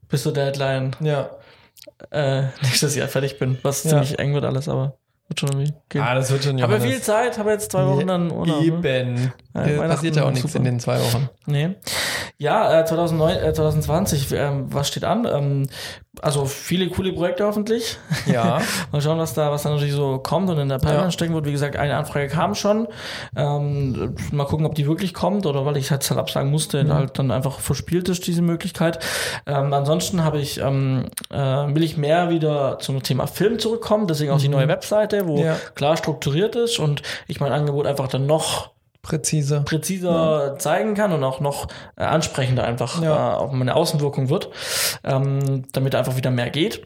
bis 0.10 0.24
zur 0.24 0.34
Deadline 0.34 0.97
Ja. 0.99 1.30
äh, 2.12 2.41
nächstes 2.62 2.93
Jahr 2.97 3.08
fertig 3.08 3.39
bin. 3.39 3.58
Was 3.64 3.86
Ja. 3.86 3.91
ziemlich 3.91 4.20
eng 4.20 4.34
wird 4.34 4.43
alles, 4.43 4.68
aber 4.68 4.97
wird 5.30 5.39
schon 5.39 5.49
irgendwie 5.49 5.74
gehen. 5.88 6.01
Ah, 6.01 6.14
das 6.14 6.30
wird 6.30 6.43
schon 6.43 6.62
habe 6.62 6.82
viel 6.82 7.01
Zeit, 7.01 7.38
habe 7.38 7.51
jetzt 7.51 7.72
zwei 7.72 7.86
Wochen 7.86 8.08
dann 8.08 8.32
Urlaub. 8.32 8.60
Ne? 8.62 8.66
Eben. 8.66 9.34
Äh, 9.58 9.78
passiert 9.88 10.16
ja 10.16 10.24
auch 10.26 10.32
nichts 10.32 10.43
super. 10.53 10.58
in 10.58 10.64
den 10.66 10.80
zwei 10.80 10.99
Wochen. 10.99 11.30
Nee. 11.45 11.70
Ja, 12.38 12.80
äh, 12.82 12.86
2009, 12.86 13.38
äh, 13.38 13.53
2020, 13.53 14.32
ähm, 14.34 14.66
was 14.74 14.88
steht 14.88 15.03
an? 15.03 15.26
Ähm, 15.26 15.68
also 16.22 16.45
viele 16.45 16.89
coole 16.89 17.14
Projekte 17.14 17.45
hoffentlich. 17.45 17.97
Ja. 18.26 18.60
Mal 18.91 19.01
schauen, 19.01 19.20
was 19.20 19.34
da, 19.36 19.51
was 19.51 19.64
da 19.64 19.70
natürlich 19.70 19.93
so 19.93 20.18
kommt 20.20 20.49
und 20.49 20.58
in 20.58 20.68
der 20.70 20.78
Pipeline 20.80 21.03
Ja. 21.05 21.12
stecken 21.12 21.34
wird. 21.36 21.45
Wie 21.45 21.51
gesagt, 21.51 21.76
eine 21.76 21.95
Anfrage 21.95 22.28
kam 22.28 22.55
schon. 22.55 22.88
Ähm, 23.36 24.16
mal 24.32 24.45
gucken, 24.45 24.66
ob 24.66 24.76
die 24.76 24.88
wirklich 24.88 25.14
kommt 25.14 25.45
oder 25.45 25.66
weil 25.66 25.78
ich 25.78 25.91
halt, 25.91 26.08
halt 26.10 26.20
absagen 26.20 26.49
musste, 26.49 26.84
Mhm. 26.84 26.93
halt 26.93 27.20
dann 27.20 27.32
einfach 27.32 27.60
verspielt 27.60 28.10
ist, 28.10 28.26
diese 28.28 28.41
Möglichkeit. 28.41 28.99
Ähm, 29.45 29.74
ansonsten 29.74 30.24
habe 30.24 30.39
ich, 30.39 30.60
ähm, 30.60 31.05
äh, 31.32 31.38
will 31.38 31.84
ich 31.84 31.97
mehr 31.97 32.30
wieder 32.30 32.80
zum 32.80 33.03
Thema 33.03 33.28
Film 33.28 33.60
zurückkommen, 33.60 34.08
deswegen 34.08 34.32
auch 34.32 34.39
die 34.39 34.49
neue 34.49 34.68
Webseite, 34.68 35.28
wo 35.28 35.38
Mhm. 35.38 35.43
Ja. 35.45 35.55
klar 35.76 35.97
strukturiert 35.97 36.55
ist 36.55 36.80
und 36.80 37.01
ich 37.28 37.39
mein 37.39 37.51
Angebot 37.51 37.86
einfach 37.86 38.08
dann 38.08 38.26
noch 38.26 38.72
Präzise. 39.02 39.62
präziser 39.66 40.56
zeigen 40.60 40.93
kann 40.95 41.12
und 41.14 41.24
auch 41.24 41.39
noch 41.39 41.68
äh, 41.95 42.04
ansprechender 42.04 42.64
einfach 42.64 43.02
Ja. 43.02 43.34
äh, 43.34 43.36
auf 43.38 43.52
meine 43.52 43.76
Außenwirkung 43.76 44.30
wird, 44.30 44.50
ähm, 45.04 45.64
damit 45.72 45.95
einfach 45.95 46.16
wieder 46.18 46.32
mehr 46.32 46.50
geht. 46.50 46.84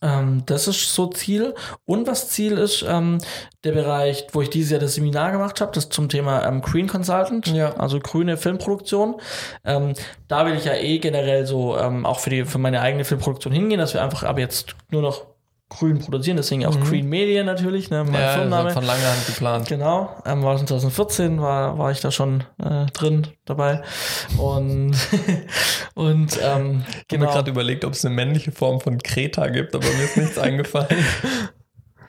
Ähm, 0.00 0.44
das 0.46 0.68
ist 0.68 0.94
so 0.94 1.08
Ziel. 1.08 1.54
Und 1.84 2.06
was 2.06 2.28
Ziel 2.28 2.56
ist, 2.56 2.84
ähm, 2.88 3.18
der 3.64 3.72
Bereich, 3.72 4.28
wo 4.32 4.40
ich 4.42 4.48
dieses 4.50 4.70
Jahr 4.70 4.78
das 4.80 4.94
Seminar 4.94 5.32
gemacht 5.32 5.60
habe, 5.60 5.72
das 5.74 5.88
zum 5.88 6.08
Thema 6.08 6.46
ähm, 6.46 6.60
Green 6.62 6.86
Consultant, 6.86 7.48
Ja. 7.48 7.74
also 7.74 7.98
grüne 7.98 8.36
Filmproduktion. 8.36 9.16
Ähm, 9.64 9.94
da 10.28 10.46
will 10.46 10.54
ich 10.54 10.66
ja 10.66 10.74
eh 10.74 10.98
generell 11.00 11.46
so 11.46 11.76
ähm, 11.76 12.06
auch 12.06 12.20
für, 12.20 12.30
die, 12.30 12.44
für 12.44 12.58
meine 12.58 12.80
eigene 12.80 13.04
Filmproduktion 13.04 13.52
hingehen, 13.52 13.80
dass 13.80 13.92
wir 13.92 14.02
einfach 14.02 14.22
ab 14.22 14.38
jetzt 14.38 14.76
nur 14.92 15.02
noch 15.02 15.26
grün 15.70 15.98
produzieren, 15.98 16.36
deswegen 16.38 16.64
auch 16.66 16.78
Green 16.80 17.08
Media 17.08 17.42
natürlich, 17.44 17.90
ne, 17.90 17.98
mein 18.04 18.12
Mhm. 18.12 18.14
Ja, 18.14 18.28
Firmenname. 18.34 18.70
von 18.70 18.84
langer 18.84 19.10
Hand 19.10 19.26
geplant. 19.26 19.68
Genau, 19.68 20.16
ähm, 20.24 20.42
war 20.42 20.56
2014, 20.56 21.40
war, 21.40 21.76
war 21.78 21.90
ich 21.90 22.00
da 22.00 22.10
schon 22.10 22.44
äh, 22.62 22.86
drin 22.92 23.26
dabei. 23.44 23.82
Und, 24.38 24.96
und 25.94 26.38
ähm, 26.42 26.84
Ich 26.86 26.94
habe 26.94 27.04
genau. 27.08 27.26
mir 27.26 27.32
gerade 27.32 27.50
überlegt, 27.50 27.84
ob 27.84 27.92
es 27.92 28.04
eine 28.04 28.14
männliche 28.14 28.52
Form 28.52 28.80
von 28.80 28.98
Kreta 28.98 29.48
gibt, 29.48 29.74
aber 29.74 29.84
mir 29.84 30.04
ist 30.04 30.16
nichts 30.16 30.38
eingefallen. 30.38 30.88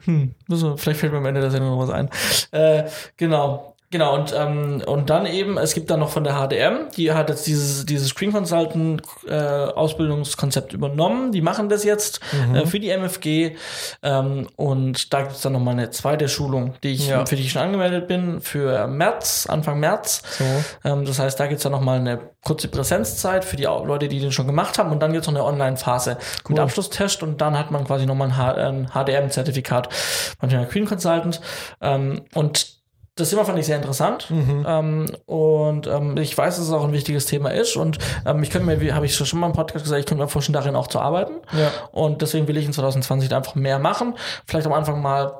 Hm, 0.04 0.34
müssen 0.48 0.70
wir, 0.70 0.78
vielleicht 0.78 0.98
fällt 1.00 1.12
mir 1.12 1.18
am 1.18 1.26
Ende 1.26 1.42
der 1.42 1.50
Sendung 1.50 1.72
noch 1.72 1.78
was 1.86 1.90
ein. 1.90 2.08
Äh, 2.52 2.84
genau. 3.18 3.76
Genau, 3.92 4.14
und, 4.14 4.32
ähm, 4.36 4.82
und 4.86 5.10
dann 5.10 5.26
eben, 5.26 5.58
es 5.58 5.74
gibt 5.74 5.90
dann 5.90 5.98
noch 5.98 6.10
von 6.10 6.22
der 6.22 6.34
HDM, 6.34 6.88
die 6.96 7.10
hat 7.12 7.28
jetzt 7.28 7.44
dieses, 7.48 7.84
dieses 7.86 8.10
Screen 8.10 8.32
Consultant 8.32 9.02
äh, 9.26 9.34
Ausbildungskonzept 9.34 10.72
übernommen. 10.72 11.32
Die 11.32 11.40
machen 11.40 11.68
das 11.68 11.82
jetzt 11.82 12.20
äh, 12.54 12.66
für 12.66 12.78
die 12.78 12.90
MFG. 12.90 13.56
Ähm, 14.04 14.48
und 14.54 15.12
da 15.12 15.22
gibt 15.22 15.32
es 15.32 15.40
dann 15.40 15.54
nochmal 15.54 15.74
eine 15.74 15.90
zweite 15.90 16.28
Schulung, 16.28 16.74
die 16.84 16.90
ich, 16.92 17.08
Ja. 17.08 17.26
für 17.26 17.34
die 17.34 17.42
ich 17.42 17.50
schon 17.50 17.62
angemeldet 17.62 18.06
bin, 18.06 18.40
für 18.40 18.86
März, 18.86 19.48
Anfang 19.50 19.80
März. 19.80 20.22
So. 20.38 20.44
Ähm, 20.88 21.04
das 21.04 21.18
heißt, 21.18 21.40
da 21.40 21.48
gibt's 21.48 21.64
dann 21.64 21.72
nochmal 21.72 21.98
eine 21.98 22.20
kurze 22.44 22.68
Präsenzzeit 22.68 23.44
für 23.44 23.56
die 23.56 23.64
Leute, 23.64 24.06
die 24.06 24.20
den 24.20 24.30
schon 24.30 24.46
gemacht 24.46 24.78
haben. 24.78 24.92
Und 24.92 25.00
dann 25.00 25.12
gibt's 25.12 25.26
noch 25.26 25.34
eine 25.34 25.44
Online-Phase 25.44 26.16
mit 26.48 26.60
Abschlusstest. 26.60 27.24
Und 27.24 27.40
dann 27.40 27.58
hat 27.58 27.72
man 27.72 27.84
quasi 27.84 28.06
nochmal 28.06 28.30
ein, 28.30 28.86
ein 28.86 28.90
HDM-Zertifikat 28.94 29.88
Thema 30.48 30.64
Green 30.66 30.86
Consultant. 30.86 31.40
Ähm, 31.80 32.22
und 32.34 32.79
das 33.20 33.30
Thema 33.30 33.44
fand 33.44 33.58
ich 33.58 33.66
sehr 33.66 33.76
interessant 33.76 34.28
ähm, 34.30 35.06
und 35.26 35.86
ähm, 35.86 36.16
ich 36.16 36.36
weiß, 36.36 36.56
dass 36.56 36.66
es 36.66 36.72
auch 36.72 36.84
ein 36.84 36.92
wichtiges 36.92 37.26
Thema 37.26 37.50
ist 37.50 37.76
und 37.76 37.98
ähm, 38.26 38.42
ich 38.42 38.50
könnte 38.50 38.66
mir, 38.66 38.80
wie 38.80 38.92
habe 38.92 39.06
ich 39.06 39.14
schon 39.14 39.38
mal 39.38 39.46
im 39.48 39.52
Podcast 39.52 39.84
gesagt, 39.84 40.00
ich 40.00 40.06
könnte 40.06 40.22
mir 40.24 40.28
vorstellen, 40.28 40.54
darin 40.54 40.74
auch 40.76 40.86
zu 40.86 40.98
arbeiten 41.00 41.34
Ja. 41.56 41.68
und 41.92 42.22
deswegen 42.22 42.48
will 42.48 42.56
ich 42.56 42.66
in 42.66 42.72
2020 42.72 43.28
da 43.28 43.36
einfach 43.36 43.54
mehr 43.54 43.78
machen, 43.78 44.14
vielleicht 44.46 44.66
am 44.66 44.72
Anfang 44.72 45.00
mal 45.02 45.32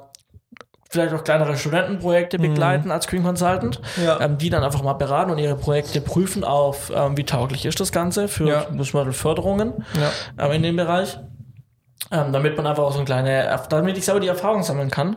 vielleicht 0.92 1.14
auch 1.14 1.22
kleinere 1.22 1.56
Studentenprojekte 1.56 2.36
begleiten 2.38 2.90
als 2.90 3.04
Screen 3.04 3.22
Consultant, 3.22 3.80
Ja. 4.04 4.20
ähm, 4.20 4.38
die 4.38 4.50
dann 4.50 4.64
einfach 4.64 4.82
mal 4.82 4.94
beraten 4.94 5.30
und 5.30 5.38
ihre 5.38 5.54
Projekte 5.54 6.00
prüfen 6.00 6.42
auf, 6.42 6.90
ähm, 6.92 7.16
wie 7.16 7.24
tauglich 7.24 7.64
ist 7.64 7.78
das 7.78 7.92
Ganze 7.92 8.26
für 8.26 8.48
Ja. 8.48 9.12
Förderungen 9.12 9.84
Ja. 10.36 10.46
ähm, 10.46 10.52
in 10.52 10.62
dem 10.64 10.74
Bereich. 10.76 11.16
Ähm, 12.10 12.32
damit 12.32 12.56
man 12.56 12.66
einfach 12.66 12.82
auch 12.82 12.92
so 12.92 12.98
eine 12.98 13.04
kleine, 13.04 13.60
damit 13.68 13.96
ich 13.96 14.04
selber 14.04 14.20
die 14.20 14.28
Erfahrung 14.28 14.62
sammeln 14.62 14.90
kann 14.90 15.16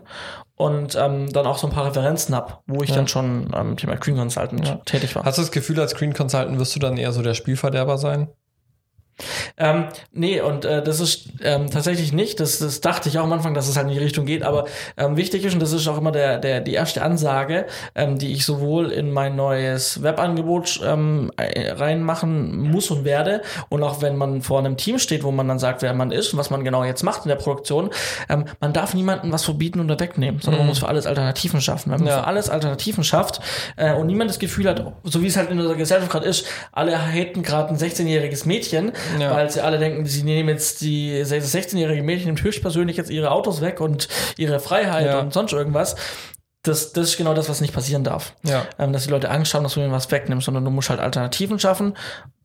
und 0.56 0.96
ähm, 0.96 1.32
dann 1.32 1.48
auch 1.48 1.58
so 1.58 1.68
ein 1.68 1.74
paar 1.74 1.86
Referenzen 1.86 2.36
hab, 2.36 2.62
wo 2.68 2.84
ich 2.84 2.92
dann 2.92 3.08
schon 3.08 3.54
am 3.54 3.78
Thema 3.78 3.96
Screen 3.98 4.18
Consultant 4.18 4.86
tätig 4.86 5.16
war. 5.16 5.24
Hast 5.24 5.38
du 5.38 5.42
das 5.42 5.52
Gefühl, 5.52 5.80
als 5.80 5.92
Screen 5.92 6.14
Consultant 6.14 6.60
wirst 6.60 6.76
du 6.76 6.80
dann 6.80 6.98
eher 6.98 7.12
so 7.12 7.22
der 7.22 7.34
Spielverderber 7.34 7.98
sein? 7.98 8.30
Ähm, 9.58 9.86
nee, 10.12 10.42
und 10.42 10.66
äh, 10.66 10.84
das 10.84 11.00
ist 11.00 11.30
ähm, 11.42 11.70
tatsächlich 11.70 12.14
nicht. 12.14 12.40
Das, 12.40 12.60
das 12.60 12.82
dachte 12.82 13.10
ich 13.10 13.20
auch 13.20 13.24
am 13.24 13.34
Anfang, 13.34 13.54
dass 13.54 13.68
es 13.68 13.78
halt 13.78 13.88
in 13.88 13.94
die 13.94 14.00
Richtung 14.00 14.26
geht. 14.26 14.44
Aber 14.44 14.66
ähm, 14.98 15.18
wichtig 15.18 15.46
ist, 15.46 15.54
und 15.54 15.60
das 15.62 15.72
ist 15.72 15.88
auch 15.88 15.98
immer 15.98 16.12
der, 16.12 16.40
der, 16.40 16.62
die 16.62 16.74
erste 16.74 17.02
Ansage, 17.04 17.66
ähm, 17.96 18.18
die 18.18 18.32
ich 18.34 18.46
sowohl 18.46 18.92
in 18.92 19.12
mein 19.12 19.36
neues 19.36 20.02
Webangebot 20.04 20.80
ähm, 20.84 21.32
äh, 21.38 21.72
reinmachen 21.72 22.72
muss 22.72 22.90
und 22.92 23.06
werde. 23.06 23.42
Und 23.70 23.84
auch 23.84 24.02
wenn 24.02 24.16
man 24.16 24.42
vor 24.42 24.60
einem 24.60 24.78
Team 24.78 25.00
steht, 25.00 25.24
wo 25.24 25.32
man 25.32 25.48
dann 25.48 25.60
sagt, 25.60 25.82
wer 25.82 25.94
man 25.94 26.12
ist 26.12 26.34
und 26.34 26.40
was 26.40 26.50
man 26.50 26.64
genau 26.64 26.84
jetzt 26.84 27.04
macht 27.04 27.24
in 27.26 27.30
der 27.30 27.36
Produktion, 27.36 27.90
ähm, 28.30 28.46
man 28.60 28.74
darf 28.74 28.94
niemandem 28.94 29.32
was 29.32 29.44
verbieten 29.44 29.80
oder 29.80 30.00
wegnehmen, 30.00 30.42
sondern 30.42 30.62
man 30.62 30.68
muss 30.68 30.80
für 30.80 30.88
alles 30.88 31.06
Alternativen 31.06 31.62
schaffen. 31.62 31.92
Wenn 31.92 32.00
man 32.00 32.08
Ja. 32.08 32.20
für 32.20 32.28
alles 32.28 32.50
Alternativen 32.50 33.04
schafft 33.04 33.40
äh, 33.78 33.94
und 33.94 34.08
niemand 34.08 34.30
das 34.30 34.40
Gefühl 34.40 34.68
hat, 34.68 34.84
so 35.04 35.22
wie 35.22 35.28
es 35.28 35.38
halt 35.38 35.50
in 35.52 35.58
unserer 35.60 35.76
Gesellschaft 35.76 36.12
gerade 36.12 36.26
ist, 36.26 36.46
alle 36.72 36.98
haten 36.98 37.44
gerade 37.44 37.70
ein 37.70 37.78
16-jähriges 37.78 38.48
Mädchen, 38.48 38.92
Ja. 39.20 39.32
weil 39.32 39.50
sie 39.50 39.62
alle 39.62 39.80
denken, 39.80 40.06
sie 40.06 40.24
nehmen 40.24 40.50
jetzt 40.50 40.82
die 40.82 41.20
das 41.20 41.32
16-jährige 41.32 42.04
Mädchen 42.04 42.28
nimmt 42.28 42.44
höchstpersönlich 42.44 42.98
jetzt 42.98 43.10
ihre 43.10 43.32
Autos 43.32 43.62
weg 43.62 43.80
und 43.82 44.08
ihre 44.38 44.60
Freiheit 44.60 45.08
Ja. 45.08 45.20
und 45.20 45.34
sonst 45.34 45.54
irgendwas. 45.54 45.96
Das, 46.64 46.94
das 46.94 47.10
ist 47.10 47.18
genau 47.18 47.34
das, 47.34 47.50
was 47.50 47.60
nicht 47.60 47.74
passieren 47.74 48.04
darf. 48.06 48.36
Ja. 48.44 48.66
Ähm, 48.80 48.94
dass 48.94 49.04
die 49.04 49.10
Leute 49.10 49.30
Angst 49.30 49.54
haben, 49.54 49.64
dass 49.64 49.74
du 49.74 49.82
ihnen 49.82 49.92
was 49.92 50.10
wegnimmst, 50.12 50.46
sondern 50.46 50.64
du 50.64 50.72
musst 50.72 50.90
halt 50.90 51.02
Alternativen 51.02 51.60
schaffen, 51.60 51.94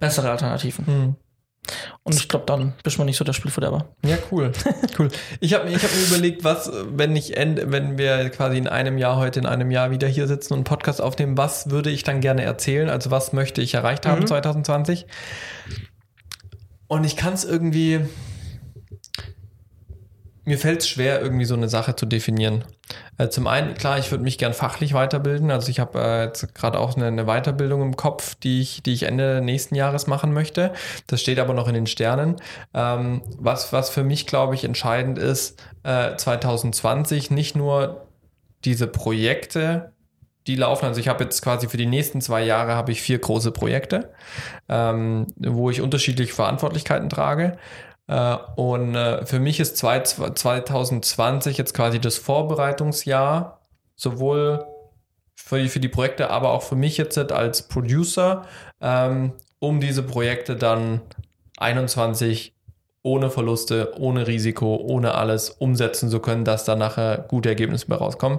bessere 0.00 0.30
Alternativen. 0.30 0.86
Hm. 0.86 1.16
Und 2.02 2.14
ich 2.16 2.28
glaube, 2.28 2.46
dann 2.46 2.72
bist 2.82 2.96
man 2.98 3.06
nicht 3.06 3.16
so 3.18 3.24
der 3.24 3.32
Spielverderber. 3.34 3.86
Ja, 4.04 4.16
cool. 4.30 4.52
cool. 4.98 5.08
Ich 5.40 5.52
habe 5.54 5.68
ich 5.68 5.82
hab 5.82 5.94
mir 5.94 6.06
überlegt, 6.06 6.42
was, 6.42 6.70
wenn 6.90 7.14
ich 7.14 7.36
end, 7.36 7.60
wenn 7.66 7.98
wir 7.98 8.30
quasi 8.30 8.56
in 8.56 8.66
einem 8.68 8.96
Jahr, 8.96 9.16
heute 9.16 9.38
in 9.40 9.46
einem 9.46 9.70
Jahr 9.70 9.90
wieder 9.90 10.08
hier 10.08 10.26
sitzen 10.26 10.54
und 10.54 10.58
einen 10.58 10.64
Podcast 10.64 11.02
aufnehmen, 11.02 11.36
was 11.36 11.70
würde 11.70 11.90
ich 11.90 12.04
dann 12.04 12.20
gerne 12.20 12.42
erzählen? 12.42 12.88
Also 12.88 13.10
was 13.10 13.32
möchte 13.32 13.60
ich 13.60 13.74
erreicht 13.74 14.06
haben 14.06 14.26
2020? 14.26 15.06
Und 16.88 17.04
ich 17.04 17.16
kann 17.16 17.34
es 17.34 17.44
irgendwie. 17.44 18.00
Mir 20.44 20.58
fällt 20.58 20.80
es 20.80 20.88
schwer, 20.88 21.20
irgendwie 21.20 21.44
so 21.44 21.54
eine 21.54 21.68
Sache 21.68 21.94
zu 21.94 22.06
definieren. 22.06 22.64
Äh, 23.18 23.28
zum 23.28 23.46
einen, 23.46 23.74
klar, 23.74 23.98
ich 23.98 24.10
würde 24.10 24.24
mich 24.24 24.38
gern 24.38 24.54
fachlich 24.54 24.94
weiterbilden. 24.94 25.50
Also 25.50 25.68
ich 25.68 25.78
habe 25.78 26.00
äh, 26.00 26.24
jetzt 26.24 26.54
gerade 26.54 26.78
auch 26.80 26.96
eine, 26.96 27.06
eine 27.06 27.26
Weiterbildung 27.26 27.82
im 27.82 27.96
Kopf, 27.96 28.34
die 28.34 28.62
ich, 28.62 28.82
die 28.82 28.94
ich 28.94 29.02
Ende 29.02 29.42
nächsten 29.42 29.74
Jahres 29.74 30.06
machen 30.06 30.32
möchte. 30.32 30.72
Das 31.06 31.20
steht 31.20 31.38
aber 31.38 31.52
noch 31.52 31.68
in 31.68 31.74
den 31.74 31.86
Sternen. 31.86 32.36
Ähm, 32.72 33.20
was, 33.36 33.74
was 33.74 33.90
für 33.90 34.04
mich, 34.04 34.26
glaube 34.26 34.54
ich, 34.54 34.64
entscheidend 34.64 35.18
ist, 35.18 35.62
äh, 35.82 36.16
2020 36.16 37.30
nicht 37.30 37.54
nur 37.54 38.06
diese 38.64 38.86
Projekte, 38.86 39.92
die 40.48 40.56
laufen. 40.56 40.86
Also 40.86 41.00
ich 41.00 41.08
habe 41.08 41.22
jetzt 41.24 41.42
quasi 41.42 41.68
für 41.68 41.76
die 41.76 41.86
nächsten 41.86 42.20
zwei 42.20 42.42
Jahre 42.42 42.74
habe 42.74 42.90
ich 42.90 43.00
vier 43.00 43.18
große 43.18 43.52
Projekte, 43.52 44.12
ähm, 44.68 45.26
wo 45.36 45.70
ich 45.70 45.80
unterschiedliche 45.80 46.34
Verantwortlichkeiten 46.34 47.08
trage. 47.08 47.58
Äh, 48.08 48.36
und 48.56 48.94
äh, 48.94 49.24
für 49.26 49.38
mich 49.38 49.60
ist 49.60 49.76
zwei, 49.76 50.00
2020 50.00 51.58
jetzt 51.58 51.74
quasi 51.74 52.00
das 52.00 52.16
Vorbereitungsjahr, 52.16 53.60
sowohl 53.94 54.64
für 55.36 55.62
die, 55.62 55.68
für 55.68 55.80
die 55.80 55.88
Projekte, 55.88 56.30
aber 56.30 56.50
auch 56.50 56.62
für 56.62 56.76
mich 56.76 56.96
jetzt 56.96 57.16
als 57.18 57.68
Producer, 57.68 58.44
ähm, 58.80 59.34
um 59.60 59.80
diese 59.80 60.02
Projekte 60.02 60.56
dann 60.56 61.02
21 61.58 62.54
ohne 63.08 63.30
Verluste, 63.30 63.92
ohne 63.98 64.26
Risiko, 64.26 64.76
ohne 64.76 65.14
alles 65.14 65.50
umsetzen 65.50 66.10
zu 66.10 66.20
können, 66.20 66.44
dass 66.44 66.64
da 66.64 66.76
nachher 66.76 67.24
gute 67.28 67.48
Ergebnisse 67.48 67.86
bei 67.86 67.96
rauskommen. 67.96 68.38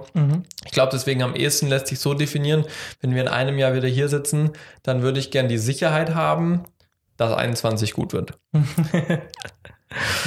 Ich 0.64 0.72
glaube, 0.72 0.90
deswegen 0.92 1.22
am 1.22 1.34
ehesten 1.34 1.68
lässt 1.68 1.88
sich 1.88 1.98
so 1.98 2.14
definieren, 2.14 2.64
wenn 3.00 3.14
wir 3.14 3.22
in 3.22 3.28
einem 3.28 3.58
Jahr 3.58 3.74
wieder 3.74 3.88
hier 3.88 4.08
sitzen, 4.08 4.50
dann 4.82 5.02
würde 5.02 5.18
ich 5.18 5.30
gern 5.30 5.48
die 5.48 5.58
Sicherheit 5.58 6.14
haben, 6.14 6.64
dass 7.16 7.32
21 7.32 7.92
gut 7.92 8.12
wird. 8.12 8.38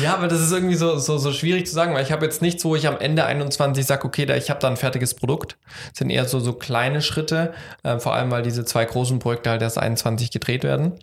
Ja, 0.01 0.15
aber 0.15 0.27
das 0.27 0.41
ist 0.41 0.51
irgendwie 0.51 0.75
so, 0.75 0.97
so, 0.97 1.17
so 1.17 1.31
schwierig 1.31 1.67
zu 1.67 1.73
sagen, 1.73 1.93
weil 1.93 2.03
ich 2.03 2.11
habe 2.11 2.25
jetzt 2.25 2.41
nichts, 2.41 2.65
wo 2.65 2.75
ich 2.75 2.85
am 2.85 2.97
Ende 2.97 3.23
21 3.25 3.85
sage, 3.85 4.05
okay, 4.05 4.25
da 4.25 4.35
ich 4.35 4.49
habe 4.49 4.59
da 4.59 4.67
ein 4.67 4.75
fertiges 4.75 5.13
Produkt. 5.13 5.57
Das 5.89 5.99
sind 5.99 6.09
eher 6.09 6.25
so, 6.25 6.41
so 6.41 6.53
kleine 6.53 7.01
Schritte, 7.01 7.53
äh, 7.83 7.97
vor 7.97 8.13
allem 8.13 8.29
weil 8.29 8.43
diese 8.43 8.65
zwei 8.65 8.83
großen 8.83 9.19
Projekte 9.19 9.51
halt 9.51 9.61
erst 9.61 9.77
21 9.77 10.31
gedreht 10.31 10.63
werden. 10.63 10.93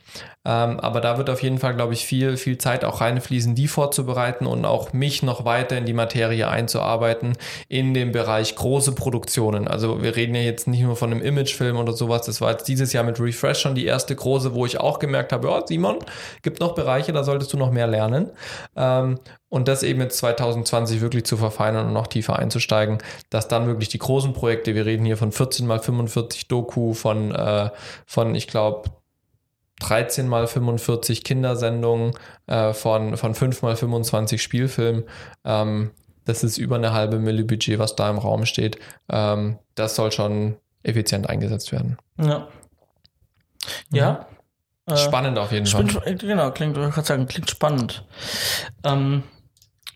Ähm, 0.42 0.80
aber 0.80 1.02
da 1.02 1.18
wird 1.18 1.28
auf 1.28 1.42
jeden 1.42 1.58
Fall, 1.58 1.74
glaube 1.74 1.92
ich, 1.92 2.06
viel, 2.06 2.38
viel 2.38 2.56
Zeit 2.56 2.82
auch 2.84 3.02
reinfließen, 3.02 3.54
die 3.54 3.68
vorzubereiten 3.68 4.46
und 4.46 4.64
auch 4.64 4.94
mich 4.94 5.22
noch 5.22 5.44
weiter 5.44 5.76
in 5.76 5.84
die 5.84 5.92
Materie 5.92 6.48
einzuarbeiten 6.48 7.34
in 7.68 7.92
dem 7.92 8.12
Bereich 8.12 8.56
große 8.56 8.92
Produktionen. 8.92 9.68
Also 9.68 10.02
wir 10.02 10.16
reden 10.16 10.34
ja 10.34 10.40
jetzt 10.40 10.66
nicht 10.66 10.80
nur 10.80 10.96
von 10.96 11.10
einem 11.10 11.20
Imagefilm 11.20 11.76
oder 11.76 11.92
sowas. 11.92 12.22
Das 12.22 12.40
war 12.40 12.52
jetzt 12.52 12.68
dieses 12.68 12.94
Jahr 12.94 13.04
mit 13.04 13.20
Refresh 13.20 13.60
schon 13.60 13.74
die 13.74 13.84
erste 13.84 14.16
große, 14.16 14.54
wo 14.54 14.64
ich 14.64 14.80
auch 14.80 14.98
gemerkt 14.98 15.32
habe, 15.32 15.48
ja, 15.48 15.62
Simon, 15.66 15.98
gibt 16.40 16.60
noch 16.60 16.74
Bereiche, 16.74 17.12
da 17.12 17.22
solltest 17.22 17.52
du 17.52 17.58
noch 17.58 17.70
mehr 17.70 17.86
lernen. 17.86 18.30
Ähm, 18.76 19.18
und 19.48 19.68
das 19.68 19.82
eben 19.82 20.00
jetzt 20.00 20.18
2020 20.18 21.00
wirklich 21.00 21.24
zu 21.24 21.36
verfeinern 21.36 21.88
und 21.88 21.92
noch 21.92 22.06
tiefer 22.06 22.38
einzusteigen, 22.38 22.98
dass 23.30 23.48
dann 23.48 23.66
wirklich 23.66 23.88
die 23.88 23.98
großen 23.98 24.32
Projekte, 24.32 24.74
wir 24.74 24.86
reden 24.86 25.04
hier 25.04 25.16
von 25.16 25.32
14 25.32 25.66
mal 25.66 25.80
45 25.80 26.48
Doku, 26.48 26.94
von, 26.94 27.34
äh, 27.34 27.70
von 28.06 28.34
ich 28.34 28.46
glaube, 28.46 28.90
13 29.80 30.28
mal 30.28 30.46
45 30.46 31.24
Kindersendungen, 31.24 32.12
äh, 32.46 32.72
von, 32.72 33.16
von 33.16 33.34
5 33.34 33.62
mal 33.62 33.76
25 33.76 34.42
Spielfilmen. 34.42 35.04
Ähm, 35.44 35.90
das 36.24 36.44
ist 36.44 36.58
über 36.58 36.76
eine 36.76 36.92
halbe 36.92 37.18
Mille 37.18 37.44
Budget, 37.44 37.78
was 37.78 37.96
da 37.96 38.08
im 38.08 38.18
Raum 38.18 38.46
steht. 38.46 38.78
Ähm, 39.08 39.58
das 39.74 39.96
soll 39.96 40.12
schon 40.12 40.56
effizient 40.82 41.28
eingesetzt 41.28 41.72
werden. 41.72 41.98
Ja. 42.18 42.48
Ja. 43.92 44.26
Äh, 44.94 44.96
Spannend 44.98 45.38
auf 45.38 45.52
jeden 45.52 45.66
Fall. 45.66 45.84
bin, 45.84 46.18
genau, 46.18 46.50
klingt, 46.50 46.76
ich 46.76 46.94
kann 46.94 47.04
sagen, 47.04 47.26
klingt 47.26 47.50
spannend. 47.50 48.04
Ähm, 48.84 49.22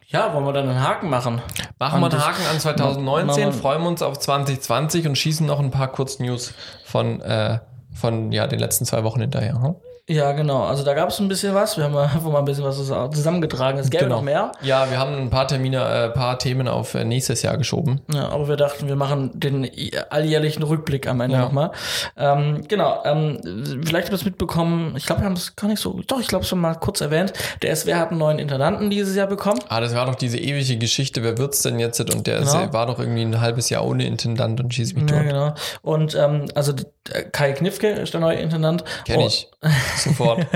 ja, 0.07 0.32
wollen 0.32 0.45
wir 0.45 0.53
dann 0.53 0.68
einen 0.68 0.80
Haken 0.80 1.11
machen? 1.11 1.42
Machen 1.78 2.01
wir 2.01 2.11
einen 2.11 2.24
Haken 2.24 2.47
an 2.51 2.61
2019, 2.61 3.26
Machen 3.26 3.38
wir- 3.38 3.53
freuen 3.53 3.82
wir 3.82 3.88
uns 3.88 4.03
auf 4.03 4.18
2020 4.18 5.07
und 5.09 5.16
schießen 5.16 5.47
noch 5.47 5.59
ein 5.61 5.70
paar 5.70 5.88
Kurznews 5.88 6.55
von, 6.84 7.20
äh, 7.20 7.59
von 7.92 8.30
ja, 8.32 8.47
den 8.47 8.59
letzten 8.61 8.84
zwei 8.84 9.03
Wochen 9.05 9.20
hinterher. 9.20 9.61
Hm? 9.61 9.74
Ja, 10.07 10.32
genau. 10.32 10.64
Also 10.64 10.84
da 10.84 10.92
gab 10.92 11.09
es 11.09 11.18
ein 11.18 11.28
bisschen 11.28 11.55
was. 11.55 11.78
Wir 11.78 11.84
haben 11.84 11.94
mal- 11.94 12.02
einfach 12.14 12.30
mal 12.30 12.40
ein 12.40 12.44
bisschen 12.44 12.62
was 12.64 12.76
zusammengetragen. 12.76 13.78
Es 13.78 13.88
gäbe 13.88 14.05
Genau. 14.05 14.16
noch 14.16 14.22
mehr. 14.22 14.52
Ja, 14.61 14.90
wir 14.90 14.98
haben 14.98 15.14
ein 15.14 15.30
paar 15.30 15.48
Termine, 15.48 15.78
äh, 15.82 16.11
paar 16.11 16.38
Themen 16.38 16.68
auf 16.68 16.94
äh, 16.94 17.05
nächstes 17.05 17.40
Jahr 17.40 17.57
geschoben. 17.57 18.02
Ja, 18.12 18.28
aber 18.28 18.46
wir 18.48 18.57
dachten, 18.57 18.86
wir 18.88 18.96
machen 18.96 19.30
den 19.34 19.70
alljährlichen 20.11 20.62
Rückblick 20.62 21.07
am 21.09 21.22
Ende 21.22 21.36
Ja. 21.36 21.42
nochmal. 21.42 21.70
Ähm, 22.18 22.64
genau, 22.68 23.02
ähm, 23.07 23.40
vielleicht 23.84 24.09
habt 24.09 24.11
ihr 24.12 24.16
es 24.16 24.24
mitbekommen, 24.26 24.94
ich 24.96 25.07
glaube, 25.07 25.22
wir 25.22 25.26
haben 25.26 25.36
es 25.36 25.57
gar 25.57 25.68
nicht 25.68 25.80
so, 25.80 25.98
doch, 26.07 26.20
ich 26.20 26.28
glaube, 26.28 26.44
schon 26.44 26.59
mal 26.61 26.74
kurz 26.74 27.00
erwähnt. 27.00 27.32
Der 27.62 27.74
SWR 27.74 27.98
hat 27.98 28.11
einen 28.11 28.18
neuen 28.18 28.38
Intendanten 28.38 28.90
dieses 28.90 29.16
Jahr 29.16 29.26
bekommen. 29.26 29.61
Ah, 29.70 29.80
das 29.80 29.94
war 29.94 30.05
doch 30.05 30.16
diese 30.16 30.36
ewige 30.38 30.76
Geschichte, 30.76 31.22
wer 31.22 31.38
wird's 31.38 31.62
denn 31.62 31.78
jetzt? 31.80 31.98
Und 32.00 32.26
der 32.26 32.40
Genau. 32.40 32.72
war 32.74 32.86
doch 32.86 32.98
irgendwie 32.98 33.22
ein 33.22 33.40
halbes 33.40 33.70
Jahr 33.70 33.86
ohne 33.86 34.05
Intendant 34.07 34.61
und 34.61 34.74
schieß 34.74 34.94
mich 34.94 35.11
Ja, 35.11 35.16
tot. 35.16 35.26
genau. 35.26 35.55
Und 35.80 36.14
ähm, 36.14 36.44
also 36.55 36.72
äh, 37.11 37.22
Kai 37.32 37.52
Knifke 37.52 37.88
ist 37.88 38.12
der 38.12 38.20
neue 38.20 38.36
Intendant. 38.36 38.84
Kenn 39.07 39.20
ich. 39.20 39.48
Sofort. 39.97 40.47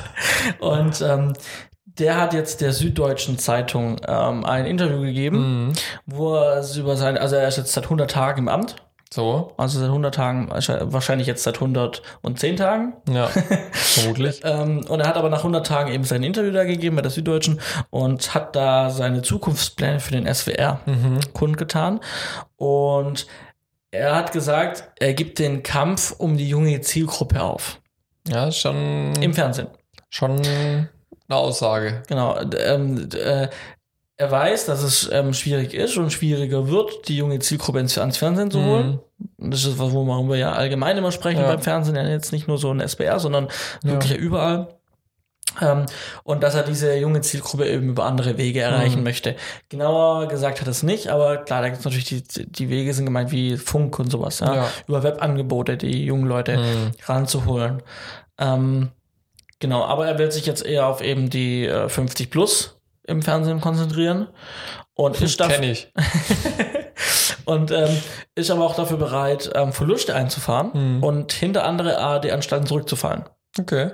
Und 0.60 1.00
ähm, 1.02 1.32
der 1.98 2.20
hat 2.20 2.32
jetzt 2.34 2.60
der 2.60 2.72
Süddeutschen 2.72 3.38
Zeitung 3.38 3.96
ähm, 4.06 4.44
ein 4.44 4.66
Interview 4.66 5.00
gegeben, 5.02 5.66
Mhm. 5.68 5.72
wo 6.06 6.34
er 6.36 6.64
über 6.76 6.96
sein, 6.96 7.18
also 7.18 7.36
er 7.36 7.48
ist 7.48 7.58
jetzt 7.58 7.72
seit 7.72 7.84
100 7.84 8.10
Tagen 8.10 8.40
im 8.42 8.48
Amt. 8.48 8.76
So, 9.12 9.52
Also 9.58 9.78
seit 9.78 9.88
100 9.90 10.14
Tagen, 10.14 10.48
wahrscheinlich 10.50 11.26
jetzt 11.26 11.42
seit 11.42 11.56
110 11.56 12.56
Tagen. 12.56 12.94
ja, 13.12 13.26
vermutlich. 13.72 14.40
Ähm, 14.42 14.86
und 14.88 15.00
er 15.00 15.06
hat 15.06 15.18
aber 15.18 15.28
nach 15.28 15.40
100 15.40 15.66
Tagen 15.66 15.92
eben 15.92 16.04
sein 16.04 16.22
Interview 16.22 16.50
da 16.50 16.64
gegeben 16.64 16.96
bei 16.96 17.02
der 17.02 17.10
Süddeutschen 17.10 17.60
und 17.90 18.32
hat 18.32 18.56
da 18.56 18.88
seine 18.88 19.20
Zukunftspläne 19.20 20.00
für 20.00 20.12
den 20.12 20.26
SWR 20.32 20.80
Mhm. 20.86 21.20
kundgetan. 21.34 22.00
Und 22.56 23.26
er 23.90 24.14
hat 24.16 24.32
gesagt, 24.32 24.84
er 24.98 25.12
gibt 25.12 25.38
den 25.38 25.62
Kampf 25.62 26.14
um 26.16 26.38
die 26.38 26.48
junge 26.48 26.80
Zielgruppe 26.80 27.42
auf. 27.42 27.81
Ja, 28.28 28.50
schon, 28.52 29.14
Im 29.20 29.34
Fernsehen. 29.34 29.68
schon 30.10 30.40
eine 30.40 30.88
Aussage. 31.28 32.02
Genau. 32.08 32.38
Ähm, 32.58 33.08
äh, 33.14 33.48
er 34.18 34.30
weiß, 34.30 34.66
dass 34.66 34.82
es 34.82 35.10
ähm, 35.10 35.34
schwierig 35.34 35.74
ist 35.74 35.96
und 35.96 36.12
schwieriger 36.12 36.68
wird, 36.68 37.08
die 37.08 37.16
junge 37.16 37.38
Zielgruppe 37.40 37.80
ins, 37.80 37.98
ans 37.98 38.18
Fernsehen 38.18 38.50
zu 38.50 38.62
holen. 38.64 39.00
Mhm. 39.38 39.50
Das 39.50 39.64
ist 39.64 39.78
was, 39.78 39.92
worüber 39.92 40.22
wir 40.28 40.36
ja 40.36 40.52
allgemein 40.52 40.96
immer 40.96 41.10
sprechen 41.10 41.40
Ja. 41.40 41.48
beim 41.48 41.60
Fernsehen, 41.62 41.96
ja 41.96 42.06
jetzt 42.06 42.32
nicht 42.32 42.46
nur 42.46 42.58
so 42.58 42.70
ein 42.72 42.80
SBR, 42.80 43.18
sondern 43.18 43.48
wirklich 43.82 44.12
ja 44.12 44.16
überall. 44.18 44.68
Ähm, 45.60 45.86
und 46.24 46.42
dass 46.42 46.54
er 46.54 46.62
diese 46.62 46.94
junge 46.96 47.20
Zielgruppe 47.20 47.68
eben 47.68 47.90
über 47.90 48.04
andere 48.04 48.38
Wege 48.38 48.60
erreichen 48.60 48.98
Mhm. 48.98 49.04
möchte. 49.04 49.36
Genauer 49.68 50.26
gesagt 50.28 50.60
hat 50.60 50.66
er 50.66 50.70
es 50.70 50.82
nicht, 50.82 51.08
aber 51.08 51.38
klar, 51.38 51.60
da 51.62 51.68
gibt 51.68 51.80
es 51.80 51.84
natürlich 51.84 52.06
die, 52.06 52.22
die 52.50 52.70
Wege 52.70 52.94
sind 52.94 53.04
gemeint 53.04 53.30
wie 53.32 53.56
Funk 53.56 53.98
und 53.98 54.10
sowas, 54.10 54.40
ja. 54.40 54.54
Ja. 54.54 54.68
Über 54.88 55.02
Webangebote, 55.02 55.76
die 55.76 56.04
jungen 56.06 56.26
Leute 56.26 56.56
Mhm. 56.56 56.90
ranzuholen. 57.06 57.82
Ähm, 58.38 58.90
genau, 59.58 59.84
aber 59.84 60.06
er 60.06 60.18
will 60.18 60.32
sich 60.32 60.46
jetzt 60.46 60.64
eher 60.64 60.86
auf 60.86 61.02
eben 61.02 61.28
die 61.28 61.66
äh, 61.66 61.88
50 61.88 62.30
plus 62.30 62.78
im 63.06 63.20
Fernsehen 63.20 63.60
konzentrieren 63.60 64.28
und 64.94 65.20
ist 65.20 65.38
dafür, 65.40 65.62
ich. 65.64 65.92
und 67.44 67.70
ähm, 67.70 67.90
ist 68.34 68.50
aber 68.50 68.64
auch 68.64 68.74
dafür 68.76 68.96
bereit, 68.96 69.50
ähm, 69.54 69.72
Verluste 69.72 70.14
einzufahren 70.14 70.70
Mhm. 70.96 71.02
und 71.02 71.32
hinter 71.32 71.64
andere 71.64 71.98
ARD-Anstalten 71.98 72.66
zurückzufallen. 72.66 73.24
Okay. 73.58 73.90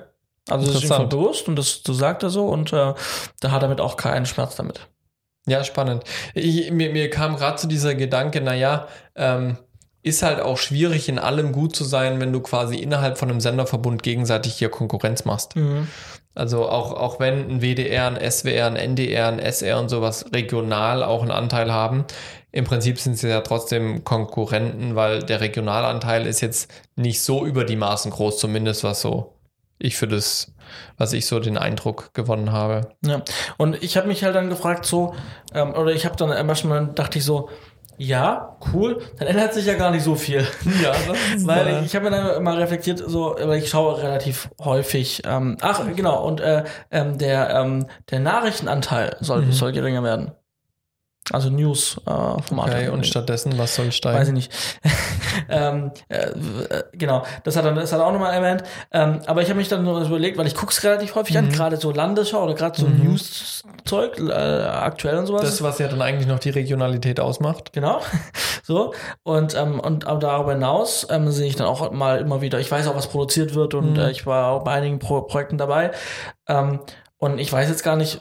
Also 0.51 0.73
das 0.73 0.85
ist 0.85 0.91
ihm 0.91 1.09
bewusst 1.09 1.49
und 1.49 1.57
das, 1.57 1.83
das 1.83 1.97
sagt 1.97 2.23
er 2.23 2.31
so 2.31 2.47
und 2.49 2.73
äh, 2.73 2.95
da 3.41 3.51
hat 3.51 3.53
er 3.53 3.61
damit 3.61 3.81
auch 3.81 3.97
keinen 3.97 4.27
Schmerz 4.27 4.57
damit. 4.57 4.81
Ja, 5.47 5.65
spannend. 5.65 6.05
Ich, 6.35 6.71
mir, 6.71 6.91
mir 6.91 7.09
kam 7.11 7.37
gerade 7.37 7.59
so 7.59 7.69
dieser 7.69 7.95
Gedanke, 7.95 8.41
naja, 8.41 8.87
ähm, 9.17 9.57
ist 10.03 10.23
halt 10.23 10.41
auch 10.41 10.59
schwierig, 10.59 11.09
in 11.09 11.19
allem 11.19 11.53
gut 11.53 11.75
zu 11.75 11.85
sein, 11.85 12.21
wenn 12.21 12.33
du 12.33 12.41
quasi 12.41 12.77
innerhalb 12.77 13.19
von 13.19 13.31
einem 13.31 13.41
Senderverbund 13.41 14.03
gegenseitig 14.03 14.55
hier 14.55 14.71
Konkurrenz 14.71 15.25
machst. 15.25 15.55
Also 16.35 16.69
auch, 16.69 16.93
auch 16.93 17.19
wenn 17.19 17.51
ein 17.51 17.61
WDR, 17.63 18.07
ein 18.07 18.31
SWR, 18.31 18.67
ein 18.67 18.77
NDR, 18.77 19.29
ein 19.29 19.41
SR 19.41 19.79
und 19.81 19.89
sowas 19.89 20.27
regional 20.33 21.03
auch 21.03 21.23
einen 21.23 21.33
Anteil 21.33 21.73
haben, 21.73 22.05
im 22.53 22.65
Prinzip 22.65 23.01
sind 23.01 23.19
sie 23.19 23.29
ja 23.29 23.41
trotzdem 23.41 24.05
Konkurrenten, 24.05 24.95
weil 24.95 25.23
der 25.23 25.41
Regionalanteil 25.41 26.27
ist 26.27 26.41
jetzt 26.41 26.71
nicht 26.95 27.23
so 27.23 27.45
über 27.45 27.65
die 27.65 27.77
Maßen 27.77 28.11
groß, 28.11 28.39
zumindest 28.39 28.85
was 28.85 29.01
so 29.01 29.38
ich 29.79 29.97
für 29.97 30.09
das, 30.09 30.53
was 30.97 31.13
ich 31.13 31.27
so 31.27 31.39
den 31.41 31.59
Eindruck 31.59 32.13
gewonnen 32.15 32.53
habe. 32.53 32.91
Ja, 33.05 33.23
und 33.57 33.83
ich 33.83 33.97
habe 33.97 34.09
mich 34.09 34.25
halt 34.25 34.35
dann 34.35 34.49
gefragt, 34.51 34.85
so, 34.85 35.15
ähm, 35.55 35.75
oder 35.75 35.93
ich 35.93 36.05
habe 36.05 36.17
dann 36.17 36.47
manchmal 36.47 36.87
dachte 36.95 37.19
ich 37.19 37.25
so, 37.25 37.49
ja, 38.01 38.57
cool, 38.73 39.03
dann 39.19 39.27
ändert 39.27 39.55
sich 39.55 39.67
ja 39.67 39.75
gar 39.75 39.91
nicht 39.91 40.05
so 40.05 40.15
viel. 40.15 40.47
Ja, 40.83 40.93
das 41.35 41.47
Weil 41.47 41.85
ich 41.85 41.97
habe 41.97 42.09
mir 42.09 42.17
dann 42.17 42.43
mal 42.45 42.57
reflektiert, 42.57 43.03
so, 43.05 43.35
weil 43.41 43.59
ich 43.59 43.69
schaue 43.71 44.01
relativ 44.01 44.51
häufig. 44.63 45.23
Ähm, 45.27 45.57
ach, 45.61 45.83
genau, 45.97 46.25
und 46.25 46.41
äh, 46.41 46.63
ähm, 46.93 47.19
der, 47.19 47.51
ähm, 47.51 47.87
der 48.11 48.21
Nachrichtenanteil 48.21 49.17
soll, 49.21 49.47
Mhm. 49.47 49.53
soll 49.53 49.73
geringer 49.73 50.05
werden. 50.05 50.31
Also 51.33 51.51
News-Formate. 51.51 52.73
Okay, 52.73 52.89
und 52.89 53.07
stattdessen, 53.07 53.59
was 53.59 53.75
soll 53.75 53.93
steigen? 53.93 54.19
Weiß 54.19 54.29
ich 54.29 54.35
nicht. 54.35 54.53
ähm, 55.51 55.91
äh, 56.09 56.17
äh, 56.17 56.85
genau, 56.93 57.23
das 57.45 57.57
hat 57.57 57.65
er, 57.65 57.73
das 57.73 57.93
hat 57.93 58.01
er 58.01 58.07
auch 58.07 58.13
nochmal 58.13 58.33
erwähnt. 58.35 58.63
Ähm, 58.93 59.21
aber 59.27 59.43
ich 59.43 59.49
habe 59.51 59.59
mich 59.59 59.69
dann 59.69 59.85
nur 59.85 60.01
überlegt, 60.01 60.39
weil 60.39 60.47
ich 60.47 60.55
gucke 60.55 60.73
es 60.73 60.83
relativ 60.85 61.15
häufig 61.15 61.37
an, 61.37 61.47
Mhm. 61.47 61.53
gerade 61.53 61.77
so 61.77 61.91
Landesschau 61.91 62.45
oder 62.45 62.55
gerade 62.55 62.81
so 62.81 62.87
Mhm. 62.87 63.05
News-Zeug, 63.05 64.19
äh, 64.21 64.33
aktuell 64.33 65.19
und 65.19 65.27
sowas. 65.27 65.43
Das, 65.43 65.63
was 65.63 65.79
ja 65.79 65.89
dann 65.89 66.01
eigentlich 66.03 66.27
noch 66.29 66.39
die 66.39 66.51
Regionalität 66.51 67.21
ausmacht. 67.21 67.73
Genau. 67.73 68.01
So. 68.65 68.93
Und, 69.23 69.55
ähm, 69.55 69.81
und 69.81 70.07
aber 70.07 70.21
darüber 70.21 70.53
hinaus 70.53 71.07
ähm, 71.09 71.31
sehe 71.31 71.47
ich 71.47 71.57
dann 71.57 71.67
auch 71.67 71.91
mal 71.91 72.19
immer 72.21 72.43
wieder, 72.43 72.61
ich 72.61 72.71
weiß 72.71 72.87
auch, 72.89 72.95
was 72.97 73.07
produziert 73.07 73.55
wird 73.55 73.73
und 73.73 73.95
Mhm. 73.95 73.99
äh, 73.99 74.11
ich 74.11 74.27
war 74.27 74.49
auch 74.53 74.63
bei 74.65 74.73
einigen 74.73 74.99
Pro 74.99 75.23
Projekten 75.23 75.57
dabei. 75.57 75.91
Ähm, 76.47 76.81
und 77.17 77.39
ich 77.39 77.51
weiß 77.51 77.71
jetzt 77.71 77.83
gar 77.83 77.97
nicht, 77.97 78.21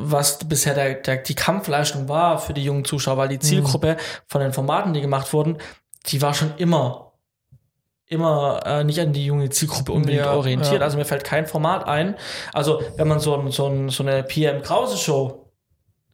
was 0.00 0.38
bisher 0.38 0.74
der, 0.74 0.94
der, 0.94 1.16
die 1.16 1.34
Kampfleistung 1.34 2.08
war 2.08 2.38
für 2.38 2.54
die 2.54 2.62
jungen 2.64 2.84
Zuschauer, 2.84 3.16
weil 3.16 3.28
die 3.28 3.40
Zielgruppe 3.40 3.96
von 4.28 4.40
den 4.40 4.52
Formaten, 4.52 4.94
die 4.94 5.00
gemacht 5.00 5.32
wurden, 5.32 5.58
die 6.06 6.22
war 6.22 6.34
schon 6.34 6.52
immer 6.56 7.12
immer 8.06 8.62
äh, 8.64 8.84
nicht 8.84 8.98
an 9.00 9.12
die 9.12 9.26
junge 9.26 9.50
Zielgruppe 9.50 9.92
unbedingt 9.92 10.20
Ja, 10.24 10.32
orientiert. 10.32 10.76
ja. 10.78 10.80
Also 10.80 10.96
mir 10.96 11.04
fällt 11.04 11.24
kein 11.24 11.46
Format 11.46 11.86
ein. 11.86 12.16
Also 12.54 12.80
wenn 12.96 13.06
man 13.06 13.20
so, 13.20 13.50
so, 13.50 13.88
so 13.90 14.02
eine 14.02 14.22
PM 14.22 14.62
Krause 14.62 14.96
Show 14.96 15.50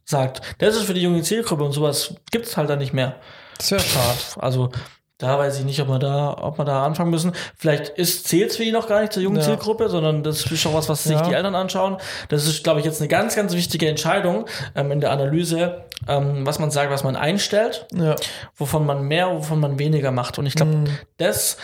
sagt, 0.05 0.41
das 0.59 0.75
ist 0.75 0.85
für 0.85 0.95
die 0.95 1.03
junge 1.03 1.23
Zielgruppe 1.23 1.63
und 1.63 1.71
sowas 1.73 2.15
gibt's 2.33 2.57
halt 2.57 2.69
dann 2.69 2.81
nicht 2.81 2.93
mehr. 2.95 3.21
Wäre 3.69 3.81
schade. 3.81 4.19
Also 4.39 4.71
da 5.19 5.39
weiß 5.39 5.59
ich 5.61 5.65
nicht, 5.65 5.81
ob 5.81 5.89
wir 5.89 5.99
da, 6.01 6.37
ob 6.41 6.59
wir 6.59 6.65
da 6.65 6.85
anfangen 6.85 7.11
müssen. 7.11 7.33
Vielleicht 7.57 7.89
ist 7.91 8.27
zählt's 8.27 8.57
für 8.57 8.65
die 8.65 8.73
noch 8.73 8.89
gar 8.89 9.01
nicht 9.01 9.13
zur 9.13 9.23
jungen 9.23 9.37
Ja. 9.37 9.43
Zielgruppe, 9.43 9.89
sondern 9.89 10.23
das 10.25 10.45
ist 10.45 10.59
schon 10.61 10.75
was, 10.75 10.89
was 10.89 11.05
sich 11.05 11.13
Ja. 11.13 11.23
die 11.23 11.33
Eltern 11.35 11.55
anschauen. 11.55 11.99
Das 12.29 12.47
ist, 12.47 12.65
glaube 12.65 12.81
ich, 12.81 12.87
jetzt 12.87 13.01
eine 13.01 13.09
ganz, 13.09 13.37
ganz 13.37 13.55
wichtige 13.55 13.89
Entscheidung 13.89 14.47
ähm, 14.75 14.91
in 14.91 15.01
der 15.01 15.13
Analyse, 15.13 15.85
ähm, 16.09 16.45
was 16.45 16.59
man 16.59 16.71
sagt, 16.73 16.91
was 16.91 17.05
man 17.05 17.15
einstellt, 17.17 17.87
Ja. 17.95 18.17
wovon 18.57 18.85
man 18.87 19.05
mehr, 19.05 19.31
wovon 19.31 19.61
man 19.61 19.79
weniger 19.79 20.11
macht. 20.11 20.39
Und 20.39 20.47
ich 20.47 20.55
glaube, 20.57 20.73
Mhm. 20.77 20.99
das 21.19 21.59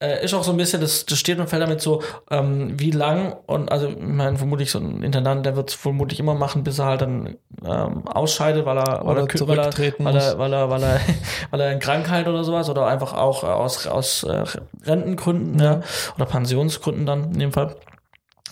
äh, 0.00 0.24
ist 0.24 0.32
auch 0.34 0.44
so 0.44 0.52
ein 0.52 0.56
bisschen, 0.56 0.80
das, 0.80 1.06
das 1.06 1.18
steht 1.18 1.38
und 1.40 1.48
fällt 1.48 1.62
damit 1.62 1.80
so, 1.80 2.02
ähm, 2.30 2.78
wie 2.78 2.90
lang 2.92 3.36
und 3.46 3.70
also 3.72 3.88
ich 3.88 3.98
meine, 3.98 4.36
vermutlich 4.38 4.70
so 4.70 4.78
ein 4.78 5.02
Intendant, 5.02 5.44
der 5.44 5.56
wird 5.56 5.70
es 5.70 5.74
vermutlich 5.74 6.20
immer 6.20 6.34
machen, 6.34 6.62
bis 6.62 6.78
er 6.78 6.84
halt 6.86 7.00
dann 7.00 7.36
ähm, 7.64 8.06
ausscheidet, 8.06 8.64
weil 8.64 8.78
er, 8.78 9.04
weil 9.04 9.18
Oder 9.18 9.22
er, 9.22 9.26
weil 9.48 9.58
er, 9.58 9.70
zurücktreten 9.70 10.04
weil 10.04 10.16
er, 10.16 10.38
weil 10.38 10.52
er, 10.52 10.70
weil 10.70 10.82
er, 10.84 11.00
weil 11.50 11.60
er 11.60 11.72
in 11.72 11.80
Krankheit 11.80 12.28
oder 12.28 12.44
sowas 12.44 12.70
oder 12.70 12.86
einfach 12.86 13.12
auch 13.12 13.42
aus, 13.42 13.86
aus 13.86 14.22
äh, 14.22 14.44
Rentengründen 14.84 15.60
ja. 15.60 15.80
oder 16.14 16.26
Pensionsgründen 16.26 17.04
dann 17.04 17.32
in 17.32 17.38
dem 17.40 17.52
Fall. 17.52 17.74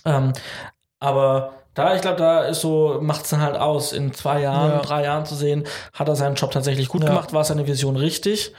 Ähm, 0.04 0.32
aber 0.98 1.52
da, 1.74 1.94
ich 1.94 2.00
glaube, 2.00 2.16
da 2.16 2.40
ist 2.44 2.62
so, 2.62 2.98
macht 3.02 3.24
es 3.24 3.30
dann 3.30 3.42
halt 3.42 3.56
aus, 3.56 3.92
in 3.92 4.14
zwei 4.14 4.40
Jahren, 4.40 4.70
Ja. 4.70 4.80
drei 4.80 5.04
Jahren 5.04 5.26
zu 5.26 5.34
sehen, 5.34 5.64
hat 5.92 6.08
er 6.08 6.16
seinen 6.16 6.34
Job 6.34 6.50
tatsächlich 6.50 6.88
gut 6.88 7.02
Ja. 7.02 7.10
gemacht, 7.10 7.34
war 7.34 7.44
seine 7.44 7.66
Vision 7.66 7.96
richtig 7.96 8.54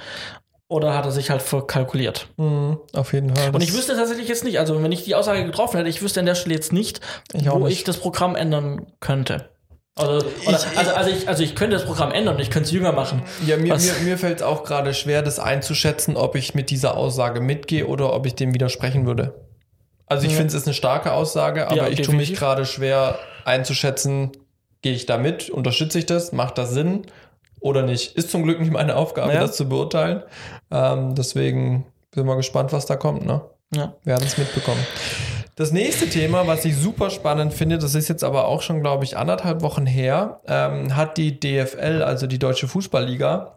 oder 0.69 0.93
hat 0.93 1.05
er 1.05 1.11
sich 1.11 1.29
halt 1.29 1.41
verkalkuliert? 1.41 2.27
Mhm, 2.37 2.77
auf 2.93 3.13
jeden 3.13 3.35
Fall. 3.35 3.53
Und 3.55 3.61
ich 3.63 3.73
wüsste 3.73 3.95
tatsächlich 3.95 4.27
jetzt 4.27 4.43
nicht, 4.43 4.59
also 4.59 4.81
wenn 4.83 4.91
ich 4.91 5.03
die 5.03 5.15
Aussage 5.15 5.45
getroffen 5.45 5.77
hätte, 5.77 5.89
ich 5.89 6.01
wüsste 6.01 6.19
an 6.19 6.25
der 6.25 6.35
Stelle 6.35 6.55
jetzt 6.55 6.73
nicht, 6.73 6.99
Ich 7.33 7.49
wo 7.49 7.59
nicht. 7.59 7.77
ich 7.77 7.83
das 7.83 7.97
Programm 7.97 8.35
ändern 8.35 8.87
könnte. 8.99 9.49
Also, 9.95 10.17
oder, 10.17 10.25
Ich- 10.41 10.77
also, 10.77 10.91
also, 10.93 11.09
ich, 11.09 11.27
also 11.27 11.41
ich 11.43 11.55
könnte 11.55 11.75
das 11.75 11.85
Programm 11.85 12.11
ändern 12.11 12.37
ich 12.39 12.51
könnte 12.51 12.67
es 12.67 12.71
jünger 12.71 12.91
machen. 12.91 13.23
Ja, 13.47 13.57
mir, 13.57 13.71
Was- 13.73 13.85
mir, 13.99 14.05
mir 14.09 14.17
fällt 14.17 14.37
es 14.37 14.43
auch 14.43 14.63
gerade 14.63 14.93
schwer, 14.93 15.23
das 15.23 15.39
einzuschätzen, 15.39 16.15
ob 16.15 16.35
ich 16.35 16.53
mit 16.53 16.69
dieser 16.69 16.95
Aussage 16.97 17.41
mitgehe 17.41 17.87
oder 17.87 18.13
ob 18.13 18.25
ich 18.27 18.35
dem 18.35 18.53
widersprechen 18.53 19.07
würde. 19.07 19.45
Also 20.05 20.25
ich 20.25 20.33
Ja. 20.33 20.37
finde, 20.37 20.49
es 20.49 20.53
ist 20.61 20.67
eine 20.67 20.73
starke 20.75 21.13
Aussage, 21.13 21.65
aber 21.67 21.75
Ja, 21.75 21.87
ich 21.87 22.01
tue 22.01 22.13
mich 22.15 22.33
gerade 22.35 22.65
schwer 22.65 23.17
einzuschätzen, 23.43 24.31
gehe 24.83 24.93
ich 24.93 25.05
da 25.07 25.17
mit, 25.17 25.49
unterstütze 25.49 25.97
ich 25.99 26.05
das, 26.05 26.31
macht 26.31 26.57
das 26.59 26.69
Sinn 26.71 27.03
oder 27.59 27.81
nicht. 27.83 28.15
Ist 28.15 28.31
zum 28.31 28.43
Glück 28.43 28.59
nicht 28.59 28.71
meine 28.71 28.95
Aufgabe, 28.95 29.33
Ja. 29.33 29.41
das 29.41 29.55
zu 29.55 29.67
beurteilen. 29.67 30.23
Ähm, 30.71 31.15
deswegen 31.15 31.85
bin 32.11 32.25
mal 32.25 32.35
gespannt, 32.35 32.73
was 32.73 32.85
da 32.85 32.95
kommt. 32.95 33.25
Ne? 33.25 33.41
Ja. 33.75 33.93
werden 34.05 34.23
es 34.25 34.37
mitbekommen. 34.37 34.79
Das 35.55 35.71
nächste 35.71 36.07
Thema, 36.07 36.47
was 36.47 36.63
ich 36.65 36.77
super 36.77 37.09
spannend 37.09 37.53
finde, 37.53 37.77
das 37.79 37.95
ist 37.95 38.07
jetzt 38.07 38.23
aber 38.23 38.47
auch 38.47 38.61
schon, 38.61 38.79
glaube 38.81 39.03
ich, 39.03 39.17
anderthalb 39.17 39.61
Wochen 39.61 39.85
her, 39.85 40.39
ähm, 40.47 40.95
hat 40.95 41.17
die 41.17 41.39
DFL, 41.39 42.01
also 42.03 42.27
die 42.27 42.39
Deutsche 42.39 42.67
Fußballliga, 42.67 43.55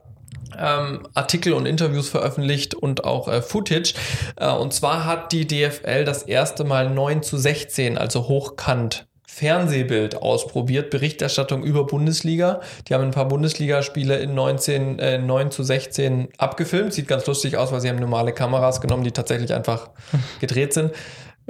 ähm, 0.58 1.06
Artikel 1.14 1.52
und 1.52 1.66
Interviews 1.66 2.08
veröffentlicht 2.08 2.74
und 2.74 3.04
auch 3.04 3.28
äh, 3.28 3.40
Footage. 3.42 3.94
Äh, 4.36 4.50
und 4.50 4.72
zwar 4.72 5.04
hat 5.04 5.30
die 5.32 5.46
DFL 5.46 6.04
das 6.04 6.22
erste 6.24 6.64
Mal 6.64 6.90
9 6.90 7.22
zu 7.22 7.36
16, 7.36 7.98
also 7.98 8.26
hochkant, 8.28 9.06
Fernsehbild 9.40 10.16
ausprobiert, 10.16 10.90
Berichterstattung 10.90 11.64
über 11.64 11.86
Bundesliga. 11.86 12.60
Die 12.86 12.94
haben 12.94 13.04
ein 13.04 13.10
paar 13.10 13.26
Bundesligaspiele 13.26 14.18
in 14.18 14.34
19, 14.34 14.98
äh, 14.98 15.16
9 15.16 15.50
zu 15.50 15.62
16 15.62 16.28
abgefilmt. 16.36 16.92
Sieht 16.92 17.08
ganz 17.08 17.26
lustig 17.26 17.56
aus, 17.56 17.72
weil 17.72 17.80
sie 17.80 17.88
haben 17.88 17.98
normale 17.98 18.34
Kameras 18.34 18.82
genommen, 18.82 19.02
die 19.02 19.12
tatsächlich 19.12 19.54
einfach 19.54 19.88
gedreht 20.40 20.74
sind. 20.74 20.92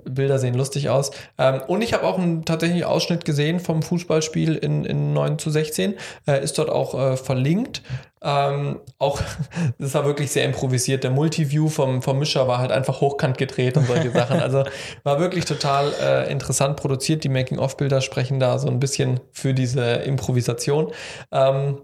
Bilder 0.04 0.38
sehen 0.38 0.54
lustig 0.54 0.88
aus. 0.88 1.10
Ähm, 1.38 1.60
und 1.66 1.82
ich 1.82 1.92
habe 1.92 2.04
auch 2.04 2.18
einen 2.18 2.44
tatsächlich 2.44 2.84
Ausschnitt 2.84 3.24
gesehen 3.24 3.60
vom 3.60 3.82
Fußballspiel 3.82 4.56
in, 4.56 4.84
in 4.84 5.12
9 5.12 5.38
zu 5.38 5.50
16. 5.50 5.94
Äh, 6.26 6.42
ist 6.42 6.58
dort 6.58 6.70
auch 6.70 6.94
äh, 6.94 7.16
verlinkt. 7.16 7.82
Ähm, 8.22 8.80
auch, 8.98 9.20
das 9.78 9.94
war 9.94 10.04
wirklich 10.04 10.30
sehr 10.30 10.44
improvisiert. 10.44 11.04
Der 11.04 11.10
Multiview 11.10 11.68
vom, 11.68 12.02
vom 12.02 12.18
Mischer 12.18 12.48
war 12.48 12.58
halt 12.58 12.72
einfach 12.72 13.00
hochkant 13.00 13.38
gedreht 13.38 13.76
und 13.76 13.86
solche 13.86 14.10
Sachen. 14.10 14.40
Also 14.50 14.64
war 15.04 15.20
wirklich 15.20 15.44
total 15.44 15.92
äh, 16.02 16.32
interessant 16.32 16.76
produziert. 16.76 17.24
Die 17.24 17.28
Making-of-Bilder 17.28 18.00
sprechen 18.00 18.40
da 18.40 18.58
so 18.58 18.68
ein 18.68 18.80
bisschen 18.80 19.20
für 19.32 19.54
diese 19.54 19.82
Improvisation. 19.82 20.92
Ähm, 21.30 21.78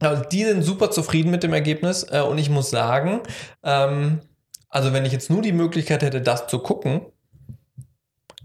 also 0.00 0.24
die 0.24 0.44
sind 0.44 0.62
super 0.62 0.90
zufrieden 0.90 1.30
mit 1.30 1.42
dem 1.42 1.52
Ergebnis. 1.52 2.06
Äh, 2.10 2.20
und 2.20 2.38
ich 2.38 2.50
muss 2.50 2.70
sagen, 2.70 3.20
ähm, 3.62 4.20
also 4.68 4.92
wenn 4.92 5.04
ich 5.04 5.12
jetzt 5.12 5.30
nur 5.30 5.42
die 5.42 5.52
Möglichkeit 5.52 6.02
hätte, 6.02 6.20
das 6.20 6.46
zu 6.46 6.58
gucken, 6.58 7.02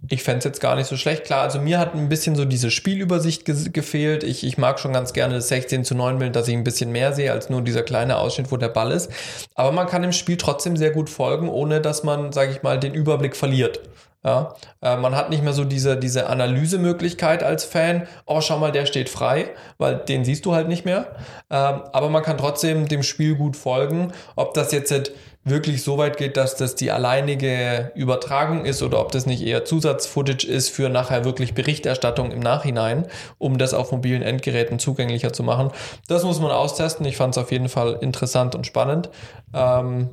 ich 0.10 0.24
fände 0.24 0.40
es 0.40 0.44
jetzt 0.46 0.62
gar 0.62 0.76
nicht 0.76 0.88
so 0.88 0.98
schlecht. 0.98 1.26
Klar, 1.26 1.44
also 1.44 1.60
mir 1.60 1.80
hat 1.80 1.94
ein 1.94 2.10
bisschen 2.10 2.36
so 2.36 2.46
diese 2.46 2.72
Spielübersicht 2.72 3.46
ge 3.46 3.56
gefehlt. 3.72 4.24
Ich, 4.24 4.44
ich 4.44 4.58
mag 4.58 4.80
schon 4.80 4.94
ganz 4.94 5.14
gerne 5.14 5.36
das 5.36 5.48
16 5.50 5.84
zu 5.84 5.96
9 5.96 6.20
Bild, 6.20 6.36
dass 6.36 6.48
ich 6.48 6.56
ein 6.56 6.64
bisschen 6.64 6.92
mehr 6.92 7.14
sehe 7.14 7.32
als 7.32 7.50
nur 7.50 7.62
dieser 7.62 7.84
kleine 7.84 8.18
Ausschnitt, 8.18 8.52
wo 8.52 8.58
der 8.58 8.70
Ball 8.70 8.92
ist. 8.92 9.12
Aber 9.56 9.72
man 9.72 9.88
kann 9.88 10.02
dem 10.02 10.14
Spiel 10.14 10.38
trotzdem 10.38 10.78
sehr 10.78 10.92
gut 10.92 11.10
folgen, 11.10 11.50
ohne 11.50 11.82
dass 11.82 12.04
man, 12.04 12.32
sage 12.32 12.52
ich 12.52 12.64
mal, 12.64 12.80
den 12.80 12.94
Überblick 12.94 13.36
verliert. 13.36 13.82
Ja, 14.24 14.56
äh, 14.82 14.98
man 14.98 15.16
hat 15.16 15.30
nicht 15.30 15.44
mehr 15.44 15.54
so 15.54 15.64
diese, 15.64 15.96
diese 15.96 16.28
Analysemöglichkeit 16.28 17.44
als 17.44 17.64
Fan. 17.64 18.08
Oh, 18.26 18.42
schau 18.42 18.58
mal, 18.58 18.72
der 18.72 18.86
steht 18.86 19.10
frei, 19.10 19.52
weil 19.78 19.96
den 19.98 20.26
siehst 20.26 20.46
du 20.46 20.54
halt 20.54 20.68
nicht 20.68 20.86
mehr. 20.86 21.16
Ähm, 21.50 21.84
aber 21.94 22.10
man 22.10 22.24
kann 22.24 22.38
trotzdem 22.38 22.88
dem 22.88 23.04
Spiel 23.04 23.36
gut 23.36 23.56
folgen. 23.56 24.12
Ob 24.36 24.54
das 24.54 24.72
jetzt 24.72 25.14
wirklich 25.50 25.84
so 25.84 25.98
weit 25.98 26.18
geht, 26.18 26.38
dass 26.38 26.56
das 26.56 26.76
die 26.76 26.92
alleinige 26.92 27.92
Übertragung 27.96 28.66
ist 28.66 28.84
oder 28.84 29.00
ob 29.00 29.12
das 29.12 29.26
nicht 29.26 29.46
eher 29.46 29.66
Zusatzfootage 29.66 30.48
ist 30.48 30.70
für 30.70 30.90
nachher 30.90 31.26
wirklich 31.26 31.54
Berichterstattung 31.54 32.32
im 32.32 32.40
Nachhinein, 32.40 33.08
um 33.38 33.58
das 33.58 33.74
auf 33.74 33.92
mobilen 33.92 34.22
Endgeräten 34.22 34.80
zugänglicher 34.80 35.34
zu 35.34 35.44
machen. 35.44 35.72
Das 36.08 36.24
muss 36.24 36.40
man 36.40 36.52
austesten. 36.52 37.06
Ich 37.06 37.18
fand 37.18 37.36
es 37.36 37.42
auf 37.42 37.52
jeden 37.52 37.70
Fall 37.70 37.98
interessant 38.02 38.56
und 38.56 38.66
spannend. 38.66 39.10
Ähm, 39.54 40.10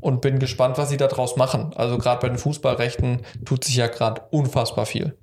und 0.00 0.20
bin 0.20 0.38
gespannt, 0.38 0.78
was 0.78 0.88
sie 0.88 0.96
daraus 0.96 1.36
machen. 1.36 1.72
Also 1.76 1.98
gerade 1.98 2.20
bei 2.20 2.28
den 2.28 2.38
Fußballrechten 2.38 3.22
tut 3.44 3.64
sich 3.64 3.76
ja 3.76 3.86
gerade 3.86 4.22
unfassbar 4.30 4.86
viel. 4.86 5.16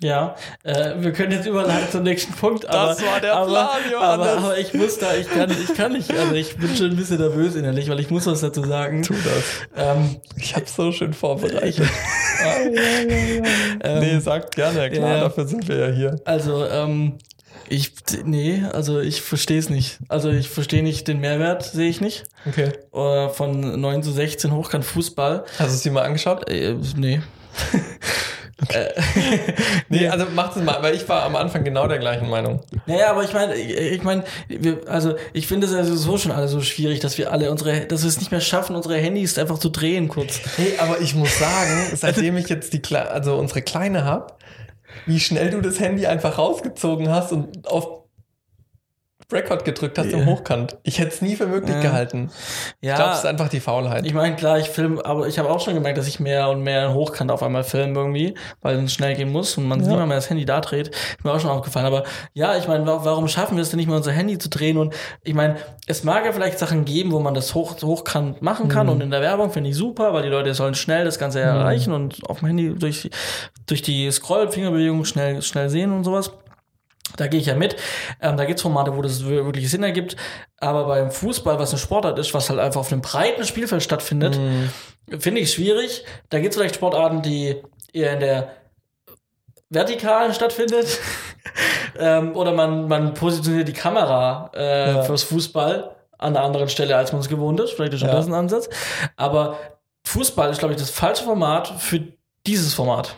Ja, 0.00 0.36
äh, 0.62 0.94
wir 0.98 1.12
können 1.12 1.32
jetzt 1.32 1.46
überleiten 1.46 1.90
zum 1.90 2.04
nächsten 2.04 2.32
Punkt. 2.32 2.68
Aber, 2.68 2.90
Das 2.90 3.02
war 3.04 3.20
der 3.20 3.34
aber, 3.34 3.50
Plan, 3.50 3.68
Johannes. 3.90 4.28
Aber, 4.28 4.38
aber 4.38 4.58
ich 4.58 4.72
muss 4.72 4.96
da, 4.98 5.16
ich 5.16 5.28
kann, 5.28 5.50
ich 5.50 5.74
kann 5.74 5.92
nicht, 5.92 6.10
also 6.12 6.34
ich 6.34 6.56
bin 6.56 6.76
schon 6.76 6.90
ein 6.90 6.96
bisschen 6.96 7.18
nervös 7.18 7.56
innerlich, 7.56 7.88
weil 7.88 7.98
ich 7.98 8.08
muss 8.08 8.26
was 8.26 8.40
dazu 8.40 8.62
sagen. 8.64 9.02
Tu 9.02 9.14
das. 9.14 9.66
Ähm, 9.96 10.20
Ich 10.36 10.54
habe 10.54 10.66
so 10.66 10.92
schön 10.92 11.14
vorbereitet. 11.14 11.84
ähm, 13.82 13.98
nee, 13.98 14.18
sagt 14.20 14.54
gerne, 14.54 14.88
klar, 14.88 15.16
ja. 15.16 15.20
dafür 15.22 15.48
sind 15.48 15.66
wir 15.66 15.88
ja 15.88 15.92
hier. 15.92 16.20
Also, 16.24 16.64
ähm, 16.66 17.18
ich, 17.68 17.92
nee, 18.24 18.62
also 18.72 19.00
ich 19.00 19.20
verstehe 19.20 19.58
es 19.58 19.68
nicht. 19.68 19.98
Also 20.08 20.30
ich 20.30 20.48
verstehe 20.48 20.84
nicht 20.84 21.08
den 21.08 21.18
Mehrwert, 21.18 21.64
sehe 21.64 21.88
ich 21.88 22.00
nicht. 22.00 22.22
Okay. 22.46 22.70
Äh, 22.94 23.28
von 23.30 23.80
9 23.80 24.02
zu 24.04 24.12
16 24.12 24.52
Hochkant 24.52 24.84
Fußball. 24.84 25.44
Hast 25.58 25.70
du 25.70 25.74
es 25.74 25.82
dir 25.82 25.90
mal 25.90 26.04
angeschaut? 26.04 26.48
Äh, 26.48 26.76
nee. 26.96 27.20
Nee, 29.88 30.08
also 30.08 30.26
mach 30.34 30.52
das 30.52 30.62
mal, 30.62 30.82
weil 30.82 30.94
ich 30.94 31.08
war 31.08 31.22
am 31.22 31.36
Anfang 31.36 31.64
genau 31.64 31.86
der 31.86 31.98
gleichen 31.98 32.28
Meinung. 32.28 32.60
Naja, 32.86 33.10
aber 33.10 33.22
ich 33.22 33.32
meine, 33.32 33.54
ich 33.54 34.02
meine, 34.02 34.24
also 34.86 35.14
ich 35.32 35.46
finde 35.46 35.66
es 35.66 35.72
also 35.72 35.94
so 35.96 36.18
schon 36.18 36.32
alles 36.32 36.50
so 36.50 36.60
schwierig, 36.60 37.00
dass 37.00 37.18
wir 37.18 37.32
alle 37.32 37.50
unsere, 37.50 37.86
dass 37.86 38.02
wir 38.02 38.08
es 38.08 38.18
nicht 38.18 38.30
mehr 38.30 38.40
schaffen, 38.40 38.74
unsere 38.74 38.96
Handys 38.96 39.38
einfach 39.38 39.58
zu 39.58 39.68
drehen 39.68 40.08
kurz. 40.08 40.40
Hey, 40.56 40.74
aber 40.78 41.00
ich 41.00 41.14
muss 41.14 41.38
sagen, 41.38 41.92
seitdem 41.94 42.36
ich 42.36 42.48
jetzt 42.48 42.72
die, 42.72 42.82
Kle 42.82 43.10
also 43.10 43.36
unsere 43.36 43.62
Kleine 43.62 44.04
hab, 44.04 44.38
wie 45.06 45.20
schnell 45.20 45.50
du 45.50 45.60
das 45.60 45.78
Handy 45.78 46.06
einfach 46.06 46.38
rausgezogen 46.38 47.08
hast 47.10 47.32
und 47.32 47.66
auf 47.66 47.97
Record 49.30 49.66
gedrückt 49.66 49.98
hast 49.98 50.10
Ja. 50.10 50.18
im 50.18 50.26
Hochkant. 50.26 50.78
Ich 50.84 50.98
hätte 50.98 51.10
es 51.10 51.20
nie 51.20 51.36
für 51.36 51.46
möglich 51.46 51.74
Ja. 51.76 51.82
gehalten. 51.82 52.30
Ja, 52.80 52.92
Ich 52.92 52.96
glaube, 52.96 53.12
es 53.12 53.18
ist 53.18 53.26
einfach 53.26 53.50
die 53.50 53.60
Faulheit. 53.60 54.06
ich 54.06 54.14
meine, 54.14 54.36
klar, 54.36 54.58
ich 54.58 54.70
film, 54.70 54.98
aber 55.00 55.26
ich 55.28 55.38
habe 55.38 55.50
auch 55.50 55.60
schon 55.60 55.74
gemerkt, 55.74 55.98
dass 55.98 56.06
ich 56.08 56.18
mehr 56.18 56.48
und 56.48 56.62
mehr 56.62 56.94
hochkant 56.94 57.30
auf 57.30 57.42
einmal 57.42 57.62
filme 57.62 57.92
irgendwie, 57.98 58.34
weil 58.62 58.82
es 58.84 58.92
schnell 58.94 59.14
gehen 59.16 59.30
muss 59.30 59.58
und 59.58 59.68
man 59.68 59.84
Ja. 59.84 59.96
mal 59.96 60.06
mehr 60.06 60.16
das 60.16 60.30
Handy 60.30 60.46
da 60.46 60.62
dreht. 60.62 60.88
Ist 60.88 61.24
mir 61.24 61.32
auch 61.32 61.40
schon 61.40 61.50
aufgefallen. 61.50 61.84
Aber 61.84 62.04
ja, 62.32 62.56
ich 62.56 62.66
meine, 62.68 62.86
wa- 62.86 63.00
warum 63.02 63.28
schaffen 63.28 63.56
wir 63.58 63.62
es 63.62 63.68
denn 63.68 63.76
nicht 63.76 63.86
mehr, 63.88 63.96
unser 63.98 64.12
Handy 64.12 64.38
zu 64.38 64.48
drehen? 64.48 64.78
Und 64.78 64.94
ich 65.24 65.34
meine, 65.34 65.56
es 65.86 66.04
mag 66.04 66.24
ja 66.24 66.32
vielleicht 66.32 66.58
Sachen 66.58 66.86
geben, 66.86 67.12
wo 67.12 67.20
man 67.20 67.34
das 67.34 67.54
hoch, 67.54 67.76
hochkant 67.82 68.40
machen 68.40 68.68
kann 68.68 68.86
Mhm. 68.86 68.92
und 68.92 69.00
in 69.02 69.10
der 69.10 69.20
Werbung 69.20 69.50
finde 69.50 69.68
ich 69.68 69.76
super, 69.76 70.14
weil 70.14 70.22
die 70.22 70.30
Leute 70.30 70.54
sollen 70.54 70.74
schnell 70.74 71.04
das 71.04 71.18
Ganze 71.18 71.40
erreichen 71.40 71.92
und 71.92 72.18
auf 72.30 72.38
dem 72.38 72.48
Handy 72.48 72.74
durch, 72.74 73.10
durch 73.66 73.82
die 73.82 74.10
Scroll-Fingerbewegung 74.10 75.04
schnell, 75.04 75.42
schnell 75.42 75.68
sehen 75.68 75.92
und 75.92 76.04
sowas. 76.04 76.30
Da 77.16 77.26
gehe 77.26 77.40
ich 77.40 77.46
ja 77.46 77.54
mit. 77.54 77.76
Ähm, 78.20 78.36
da 78.36 78.44
gibt's 78.44 78.62
Formate, 78.62 78.96
wo 78.96 79.02
das 79.02 79.24
wir- 79.26 79.44
wirklich 79.44 79.70
Sinn 79.70 79.82
ergibt. 79.82 80.16
Aber 80.58 80.84
beim 80.86 81.10
Fußball, 81.10 81.58
was 81.58 81.70
eine 81.70 81.78
Sportart 81.78 82.18
ist, 82.18 82.34
was 82.34 82.50
halt 82.50 82.60
einfach 82.60 82.80
auf 82.80 82.92
einem 82.92 83.00
breiten 83.02 83.44
Spielfeld 83.44 83.82
stattfindet, 83.82 84.36
Mhm. 84.38 84.70
finde 85.20 85.40
ich 85.40 85.52
schwierig. 85.52 86.04
Da 86.28 86.38
gibt's 86.38 86.56
vielleicht 86.56 86.74
Sportarten, 86.76 87.22
die 87.22 87.56
eher 87.92 88.12
in 88.14 88.20
der 88.20 88.48
Vertikalen 89.70 90.32
stattfindet. 90.34 90.86
ähm, 91.98 92.34
oder 92.36 92.52
man, 92.52 92.88
man 92.88 93.14
positioniert 93.14 93.68
die 93.68 93.72
Kamera 93.72 94.50
äh, 94.54 94.94
Ja. 94.94 95.02
fürs 95.02 95.22
Fußball 95.24 95.94
an 96.18 96.36
einer 96.36 96.44
anderen 96.44 96.68
Stelle, 96.68 96.96
als 96.96 97.12
man 97.12 97.20
es 97.20 97.28
gewohnt 97.28 97.60
ist. 97.60 97.72
Vielleicht 97.72 97.92
ist 97.94 98.00
schon 98.00 98.08
Ja. 98.08 98.16
das 98.16 98.26
ein 98.26 98.34
Ansatz. 98.34 98.68
Aber 99.16 99.58
Fußball 100.04 100.50
ist, 100.50 100.58
glaube 100.58 100.74
ich, 100.74 100.80
das 100.80 100.90
falsche 100.90 101.24
Format 101.24 101.68
für 101.80 102.00
dieses 102.46 102.74
Format. 102.74 103.14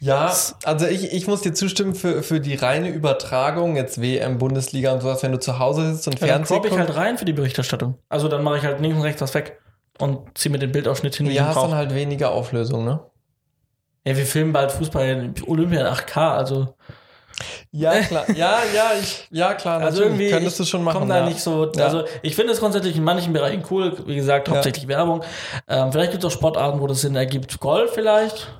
Ja, 0.00 0.34
also 0.64 0.86
ich, 0.86 1.12
ich 1.12 1.26
muss 1.26 1.42
dir 1.42 1.52
zustimmen 1.52 1.94
für, 1.94 2.22
für 2.22 2.40
die 2.40 2.54
reine 2.54 2.88
Übertragung, 2.88 3.76
jetzt 3.76 4.00
WM, 4.00 4.38
Bundesliga 4.38 4.92
und 4.92 5.02
sowas, 5.02 5.22
wenn 5.22 5.32
du 5.32 5.38
zu 5.38 5.58
Hause 5.58 5.92
sitzt 5.92 6.08
und 6.08 6.14
Ja, 6.20 6.26
dann 6.26 6.46
Fernsehen 6.46 6.62
crop 6.62 6.72
ich 6.72 6.78
halt 6.78 6.96
rein 6.96 7.18
für 7.18 7.26
die 7.26 7.34
Berichterstattung. 7.34 7.98
Also 8.08 8.28
dann 8.28 8.42
mache 8.42 8.56
ich 8.58 8.64
halt 8.64 8.80
links 8.80 8.96
und 8.96 9.02
rechts 9.02 9.20
was 9.20 9.34
weg 9.34 9.60
und 9.98 10.36
ziehe 10.38 10.50
mir 10.50 10.58
den 10.58 10.72
Bildausschnitt 10.72 11.14
hin, 11.16 11.26
ja, 11.26 11.44
hast 11.46 11.56
dann 11.56 11.64
brauche. 11.64 11.76
halt 11.76 11.94
weniger 11.94 12.30
Auflösung, 12.30 12.84
ne? 12.84 13.00
Ja, 14.06 14.16
wir 14.16 14.24
filmen 14.24 14.54
bald 14.54 14.72
Fußball 14.72 15.06
in 15.06 15.34
Olympia 15.46 15.80
in 15.82 15.94
8K, 15.94 16.16
also 16.34 16.74
Ja, 17.70 18.00
klar. 18.00 18.24
Ja, 18.30 18.58
ja, 18.74 18.92
ich, 18.98 19.28
ja, 19.30 19.52
klar. 19.52 19.80
Also 19.80 20.00
natürlich. 20.00 20.06
irgendwie 20.20 20.30
könntest 20.30 20.60
du 20.60 20.64
schon 20.64 20.82
machen. 20.82 21.00
komm 21.00 21.08
da 21.10 21.18
ja. 21.18 21.26
nicht 21.26 21.40
so. 21.40 21.70
Ja. 21.72 21.84
Also 21.84 22.04
ich 22.22 22.34
finde 22.34 22.54
es 22.54 22.60
grundsätzlich 22.60 22.96
in 22.96 23.04
manchen 23.04 23.34
Bereichen 23.34 23.62
cool. 23.70 23.98
Wie 24.06 24.16
gesagt, 24.16 24.48
Ja. 24.48 24.54
hauptsächlich 24.54 24.88
Werbung. 24.88 25.22
Ähm, 25.68 25.92
vielleicht 25.92 26.12
gibt 26.12 26.24
es 26.24 26.28
auch 26.28 26.34
Sportarten, 26.34 26.80
wo 26.80 26.86
das 26.86 27.02
Sinn 27.02 27.14
ergibt. 27.16 27.60
Golf 27.60 27.92
vielleicht. 27.92 28.59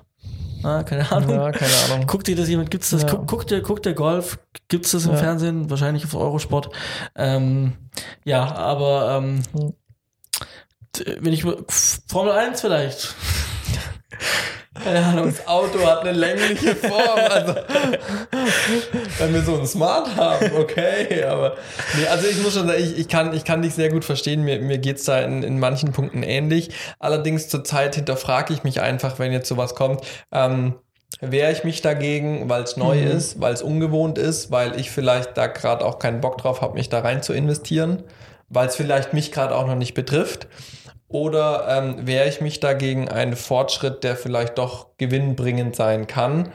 Na, 0.62 0.82
keine 0.82 1.10
Ahnung. 1.10 1.30
Ja, 1.30 1.50
keine 1.52 1.72
Ahnung. 1.86 2.06
Guckt 2.06 2.26
dir 2.26 2.36
das 2.36 2.48
jemand? 2.48 2.70
Gibt's 2.70 2.90
das? 2.90 3.02
Ja. 3.02 3.08
Guck, 3.08 3.26
guckt 3.26 3.50
ihr, 3.50 3.60
guckt 3.62 3.86
ihr 3.86 3.94
Golf? 3.94 4.38
Gibt's 4.68 4.90
das 4.92 5.06
im 5.06 5.12
Ja. 5.12 5.16
Fernsehen? 5.18 5.70
Wahrscheinlich 5.70 6.04
auf 6.04 6.14
Eurosport. 6.14 6.70
Ähm, 7.16 7.72
ja, 8.24 8.54
aber 8.54 9.18
ähm, 9.22 9.42
Hm. 9.52 9.72
wenn 11.20 11.32
ich 11.32 11.44
Formel 12.08 12.32
1 12.32 12.60
vielleicht. 12.60 13.14
Keine 14.82 15.04
Ahnung. 15.04 15.26
Das 15.26 15.46
Auto 15.46 15.84
hat 15.84 16.00
eine 16.00 16.12
längliche 16.12 16.74
Form. 16.76 17.18
Also, 17.28 17.54
wenn 19.18 19.34
wir 19.34 19.42
so 19.42 19.58
ein 19.58 19.66
Smart 19.66 20.16
haben, 20.16 20.52
okay. 20.56 21.24
Aber 21.24 21.56
nee, 21.96 22.06
also 22.06 22.26
ich 22.28 22.42
muss 22.42 22.54
schon 22.54 22.66
sagen, 22.66 22.82
ich, 22.82 22.98
ich, 22.98 23.08
kann, 23.08 23.34
ich 23.34 23.44
kann 23.44 23.62
dich 23.62 23.74
sehr 23.74 23.90
gut 23.90 24.04
verstehen. 24.04 24.42
Mir, 24.44 24.60
mir 24.60 24.78
geht's 24.78 25.04
da 25.04 25.20
in, 25.20 25.42
in 25.42 25.58
manchen 25.58 25.92
Punkten 25.92 26.22
ähnlich. 26.22 26.70
Allerdings 26.98 27.48
zurzeit 27.48 27.94
hinterfrage 27.94 28.54
ich 28.54 28.64
mich 28.64 28.80
einfach, 28.80 29.18
wenn 29.18 29.32
jetzt 29.32 29.48
sowas 29.48 29.74
kommt. 29.74 30.04
Ähm, 30.32 30.74
Wehre 31.20 31.50
ich 31.50 31.64
mich 31.64 31.82
dagegen, 31.82 32.48
weil 32.48 32.62
es 32.62 32.76
neu 32.76 32.96
Mhm. 32.96 33.10
ist, 33.10 33.40
weil 33.40 33.52
es 33.52 33.62
ungewohnt 33.62 34.16
ist, 34.16 34.52
weil 34.52 34.78
ich 34.78 34.90
vielleicht 34.90 35.36
da 35.36 35.48
gerade 35.48 35.84
auch 35.84 35.98
keinen 35.98 36.20
Bock 36.20 36.38
drauf 36.38 36.60
habe, 36.60 36.74
mich 36.74 36.88
da 36.88 37.00
rein 37.00 37.20
zu 37.22 37.32
investieren, 37.32 38.04
weil 38.48 38.68
es 38.68 38.76
vielleicht 38.76 39.12
mich 39.12 39.32
gerade 39.32 39.54
auch 39.56 39.66
noch 39.66 39.74
nicht 39.74 39.94
betrifft? 39.94 40.46
Oder 41.10 41.66
ähm, 41.68 42.06
wehre 42.06 42.28
ich 42.28 42.40
mich 42.40 42.60
dagegen 42.60 43.08
einen 43.08 43.34
Fortschritt, 43.34 44.04
der 44.04 44.14
vielleicht 44.16 44.58
doch 44.58 44.86
gewinnbringend 44.96 45.74
sein 45.74 46.06
kann? 46.06 46.52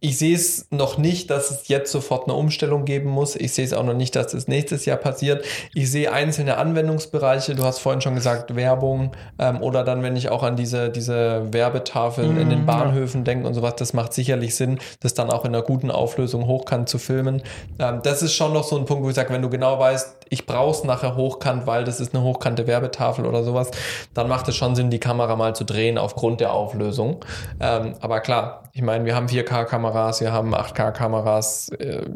Ich 0.00 0.18
sehe 0.18 0.34
es 0.34 0.66
noch 0.70 0.96
nicht, 0.98 1.30
dass 1.30 1.50
es 1.50 1.68
jetzt 1.68 1.92
sofort 1.92 2.24
eine 2.24 2.34
Umstellung 2.34 2.84
geben 2.84 3.10
muss. 3.10 3.36
Ich 3.36 3.52
sehe 3.52 3.64
es 3.64 3.72
auch 3.72 3.82
noch 3.84 3.94
nicht, 3.94 4.16
dass 4.16 4.32
es 4.34 4.48
nächstes 4.48 4.84
Jahr 4.86 4.96
passiert. 4.96 5.44
Ich 5.74 5.90
sehe 5.90 6.10
einzelne 6.12 6.56
Anwendungsbereiche. 6.56 7.54
Du 7.54 7.64
hast 7.64 7.78
vorhin 7.80 8.00
schon 8.00 8.14
gesagt, 8.14 8.56
Werbung 8.56 9.12
ähm, 9.38 9.62
oder 9.62 9.84
dann, 9.84 10.02
wenn 10.02 10.16
ich 10.16 10.30
auch 10.30 10.42
an 10.42 10.56
diese, 10.56 10.90
diese 10.90 11.52
Werbetafeln 11.52 12.36
in 12.36 12.48
den 12.48 12.60
Mhm, 12.60 12.66
Bahnhöfen 12.66 13.24
denke 13.24 13.46
und 13.46 13.54
sowas, 13.54 13.74
das 13.76 13.92
macht 13.92 14.12
sicherlich 14.12 14.54
Sinn, 14.56 14.78
das 15.00 15.14
dann 15.14 15.30
auch 15.30 15.44
in 15.44 15.54
einer 15.54 15.62
guten 15.62 15.90
Auflösung 15.90 16.46
hochkant 16.46 16.88
zu 16.88 16.98
filmen. 16.98 17.42
Ähm, 17.78 18.00
das 18.02 18.22
ist 18.22 18.34
schon 18.34 18.52
noch 18.52 18.64
so 18.64 18.76
ein 18.78 18.86
Punkt, 18.86 19.04
wo 19.04 19.08
ich 19.10 19.14
sage, 19.14 19.32
wenn 19.32 19.42
du 19.42 19.50
genau 19.50 19.78
weißt, 19.78 20.16
ich 20.30 20.46
brauche 20.46 20.70
es 20.70 20.84
nachher 20.84 21.16
hochkant, 21.16 21.66
weil 21.66 21.84
das 21.84 21.98
ist 22.00 22.14
eine 22.14 22.22
hochkante 22.22 22.66
Werbetafel 22.66 23.26
oder 23.26 23.42
sowas, 23.42 23.70
dann 24.14 24.28
macht 24.28 24.48
es 24.48 24.56
schon 24.56 24.76
Sinn, 24.76 24.88
die 24.90 25.00
Kamera 25.00 25.34
mal 25.36 25.54
zu 25.56 25.64
drehen 25.64 25.98
aufgrund 25.98 26.40
der 26.40 26.52
Auflösung. 26.52 27.24
Ähm, 27.60 27.94
aber 28.00 28.20
klar, 28.20 28.62
ich 28.72 28.82
meine, 28.82 29.04
wir 29.04 29.16
haben 29.16 29.26
4K-Kameras, 29.26 29.89
wir 30.20 30.32
haben 30.32 30.54
8K-Kameras, 30.54 31.68
äh, 31.78 32.06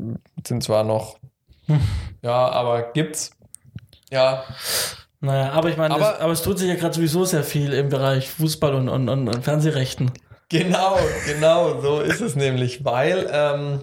sind 0.47 0.63
zwar 0.63 0.85
noch, 0.85 1.19
ja, 2.23 2.49
aber 2.51 2.93
gibt's. 2.93 3.31
Ja, 4.11 4.45
Naja, 5.21 5.53
aber 5.53 5.71
ich 5.71 5.77
meine, 5.77 5.95
Aber- 5.95 6.15
es, 6.17 6.21
aber 6.21 6.33
es 6.33 6.43
tut 6.43 6.59
sich 6.59 6.69
ja 6.69 6.75
gerade 6.75 6.95
sowieso 6.95 7.25
sehr 7.25 7.43
viel 7.45 7.73
im 7.73 7.89
Bereich 7.89 8.29
Fußball 8.31 8.75
und, 8.75 8.89
und, 8.89 9.09
und, 9.09 9.29
und 9.29 9.43
Fernsehrechten. 9.45 10.11
Genau, 10.51 10.99
genau, 11.27 11.81
so 11.81 12.01
ist 12.01 12.21
es 12.21 12.37
nämlich, 12.37 12.85
weil 12.85 13.29
ähm, 13.33 13.81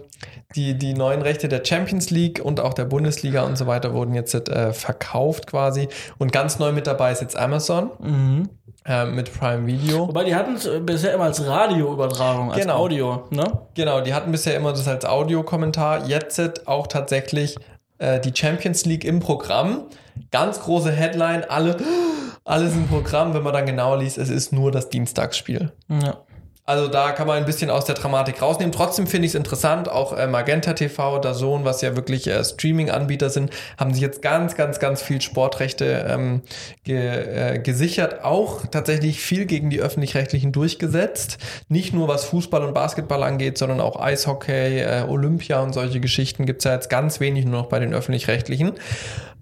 die, 0.56 0.78
die 0.78 0.94
neuen 0.94 1.24
Rechte 1.24 1.48
der 1.50 1.66
Champions 1.66 2.12
League 2.12 2.40
und 2.44 2.60
auch 2.60 2.76
der 2.76 2.86
Bundesliga 2.86 3.42
und 3.44 3.58
so 3.58 3.66
weiter 3.66 3.94
wurden 3.94 4.14
jetzt 4.14 4.36
äh, 4.36 4.72
verkauft 4.72 5.48
quasi. 5.48 5.90
Und 6.20 6.32
ganz 6.32 6.60
neu 6.60 6.72
mit 6.72 6.86
dabei 6.86 7.12
ist 7.12 7.22
jetzt 7.22 7.36
Amazon 7.36 7.90
Mhm. 8.00 8.50
Äh, 8.86 9.06
mit 9.06 9.32
Prime 9.38 9.68
Video. 9.68 10.08
Wobei 10.08 10.24
die 10.24 10.36
hatten 10.36 10.56
es 10.56 10.70
bisher 10.86 11.14
immer 11.14 11.26
als 11.26 11.46
Radioübertragung, 11.46 12.52
als 12.52 12.62
Genau. 12.62 12.78
Audio, 12.78 13.24
ne? 13.30 13.44
Genau, 13.76 14.02
die 14.02 14.14
hatten 14.14 14.32
bisher 14.32 14.56
immer 14.56 14.72
das 14.72 14.88
als 14.88 15.06
Audiokommentar. 15.06 16.08
Jetzt 16.08 16.68
auch 16.68 16.88
tatsächlich 16.88 17.58
äh, 18.00 18.20
die 18.20 18.32
Champions 18.36 18.86
League 18.86 19.06
im 19.06 19.20
Programm. 19.20 19.84
Ganz 20.32 20.60
große 20.62 20.92
Headline, 20.92 21.44
alle, 21.48 21.78
alles 22.46 22.74
im 22.74 22.88
Programm. 22.88 23.34
Wenn 23.34 23.44
man 23.44 23.54
dann 23.54 23.66
genau 23.66 23.96
liest, 23.96 24.18
es 24.18 24.30
ist 24.30 24.52
nur 24.52 24.72
das 24.72 24.90
Dienstagsspiel. 24.90 25.72
Ja. 25.90 26.18
Also 26.64 26.88
da 26.88 27.12
kann 27.12 27.28
man 27.28 27.38
ein 27.38 27.46
bisschen 27.46 27.72
aus 27.72 27.86
der 27.86 27.96
Dramatik 27.96 28.42
rausnehmen. 28.42 28.72
Trotzdem 28.72 29.08
finde 29.08 29.26
ich 29.26 29.32
es 29.32 29.36
interessant, 29.36 29.90
auch 29.90 30.16
äh, 30.16 30.28
Magenta 30.28 30.74
TV, 30.74 31.18
Dazon, 31.20 31.66
was 31.66 31.82
ja 31.82 31.96
wirklich 31.96 32.28
äh, 32.28 32.44
Streaming-Anbieter 32.44 33.32
sind, 33.32 33.52
haben 33.78 33.94
sich 33.94 34.02
jetzt 34.02 34.22
ganz, 34.22 34.56
ganz, 34.56 34.80
ganz 34.80 35.02
viel 35.02 35.22
Sportrechte 35.22 36.06
ähm, 36.08 36.44
ge, 36.84 37.56
äh, 37.56 37.60
gesichert. 37.60 38.24
Auch 38.24 38.68
tatsächlich 38.68 39.20
viel 39.22 39.46
gegen 39.46 39.72
die 39.72 39.82
Öffentlich-Rechtlichen 39.82 40.52
durchgesetzt. 40.52 41.40
Nicht 41.68 41.94
nur 41.94 42.08
was 42.08 42.26
Fußball 42.26 42.64
und 42.64 42.74
Basketball 42.76 43.24
angeht, 43.24 43.58
sondern 43.58 43.82
auch 43.82 44.00
Eishockey, 44.00 44.82
äh, 44.82 45.06
Olympia 45.08 45.62
und 45.62 45.74
solche 45.74 46.00
Geschichten 46.00 46.46
gibt 46.46 46.60
es 46.62 46.66
ja 46.66 46.74
jetzt 46.74 46.90
ganz 46.90 47.20
wenig 47.20 47.46
nur 47.46 47.62
noch 47.62 47.70
bei 47.70 47.80
den 47.80 47.94
Öffentlich-Rechtlichen. 47.94 48.74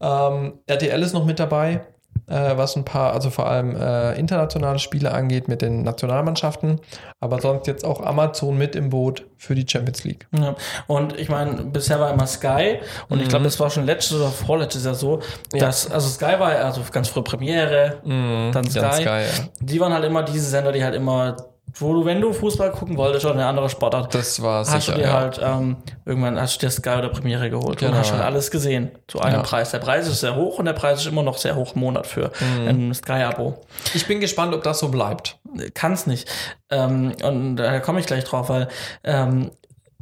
Ähm, 0.02 0.54
RTL 0.68 1.04
ist 1.04 1.14
noch 1.14 1.26
mit 1.26 1.40
dabei 1.40 1.82
äh, 2.30 2.58
was 2.58 2.76
ein 2.76 2.86
paar, 2.86 3.14
also 3.14 3.30
vor 3.30 3.48
allem 3.48 3.76
äh, 3.76 4.14
internationale 4.14 4.80
Spiele 4.80 5.12
angeht 5.12 5.48
mit 5.48 5.62
den 5.62 5.84
Nationalmannschaften, 5.84 6.80
aber 7.20 7.42
sonst 7.42 7.68
jetzt 7.68 7.84
auch 7.84 8.02
Amazon 8.02 8.58
mit 8.58 8.76
im 8.76 8.90
Boot 8.90 9.26
für 9.38 9.56
die 9.56 9.66
Champions 9.68 10.04
League. 10.04 10.28
Ja. 10.38 10.56
Und 10.88 11.18
ich 11.20 11.30
meine, 11.30 11.64
bisher 11.64 12.00
war 12.00 12.12
immer 12.12 12.28
Sky 12.28 12.80
und 13.10 13.18
mhm. 13.18 13.24
ich 13.24 13.30
glaube, 13.30 13.46
das 13.46 13.60
war 13.60 13.70
schon 13.70 13.86
letztes 13.86 14.18
oder 14.18 14.30
vorletztes 14.30 14.86
Jahr 14.86 14.96
so, 14.96 15.20
dass, 15.52 15.88
ja. 15.88 15.96
also 15.96 16.08
Sky 16.10 16.40
war 16.40 16.52
also 16.52 16.82
ganz 16.92 17.08
früh 17.08 17.22
Premiere, 17.22 17.98
mhm. 18.04 18.52
dann 18.54 18.70
Sky. 18.70 18.94
Sky 18.94 19.04
ja. 19.04 19.50
Die 19.60 19.80
waren 19.80 19.94
halt 19.94 20.06
immer 20.06 20.24
diese 20.24 20.46
Sender, 20.46 20.72
die 20.72 20.84
halt 20.84 20.96
immer 20.96 21.36
wo 21.76 21.94
du, 21.94 22.06
wenn 22.06 22.22
du 22.22 22.34
Fußball 22.34 22.72
gucken 22.72 22.98
wolltest 22.98 23.26
oder 23.26 23.36
eine 23.36 23.46
andere 23.46 23.70
Sportart, 23.70 24.14
das 24.14 24.42
war 24.42 24.60
hast 24.60 24.72
sicher, 24.72 24.94
du 24.94 25.00
dir 25.00 25.08
ja. 25.08 25.14
halt 25.14 25.40
ähm, 25.44 25.78
irgendwann 26.06 26.40
hast 26.40 26.56
du 26.56 26.66
dir 26.66 26.72
Sky 26.72 26.90
oder 26.90 27.10
Premiere 27.10 27.50
geholt 27.50 27.80
genau. 27.80 27.92
und 27.92 27.98
hast 27.98 28.12
halt 28.12 28.24
alles 28.24 28.52
gesehen 28.52 28.92
zu 29.08 29.20
einem 29.20 29.38
ja. 29.38 29.42
Preis. 29.44 29.72
Der 29.72 29.80
Preis 29.80 30.08
ist 30.08 30.22
sehr 30.22 30.36
hoch 30.36 30.60
und 30.60 30.66
der 30.66 30.74
Preis 30.74 31.02
ist 31.02 31.08
immer 31.08 31.24
noch 31.24 31.38
sehr 31.38 31.56
hoch 31.56 31.76
im 31.76 31.82
Monat 31.82 32.08
für 32.08 32.32
mhm. 32.40 32.68
ein 32.68 32.94
Sky-Abo. 32.94 33.62
Ich 33.94 34.08
bin 34.08 34.20
gespannt, 34.20 34.54
ob 34.54 34.64
das 34.64 34.80
so 34.80 34.90
bleibt. 34.90 35.38
Kann 35.74 35.94
es 35.94 36.08
nicht. 36.08 36.30
Ähm, 36.70 37.14
und 37.24 37.56
da 37.58 37.80
komme 37.80 38.00
ich 38.00 38.06
gleich 38.06 38.24
drauf, 38.24 38.50
weil 38.50 38.68
ähm, 39.04 39.52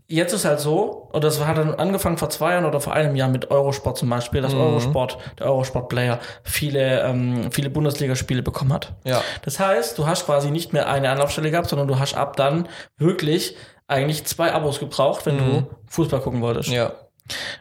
jetzt 0.08 0.34
ist 0.34 0.46
halt 0.46 0.60
so, 0.60 1.10
und 1.12 1.24
das 1.24 1.46
hat 1.46 1.58
dann 1.58 1.76
angefangen 1.76 2.18
vor 2.18 2.30
zwei 2.30 2.54
Jahren 2.54 2.66
oder 2.66 2.80
vor 2.80 2.94
einem 2.94 3.16
Jahr 3.16 3.30
mit 3.30 3.52
Eurosport 3.52 3.98
zum 3.98 4.10
Beispiel, 4.10 4.42
dass 4.42 4.54
mhm. 4.54 4.62
Eurosport, 4.62 5.18
der 5.40 5.48
Eurosport-Player, 5.48 6.20
viele, 6.44 7.02
ähm, 7.02 7.52
viele 7.52 7.70
Bundesligaspiele 7.70 8.42
bekommen 8.42 8.74
hat. 8.74 8.94
Ja. 9.04 9.22
Das 9.44 9.60
heißt, 9.60 9.98
du 9.98 10.08
hast 10.08 10.26
quasi 10.26 10.50
nicht 10.50 10.74
mehr 10.74 10.90
eine 10.90 11.10
Anlaufstelle 11.10 11.52
gehabt, 11.52 11.70
sondern 11.70 11.88
du 11.88 12.00
hast 12.00 12.16
ab 12.16 12.36
dann 12.38 12.68
wirklich 12.98 13.56
eigentlich 13.88 14.26
zwei 14.26 14.54
Abos 14.54 14.80
gebraucht, 14.80 15.26
wenn 15.26 15.36
mhm. 15.36 15.40
du 15.40 15.68
Fußball 15.88 16.22
gucken 16.22 16.42
wolltest. 16.42 16.70
Ja. 16.70 16.94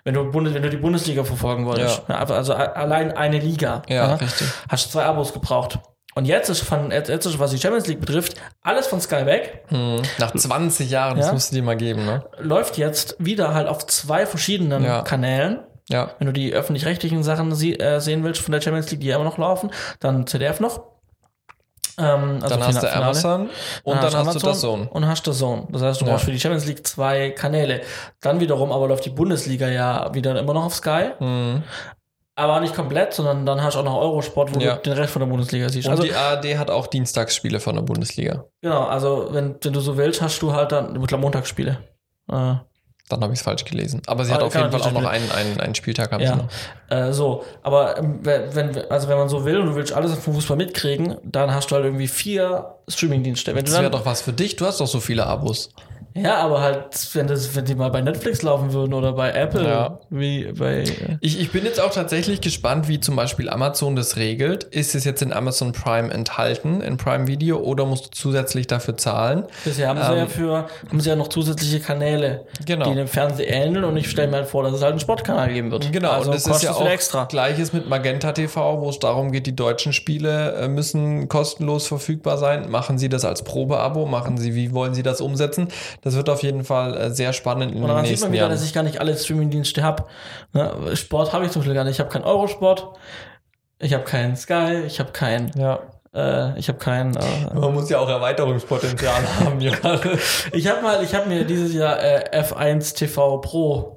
Wenn 0.04 0.14
du, 0.14 0.30
Bundes 0.30 0.54
wenn 0.54 0.62
du 0.62 0.70
die 0.70 0.76
Bundesliga 0.76 1.24
verfolgen 1.24 1.66
wolltest. 1.66 2.02
Ja. 2.08 2.16
Also 2.16 2.54
allein 2.54 3.16
eine 3.16 3.40
Liga. 3.40 3.82
Ja, 3.88 3.94
ja, 3.94 4.14
richtig. 4.14 4.46
Hast 4.68 4.92
zwei 4.92 5.04
Abos 5.04 5.32
gebraucht. 5.32 5.80
Und 6.16 6.24
jetzt 6.24 6.48
ist 6.48 6.62
von, 6.62 6.92
jetzt 6.92 7.10
ist, 7.10 7.38
was 7.38 7.50
die 7.50 7.58
Champions 7.58 7.86
League 7.88 8.00
betrifft, 8.00 8.36
alles 8.62 8.86
von 8.86 9.02
Sky 9.02 9.26
weg. 9.26 9.64
Hm, 9.68 10.00
nach 10.18 10.32
20 10.32 10.90
Jahren, 10.90 11.18
das 11.18 11.26
ja, 11.26 11.32
musst 11.34 11.52
du 11.52 11.56
dir 11.56 11.62
mal 11.62 11.76
geben, 11.76 12.06
ne? 12.06 12.24
Läuft 12.38 12.78
jetzt 12.78 13.16
wieder 13.18 13.52
halt 13.52 13.68
auf 13.68 13.86
zwei 13.86 14.24
verschiedenen 14.24 14.82
ja. 14.82 15.02
Kanälen. 15.02 15.58
Ja. 15.90 16.12
Wenn 16.18 16.26
du 16.26 16.32
die 16.32 16.54
öffentlich-rechtlichen 16.54 17.22
Sachen 17.22 17.54
sie, 17.54 17.78
äh, 17.78 18.00
sehen 18.00 18.24
willst 18.24 18.40
von 18.40 18.52
der 18.52 18.62
Champions 18.62 18.90
League, 18.90 19.00
die 19.00 19.08
ja 19.08 19.16
immer 19.16 19.26
noch 19.26 19.36
laufen, 19.36 19.70
dann 20.00 20.26
ZDF 20.26 20.58
noch. 20.58 20.84
Ähm, 21.98 22.38
also 22.42 22.48
dann 22.48 22.64
hast 22.66 22.82
du 22.82 22.94
Amazon 22.94 23.50
und 23.84 24.02
dann, 24.02 24.12
dann 24.12 24.26
hast, 24.26 24.42
du 24.42 24.46
das 24.46 24.60
Zone. 24.60 24.88
Und 24.88 25.06
hast 25.06 25.26
du 25.26 25.32
Zone. 25.32 25.66
Das 25.70 25.82
heißt, 25.82 26.00
du 26.00 26.06
ja. 26.06 26.12
brauchst 26.12 26.24
für 26.24 26.32
die 26.32 26.40
Champions 26.40 26.64
League 26.64 26.86
zwei 26.86 27.30
Kanäle. 27.30 27.82
Dann 28.22 28.40
wiederum 28.40 28.72
aber 28.72 28.88
läuft 28.88 29.04
die 29.04 29.10
Bundesliga 29.10 29.68
ja 29.68 30.14
wieder 30.14 30.38
immer 30.38 30.54
noch 30.54 30.64
auf 30.64 30.74
Sky. 30.74 31.10
Mhm. 31.20 31.62
Aber 32.38 32.60
nicht 32.60 32.74
komplett, 32.74 33.14
sondern 33.14 33.46
dann 33.46 33.62
hast 33.62 33.74
du 33.74 33.80
auch 33.80 33.84
noch 33.84 33.96
Eurosport, 33.96 34.54
wo 34.54 34.60
ja. 34.60 34.76
du 34.76 34.82
den 34.82 34.92
Rest 34.92 35.12
von 35.12 35.20
der 35.20 35.26
Bundesliga 35.26 35.70
siehst. 35.70 35.88
Und 35.88 35.92
also, 35.92 36.02
die 36.02 36.12
ARD 36.12 36.58
hat 36.58 36.70
auch 36.70 36.86
Dienstagsspiele 36.86 37.60
von 37.60 37.76
der 37.76 37.82
Bundesliga. 37.82 38.44
Genau, 38.60 38.84
also 38.84 39.28
wenn, 39.30 39.56
wenn 39.62 39.72
du 39.72 39.80
so 39.80 39.96
willst, 39.96 40.20
hast 40.20 40.42
du 40.42 40.52
halt 40.52 40.70
dann, 40.70 41.00
ich 41.00 41.06
glaube, 41.06 41.22
Montagsspiele. 41.22 41.78
Äh, 42.30 42.54
dann 43.08 43.22
habe 43.22 43.32
ich 43.32 43.38
es 43.38 43.44
falsch 43.44 43.64
gelesen. 43.64 44.02
Aber 44.06 44.24
sie 44.24 44.34
hat 44.34 44.42
auf 44.42 44.54
jeden 44.54 44.70
Fall 44.70 44.82
auch 44.82 44.92
noch 44.92 45.04
einen, 45.04 45.30
einen, 45.30 45.60
einen 45.60 45.74
Spieltag. 45.76 46.10
Haben 46.10 46.22
ja. 46.24 46.48
Äh, 46.90 47.12
so, 47.12 47.44
aber 47.62 47.98
ähm, 47.98 48.18
wenn, 48.22 48.90
also 48.90 49.08
wenn 49.08 49.16
man 49.16 49.28
so 49.28 49.44
will 49.44 49.58
und 49.58 49.66
du 49.66 49.74
willst 49.76 49.92
alles 49.92 50.12
vom 50.14 50.34
Fußball 50.34 50.56
mitkriegen, 50.56 51.16
dann 51.22 51.54
hast 51.54 51.70
du 51.70 51.76
halt 51.76 51.84
irgendwie 51.84 52.08
vier 52.08 52.74
Streamingdienste. 52.88 53.54
Wenn 53.54 53.64
das 53.64 53.78
wäre 53.78 53.90
doch 53.90 54.04
was 54.04 54.22
für 54.22 54.32
dich. 54.32 54.56
Du 54.56 54.66
hast 54.66 54.80
doch 54.80 54.88
so 54.88 54.98
viele 54.98 55.24
Abos. 55.24 55.70
Ja, 56.16 56.36
aber 56.36 56.62
halt, 56.62 57.08
wenn, 57.12 57.26
das, 57.26 57.54
wenn 57.54 57.64
die 57.64 57.74
mal 57.74 57.90
bei 57.90 58.00
Netflix 58.00 58.42
laufen 58.42 58.72
würden 58.72 58.94
oder 58.94 59.12
bei 59.12 59.32
Apple, 59.32 59.64
ja. 59.64 60.00
wie 60.08 60.52
bei. 60.52 60.84
Ich, 61.20 61.38
ich 61.38 61.52
bin 61.52 61.64
jetzt 61.64 61.80
auch 61.80 61.90
tatsächlich 61.90 62.40
gespannt, 62.40 62.88
wie 62.88 63.00
zum 63.00 63.16
Beispiel 63.16 63.50
Amazon 63.50 63.96
das 63.96 64.16
regelt. 64.16 64.64
Ist 64.64 64.94
es 64.94 65.04
jetzt 65.04 65.20
in 65.22 65.32
Amazon 65.32 65.72
Prime 65.72 66.12
enthalten, 66.12 66.80
in 66.80 66.96
Prime 66.96 67.26
Video, 67.26 67.58
oder 67.58 67.84
musst 67.84 68.06
du 68.06 68.10
zusätzlich 68.10 68.66
dafür 68.66 68.96
zahlen? 68.96 69.44
Bisher 69.64 69.88
haben 69.88 69.98
ähm, 69.98 70.06
sie 70.06 70.16
ja 70.16 70.26
für, 70.26 70.66
haben 70.88 71.00
sie 71.00 71.10
ja 71.10 71.16
noch 71.16 71.28
zusätzliche 71.28 71.80
Kanäle, 71.80 72.46
genau. 72.64 72.88
die 72.88 72.94
dem 72.94 73.08
Fernsehen 73.08 73.48
ähneln 73.48 73.84
und 73.84 73.96
ich 73.96 74.10
stelle 74.10 74.28
mir 74.28 74.38
halt 74.38 74.48
vor, 74.48 74.62
dass 74.62 74.72
es 74.72 74.82
halt 74.82 74.92
einen 74.92 75.00
Sportkanal 75.00 75.52
geben 75.52 75.70
wird. 75.70 75.92
Genau, 75.92 76.10
also 76.10 76.30
und 76.30 76.34
das 76.34 76.46
ist 76.46 76.62
ja 76.62 76.72
auch 76.72 76.88
extra. 76.88 77.24
gleiches 77.24 77.72
mit 77.72 77.88
Magenta 77.88 78.32
TV, 78.32 78.80
wo 78.80 78.88
es 78.88 78.98
darum 78.98 79.32
geht, 79.32 79.46
die 79.46 79.56
deutschen 79.56 79.92
Spiele 79.92 80.54
äh, 80.54 80.68
müssen 80.68 81.28
kostenlos 81.28 81.86
verfügbar 81.86 82.38
sein. 82.38 82.70
Machen 82.70 82.98
sie 82.98 83.08
das 83.08 83.24
als 83.24 83.42
Probeabo? 83.42 84.06
Machen 84.06 84.38
sie, 84.38 84.54
wie 84.54 84.72
wollen 84.72 84.94
sie 84.94 85.02
das 85.02 85.20
umsetzen? 85.20 85.68
Das 86.06 86.14
wird 86.14 86.30
auf 86.30 86.44
jeden 86.44 86.62
Fall 86.62 86.96
äh, 86.96 87.10
sehr 87.10 87.32
spannend 87.32 87.74
in 87.74 87.82
Und 87.82 87.88
dann 87.88 88.04
sieht 88.06 88.20
man 88.20 88.30
wieder, 88.30 88.42
Jahren. 88.42 88.52
dass 88.52 88.64
ich 88.64 88.72
gar 88.72 88.84
nicht 88.84 89.00
alle 89.00 89.16
Streamingdienste 89.16 89.82
habe. 89.82 90.04
Ne? 90.52 90.94
Sport 90.94 91.32
habe 91.32 91.44
ich 91.46 91.50
zum 91.50 91.62
Beispiel 91.62 91.74
gar 91.74 91.82
nicht. 91.82 91.94
Ich 91.94 91.98
habe 91.98 92.10
keinen 92.10 92.22
Eurosport, 92.22 92.92
ich 93.80 93.92
habe 93.92 94.04
keinen 94.04 94.36
Sky, 94.36 94.84
ich 94.86 95.00
habe 95.00 95.10
keinen. 95.10 95.50
Ja. 95.58 95.80
Äh, 96.14 96.56
ich 96.60 96.68
habe 96.68 96.78
keinen. 96.78 97.16
Äh, 97.16 97.54
Man 97.54 97.74
muss 97.74 97.90
ja 97.90 97.98
auch 97.98 98.08
Erweiterungspotenzial 98.08 99.20
haben. 99.40 99.60
Ja. 99.60 99.72
ich 100.52 100.68
habe 100.68 100.80
mal, 100.80 101.02
ich 101.02 101.12
habe 101.12 101.28
mir 101.28 101.44
dieses 101.44 101.74
Jahr 101.74 102.00
äh, 102.00 102.40
F1 102.40 102.94
TV 102.96 103.38
Pro 103.38 103.95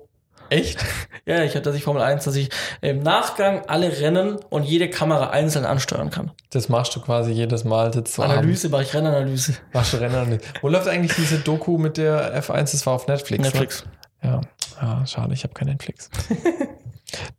Echt? 0.50 0.84
Ja, 1.26 1.43
ich 1.43 1.52
hatte, 1.52 1.64
dass 1.64 1.76
ich 1.76 1.84
Formel 1.84 2.02
1, 2.02 2.24
dass 2.24 2.36
ich 2.36 2.50
im 2.82 3.04
Nachgang 3.04 3.64
alle 3.68 4.00
Rennen 4.00 4.38
und 4.50 4.64
jede 4.64 4.89
Kamera 4.89 5.30
einzeln 5.30 5.66
ansteuern 5.66 6.10
kann. 6.10 6.32
Das 6.50 6.70
machst 6.70 6.95
du 6.95 7.02
quasi 7.02 7.32
jedes 7.32 7.64
Mal. 7.64 7.93
Sitzt 7.93 8.20
Analyse, 8.20 8.70
mache 8.70 8.84
ich 8.84 8.93
Rennanalyse. 8.93 9.54
Machst 9.74 9.93
du 9.93 9.97
Rennanalyse. 9.97 10.41
Wo 10.62 10.70
läuft 10.70 10.88
eigentlich 10.88 11.16
diese 11.16 11.39
Doku 11.39 11.78
mit 11.78 11.97
der 11.97 12.43
F1? 12.43 12.72
Das 12.72 12.86
war 12.86 12.93
auf 12.93 13.08
Netflix. 13.08 13.41
Ne? 13.41 13.50
Netflix. 13.50 13.86
Ne? 14.22 14.30
Ja. 14.30 14.41
ja, 14.82 15.06
schade, 15.06 15.34
ich 15.34 15.43
habe 15.43 15.54
kein 15.54 15.68
Netflix. 15.68 16.10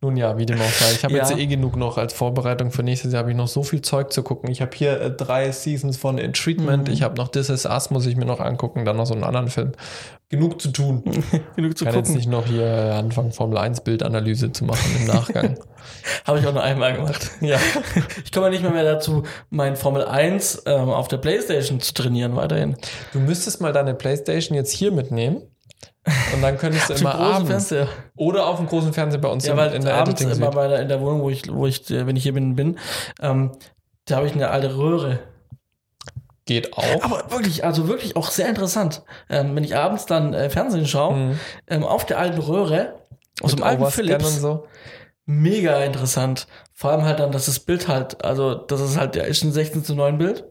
Nun 0.00 0.16
ja, 0.16 0.38
wie 0.38 0.46
dem 0.46 0.60
auch 0.60 0.70
sei. 0.70 0.92
Ich 0.92 1.04
habe 1.04 1.14
ja. 1.14 1.20
jetzt 1.20 1.36
eh 1.36 1.46
genug 1.46 1.76
noch 1.76 1.98
als 1.98 2.12
Vorbereitung 2.12 2.70
für 2.70 2.82
nächstes 2.82 3.12
Jahr, 3.12 3.20
habe 3.20 3.30
ich 3.30 3.36
noch 3.36 3.48
so 3.48 3.62
viel 3.62 3.82
Zeug 3.82 4.12
zu 4.12 4.22
gucken. 4.22 4.50
Ich 4.50 4.60
habe 4.60 4.72
hier 4.74 5.00
äh, 5.00 5.10
drei 5.10 5.50
Seasons 5.52 5.96
von 5.96 6.18
In 6.18 6.32
Treatment. 6.32 6.88
Mhm. 6.88 6.94
Ich 6.94 7.02
habe 7.02 7.16
noch 7.16 7.28
This 7.28 7.50
Is 7.50 7.66
Us, 7.66 7.90
muss 7.90 8.06
ich 8.06 8.16
mir 8.16 8.24
noch 8.24 8.40
angucken. 8.40 8.84
Dann 8.84 8.96
noch 8.96 9.06
so 9.06 9.14
einen 9.14 9.24
anderen 9.24 9.48
Film. 9.48 9.72
Genug 10.28 10.62
zu 10.62 10.70
tun. 10.70 11.02
genug 11.56 11.76
zu 11.76 11.84
Kann 11.84 11.94
gucken. 11.94 12.10
jetzt 12.10 12.16
nicht 12.16 12.28
noch 12.28 12.46
hier 12.46 12.94
anfangen, 12.94 13.32
Formel 13.32 13.58
1 13.58 13.80
Bildanalyse 13.80 14.52
zu 14.52 14.64
machen 14.64 14.96
im 15.00 15.06
Nachgang. 15.06 15.58
habe 16.24 16.38
ich 16.38 16.46
auch 16.46 16.52
nur 16.52 16.62
einmal 16.62 16.94
gemacht. 16.94 17.30
Ja. 17.40 17.58
Ich 18.24 18.32
komme 18.32 18.50
nicht 18.50 18.62
mehr, 18.62 18.70
mehr 18.70 18.84
dazu, 18.84 19.24
mein 19.48 19.76
Formel 19.76 20.04
1 20.04 20.62
ähm, 20.66 20.90
auf 20.90 21.08
der 21.08 21.16
Playstation 21.16 21.80
zu 21.80 21.94
trainieren 21.94 22.36
weiterhin. 22.36 22.76
Du 23.12 23.18
müsstest 23.18 23.60
mal 23.60 23.72
deine 23.72 23.94
Playstation 23.94 24.54
jetzt 24.54 24.72
hier 24.72 24.92
mitnehmen 24.92 25.42
und 26.34 26.42
dann 26.42 26.56
könntest 26.56 26.88
du 26.88 26.94
immer 26.94 27.14
abends 27.14 27.48
Fernseher. 27.48 27.88
oder 28.16 28.46
auf 28.46 28.56
dem 28.56 28.66
großen 28.66 28.92
Fernseher 28.92 29.20
bei 29.20 29.28
uns 29.28 29.46
ja, 29.46 29.56
weil 29.56 29.72
in 29.74 29.84
der 29.84 29.96
abends 29.96 30.20
immer 30.20 30.50
bei 30.50 30.66
der, 30.68 30.80
in 30.80 30.88
der 30.88 31.00
Wohnung, 31.00 31.20
wo 31.22 31.30
ich, 31.30 31.52
wo 31.52 31.66
ich, 31.66 31.90
wenn 31.90 32.16
ich 32.16 32.22
hier 32.22 32.32
bin, 32.32 32.56
bin, 32.56 32.78
ähm, 33.20 33.52
da 34.06 34.16
habe 34.16 34.26
ich 34.26 34.32
eine 34.32 34.48
alte 34.48 34.76
Röhre. 34.76 35.20
Geht 36.46 36.76
auch. 36.76 37.04
Aber 37.04 37.30
wirklich, 37.30 37.64
also 37.64 37.86
wirklich 37.86 38.16
auch 38.16 38.30
sehr 38.30 38.48
interessant. 38.48 39.02
Ähm, 39.28 39.54
wenn 39.54 39.62
ich 39.62 39.76
abends 39.76 40.06
dann 40.06 40.34
äh, 40.34 40.50
Fernsehen 40.50 40.86
schaue, 40.86 41.14
mhm. 41.14 41.40
ähm, 41.68 41.84
auf 41.84 42.06
der 42.06 42.18
alten 42.18 42.40
Röhre, 42.40 42.94
aus 43.42 43.54
dem 43.54 43.62
alten 43.62 43.86
Philips, 43.86 44.40
so. 44.40 44.66
mega 45.26 45.84
interessant. 45.84 46.48
Vor 46.72 46.90
allem 46.90 47.04
halt 47.04 47.20
dann, 47.20 47.30
dass 47.30 47.46
das 47.46 47.60
Bild 47.60 47.88
halt, 47.88 48.24
also 48.24 48.54
das 48.54 48.80
ist 48.80 48.96
halt, 48.96 49.16
ja, 49.16 49.24
ist 49.24 49.44
ein 49.44 49.52
16 49.52 49.84
zu 49.84 49.94
9 49.94 50.18
Bild 50.18 50.44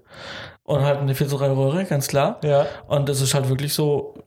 und 0.63 0.83
halt 0.83 0.99
eine 0.99 1.15
4 1.15 1.27
zu 1.27 1.37
3 1.37 1.47
Röhre, 1.51 1.85
ganz 1.85 2.07
klar. 2.07 2.39
Ja. 2.43 2.67
Und 2.87 3.09
das 3.09 3.19
ist 3.19 3.33
halt 3.33 3.49
wirklich 3.49 3.73
so 3.73 4.18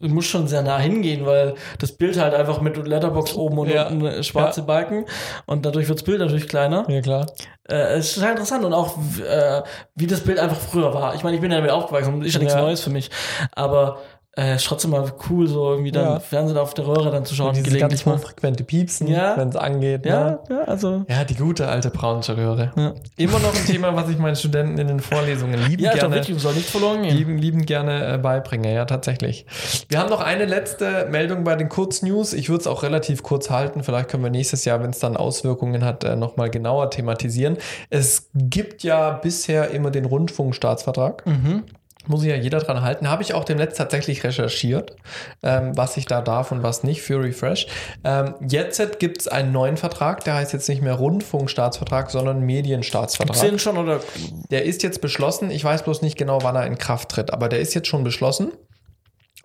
du 0.00 0.08
musst 0.08 0.28
schon 0.28 0.48
sehr 0.48 0.62
nah 0.62 0.78
hingehen, 0.78 1.26
weil 1.26 1.54
das 1.78 1.92
Bild 1.92 2.18
halt 2.18 2.34
einfach 2.34 2.60
mit 2.60 2.76
Letterbox 2.76 3.34
oben 3.34 3.58
und 3.58 3.68
ja. 3.68 3.88
unten 3.88 4.24
schwarze 4.24 4.60
ja. 4.60 4.66
Balken 4.66 5.04
und 5.46 5.64
dadurch 5.66 5.88
wird 5.88 5.98
das 5.98 6.04
Bild 6.04 6.20
natürlich 6.20 6.48
kleiner. 6.48 6.84
Ja, 6.88 7.00
klar. 7.00 7.26
Äh, 7.68 7.98
es 7.98 8.16
ist 8.16 8.22
halt 8.22 8.32
interessant 8.32 8.64
und 8.64 8.72
auch 8.72 8.96
äh, 8.96 9.62
wie 9.94 10.06
das 10.06 10.20
Bild 10.20 10.38
einfach 10.38 10.58
früher 10.58 10.92
war. 10.94 11.14
Ich 11.14 11.22
meine, 11.22 11.36
ich 11.36 11.42
bin 11.42 11.50
ja 11.50 11.58
damit 11.58 11.70
aufgewachsen, 11.70 12.22
ist 12.22 12.34
ja 12.34 12.40
nichts 12.40 12.54
Neues 12.54 12.80
für 12.80 12.90
mich, 12.90 13.10
aber 13.52 13.98
äh, 14.40 14.56
ist 14.56 14.64
trotzdem 14.64 14.92
mal 14.92 15.12
cool, 15.28 15.46
so 15.46 15.70
irgendwie 15.70 15.92
dann 15.92 16.04
ja. 16.04 16.20
Fernsehen 16.20 16.56
auf 16.56 16.72
der 16.72 16.86
Röhre 16.86 17.10
dann 17.10 17.26
zu 17.26 17.34
schauen. 17.34 17.54
Dieses 17.54 17.78
ganz 17.78 18.00
frequente 18.00 18.64
Piepsen, 18.64 19.06
ja. 19.06 19.36
wenn 19.36 19.50
es 19.50 19.56
angeht. 19.56 20.06
Ja, 20.06 20.24
ne? 20.24 20.38
ja, 20.48 20.62
also. 20.62 21.04
Ja, 21.08 21.24
die 21.24 21.34
gute 21.34 21.68
alte 21.68 21.90
Braunsche 21.90 22.36
Röhre. 22.36 22.72
Ja. 22.74 22.94
Immer 23.18 23.38
noch 23.38 23.54
ein 23.54 23.66
Thema, 23.66 23.94
was 23.94 24.08
ich 24.08 24.18
meinen 24.18 24.36
Studenten 24.36 24.78
in 24.78 24.88
den 24.88 25.00
Vorlesungen 25.00 25.60
lieben 25.66 25.82
ja, 25.84 25.92
gerne. 25.92 26.14
Wirklich, 26.14 26.40
soll 26.40 26.54
nicht 26.54 26.70
verloren 26.70 27.02
gehen. 27.02 27.16
Lieben, 27.16 27.36
lieben 27.36 27.66
gerne 27.66 28.14
äh, 28.14 28.18
beibringe, 28.18 28.72
ja, 28.72 28.86
tatsächlich. 28.86 29.44
Wir 29.88 29.98
haben 29.98 30.08
noch 30.08 30.22
eine 30.22 30.46
letzte 30.46 31.06
Meldung 31.10 31.44
bei 31.44 31.56
den 31.56 31.68
Kurznews. 31.68 32.32
Ich 32.32 32.48
würde 32.48 32.62
es 32.62 32.66
auch 32.66 32.82
relativ 32.82 33.22
kurz 33.22 33.50
halten. 33.50 33.82
Vielleicht 33.82 34.08
können 34.08 34.22
wir 34.22 34.30
nächstes 34.30 34.64
Jahr, 34.64 34.82
wenn 34.82 34.90
es 34.90 35.00
dann 35.00 35.18
Auswirkungen 35.18 35.84
hat, 35.84 36.04
äh, 36.04 36.16
nochmal 36.16 36.48
genauer 36.48 36.90
thematisieren. 36.90 37.58
Es 37.90 38.30
gibt 38.34 38.84
ja 38.84 39.10
bisher 39.10 39.70
immer 39.70 39.90
den 39.90 40.06
Rundfunkstaatsvertrag. 40.06 41.26
Mhm 41.26 41.64
muss 42.06 42.20
sich 42.20 42.30
ja 42.30 42.36
jeder 42.36 42.58
dran 42.60 42.82
halten. 42.82 43.08
Habe 43.08 43.22
ich 43.22 43.34
auch 43.34 43.44
demnächst 43.44 43.76
tatsächlich 43.76 44.24
recherchiert, 44.24 44.96
ähm, 45.42 45.76
was 45.76 45.96
ich 45.96 46.06
da 46.06 46.22
darf 46.22 46.52
und 46.52 46.62
was 46.62 46.82
nicht 46.82 47.02
für 47.02 47.22
Refresh. 47.22 47.66
Ähm, 48.04 48.34
jetzt 48.48 48.80
gibt 48.98 49.20
es 49.20 49.28
einen 49.28 49.52
neuen 49.52 49.76
Vertrag, 49.76 50.24
der 50.24 50.34
heißt 50.34 50.52
jetzt 50.52 50.68
nicht 50.68 50.82
mehr 50.82 50.94
Rundfunkstaatsvertrag, 50.94 52.10
sondern 52.10 52.40
Medienstaatsvertrag. 52.40 53.36
Sind 53.36 53.60
schon 53.60 53.76
oder? 53.76 54.00
Der 54.50 54.64
ist 54.64 54.82
jetzt 54.82 55.00
beschlossen. 55.00 55.50
Ich 55.50 55.64
weiß 55.64 55.82
bloß 55.82 56.02
nicht 56.02 56.16
genau, 56.16 56.42
wann 56.42 56.56
er 56.56 56.66
in 56.66 56.78
Kraft 56.78 57.10
tritt, 57.10 57.32
aber 57.32 57.48
der 57.48 57.60
ist 57.60 57.74
jetzt 57.74 57.88
schon 57.88 58.04
beschlossen. 58.04 58.52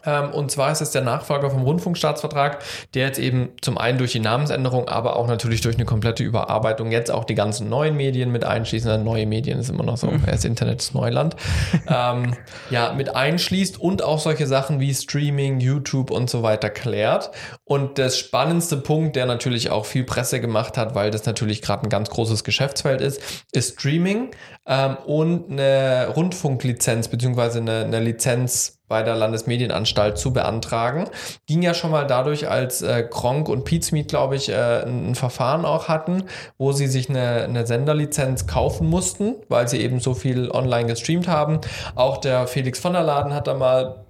Ähm, 0.05 0.31
und 0.31 0.51
zwar 0.51 0.71
ist 0.71 0.81
es 0.81 0.91
der 0.91 1.01
Nachfolger 1.01 1.49
vom 1.49 1.63
Rundfunkstaatsvertrag, 1.63 2.59
der 2.93 3.07
jetzt 3.07 3.19
eben 3.19 3.49
zum 3.61 3.77
einen 3.77 3.97
durch 3.97 4.11
die 4.11 4.19
Namensänderung, 4.19 4.87
aber 4.87 5.15
auch 5.15 5.27
natürlich 5.27 5.61
durch 5.61 5.75
eine 5.75 5.85
komplette 5.85 6.23
Überarbeitung 6.23 6.91
jetzt 6.91 7.11
auch 7.11 7.23
die 7.23 7.35
ganzen 7.35 7.69
neuen 7.69 7.95
Medien 7.95 8.31
mit 8.31 8.43
einschließen. 8.43 9.03
Neue 9.03 9.25
Medien 9.25 9.59
ist 9.59 9.69
immer 9.69 9.83
noch 9.83 9.97
so, 9.97 10.07
mhm. 10.07 10.23
das 10.25 10.45
Internet 10.45 10.81
ist 10.81 10.93
Neuland. 10.93 11.35
ähm, 11.87 12.35
ja, 12.69 12.93
mit 12.93 13.15
einschließt 13.15 13.79
und 13.79 14.03
auch 14.03 14.19
solche 14.19 14.47
Sachen 14.47 14.79
wie 14.79 14.93
Streaming, 14.93 15.59
YouTube 15.59 16.11
und 16.11 16.29
so 16.29 16.43
weiter 16.43 16.69
klärt. 16.69 17.31
Und 17.63 17.97
das 17.97 18.17
spannendste 18.17 18.77
Punkt, 18.77 19.15
der 19.15 19.25
natürlich 19.25 19.69
auch 19.69 19.85
viel 19.85 20.03
Presse 20.03 20.39
gemacht 20.39 20.77
hat, 20.77 20.95
weil 20.95 21.11
das 21.11 21.25
natürlich 21.25 21.61
gerade 21.61 21.83
ein 21.83 21.89
ganz 21.89 22.09
großes 22.09 22.43
Geschäftsfeld 22.43 23.01
ist, 23.01 23.21
ist 23.51 23.79
Streaming 23.79 24.31
ähm, 24.67 24.97
und 25.05 25.51
eine 25.51 26.07
Rundfunklizenz 26.15 27.07
beziehungsweise 27.07 27.59
eine, 27.59 27.85
eine 27.85 27.99
Lizenz 27.99 28.79
bei 28.87 29.01
der 29.03 29.15
Landesmedienanstalt 29.15 30.17
zu 30.17 30.31
beantragen. 30.31 31.05
Ging 31.47 31.61
ja 31.61 31.73
schon 31.73 31.91
mal 31.91 32.05
dadurch, 32.05 32.49
als 32.49 32.81
äh, 32.81 33.03
Kronk 33.03 33.49
und 33.49 33.63
Pizmeet, 33.63 34.07
glaube 34.07 34.35
ich, 34.35 34.49
äh, 34.49 34.83
ein 34.83 35.15
Verfahren 35.15 35.65
auch 35.65 35.87
hatten, 35.87 36.23
wo 36.57 36.71
sie 36.71 36.87
sich 36.87 37.09
eine, 37.09 37.43
eine 37.43 37.65
Senderlizenz 37.65 38.45
kaufen 38.47 38.87
mussten, 38.87 39.35
weil 39.49 39.67
sie 39.67 39.81
eben 39.81 39.99
so 39.99 40.13
viel 40.13 40.51
online 40.51 40.87
gestreamt 40.87 41.27
haben. 41.27 41.61
Auch 41.95 42.17
der 42.17 42.47
Felix 42.47 42.79
von 42.79 42.93
der 42.93 43.03
Laden 43.03 43.33
hat 43.33 43.47
da 43.47 43.55
mal 43.55 44.05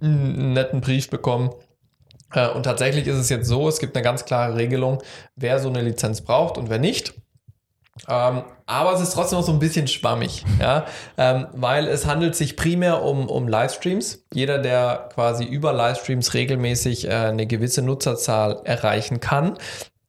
einen 0.00 0.54
netten 0.54 0.80
Brief 0.80 1.10
bekommen. 1.10 1.50
Äh, 2.32 2.48
und 2.48 2.64
tatsächlich 2.64 3.06
ist 3.06 3.16
es 3.16 3.28
jetzt 3.28 3.46
so, 3.46 3.68
es 3.68 3.78
gibt 3.78 3.96
eine 3.96 4.02
ganz 4.02 4.24
klare 4.24 4.56
Regelung, 4.56 5.02
wer 5.36 5.58
so 5.58 5.68
eine 5.68 5.82
Lizenz 5.82 6.22
braucht 6.22 6.58
und 6.58 6.70
wer 6.70 6.78
nicht. 6.78 7.14
Ähm, 8.08 8.42
aber 8.66 8.92
es 8.94 9.00
ist 9.00 9.14
trotzdem 9.14 9.38
noch 9.38 9.46
so 9.46 9.52
ein 9.52 9.60
bisschen 9.60 9.86
schwammig, 9.86 10.44
ja, 10.58 10.84
ähm, 11.16 11.46
weil 11.52 11.86
es 11.86 12.06
handelt 12.06 12.34
sich 12.34 12.56
primär 12.56 13.02
um, 13.02 13.28
um 13.28 13.46
Livestreams. 13.46 14.24
Jeder, 14.32 14.58
der 14.58 15.10
quasi 15.14 15.44
über 15.44 15.72
Livestreams 15.72 16.34
regelmäßig 16.34 17.06
äh, 17.06 17.10
eine 17.12 17.46
gewisse 17.46 17.82
Nutzerzahl 17.82 18.60
erreichen 18.64 19.20
kann, 19.20 19.56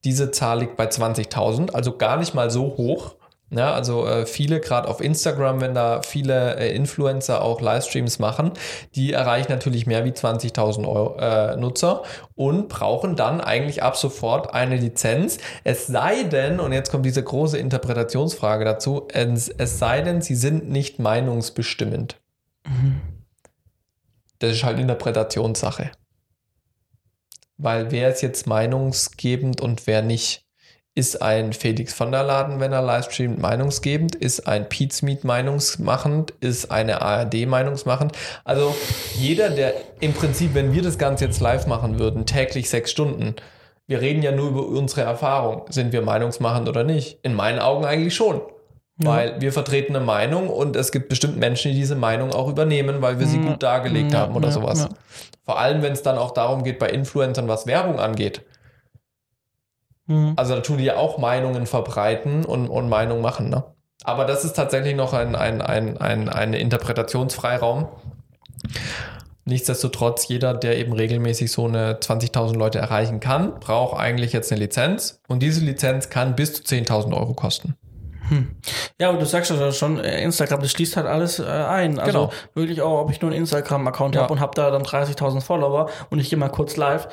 diese 0.03 0.31
Zahl 0.31 0.59
liegt 0.59 0.77
bei 0.77 0.85
20.000, 0.85 1.71
also 1.73 1.97
gar 1.97 2.17
nicht 2.17 2.33
mal 2.33 2.49
so 2.49 2.75
hoch. 2.77 3.15
Ja, 3.51 3.73
also 3.73 4.07
äh, 4.07 4.25
viele, 4.25 4.59
gerade 4.59 4.87
auf 4.87 5.01
Instagram, 5.01 5.61
wenn 5.61 5.75
da 5.75 6.01
viele 6.01 6.55
äh, 6.57 6.75
Influencer 6.75 7.43
auch 7.43 7.61
Livestreams 7.61 8.17
machen, 8.17 8.51
die 8.95 9.13
erreichen 9.13 9.51
natürlich 9.51 9.85
mehr 9.85 10.03
wie 10.03 10.11
20.000 10.11 11.19
äh, 11.19 11.55
Nutzer 11.55 12.01
und 12.33 12.69
brauchen 12.69 13.15
dann 13.15 13.41
eigentlich 13.41 13.83
ab 13.83 13.97
sofort 13.97 14.53
eine 14.55 14.77
Lizenz. 14.77 15.37
Es 15.63 15.85
sei 15.85 16.23
denn, 16.23 16.59
und 16.59 16.73
jetzt 16.73 16.89
kommt 16.89 17.05
diese 17.05 17.23
große 17.23 17.57
Interpretationsfrage 17.57 18.65
dazu, 18.65 19.07
es, 19.13 19.47
es 19.47 19.77
sei 19.77 20.01
denn, 20.01 20.21
sie 20.21 20.35
sind 20.35 20.69
nicht 20.69 20.97
meinungsbestimmend. 20.97 22.19
Mhm. 22.65 23.01
Das 24.39 24.51
ist 24.51 24.63
halt 24.63 24.79
Interpretationssache. 24.79 25.91
Weil 27.57 27.91
wer 27.91 28.09
ist 28.09 28.21
jetzt 28.21 28.47
meinungsgebend 28.47 29.61
und 29.61 29.85
wer 29.87 30.01
nicht? 30.01 30.44
Ist 30.97 31.21
ein 31.21 31.51
Felix 31.51 31.93
von 31.93 32.13
der 32.13 32.23
Laden, 32.23 32.61
wenn 32.61 32.71
er 32.71 32.81
livestreamt, 32.81 33.37
meinungsgebend? 33.37 34.15
Ist 34.15 34.47
ein 34.47 34.69
Pizmeet 34.69 35.25
meinungsmachend? 35.25 36.33
Ist 36.39 36.71
eine 36.71 37.01
ARD 37.01 37.45
meinungsmachend? 37.47 38.13
Also 38.45 38.73
jeder, 39.13 39.49
der 39.49 39.73
im 39.99 40.13
Prinzip, 40.13 40.53
wenn 40.53 40.71
wir 40.71 40.81
das 40.81 40.97
Ganze 40.97 41.25
jetzt 41.25 41.41
live 41.41 41.67
machen 41.67 41.99
würden, 41.99 42.25
täglich 42.25 42.69
sechs 42.69 42.91
Stunden, 42.91 43.35
wir 43.87 43.99
reden 43.99 44.23
ja 44.23 44.31
nur 44.31 44.47
über 44.47 44.65
unsere 44.65 45.01
Erfahrung. 45.01 45.63
Sind 45.69 45.91
wir 45.91 46.01
meinungsmachend 46.01 46.69
oder 46.69 46.85
nicht? 46.85 47.19
In 47.23 47.33
meinen 47.33 47.59
Augen 47.59 47.83
eigentlich 47.83 48.15
schon. 48.15 48.39
Ja. 49.03 49.09
Weil 49.09 49.41
wir 49.41 49.51
vertreten 49.51 49.97
eine 49.97 50.05
Meinung 50.05 50.49
und 50.49 50.77
es 50.77 50.93
gibt 50.93 51.09
bestimmt 51.09 51.35
Menschen, 51.35 51.73
die 51.73 51.77
diese 51.77 51.95
Meinung 51.95 52.31
auch 52.31 52.47
übernehmen, 52.47 53.01
weil 53.01 53.19
wir 53.19 53.27
sie 53.27 53.41
ja. 53.41 53.49
gut 53.49 53.61
dargelegt 53.61 54.13
ja. 54.13 54.19
haben 54.19 54.35
oder 54.37 54.49
sowas. 54.49 54.87
Vor 55.43 55.59
allem, 55.59 55.81
wenn 55.81 55.91
es 55.91 56.03
dann 56.03 56.17
auch 56.17 56.31
darum 56.31 56.63
geht, 56.63 56.79
bei 56.79 56.87
Influencern, 56.89 57.49
was 57.49 57.67
Werbung 57.67 57.99
angeht 57.99 58.45
Mhm. 60.07 60.33
Also 60.35 60.55
da 60.55 60.61
tun 60.61 60.77
die 60.77 60.85
ja 60.85 60.97
auch 60.97 61.17
Meinungen 61.17 61.65
verbreiten 61.65 62.45
und, 62.45 62.67
und 62.67 62.89
Meinungen 62.89 63.21
machen. 63.21 63.49
Ne? 63.49 63.63
Aber 64.03 64.25
das 64.25 64.45
ist 64.45 64.53
tatsächlich 64.53 64.95
noch 64.95 65.13
ein, 65.13 65.35
ein, 65.35 65.61
ein, 65.61 65.97
ein, 65.97 66.29
ein 66.29 66.53
Interpretationsfreiraum. 66.53 67.87
Nichtsdestotrotz, 69.47 70.27
jeder, 70.27 70.55
der 70.55 70.77
eben 70.77 70.93
regelmäßig 70.93 71.51
so 71.51 71.67
eine 71.67 71.99
20.000 71.99 72.55
Leute 72.55 72.79
erreichen 72.79 73.19
kann, 73.19 73.59
braucht 73.59 73.99
eigentlich 73.99 74.33
jetzt 74.33 74.51
eine 74.51 74.59
Lizenz. 74.59 75.21
Und 75.27 75.43
diese 75.43 75.63
Lizenz 75.63 76.09
kann 76.09 76.35
bis 76.35 76.53
zu 76.53 76.63
10.000 76.63 77.15
Euro 77.15 77.35
kosten. 77.35 77.75
Hm. 78.29 78.55
Ja, 78.99 79.09
aber 79.09 79.19
du 79.19 79.25
sagst 79.25 79.51
ja 79.51 79.71
schon, 79.71 79.99
Instagram, 79.99 80.61
das 80.61 80.71
schließt 80.71 80.97
halt 80.97 81.05
alles 81.05 81.39
äh, 81.39 81.43
ein. 81.43 81.99
Also 81.99 82.11
genau. 82.11 82.33
wirklich 82.55 82.81
auch, 82.81 83.01
ob 83.01 83.11
ich 83.11 83.21
nur 83.21 83.29
einen 83.29 83.41
Instagram-Account 83.41 84.15
ja. 84.15 84.21
habe 84.21 84.33
und 84.33 84.39
habe 84.39 84.53
da 84.55 84.71
dann 84.71 84.81
30.000 84.81 85.41
Follower 85.41 85.89
und 86.09 86.19
ich 86.19 86.31
gehe 86.31 86.39
mal 86.39 86.49
kurz 86.49 86.75
live, 86.75 87.07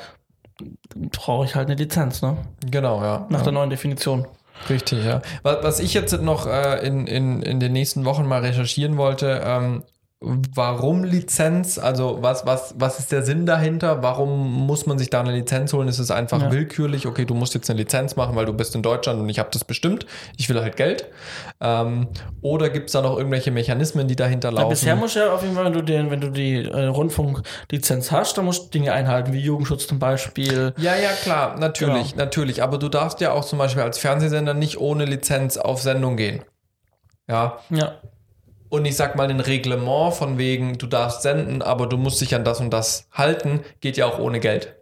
brauche 0.95 1.45
ich 1.45 1.55
halt 1.55 1.67
eine 1.67 1.75
Lizenz, 1.75 2.21
ne? 2.21 2.37
Genau, 2.69 3.01
ja. 3.01 3.25
Nach 3.29 3.39
ja. 3.39 3.43
der 3.43 3.53
neuen 3.53 3.69
Definition. 3.69 4.27
Richtig, 4.69 5.03
ja. 5.03 5.21
Was, 5.41 5.79
ich 5.79 5.93
jetzt 5.93 6.13
noch 6.21 6.47
äh, 6.47 6.85
in, 6.85 7.07
in, 7.07 7.41
in 7.41 7.59
den 7.59 7.73
nächsten 7.73 8.05
Wochen 8.05 8.25
mal 8.25 8.41
recherchieren 8.41 8.97
wollte, 8.97 9.41
ähm, 9.45 9.83
Warum 10.25 11.03
Lizenz? 11.03 11.77
Also 11.77 12.19
was, 12.21 12.45
was, 12.45 12.75
was 12.77 12.97
ist 12.99 13.11
der 13.11 13.23
Sinn 13.23 13.45
dahinter? 13.45 14.01
Warum 14.01 14.65
muss 14.65 14.85
man 14.85 14.97
sich 14.97 15.09
da 15.09 15.19
eine 15.19 15.33
Lizenz 15.33 15.73
holen? 15.73 15.89
Ist 15.89 15.99
es 15.99 16.11
einfach 16.11 16.41
ja. 16.41 16.51
willkürlich, 16.51 17.05
okay, 17.07 17.25
du 17.25 17.33
musst 17.33 17.53
jetzt 17.53 17.69
eine 17.69 17.79
Lizenz 17.79 18.15
machen, 18.15 18.35
weil 18.37 18.45
du 18.45 18.53
bist 18.53 18.73
in 18.73 18.81
Deutschland 18.83 19.19
und 19.19 19.27
ich 19.27 19.37
habe 19.37 19.49
das 19.51 19.65
bestimmt. 19.65 20.05
Ich 20.37 20.47
will 20.47 20.61
halt 20.61 20.77
Geld. 20.77 21.09
Ähm, 21.59 22.07
oder 22.41 22.69
gibt 22.69 22.87
es 22.87 22.93
da 22.93 23.01
noch 23.01 23.17
irgendwelche 23.17 23.51
Mechanismen, 23.51 24.07
die 24.07 24.15
dahinter 24.15 24.51
laufen? 24.51 24.63
Ja, 24.63 24.69
bisher 24.69 24.95
musst 24.95 25.17
du 25.17 25.19
ja 25.19 25.33
auf 25.33 25.43
jeden 25.43 25.55
Fall, 25.55 25.65
wenn 25.65 25.73
du, 25.73 25.81
den, 25.81 26.09
wenn 26.09 26.21
du 26.21 26.31
die 26.31 26.63
äh, 26.63 26.85
Rundfunklizenz 26.85 28.11
hast, 28.11 28.37
dann 28.37 28.45
musst 28.45 28.65
du 28.65 28.69
Dinge 28.69 28.93
einhalten, 28.93 29.33
wie 29.33 29.39
Jugendschutz 29.39 29.87
zum 29.87 29.99
Beispiel. 29.99 30.73
Ja, 30.77 30.95
ja, 30.95 31.11
klar, 31.21 31.57
natürlich, 31.59 32.11
genau. 32.11 32.23
natürlich. 32.23 32.63
Aber 32.63 32.77
du 32.77 32.87
darfst 32.87 33.19
ja 33.19 33.33
auch 33.33 33.43
zum 33.43 33.59
Beispiel 33.59 33.83
als 33.83 33.97
Fernsehsender 33.97 34.53
nicht 34.53 34.79
ohne 34.79 35.03
Lizenz 35.03 35.57
auf 35.57 35.81
Sendung 35.81 36.15
gehen. 36.15 36.43
Ja. 37.27 37.59
Ja 37.69 37.95
und 38.73 38.85
ich 38.85 38.95
sag 38.95 39.15
mal, 39.15 39.29
ein 39.29 39.39
Reglement 39.39 40.15
von 40.15 40.39
wegen, 40.39 40.79
du 40.79 40.87
darfst 40.87 41.21
senden, 41.21 41.61
aber 41.61 41.85
du 41.85 41.95
musst 41.95 42.19
dich 42.21 42.33
an 42.33 42.43
das 42.43 42.59
und 42.59 42.71
das 42.71 43.07
halten, 43.11 43.59
geht 43.81 43.97
ja 43.97 44.07
auch 44.07 44.17
ohne 44.17 44.39
Geld. 44.39 44.73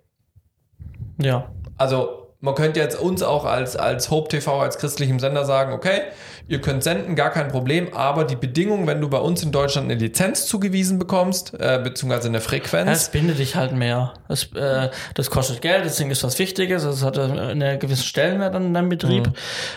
Ja. 1.21 1.51
Also 1.75 2.29
man 2.39 2.55
könnte 2.55 2.79
jetzt 2.79 2.97
uns 2.97 3.21
auch 3.21 3.43
als, 3.43 3.75
als 3.75 4.09
Hope 4.09 4.29
TV, 4.29 4.61
als 4.61 4.77
christlichem 4.77 5.19
Sender 5.19 5.43
sagen, 5.43 5.73
okay, 5.73 6.03
ihr 6.47 6.61
könnt 6.61 6.83
senden, 6.83 7.15
gar 7.15 7.29
kein 7.29 7.47
Problem, 7.49 7.93
aber 7.93 8.23
die 8.23 8.35
Bedingung, 8.35 8.87
wenn 8.87 9.01
du 9.01 9.09
bei 9.09 9.19
uns 9.19 9.43
in 9.43 9.51
Deutschland 9.51 9.89
eine 9.89 9.99
Lizenz 9.99 10.45
zugewiesen 10.45 10.99
bekommst, 10.99 11.53
äh, 11.59 11.79
beziehungsweise 11.83 12.27
eine 12.27 12.41
Frequenz. 12.41 12.89
Es 12.91 13.09
bindet 13.09 13.39
dich 13.39 13.55
halt 13.55 13.73
mehr. 13.73 14.13
Das, 14.27 14.51
äh, 14.53 14.89
das 15.13 15.29
kostet 15.29 15.61
Geld, 15.61 15.85
deswegen 15.85 16.11
ist 16.11 16.23
was 16.23 16.39
Wichtiges, 16.39 16.83
es 16.83 17.03
hat 17.03 17.17
einen 17.17 17.79
gewissen 17.79 18.03
Stellenwert 18.03 18.55
an 18.55 18.73
deinem 18.73 18.89
Betrieb 18.89 19.27
mhm. 19.27 19.33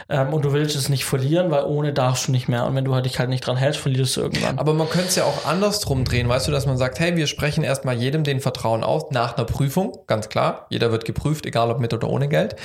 ähm, 0.08 0.32
und 0.32 0.44
du 0.44 0.52
willst 0.52 0.76
es 0.76 0.88
nicht 0.88 1.04
verlieren, 1.04 1.50
weil 1.50 1.64
ohne 1.64 1.92
darfst 1.92 2.28
du 2.28 2.32
nicht 2.32 2.48
mehr 2.48 2.66
und 2.66 2.74
wenn 2.74 2.84
du 2.84 2.94
halt 2.94 3.06
dich 3.06 3.18
halt 3.18 3.28
nicht 3.28 3.46
dran 3.46 3.56
hältst, 3.56 3.80
verlierst 3.80 4.16
du 4.16 4.22
irgendwann. 4.22 4.58
Aber 4.58 4.74
man 4.74 4.88
könnte 4.88 5.08
es 5.08 5.16
ja 5.16 5.24
auch 5.24 5.46
andersrum 5.46 6.04
drehen, 6.04 6.28
weißt 6.28 6.48
du, 6.48 6.52
dass 6.52 6.66
man 6.66 6.76
sagt, 6.76 7.00
hey, 7.00 7.16
wir 7.16 7.26
sprechen 7.26 7.64
erstmal 7.64 7.96
jedem 7.96 8.24
den 8.24 8.40
Vertrauen 8.40 8.84
aus, 8.84 9.10
nach 9.10 9.36
einer 9.36 9.46
Prüfung, 9.46 9.98
ganz 10.06 10.28
klar, 10.28 10.66
jeder 10.70 10.92
wird 10.92 11.04
geprüft, 11.04 11.46
egal 11.46 11.70
ob 11.70 11.80
mit 11.80 11.92
oder 11.92 12.08
ohne 12.08 12.28
Geld. 12.28 12.56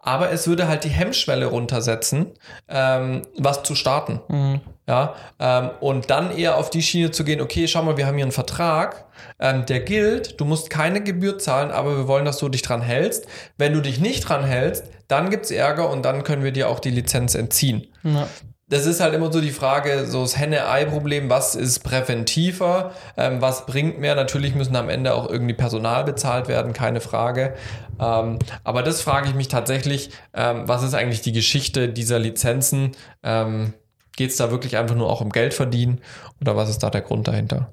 Aber 0.00 0.30
es 0.30 0.46
würde 0.46 0.68
halt 0.68 0.84
die 0.84 0.90
Hemmschwelle 0.90 1.46
runtersetzen, 1.46 2.32
ähm, 2.68 3.22
was 3.44 3.62
zu 3.62 3.74
starten. 3.74 4.20
Mhm. 4.28 4.60
Ja, 4.86 5.14
ähm, 5.38 5.70
und 5.80 6.10
dann 6.10 6.36
eher 6.36 6.58
auf 6.58 6.68
die 6.68 6.82
Schiene 6.82 7.10
zu 7.10 7.24
gehen, 7.24 7.40
okay, 7.40 7.66
schau 7.66 7.82
mal, 7.82 7.96
wir 7.96 8.06
haben 8.06 8.16
hier 8.16 8.24
einen 8.24 8.32
Vertrag, 8.32 9.06
ähm, 9.38 9.64
der 9.64 9.80
gilt, 9.80 10.38
du 10.38 10.44
musst 10.44 10.68
keine 10.68 11.02
Gebühr 11.02 11.38
zahlen, 11.38 11.70
aber 11.70 11.96
wir 11.96 12.06
wollen, 12.06 12.26
dass 12.26 12.36
du 12.36 12.50
dich 12.50 12.60
dran 12.60 12.82
hältst. 12.82 13.26
Wenn 13.56 13.72
du 13.72 13.80
dich 13.80 13.98
nicht 13.98 14.28
dran 14.28 14.44
hältst, 14.44 14.84
dann 15.08 15.30
gibt's 15.30 15.50
Ärger 15.50 15.88
und 15.88 16.02
dann 16.02 16.22
können 16.22 16.44
wir 16.44 16.52
dir 16.52 16.68
auch 16.68 16.80
die 16.80 16.90
Lizenz 16.90 17.34
entziehen. 17.34 17.86
Ja 18.02 18.28
das 18.68 18.86
ist 18.86 19.00
halt 19.00 19.14
immer 19.14 19.30
so 19.32 19.40
die 19.40 19.50
Frage, 19.50 20.06
so 20.06 20.22
das 20.22 20.38
Henne-Ei-Problem, 20.38 21.28
was 21.28 21.54
ist 21.54 21.80
präventiver, 21.80 22.92
ähm, 23.16 23.42
was 23.42 23.66
bringt 23.66 24.00
mehr? 24.00 24.14
Natürlich 24.14 24.54
müssen 24.54 24.74
am 24.76 24.88
Ende 24.88 25.14
auch 25.14 25.28
irgendwie 25.28 25.54
Personal 25.54 26.04
bezahlt 26.04 26.48
werden, 26.48 26.72
keine 26.72 27.00
Frage. 27.00 27.54
Ähm, 28.00 28.38
aber 28.64 28.82
das 28.82 29.02
frage 29.02 29.28
ich 29.28 29.34
mich 29.34 29.48
tatsächlich, 29.48 30.10
ähm, 30.32 30.62
was 30.66 30.82
ist 30.82 30.94
eigentlich 30.94 31.20
die 31.20 31.32
Geschichte 31.32 31.88
dieser 31.88 32.18
Lizenzen? 32.18 32.92
Ähm, 33.22 33.74
Geht 34.16 34.30
es 34.30 34.36
da 34.36 34.50
wirklich 34.52 34.76
einfach 34.76 34.94
nur 34.94 35.10
auch 35.10 35.20
um 35.20 35.30
Geld 35.30 35.54
verdienen 35.54 36.00
oder 36.40 36.56
was 36.56 36.70
ist 36.70 36.84
da 36.84 36.90
der 36.90 37.00
Grund 37.00 37.26
dahinter? 37.26 37.72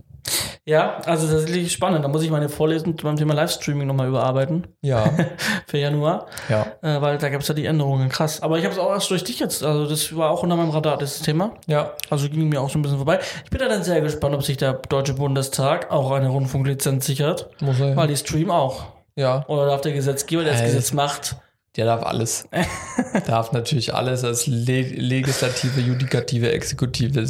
Ja, 0.65 0.99
also 1.05 1.25
das 1.27 1.43
ist 1.43 1.47
wirklich 1.47 1.71
spannend. 1.71 2.05
Da 2.05 2.07
muss 2.07 2.21
ich 2.21 2.29
meine 2.29 2.47
Vorlesung 2.47 2.95
beim 2.95 3.15
Thema 3.15 3.33
Livestreaming 3.33 3.87
nochmal 3.87 4.07
überarbeiten. 4.07 4.67
Ja. 4.81 5.11
Für 5.67 5.79
Januar. 5.79 6.27
Ja. 6.49 6.67
Äh, 6.81 7.01
weil 7.01 7.17
da 7.17 7.29
gab 7.29 7.41
es 7.41 7.47
ja 7.47 7.55
die 7.55 7.65
Änderungen. 7.65 8.09
Krass. 8.09 8.43
Aber 8.43 8.59
ich 8.59 8.63
habe 8.63 8.73
es 8.73 8.79
auch 8.79 8.91
erst 8.91 9.09
durch 9.09 9.23
dich 9.23 9.39
jetzt. 9.39 9.63
Also 9.63 9.87
das 9.87 10.15
war 10.15 10.29
auch 10.29 10.43
unter 10.43 10.55
meinem 10.55 10.69
Radar, 10.69 10.97
das 10.97 11.19
Thema. 11.21 11.55
Ja. 11.65 11.93
Also 12.11 12.29
ging 12.29 12.47
mir 12.47 12.61
auch 12.61 12.69
so 12.69 12.77
ein 12.77 12.83
bisschen 12.83 12.97
vorbei. 12.97 13.19
Ich 13.43 13.49
bin 13.49 13.59
da 13.59 13.67
dann 13.67 13.83
sehr 13.83 14.01
gespannt, 14.01 14.35
ob 14.35 14.43
sich 14.43 14.57
der 14.57 14.73
Deutsche 14.73 15.15
Bundestag 15.15 15.89
auch 15.89 16.11
eine 16.11 16.29
Rundfunklizenz 16.29 17.07
sichert. 17.07 17.49
Muss 17.59 17.79
er. 17.79 17.95
Weil 17.95 18.07
die 18.07 18.17
streamen 18.17 18.51
auch. 18.51 18.85
Ja. 19.15 19.43
Oder 19.47 19.65
darf 19.65 19.81
der 19.81 19.93
Gesetzgeber, 19.93 20.43
der 20.43 20.53
das 20.53 20.61
Gesetz 20.61 20.93
macht, 20.93 21.37
Der 21.77 21.85
darf 21.85 22.03
alles. 22.03 22.49
darf 23.27 23.53
natürlich 23.53 23.93
alles 23.93 24.25
als 24.25 24.45
Le 24.45 24.81
Legislative, 24.81 25.79
Judikative, 25.79 26.51
Exekutive. 26.51 27.25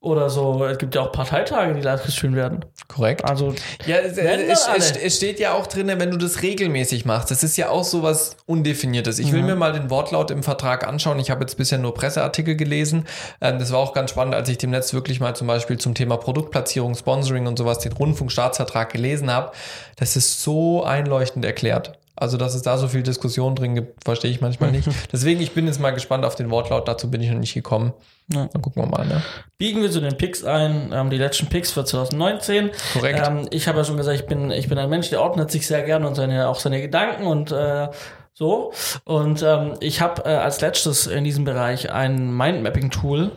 Oder 0.00 0.28
so. 0.28 0.62
Es 0.66 0.76
gibt 0.76 0.94
ja 0.94 1.00
auch 1.00 1.12
Parteitage, 1.12 1.72
die 1.72 1.80
live 1.80 2.04
gestreamt 2.04 2.36
werden. 2.36 2.66
korrekt. 2.86 3.24
Also 3.24 3.54
Ja, 3.86 3.96
es, 3.96 4.18
es, 4.18 4.96
es, 4.96 5.16
steht 5.16 5.40
ja 5.40 5.54
auch 5.54 5.66
drin, 5.66 5.86
wenn 5.86 6.10
du 6.10 6.18
das 6.18 6.42
regelmäßig 6.42 7.06
machst. 7.06 7.30
Das 7.30 7.42
ist 7.42 7.56
ja 7.56 7.70
auch 7.70 7.84
so 7.84 8.02
was 8.02 8.36
Undefiniertes. 8.44 9.18
Ich 9.18 9.32
will 9.32 9.42
mir 9.42 9.56
mal 9.56 9.72
den 9.72 9.88
Wortlaut 9.88 10.30
im 10.30 10.42
Vertrag 10.42 10.86
anschauen. 10.86 11.18
Ich 11.18 11.30
habe 11.30 11.40
jetzt 11.40 11.56
bisher 11.56 11.78
nur 11.78 11.94
Presseartikel 11.94 12.56
gelesen. 12.56 13.06
Ähm, 13.40 13.58
das 13.58 13.72
war 13.72 13.78
auch 13.78 13.94
ganz 13.94 14.10
spannend, 14.10 14.34
als 14.34 14.50
ich 14.50 14.58
demnächst 14.58 14.92
wirklich 14.92 15.18
mal 15.18 15.34
zum 15.34 15.46
Beispiel 15.46 15.78
zum 15.78 15.94
Thema 15.94 16.18
Produktplatzierung, 16.18 16.94
Sponsoring 16.94 17.46
und 17.46 17.56
sowas 17.56 17.78
den 17.78 17.92
Rundfunkstaatsvertrag 17.92 18.92
gelesen 18.92 19.32
habe. 19.32 19.52
Das 19.96 20.14
ist 20.14 20.42
so 20.42 20.84
einleuchtend 20.84 21.46
erklärt. 21.46 21.98
Also, 22.20 22.36
dass 22.36 22.54
es 22.54 22.62
da 22.62 22.76
so 22.78 22.88
viel 22.88 23.02
Diskussion 23.02 23.54
drin 23.54 23.76
gibt, 23.76 24.02
verstehe 24.04 24.30
ich 24.30 24.40
manchmal 24.40 24.72
nicht. 24.72 24.88
Deswegen, 25.12 25.40
ich 25.40 25.52
bin 25.52 25.66
jetzt 25.66 25.78
mal 25.80 25.90
gespannt 25.90 26.24
auf 26.24 26.34
den 26.34 26.50
Wortlaut. 26.50 26.88
Dazu 26.88 27.10
bin 27.10 27.20
ich 27.20 27.30
noch 27.30 27.38
nicht 27.38 27.54
gekommen. 27.54 27.92
Ja. 28.32 28.48
Dann 28.52 28.60
gucken 28.60 28.82
wir 28.82 28.88
mal, 28.88 29.06
ne? 29.06 29.22
biegen 29.56 29.80
wir 29.80 29.90
zu 29.90 30.00
den 30.00 30.16
Picks 30.16 30.42
ein, 30.44 30.92
ähm, 30.92 31.10
die 31.10 31.16
letzten 31.16 31.46
Picks 31.46 31.70
für 31.70 31.84
2019. 31.84 32.70
Korrekt. 32.92 33.22
Ähm, 33.24 33.46
ich 33.50 33.68
habe 33.68 33.78
ja 33.78 33.84
schon 33.84 33.96
gesagt, 33.96 34.18
ich 34.18 34.26
bin, 34.26 34.50
ich 34.50 34.68
bin 34.68 34.78
ein 34.78 34.90
Mensch, 34.90 35.10
der 35.10 35.22
ordnet 35.22 35.50
sich 35.50 35.66
sehr 35.66 35.82
gerne 35.82 36.08
und 36.08 36.16
seine, 36.16 36.48
auch 36.48 36.58
seine 36.58 36.80
Gedanken 36.82 37.26
und 37.26 37.52
äh, 37.52 37.88
so. 38.34 38.72
Und 39.04 39.42
ähm, 39.42 39.74
ich 39.80 40.00
habe 40.00 40.24
äh, 40.24 40.34
als 40.34 40.60
letztes 40.60 41.06
in 41.06 41.24
diesem 41.24 41.44
Bereich 41.44 41.90
ein 41.92 42.36
Mindmapping-Tool 42.36 43.32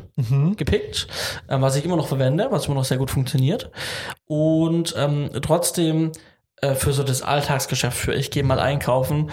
gepickt, 0.56 1.08
ähm, 1.50 1.62
was 1.62 1.76
ich 1.76 1.86
immer 1.86 1.98
noch 1.98 2.08
verwende, 2.08 2.48
was 2.50 2.66
immer 2.66 2.76
noch 2.76 2.86
sehr 2.86 2.98
gut 2.98 3.10
funktioniert. 3.10 3.72
Und 4.26 4.94
ähm, 4.98 5.30
trotzdem 5.42 6.12
äh, 6.62 6.76
für 6.76 6.94
so 6.94 7.04
das 7.04 7.22
Alltagsgeschäft, 7.22 7.98
für 7.98 8.14
ich 8.14 8.32
gehe 8.32 8.44
mal 8.44 8.60
einkaufen, 8.60 9.32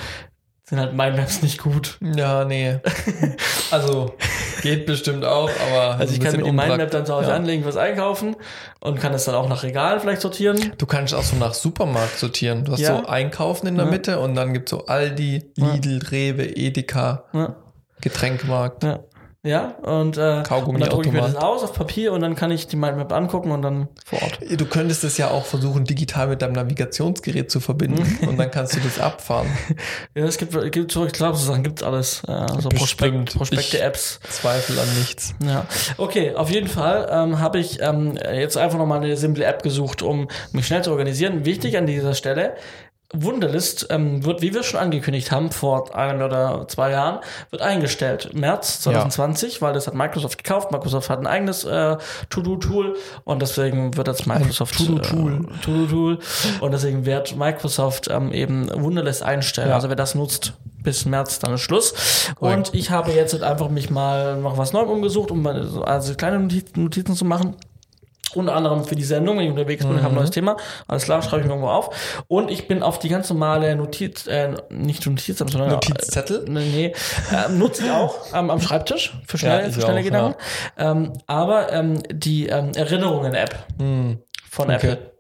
sind 0.65 0.81
halt 0.81 0.93
Mindmaps 0.93 1.41
nicht 1.43 1.63
gut. 1.63 1.99
Ja, 2.03 2.45
nee. 2.45 2.79
Also, 3.71 4.15
geht 4.63 4.87
bestimmt 4.87 5.27
auch, 5.27 5.51
aber. 5.71 5.99
Also 5.99 6.15
ich 6.15 6.21
kann 6.21 6.37
mir 6.37 6.43
die 6.43 6.53
Mindmap 6.53 6.91
dann 6.91 7.05
zu 7.05 7.15
Hause 7.15 7.29
ja. 7.31 7.37
anlegen, 7.37 7.67
was 7.67 7.77
einkaufen 7.77 8.35
und 8.81 8.99
kann 8.99 9.13
es 9.13 9.27
dann 9.27 9.35
auch 9.35 9.47
nach 9.47 9.63
Regalen 9.63 10.01
vielleicht 10.01 10.23
sortieren. 10.23 10.73
Du 10.79 10.87
kannst 10.87 11.15
auch 11.15 11.23
so 11.23 11.37
nach 11.37 11.53
Supermarkt 11.53 12.19
sortieren. 12.19 12.65
Du 12.65 12.73
hast 12.73 12.81
Ja. 12.81 13.01
so 13.01 13.07
Einkaufen 13.07 13.67
in 13.67 13.77
der 13.77 13.85
Ja. 13.85 13.91
Mitte 13.91 14.21
und 14.21 14.35
dann 14.35 14.55
gibt's 14.55 14.71
so 14.71 14.87
Aldi, 14.87 15.53
Lidl, 15.57 16.01
Rewe, 16.11 16.45
Edeka. 16.45 17.25
Getränkmarkt. 18.01 18.85
Ja. 18.85 19.01
Ja, 19.45 19.77
und, 19.83 20.17
äh, 20.17 20.43
und 20.67 20.81
dann 20.81 20.89
drucke 20.91 21.07
ich 21.09 21.13
mir 21.13 21.21
das 21.21 21.37
aus 21.37 21.63
auf 21.63 21.73
Papier 21.73 22.13
und 22.13 22.23
dann 22.23 22.35
kann 22.35 22.51
ich 22.51 22.67
die 22.67 22.75
Mindmap 22.75 23.13
angucken 23.13 23.53
und 23.53 23.63
dann 23.63 23.87
vor 24.05 24.21
Ort. 24.21 24.41
Du 24.51 24.67
könntest 24.67 25.05
es 25.05 25.17
ja 25.17 25.31
auch 25.31 25.45
versuchen, 25.45 25.85
digital 25.85 26.27
mit 26.27 26.43
deinem 26.43 26.55
Navigationsgerät 26.55 27.49
zu 27.49 27.61
verbinden 27.61 28.19
und 28.27 28.37
dann 28.37 28.51
kannst 28.51 28.75
du 28.75 28.81
das 28.81 28.99
abfahren. 28.99 29.47
Ja, 30.15 30.25
es 30.25 30.39
gibt, 30.39 30.73
gibt 30.73 30.91
so, 30.91 31.07
ich 31.07 31.13
glaube, 31.13 31.37
so 31.39 31.47
Sachen 31.47 31.63
gibt's 31.63 31.85
alles. 31.85 32.23
Äh, 32.27 32.47
so. 32.59 32.69
Prospekt, 32.71 33.29
Ich- 33.31 33.37
Prospekte-Apps. 33.37 34.19
Zweifel 34.29 34.77
an 34.79 34.89
nichts. 34.99 35.35
Ja, 35.45 35.67
okay, 35.99 36.35
auf 36.35 36.51
jeden 36.51 36.67
Fall 36.67 37.09
ähm, 37.11 37.39
habe 37.39 37.61
ich 37.61 37.81
ähm, 37.81 38.19
jetzt 38.35 38.57
einfach 38.57 38.79
nochmal 38.79 38.99
eine 38.99 39.17
simple 39.17 39.45
App 39.45 39.63
gesucht, 39.63 40.03
um 40.03 40.27
mich 40.53 40.67
schnell 40.67 40.83
zu 40.83 40.91
organisieren. 40.91 41.45
Wichtig 41.45 41.77
an 41.79 41.87
dieser 41.87 42.15
Stelle, 42.15 42.55
Wunderlist 43.15 43.87
ähm, 43.89 44.25
wird, 44.25 44.43
wie 44.43 44.53
wir 44.53 44.63
schon 44.63 44.79
angekündigt 44.81 45.33
haben, 45.33 45.51
vor 45.51 45.95
einem 45.97 46.21
oder 46.21 46.67
zwei 46.69 46.91
Jahren, 46.91 47.21
wird 47.49 47.63
eingestellt. 47.63 48.35
März 48.35 48.81
2020, 48.81 49.63
weil 49.63 49.73
das 49.73 49.87
hat 49.87 49.95
Microsoft 49.95 50.43
gekauft. 50.43 50.73
Microsoft 50.73 51.09
hat 51.09 51.19
ein 51.19 51.27
eigenes 51.27 51.65
äh, 51.65 51.97
To-Do-Tool 52.29 52.97
und 53.25 53.41
deswegen 53.41 53.97
wird 53.97 54.09
das 54.09 54.27
Microsoft 54.27 54.77
To-Do-Tool. 54.77 55.47
Äh, 55.47 55.63
To-Do-Tool 55.63 56.19
und 56.61 56.71
deswegen 56.73 57.07
wird 57.07 57.35
Microsoft 57.35 58.09
ähm, 58.11 58.31
eben 58.31 58.69
Wunderlist 58.75 59.23
einstellen. 59.23 59.71
Ja. 59.71 59.77
Also 59.77 59.89
wer 59.89 59.97
das 59.97 60.15
nutzt, 60.15 60.53
bis 60.83 61.07
März 61.07 61.39
dann 61.39 61.55
ist 61.55 61.63
Schluss. 61.63 61.95
Korrekt. 62.37 62.69
Und 62.69 62.75
ich 62.75 62.91
habe 62.91 63.13
jetzt 63.13 63.33
halt 63.33 63.43
einfach 63.43 63.71
mich 63.71 63.89
mal 63.89 64.37
noch 64.37 64.59
was 64.59 64.75
Neuem 64.75 64.91
umgesucht, 64.91 65.31
um 65.31 65.47
also 65.47 66.15
kleine 66.15 66.47
Notizen 66.77 67.15
zu 67.15 67.25
machen. 67.25 67.57
Unter 68.35 68.55
anderem 68.55 68.85
für 68.85 68.95
die 68.95 69.05
Sendung, 69.05 69.39
wenn 69.39 69.45
ich 69.45 69.51
unterwegs 69.51 69.85
bin, 69.85 69.97
ich 69.97 70.03
habe 70.03 70.13
ein 70.13 70.17
neues 70.17 70.31
Thema. 70.31 70.57
Alles 70.87 71.05
klar, 71.05 71.23
schreibe 71.23 71.41
ich 71.43 71.47
mir 71.47 71.53
irgendwo 71.55 71.71
auf. 71.71 72.23
Und 72.29 72.51
ich 72.51 72.69
bin 72.69 72.83
auf 72.83 72.99
die 72.99 73.09
ganz 73.09 73.29
normale 73.31 73.75
Notiz, 73.77 74.27
äh, 74.27 74.55
nicht 74.71 75.07
Notiz, 75.07 75.39
sondern 75.39 75.71
Notizzettel? 75.71 76.45
Äh, 76.47 76.51
nee, 76.51 76.71
nee. 76.71 76.95
Ähm, 77.33 77.59
nutze 77.59 77.85
ich 77.85 77.91
auch 77.91 78.15
ähm, 78.35 78.51
am 78.51 78.61
Schreibtisch 78.61 79.17
für 79.27 79.39
schnelle, 79.39 79.65
Ja, 79.67 79.71
für 79.73 79.81
schnelle 79.81 80.01
auch, 80.01 80.05
Gedanken. 80.05 80.35
Ähm, 80.77 81.13
aber 81.27 81.73
ähm, 81.73 82.03
die 82.13 82.47
ähm, 82.47 82.73
Erinnerungen-App 82.75 83.55
Hm. 83.79 84.19
von 84.51 84.71
Okay. 84.71 84.93
Apple. 84.93 85.18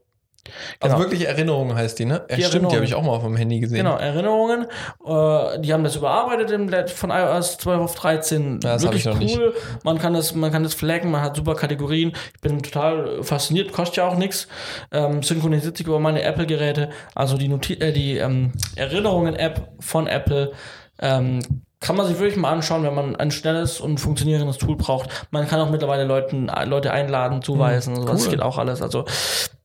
Also 0.80 0.96
Genau. 0.96 0.98
wirklich 1.08 1.26
Erinnerungen 1.28 1.76
heißt 1.76 1.98
die, 1.98 2.04
ne? 2.04 2.24
Ja, 2.30 2.48
stimmt, 2.48 2.70
die 2.72 2.76
habe 2.76 2.84
ich 2.84 2.94
auch 2.94 3.02
mal 3.02 3.12
auf 3.12 3.22
dem 3.22 3.36
Handy 3.36 3.60
gesehen. 3.60 3.78
Genau, 3.78 3.96
Erinnerungen. 3.96 4.66
Äh, 5.06 5.60
die 5.60 5.72
haben 5.72 5.84
das 5.84 5.96
überarbeitet 5.96 6.50
im, 6.50 6.70
von 6.88 7.10
iOS 7.10 7.58
12 7.58 7.80
auf 7.80 7.94
13. 7.94 8.60
Ja, 8.62 8.74
das 8.74 8.82
Wirklich 8.82 9.00
ich 9.06 9.06
noch 9.12 9.18
nicht. 9.18 9.38
cool. 9.38 9.54
Man 9.84 9.98
kann 9.98 10.14
das, 10.14 10.34
man 10.34 10.50
kann 10.52 10.62
das 10.62 10.74
flaggen, 10.74 11.10
man 11.10 11.22
hat 11.22 11.36
super 11.36 11.54
Kategorien. 11.54 12.12
Ich 12.34 12.40
bin 12.40 12.62
total 12.62 13.22
fasziniert, 13.22 13.72
kostet 13.72 13.96
ja 13.98 14.08
auch 14.08 14.16
nichts. 14.16 14.48
Ähm, 14.92 15.22
synchronisiert 15.22 15.76
sich 15.76 15.86
über 15.86 15.98
meine 16.00 16.22
Apple-Geräte. 16.22 16.90
Also 17.14 17.36
die, 17.36 17.48
Noti 17.48 17.74
äh, 17.74 17.92
die 17.92 18.16
ähm, 18.18 18.52
Erinnerungen-App 18.76 19.68
von 19.80 20.06
Apple. 20.06 20.52
Ähm, 21.00 21.40
kann 21.80 21.94
man 21.94 22.06
sich 22.08 22.18
wirklich 22.18 22.36
mal 22.36 22.50
anschauen, 22.50 22.82
wenn 22.82 22.94
man 22.94 23.14
ein 23.14 23.30
schnelles 23.30 23.80
und 23.80 23.98
funktionierendes 23.98 24.58
Tool 24.58 24.74
braucht. 24.76 25.28
Man 25.30 25.46
kann 25.46 25.60
auch 25.60 25.70
mittlerweile 25.70 26.02
Leuten, 26.04 26.50
Leute 26.64 26.90
einladen, 26.92 27.40
zuweisen. 27.40 27.94
und 27.94 28.02
sowas. 28.02 28.12
Das 28.16 28.24
cool. 28.24 28.30
geht 28.32 28.42
auch 28.42 28.58
alles. 28.58 28.82
Also 28.82 29.04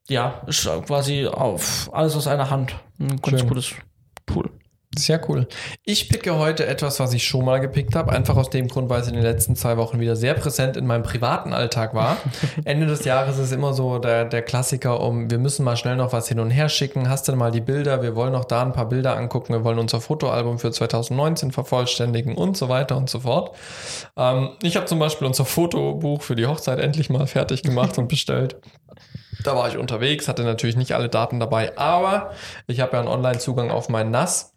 ja, 0.08 0.42
ist 0.48 0.70
quasi 0.86 1.28
auf 1.28 1.90
alles 1.94 2.16
aus 2.16 2.28
einer 2.28 2.50
Hand. 2.50 2.76
Ein 3.00 3.22
ganz 3.22 3.40
Schön. 3.40 3.50
cooles 3.50 3.74
Tool. 4.26 4.50
Sehr 4.96 5.20
cool. 5.28 5.48
Ich 5.86 6.08
picke 6.08 6.38
heute 6.38 6.68
etwas, 6.68 7.00
was 7.00 7.14
ich 7.14 7.24
schon 7.24 7.46
mal 7.46 7.60
gepickt 7.60 7.96
habe, 7.96 8.12
einfach 8.12 8.36
aus 8.36 8.52
dem 8.52 8.68
Grund, 8.68 8.90
weil 8.90 9.02
es 9.02 9.08
in 9.08 9.16
den 9.16 9.24
letzten 9.24 9.56
zwei 9.56 9.78
Wochen 9.78 10.00
wieder 10.00 10.16
sehr 10.16 10.36
präsent 10.36 10.78
in 10.78 10.86
meinem 10.86 11.02
privaten 11.02 11.52
Alltag 11.52 11.96
war. 11.96 12.18
Ende 12.64 12.86
des 12.86 13.04
Jahres 13.04 13.40
ist 13.40 13.52
immer 13.52 13.74
so 13.74 13.98
der, 13.98 14.26
der 14.26 14.44
Klassiker 14.44 15.00
um, 15.00 15.32
wir 15.32 15.40
müssen 15.40 15.64
mal 15.66 15.78
schnell 15.78 15.96
noch 15.96 16.14
was 16.14 16.28
hin 16.28 16.40
und 16.40 16.52
her 16.52 16.70
schicken. 16.70 17.10
Hast 17.10 17.28
du 17.28 17.36
mal 17.36 17.52
die 17.52 17.62
Bilder? 17.62 18.04
Wir 18.04 18.16
wollen 18.16 18.34
noch 18.34 18.46
da 18.46 18.62
ein 18.62 18.72
paar 18.72 18.88
Bilder 18.88 19.18
angucken. 19.18 19.54
Wir 19.54 19.64
wollen 19.64 19.80
unser 19.80 20.00
Fotoalbum 20.00 20.60
für 20.60 20.72
2019 20.72 21.52
vervollständigen 21.52 22.36
und 22.36 22.56
so 22.56 22.70
weiter 22.70 22.96
und 22.96 23.10
so 23.10 23.22
fort. 23.22 23.56
Ähm, 24.16 24.52
ich 24.62 24.76
habe 24.76 24.86
zum 24.86 25.00
Beispiel 25.00 25.26
unser 25.26 25.46
Fotobuch 25.46 26.22
für 26.22 26.36
die 26.36 26.46
Hochzeit 26.46 26.78
endlich 26.80 27.10
mal 27.10 27.26
fertig 27.26 27.64
gemacht 27.64 27.98
und 27.98 28.10
bestellt. 28.10 28.58
Da 29.44 29.56
war 29.56 29.68
ich 29.68 29.78
unterwegs, 29.78 30.28
hatte 30.28 30.44
natürlich 30.44 30.78
nicht 30.78 30.94
alle 30.94 31.10
Daten 31.10 31.40
dabei, 31.40 31.78
aber 31.78 32.32
ich 32.68 32.80
habe 32.80 32.94
ja 32.94 33.00
einen 33.00 33.10
Online-Zugang 33.10 33.72
auf 33.72 33.90
mein 33.90 34.12
NAS. 34.12 34.54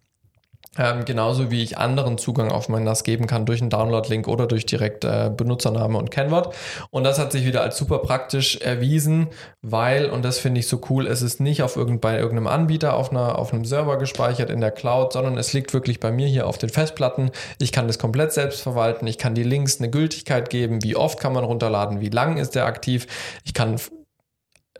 Ähm, 0.79 1.05
genauso 1.07 1.51
wie 1.51 1.63
ich 1.63 1.79
anderen 1.79 2.19
Zugang 2.19 2.53
auf 2.53 2.69
mein 2.69 2.85
NAS 2.85 3.03
geben 3.03 3.27
kann 3.27 3.47
durch 3.47 3.61
einen 3.61 3.71
Download-Link 3.71 4.29
oder 4.29 4.47
durch 4.47 4.67
direkt 4.67 5.05
äh, 5.05 5.31
Benutzername 5.35 5.97
und 5.97 6.11
Kennwort. 6.11 6.55
Und 6.91 7.05
das 7.05 7.19
hat 7.19 7.33
sich 7.33 7.47
wieder 7.47 7.63
als 7.63 7.79
super 7.79 7.99
praktisch 8.01 8.57
erwiesen, 8.61 9.29
weil, 9.63 10.11
und 10.11 10.23
das 10.23 10.39
finde 10.39 10.61
ich 10.61 10.69
so 10.69 10.81
cool, 10.91 11.07
es 11.07 11.23
ist 11.23 11.41
nicht 11.41 11.63
auf 11.63 11.77
irgend, 11.77 12.01
bei 12.03 12.19
irgendeinem 12.19 12.49
Anbieter 12.49 12.95
auf, 12.95 13.11
einer, 13.11 13.39
auf 13.39 13.53
einem 13.55 13.65
Server 13.65 13.97
gespeichert 13.97 14.51
in 14.51 14.61
der 14.61 14.71
Cloud, 14.71 15.15
sondern 15.15 15.39
es 15.39 15.53
liegt 15.55 15.73
wirklich 15.73 15.99
bei 15.99 16.11
mir 16.11 16.27
hier 16.27 16.47
auf 16.47 16.59
den 16.59 16.69
Festplatten. 16.69 17.31
Ich 17.59 17.73
kann 17.73 17.87
das 17.87 17.99
komplett 17.99 18.33
selbst 18.33 18.61
verwalten. 18.61 19.07
Ich 19.07 19.17
kann 19.19 19.35
die 19.35 19.45
Links 19.45 19.79
eine 19.79 19.89
Gültigkeit 19.89 20.51
geben. 20.51 20.83
Wie 20.83 20.97
oft 20.97 21.19
kann 21.19 21.33
man 21.33 21.45
runterladen? 21.45 22.01
Wie 22.01 22.11
lang 22.11 22.37
ist 22.37 22.55
der 22.55 22.67
aktiv? 22.67 23.07
Ich 23.45 23.55
kann 23.55 23.79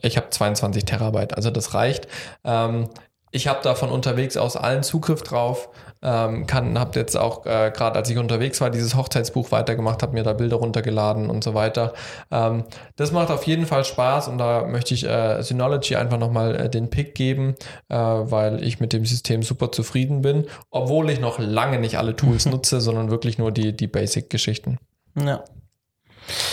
ich 0.07 0.17
habe 0.17 0.31
22 0.31 0.85
Terabyte, 0.85 1.35
also 1.35 1.51
das 1.51 1.75
reicht. 1.75 2.09
Ähm, 2.45 2.89
ich 3.33 3.49
habe 3.49 3.61
da 3.63 3.75
von 3.75 3.91
unterwegs 3.91 4.37
aus 4.37 4.57
allen 4.57 4.83
Zugriff 4.83 5.23
drauf. 5.23 5.69
Ähm, 6.03 6.47
kann, 6.47 6.79
habe 6.79 6.99
jetzt 6.99 7.17
auch 7.17 7.45
äh, 7.47 7.71
gerade, 7.75 7.97
als 7.97 8.09
ich 8.09 8.19
unterwegs 8.19 8.61
war, 8.61 8.71
dieses 8.71 8.95
Hochzeitsbuch 8.95 9.51
weitergemacht, 9.51 10.03
habe 10.03 10.13
mir 10.13 10.23
da 10.23 10.33
Bilder 10.35 10.57
runtergeladen 10.57 11.29
und 11.29 11.43
so 11.43 11.53
weiter. 11.53 11.95
Ähm, 12.31 12.65
das 12.97 13.13
macht 13.13 13.31
auf 13.31 13.47
jeden 13.47 13.67
Fall 13.67 13.85
Spaß 13.85 14.29
und 14.29 14.39
da 14.39 14.67
möchte 14.67 14.95
ich 14.95 15.05
äh, 15.07 15.43
Synology 15.43 15.97
einfach 15.97 16.19
nochmal 16.19 16.55
äh, 16.55 16.71
den 16.71 16.91
Pick 16.91 17.15
geben, 17.15 17.57
äh, 17.89 17.97
weil 17.97 18.63
ich 18.63 18.79
mit 18.79 18.93
dem 18.93 19.05
System 19.05 19.43
super 19.43 19.73
zufrieden 19.73 20.23
bin, 20.23 20.47
obwohl 20.71 21.11
ich 21.11 21.19
noch 21.19 21.39
lange 21.39 21.79
nicht 21.79 21.99
alle 21.99 22.15
Tools 22.15 22.47
nutze, 22.47 22.81
sondern 22.81 23.11
wirklich 23.11 23.39
nur 23.39 23.51
die, 23.51 23.77
die 23.77 23.89
Basic-Geschichten. 23.89 24.79
Ja. 25.19 25.45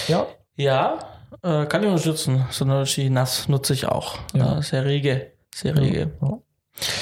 Ja. 0.08 0.28
Ja, 0.56 1.00
äh, 1.42 1.66
kann 1.66 1.82
ich 1.84 1.90
unterstützen. 1.90 2.46
Synology 2.52 3.10
NAS 3.10 3.48
nutze 3.48 3.74
ich 3.74 3.86
auch. 3.88 4.18
Ja. 4.34 4.56
Ja. 4.56 4.62
sehr 4.62 4.86
rege. 4.86 5.32
Sehr 5.54 5.76
rege. 5.78 6.12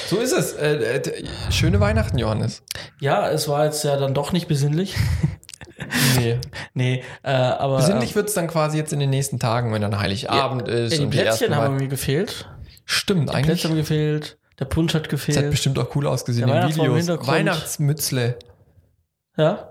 So 0.07 0.17
ist 0.17 0.33
es. 0.33 0.53
Äh, 0.53 0.75
äh, 0.97 1.25
schöne 1.51 1.79
Weihnachten, 1.79 2.17
Johannes. 2.17 2.63
Ja, 2.99 3.29
es 3.29 3.47
war 3.47 3.65
jetzt 3.65 3.83
ja 3.83 3.97
dann 3.97 4.13
doch 4.13 4.31
nicht 4.31 4.47
besinnlich. 4.47 4.95
Nee. 6.17 6.39
Nee, 6.73 7.03
äh, 7.23 7.31
aber. 7.31 7.77
Besinnlich 7.77 8.15
wird 8.15 8.29
es 8.29 8.35
dann 8.35 8.47
quasi 8.47 8.77
jetzt 8.77 8.93
in 8.93 8.99
den 8.99 9.09
nächsten 9.09 9.39
Tagen, 9.39 9.73
wenn 9.73 9.81
dann 9.81 9.99
Heiligabend 9.99 10.67
ja, 10.67 10.73
ist. 10.73 10.97
Die 10.97 11.03
und 11.03 11.11
die 11.11 11.17
Plätzchen 11.17 11.51
ersten 11.51 11.55
haben 11.55 11.77
mir 11.77 11.87
gefehlt. 11.87 12.47
Stimmt, 12.85 13.29
Die 13.29 13.33
eigentlich. 13.33 13.45
Plätzchen 13.61 13.71
haben 13.71 13.77
gefehlt. 13.77 14.37
Der 14.59 14.65
Punsch 14.65 14.93
hat 14.93 15.05
Das 15.05 15.11
hat 15.11 15.25
gefehlt. 15.27 15.49
bestimmt 15.51 15.79
auch 15.79 15.95
cool 15.95 16.05
ausgesehen 16.07 16.47
Der 16.47 16.63
in 16.65 16.75
Videos. 16.75 17.07
Weihnachtsmützle. 17.27 18.37
Ja? 19.37 19.70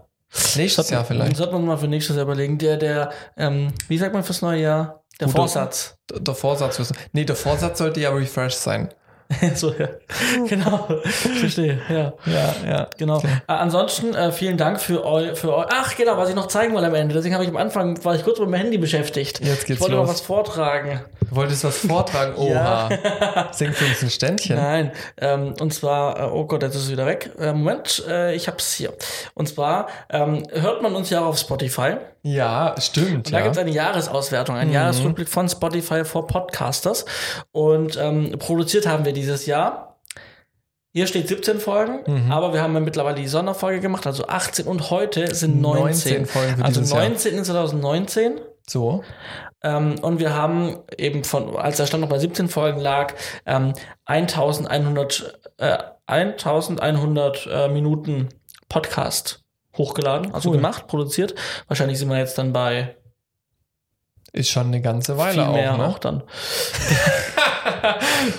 Nächstes 0.56 0.90
Jahr 0.90 1.04
vielleicht. 1.04 1.36
Sollte 1.36 1.52
man 1.54 1.64
mal 1.66 1.76
für 1.76 1.88
nächstes 1.88 2.16
Jahr 2.16 2.24
überlegen. 2.24 2.58
Der, 2.58 2.76
der, 2.76 3.10
ähm, 3.36 3.72
wie 3.88 3.98
sagt 3.98 4.14
man 4.14 4.22
fürs 4.22 4.42
neue 4.42 4.60
Jahr? 4.62 5.02
Der 5.18 5.26
Guter- 5.26 5.38
Vorsatz. 5.38 5.96
Der- 6.10 6.20
Der 6.20 6.34
Vorsatz. 6.34 6.92
Nee, 7.12 7.24
der 7.24 7.36
Vorsatz 7.36 7.78
sollte 7.78 8.00
ja 8.00 8.10
refreshed 8.10 8.58
sein. 8.58 8.88
so, 9.54 9.72
ja. 9.72 9.88
Genau. 10.48 10.88
Verstehe, 11.04 11.80
ja. 11.88 12.12
Ja, 12.26 12.54
ja. 12.68 12.86
Genau. 12.98 13.18
Äh, 13.20 13.28
ansonsten 13.46 14.12
äh, 14.14 14.32
vielen 14.32 14.56
Dank 14.56 14.80
für 14.80 15.04
eu, 15.04 15.34
für 15.36 15.56
eu 15.56 15.64
Ach, 15.70 15.94
genau, 15.96 16.16
was 16.16 16.28
ich 16.30 16.34
noch 16.34 16.48
zeigen 16.48 16.74
wollte 16.74 16.88
am 16.88 16.94
Ende. 16.94 17.14
Deswegen 17.14 17.34
habe 17.34 17.44
ich 17.44 17.50
am 17.50 17.56
Anfang, 17.56 18.02
war 18.04 18.16
ich 18.16 18.24
kurz 18.24 18.40
mit 18.40 18.48
meinem 18.48 18.62
Handy 18.62 18.78
beschäftigt. 18.78 19.38
Jetzt 19.40 19.66
geht's 19.66 19.78
ich 19.78 19.80
wollte 19.80 19.94
los. 19.94 20.06
noch 20.06 20.12
was 20.14 20.20
vortragen. 20.20 21.00
Du 21.30 21.36
wolltest 21.36 21.64
was 21.64 21.78
vortragen? 21.78 22.34
Oha. 22.36 22.88
Singst 23.52 23.80
du 23.80 23.84
uns 23.86 24.02
ein 24.02 24.10
Ständchen? 24.10 24.56
Nein, 24.56 24.92
ähm, 25.18 25.54
und 25.60 25.72
zwar, 25.72 26.18
äh, 26.20 26.30
oh 26.30 26.44
Gott, 26.44 26.62
jetzt 26.62 26.74
ist 26.74 26.82
es 26.84 26.90
wieder 26.90 27.06
weg. 27.06 27.30
Äh, 27.38 27.52
Moment, 27.52 28.04
äh, 28.08 28.34
ich 28.34 28.48
hab's 28.48 28.74
hier. 28.74 28.92
Und 29.34 29.48
zwar 29.48 29.86
ähm, 30.10 30.42
hört 30.52 30.82
man 30.82 30.94
uns 30.96 31.08
ja 31.10 31.20
auch 31.20 31.26
auf 31.28 31.38
Spotify. 31.38 31.96
Ja, 32.22 32.74
stimmt. 32.78 33.28
Und 33.28 33.32
da 33.32 33.38
ja. 33.38 33.44
gibt's 33.44 33.58
eine 33.58 33.70
Jahresauswertung, 33.70 34.56
Mhm. 34.56 34.60
einen 34.60 34.72
Jahresrückblick 34.72 35.28
von 35.28 35.48
Spotify 35.48 36.04
for 36.04 36.26
Podcasters. 36.26 37.04
Und 37.52 37.96
ähm, 37.96 38.36
produziert 38.38 38.86
haben 38.86 39.04
wir 39.04 39.12
dieses 39.12 39.46
Jahr. 39.46 39.86
Hier 40.92 41.06
steht 41.06 41.28
17 41.28 41.60
Folgen, 41.60 42.00
Mhm. 42.06 42.32
aber 42.32 42.52
wir 42.52 42.60
haben 42.62 42.74
ja 42.74 42.80
mittlerweile 42.80 43.14
die 43.14 43.28
Sonderfolge 43.28 43.78
gemacht, 43.78 44.08
also 44.08 44.26
18 44.26 44.66
und 44.66 44.90
heute 44.90 45.32
sind 45.32 45.60
19. 45.60 46.24
19 46.24 46.26
Folgen 46.26 46.56
für 46.56 46.64
also 46.64 46.80
dieses 46.80 46.92
Jahr. 46.92 47.02
19 47.08 47.38
in 47.38 47.44
2019. 47.44 48.40
so. 48.66 49.04
Ähm, 49.62 49.96
und 50.00 50.18
wir 50.20 50.34
haben 50.34 50.78
eben 50.96 51.22
von, 51.24 51.56
als 51.56 51.76
der 51.76 51.86
Stand 51.86 52.00
noch 52.02 52.08
bei 52.08 52.18
17 52.18 52.48
Folgen 52.48 52.80
lag, 52.80 53.14
ähm, 53.46 53.74
1100, 54.06 55.40
äh, 55.58 55.78
1100 56.06 57.46
äh, 57.46 57.68
Minuten 57.68 58.28
Podcast 58.68 59.42
hochgeladen, 59.76 60.32
also 60.34 60.48
Cool. 60.50 60.56
gemacht, 60.56 60.86
produziert. 60.86 61.34
Wahrscheinlich 61.68 61.98
sind 61.98 62.08
wir 62.08 62.18
jetzt 62.18 62.38
dann 62.38 62.52
bei 62.52 62.96
Ist 64.32 64.50
schon 64.50 64.68
eine 64.68 64.80
ganze 64.80 65.16
Weile 65.18 65.44
viel 65.44 65.52
mehr 65.52 65.74
auch, 65.74 65.78
ne? 65.78 65.86
auch 65.88 65.98
dann. 65.98 66.22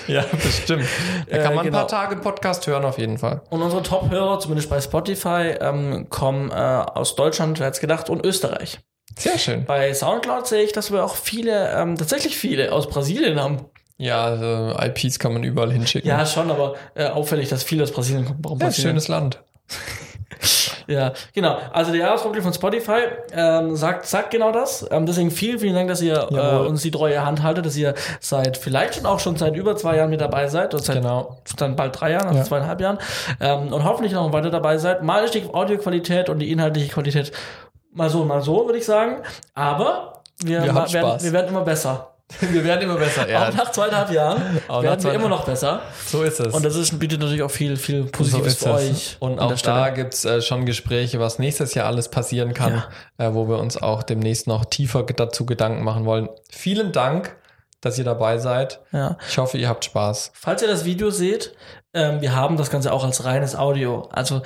Ja, 0.06 0.24
bestimmt. 0.30 0.86
Da 1.28 1.36
Äh, 1.36 1.42
kann 1.42 1.54
man 1.54 1.64
genau. 1.64 1.78
ein 1.78 1.86
paar 1.86 1.88
Tage 1.88 2.16
Podcast 2.16 2.66
hören 2.66 2.84
auf 2.84 2.98
jeden 2.98 3.18
Fall. 3.18 3.42
Und 3.50 3.62
unsere 3.62 3.82
Top-Hörer, 3.82 4.38
zumindest 4.40 4.70
bei 4.70 4.80
Spotify, 4.80 5.54
ähm, 5.60 6.08
kommen 6.10 6.50
äh, 6.50 6.54
aus 6.54 7.14
Deutschland, 7.16 7.58
wer 7.58 7.66
hätte 7.68 7.80
gedacht, 7.80 8.10
und 8.10 8.24
Österreich. 8.24 8.80
Sehr 9.18 9.38
schön. 9.38 9.64
Bei 9.64 9.92
Soundcloud 9.92 10.46
sehe 10.46 10.62
ich, 10.62 10.72
dass 10.72 10.90
wir 10.92 11.04
auch 11.04 11.16
viele, 11.16 11.70
ähm, 11.72 11.96
tatsächlich 11.96 12.36
viele 12.36 12.72
aus 12.72 12.88
Brasilien 12.88 13.40
haben. 13.40 13.66
Ja, 13.98 14.24
also 14.24 14.76
IPs 14.80 15.18
kann 15.18 15.32
man 15.32 15.44
überall 15.44 15.70
hinschicken. 15.72 16.08
Ja, 16.08 16.24
schon, 16.26 16.50
aber 16.50 16.74
äh, 16.94 17.06
auffällig, 17.06 17.48
dass 17.50 17.62
viele 17.62 17.84
aus 17.84 17.92
Brasilien 17.92 18.24
kommen. 18.24 18.38
Warum 18.42 18.58
Ja, 18.58 18.66
Brasilien? 18.66 18.90
schönes 18.92 19.08
Land. 19.08 19.42
Ja, 20.88 21.12
genau. 21.32 21.58
Also 21.72 21.92
der 21.92 22.00
Jahresrückblick 22.00 22.42
von 22.42 22.52
Spotify 22.52 23.02
ähm, 23.32 23.76
sagt, 23.76 24.04
sagt 24.06 24.32
genau 24.32 24.50
das. 24.50 24.84
Ähm, 24.90 25.06
deswegen 25.06 25.30
vielen, 25.30 25.60
vielen 25.60 25.74
Dank, 25.76 25.88
dass 25.88 26.02
ihr 26.02 26.16
äh, 26.32 26.66
uns 26.66 26.82
die 26.82 26.90
treue 26.90 27.24
Hand 27.24 27.42
haltet, 27.44 27.66
dass 27.66 27.76
ihr 27.76 27.94
seit 28.18 28.56
vielleicht 28.56 28.96
schon 28.96 29.06
auch 29.06 29.20
schon 29.20 29.36
seit 29.36 29.54
über 29.54 29.76
zwei 29.76 29.96
Jahren 29.96 30.10
mit 30.10 30.20
dabei 30.20 30.48
seid. 30.48 30.74
Oder 30.74 30.82
seit 30.82 30.96
Genau. 30.96 31.38
dann 31.56 31.76
bald 31.76 31.98
drei 32.00 32.10
Jahren, 32.12 32.26
also 32.26 32.38
Ja. 32.40 32.44
zweieinhalb 32.44 32.80
Jahren. 32.80 32.98
Ähm, 33.40 33.72
und 33.72 33.84
hoffentlich 33.84 34.12
noch 34.12 34.32
weiter 34.32 34.50
dabei 34.50 34.76
seid. 34.78 35.04
Mal 35.04 35.22
ist 35.24 35.34
die 35.34 35.44
Audioqualität 35.52 36.28
und 36.28 36.40
die 36.40 36.50
inhaltliche 36.50 36.88
Qualität 36.92 37.30
mal 37.92 38.08
so, 38.10 38.24
mal 38.24 38.40
so, 38.42 38.66
würde 38.66 38.78
ich 38.78 38.84
sagen. 38.84 39.22
Aber 39.54 40.22
wir, 40.42 40.62
Wir 40.62 40.72
ma- 40.72 40.82
haben 40.82 40.92
werden, 40.92 41.08
Spaß. 41.10 41.24
wir 41.24 41.32
werden 41.32 41.48
immer 41.48 41.62
besser. 41.62 42.08
Wir 42.40 42.64
werden 42.64 42.80
immer 42.84 42.96
besser. 42.96 43.24
Auch 43.24 43.52
nach 43.54 43.72
zweieinhalb 43.72 44.10
Jahren 44.10 44.40
Auch 44.68 44.82
werden 44.82 45.04
wir 45.04 45.12
immer 45.12 45.28
noch 45.28 45.44
besser. 45.44 45.82
so 46.06 46.22
ist 46.22 46.40
es. 46.40 46.54
Und 46.54 46.64
das 46.64 46.76
ist, 46.76 46.98
bietet 46.98 47.20
natürlich 47.20 47.42
auch 47.42 47.50
viel, 47.50 47.76
viel 47.76 48.04
so 48.04 48.10
Positives 48.10 48.54
ist 48.54 48.64
für 48.64 48.70
es. 48.70 48.90
euch. 48.90 49.16
Und 49.20 49.38
auch 49.38 49.54
da 49.60 49.90
gibt's 49.90 50.24
äh, 50.24 50.40
schon 50.40 50.64
Gespräche, 50.64 51.20
was 51.20 51.38
nächstes 51.38 51.74
Jahr 51.74 51.86
alles 51.88 52.08
passieren 52.08 52.54
kann, 52.54 52.84
äh, 53.18 53.34
wo 53.34 53.48
wir 53.48 53.58
uns 53.58 53.76
auch 53.76 54.02
demnächst 54.02 54.46
noch 54.46 54.64
tiefer 54.64 55.02
dazu 55.02 55.44
Gedanken 55.44 55.84
machen 55.84 56.06
wollen. 56.06 56.30
Vielen 56.50 56.92
Dank, 56.92 57.36
dass 57.82 57.98
ihr 57.98 58.04
dabei 58.04 58.38
seid. 58.38 58.80
Ja. 58.92 59.18
Ich 59.28 59.36
hoffe, 59.36 59.58
ihr 59.58 59.68
habt 59.68 59.84
Spaß. 59.84 60.32
Falls 60.32 60.62
ihr 60.62 60.68
das 60.68 60.86
Video 60.86 61.10
seht, 61.10 61.52
ähm, 61.94 62.20
wir 62.20 62.34
haben 62.34 62.56
das 62.56 62.70
Ganze 62.70 62.92
auch 62.92 63.04
als 63.04 63.24
reines 63.24 63.54
Audio. 63.56 64.08
Also 64.12 64.42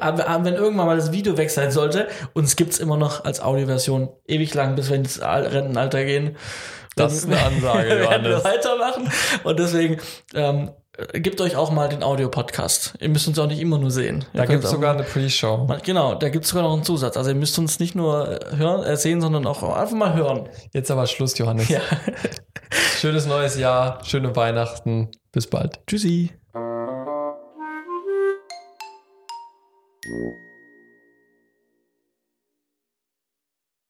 aber 0.00 0.44
wenn 0.44 0.54
irgendwann 0.54 0.86
mal 0.86 0.96
das 0.96 1.12
Video 1.12 1.36
weg 1.36 1.50
sein 1.50 1.70
sollte, 1.70 2.08
uns 2.34 2.56
gibt's 2.56 2.78
immer 2.78 2.96
noch 2.96 3.24
als 3.24 3.40
Audioversion 3.40 4.08
ewig 4.26 4.54
lang, 4.54 4.74
bis 4.74 4.88
wir 4.90 4.96
ins 4.96 5.20
Al- 5.20 5.46
Rentenalter 5.46 6.04
gehen. 6.04 6.36
Das 6.96 7.14
ist 7.14 7.24
eine 7.26 7.40
Ansage, 7.42 7.88
werden 8.00 8.24
wir 8.24 8.30
Johannes. 8.32 8.44
weitermachen. 8.44 9.10
Und 9.44 9.58
deswegen 9.58 9.98
ähm, 10.34 10.72
äh, 11.12 11.20
gebt 11.20 11.40
euch 11.40 11.56
auch 11.56 11.70
mal 11.70 11.88
den 11.88 12.02
Audio-Podcast. 12.02 12.94
Ihr 13.00 13.08
müsst 13.08 13.26
uns 13.28 13.38
auch 13.38 13.46
nicht 13.46 13.60
immer 13.60 13.78
nur 13.78 13.90
sehen. 13.90 14.26
Ihr 14.34 14.40
Da 14.40 14.46
gibt's 14.46 14.68
sogar 14.70 14.92
eine 14.94 15.02
Pre-Show. 15.04 15.68
Genau, 15.84 16.14
da 16.16 16.28
gibt's 16.28 16.50
sogar 16.50 16.64
noch 16.64 16.74
einen 16.74 16.82
Zusatz. 16.84 17.16
Also 17.16 17.30
ihr 17.30 17.36
müsst 17.36 17.58
uns 17.58 17.78
nicht 17.80 17.94
nur 17.94 18.28
äh, 18.52 18.56
hören, 18.56 18.82
äh, 18.84 18.96
sehen, 18.98 19.20
sondern 19.22 19.46
auch 19.46 19.62
einfach 19.62 19.96
mal 19.96 20.12
hören. 20.14 20.48
Jetzt 20.74 20.90
aber 20.90 21.06
Schluss, 21.06 21.38
Johannes. 21.38 21.68
Ja. 21.70 21.80
Schönes 22.98 23.26
neues 23.26 23.56
Jahr, 23.58 24.00
schöne 24.04 24.34
Weihnachten. 24.36 25.10
Bis 25.32 25.46
bald. 25.46 25.80
Tschüssi. 25.86 26.32
Thank 30.12 30.24
you. 30.24 30.51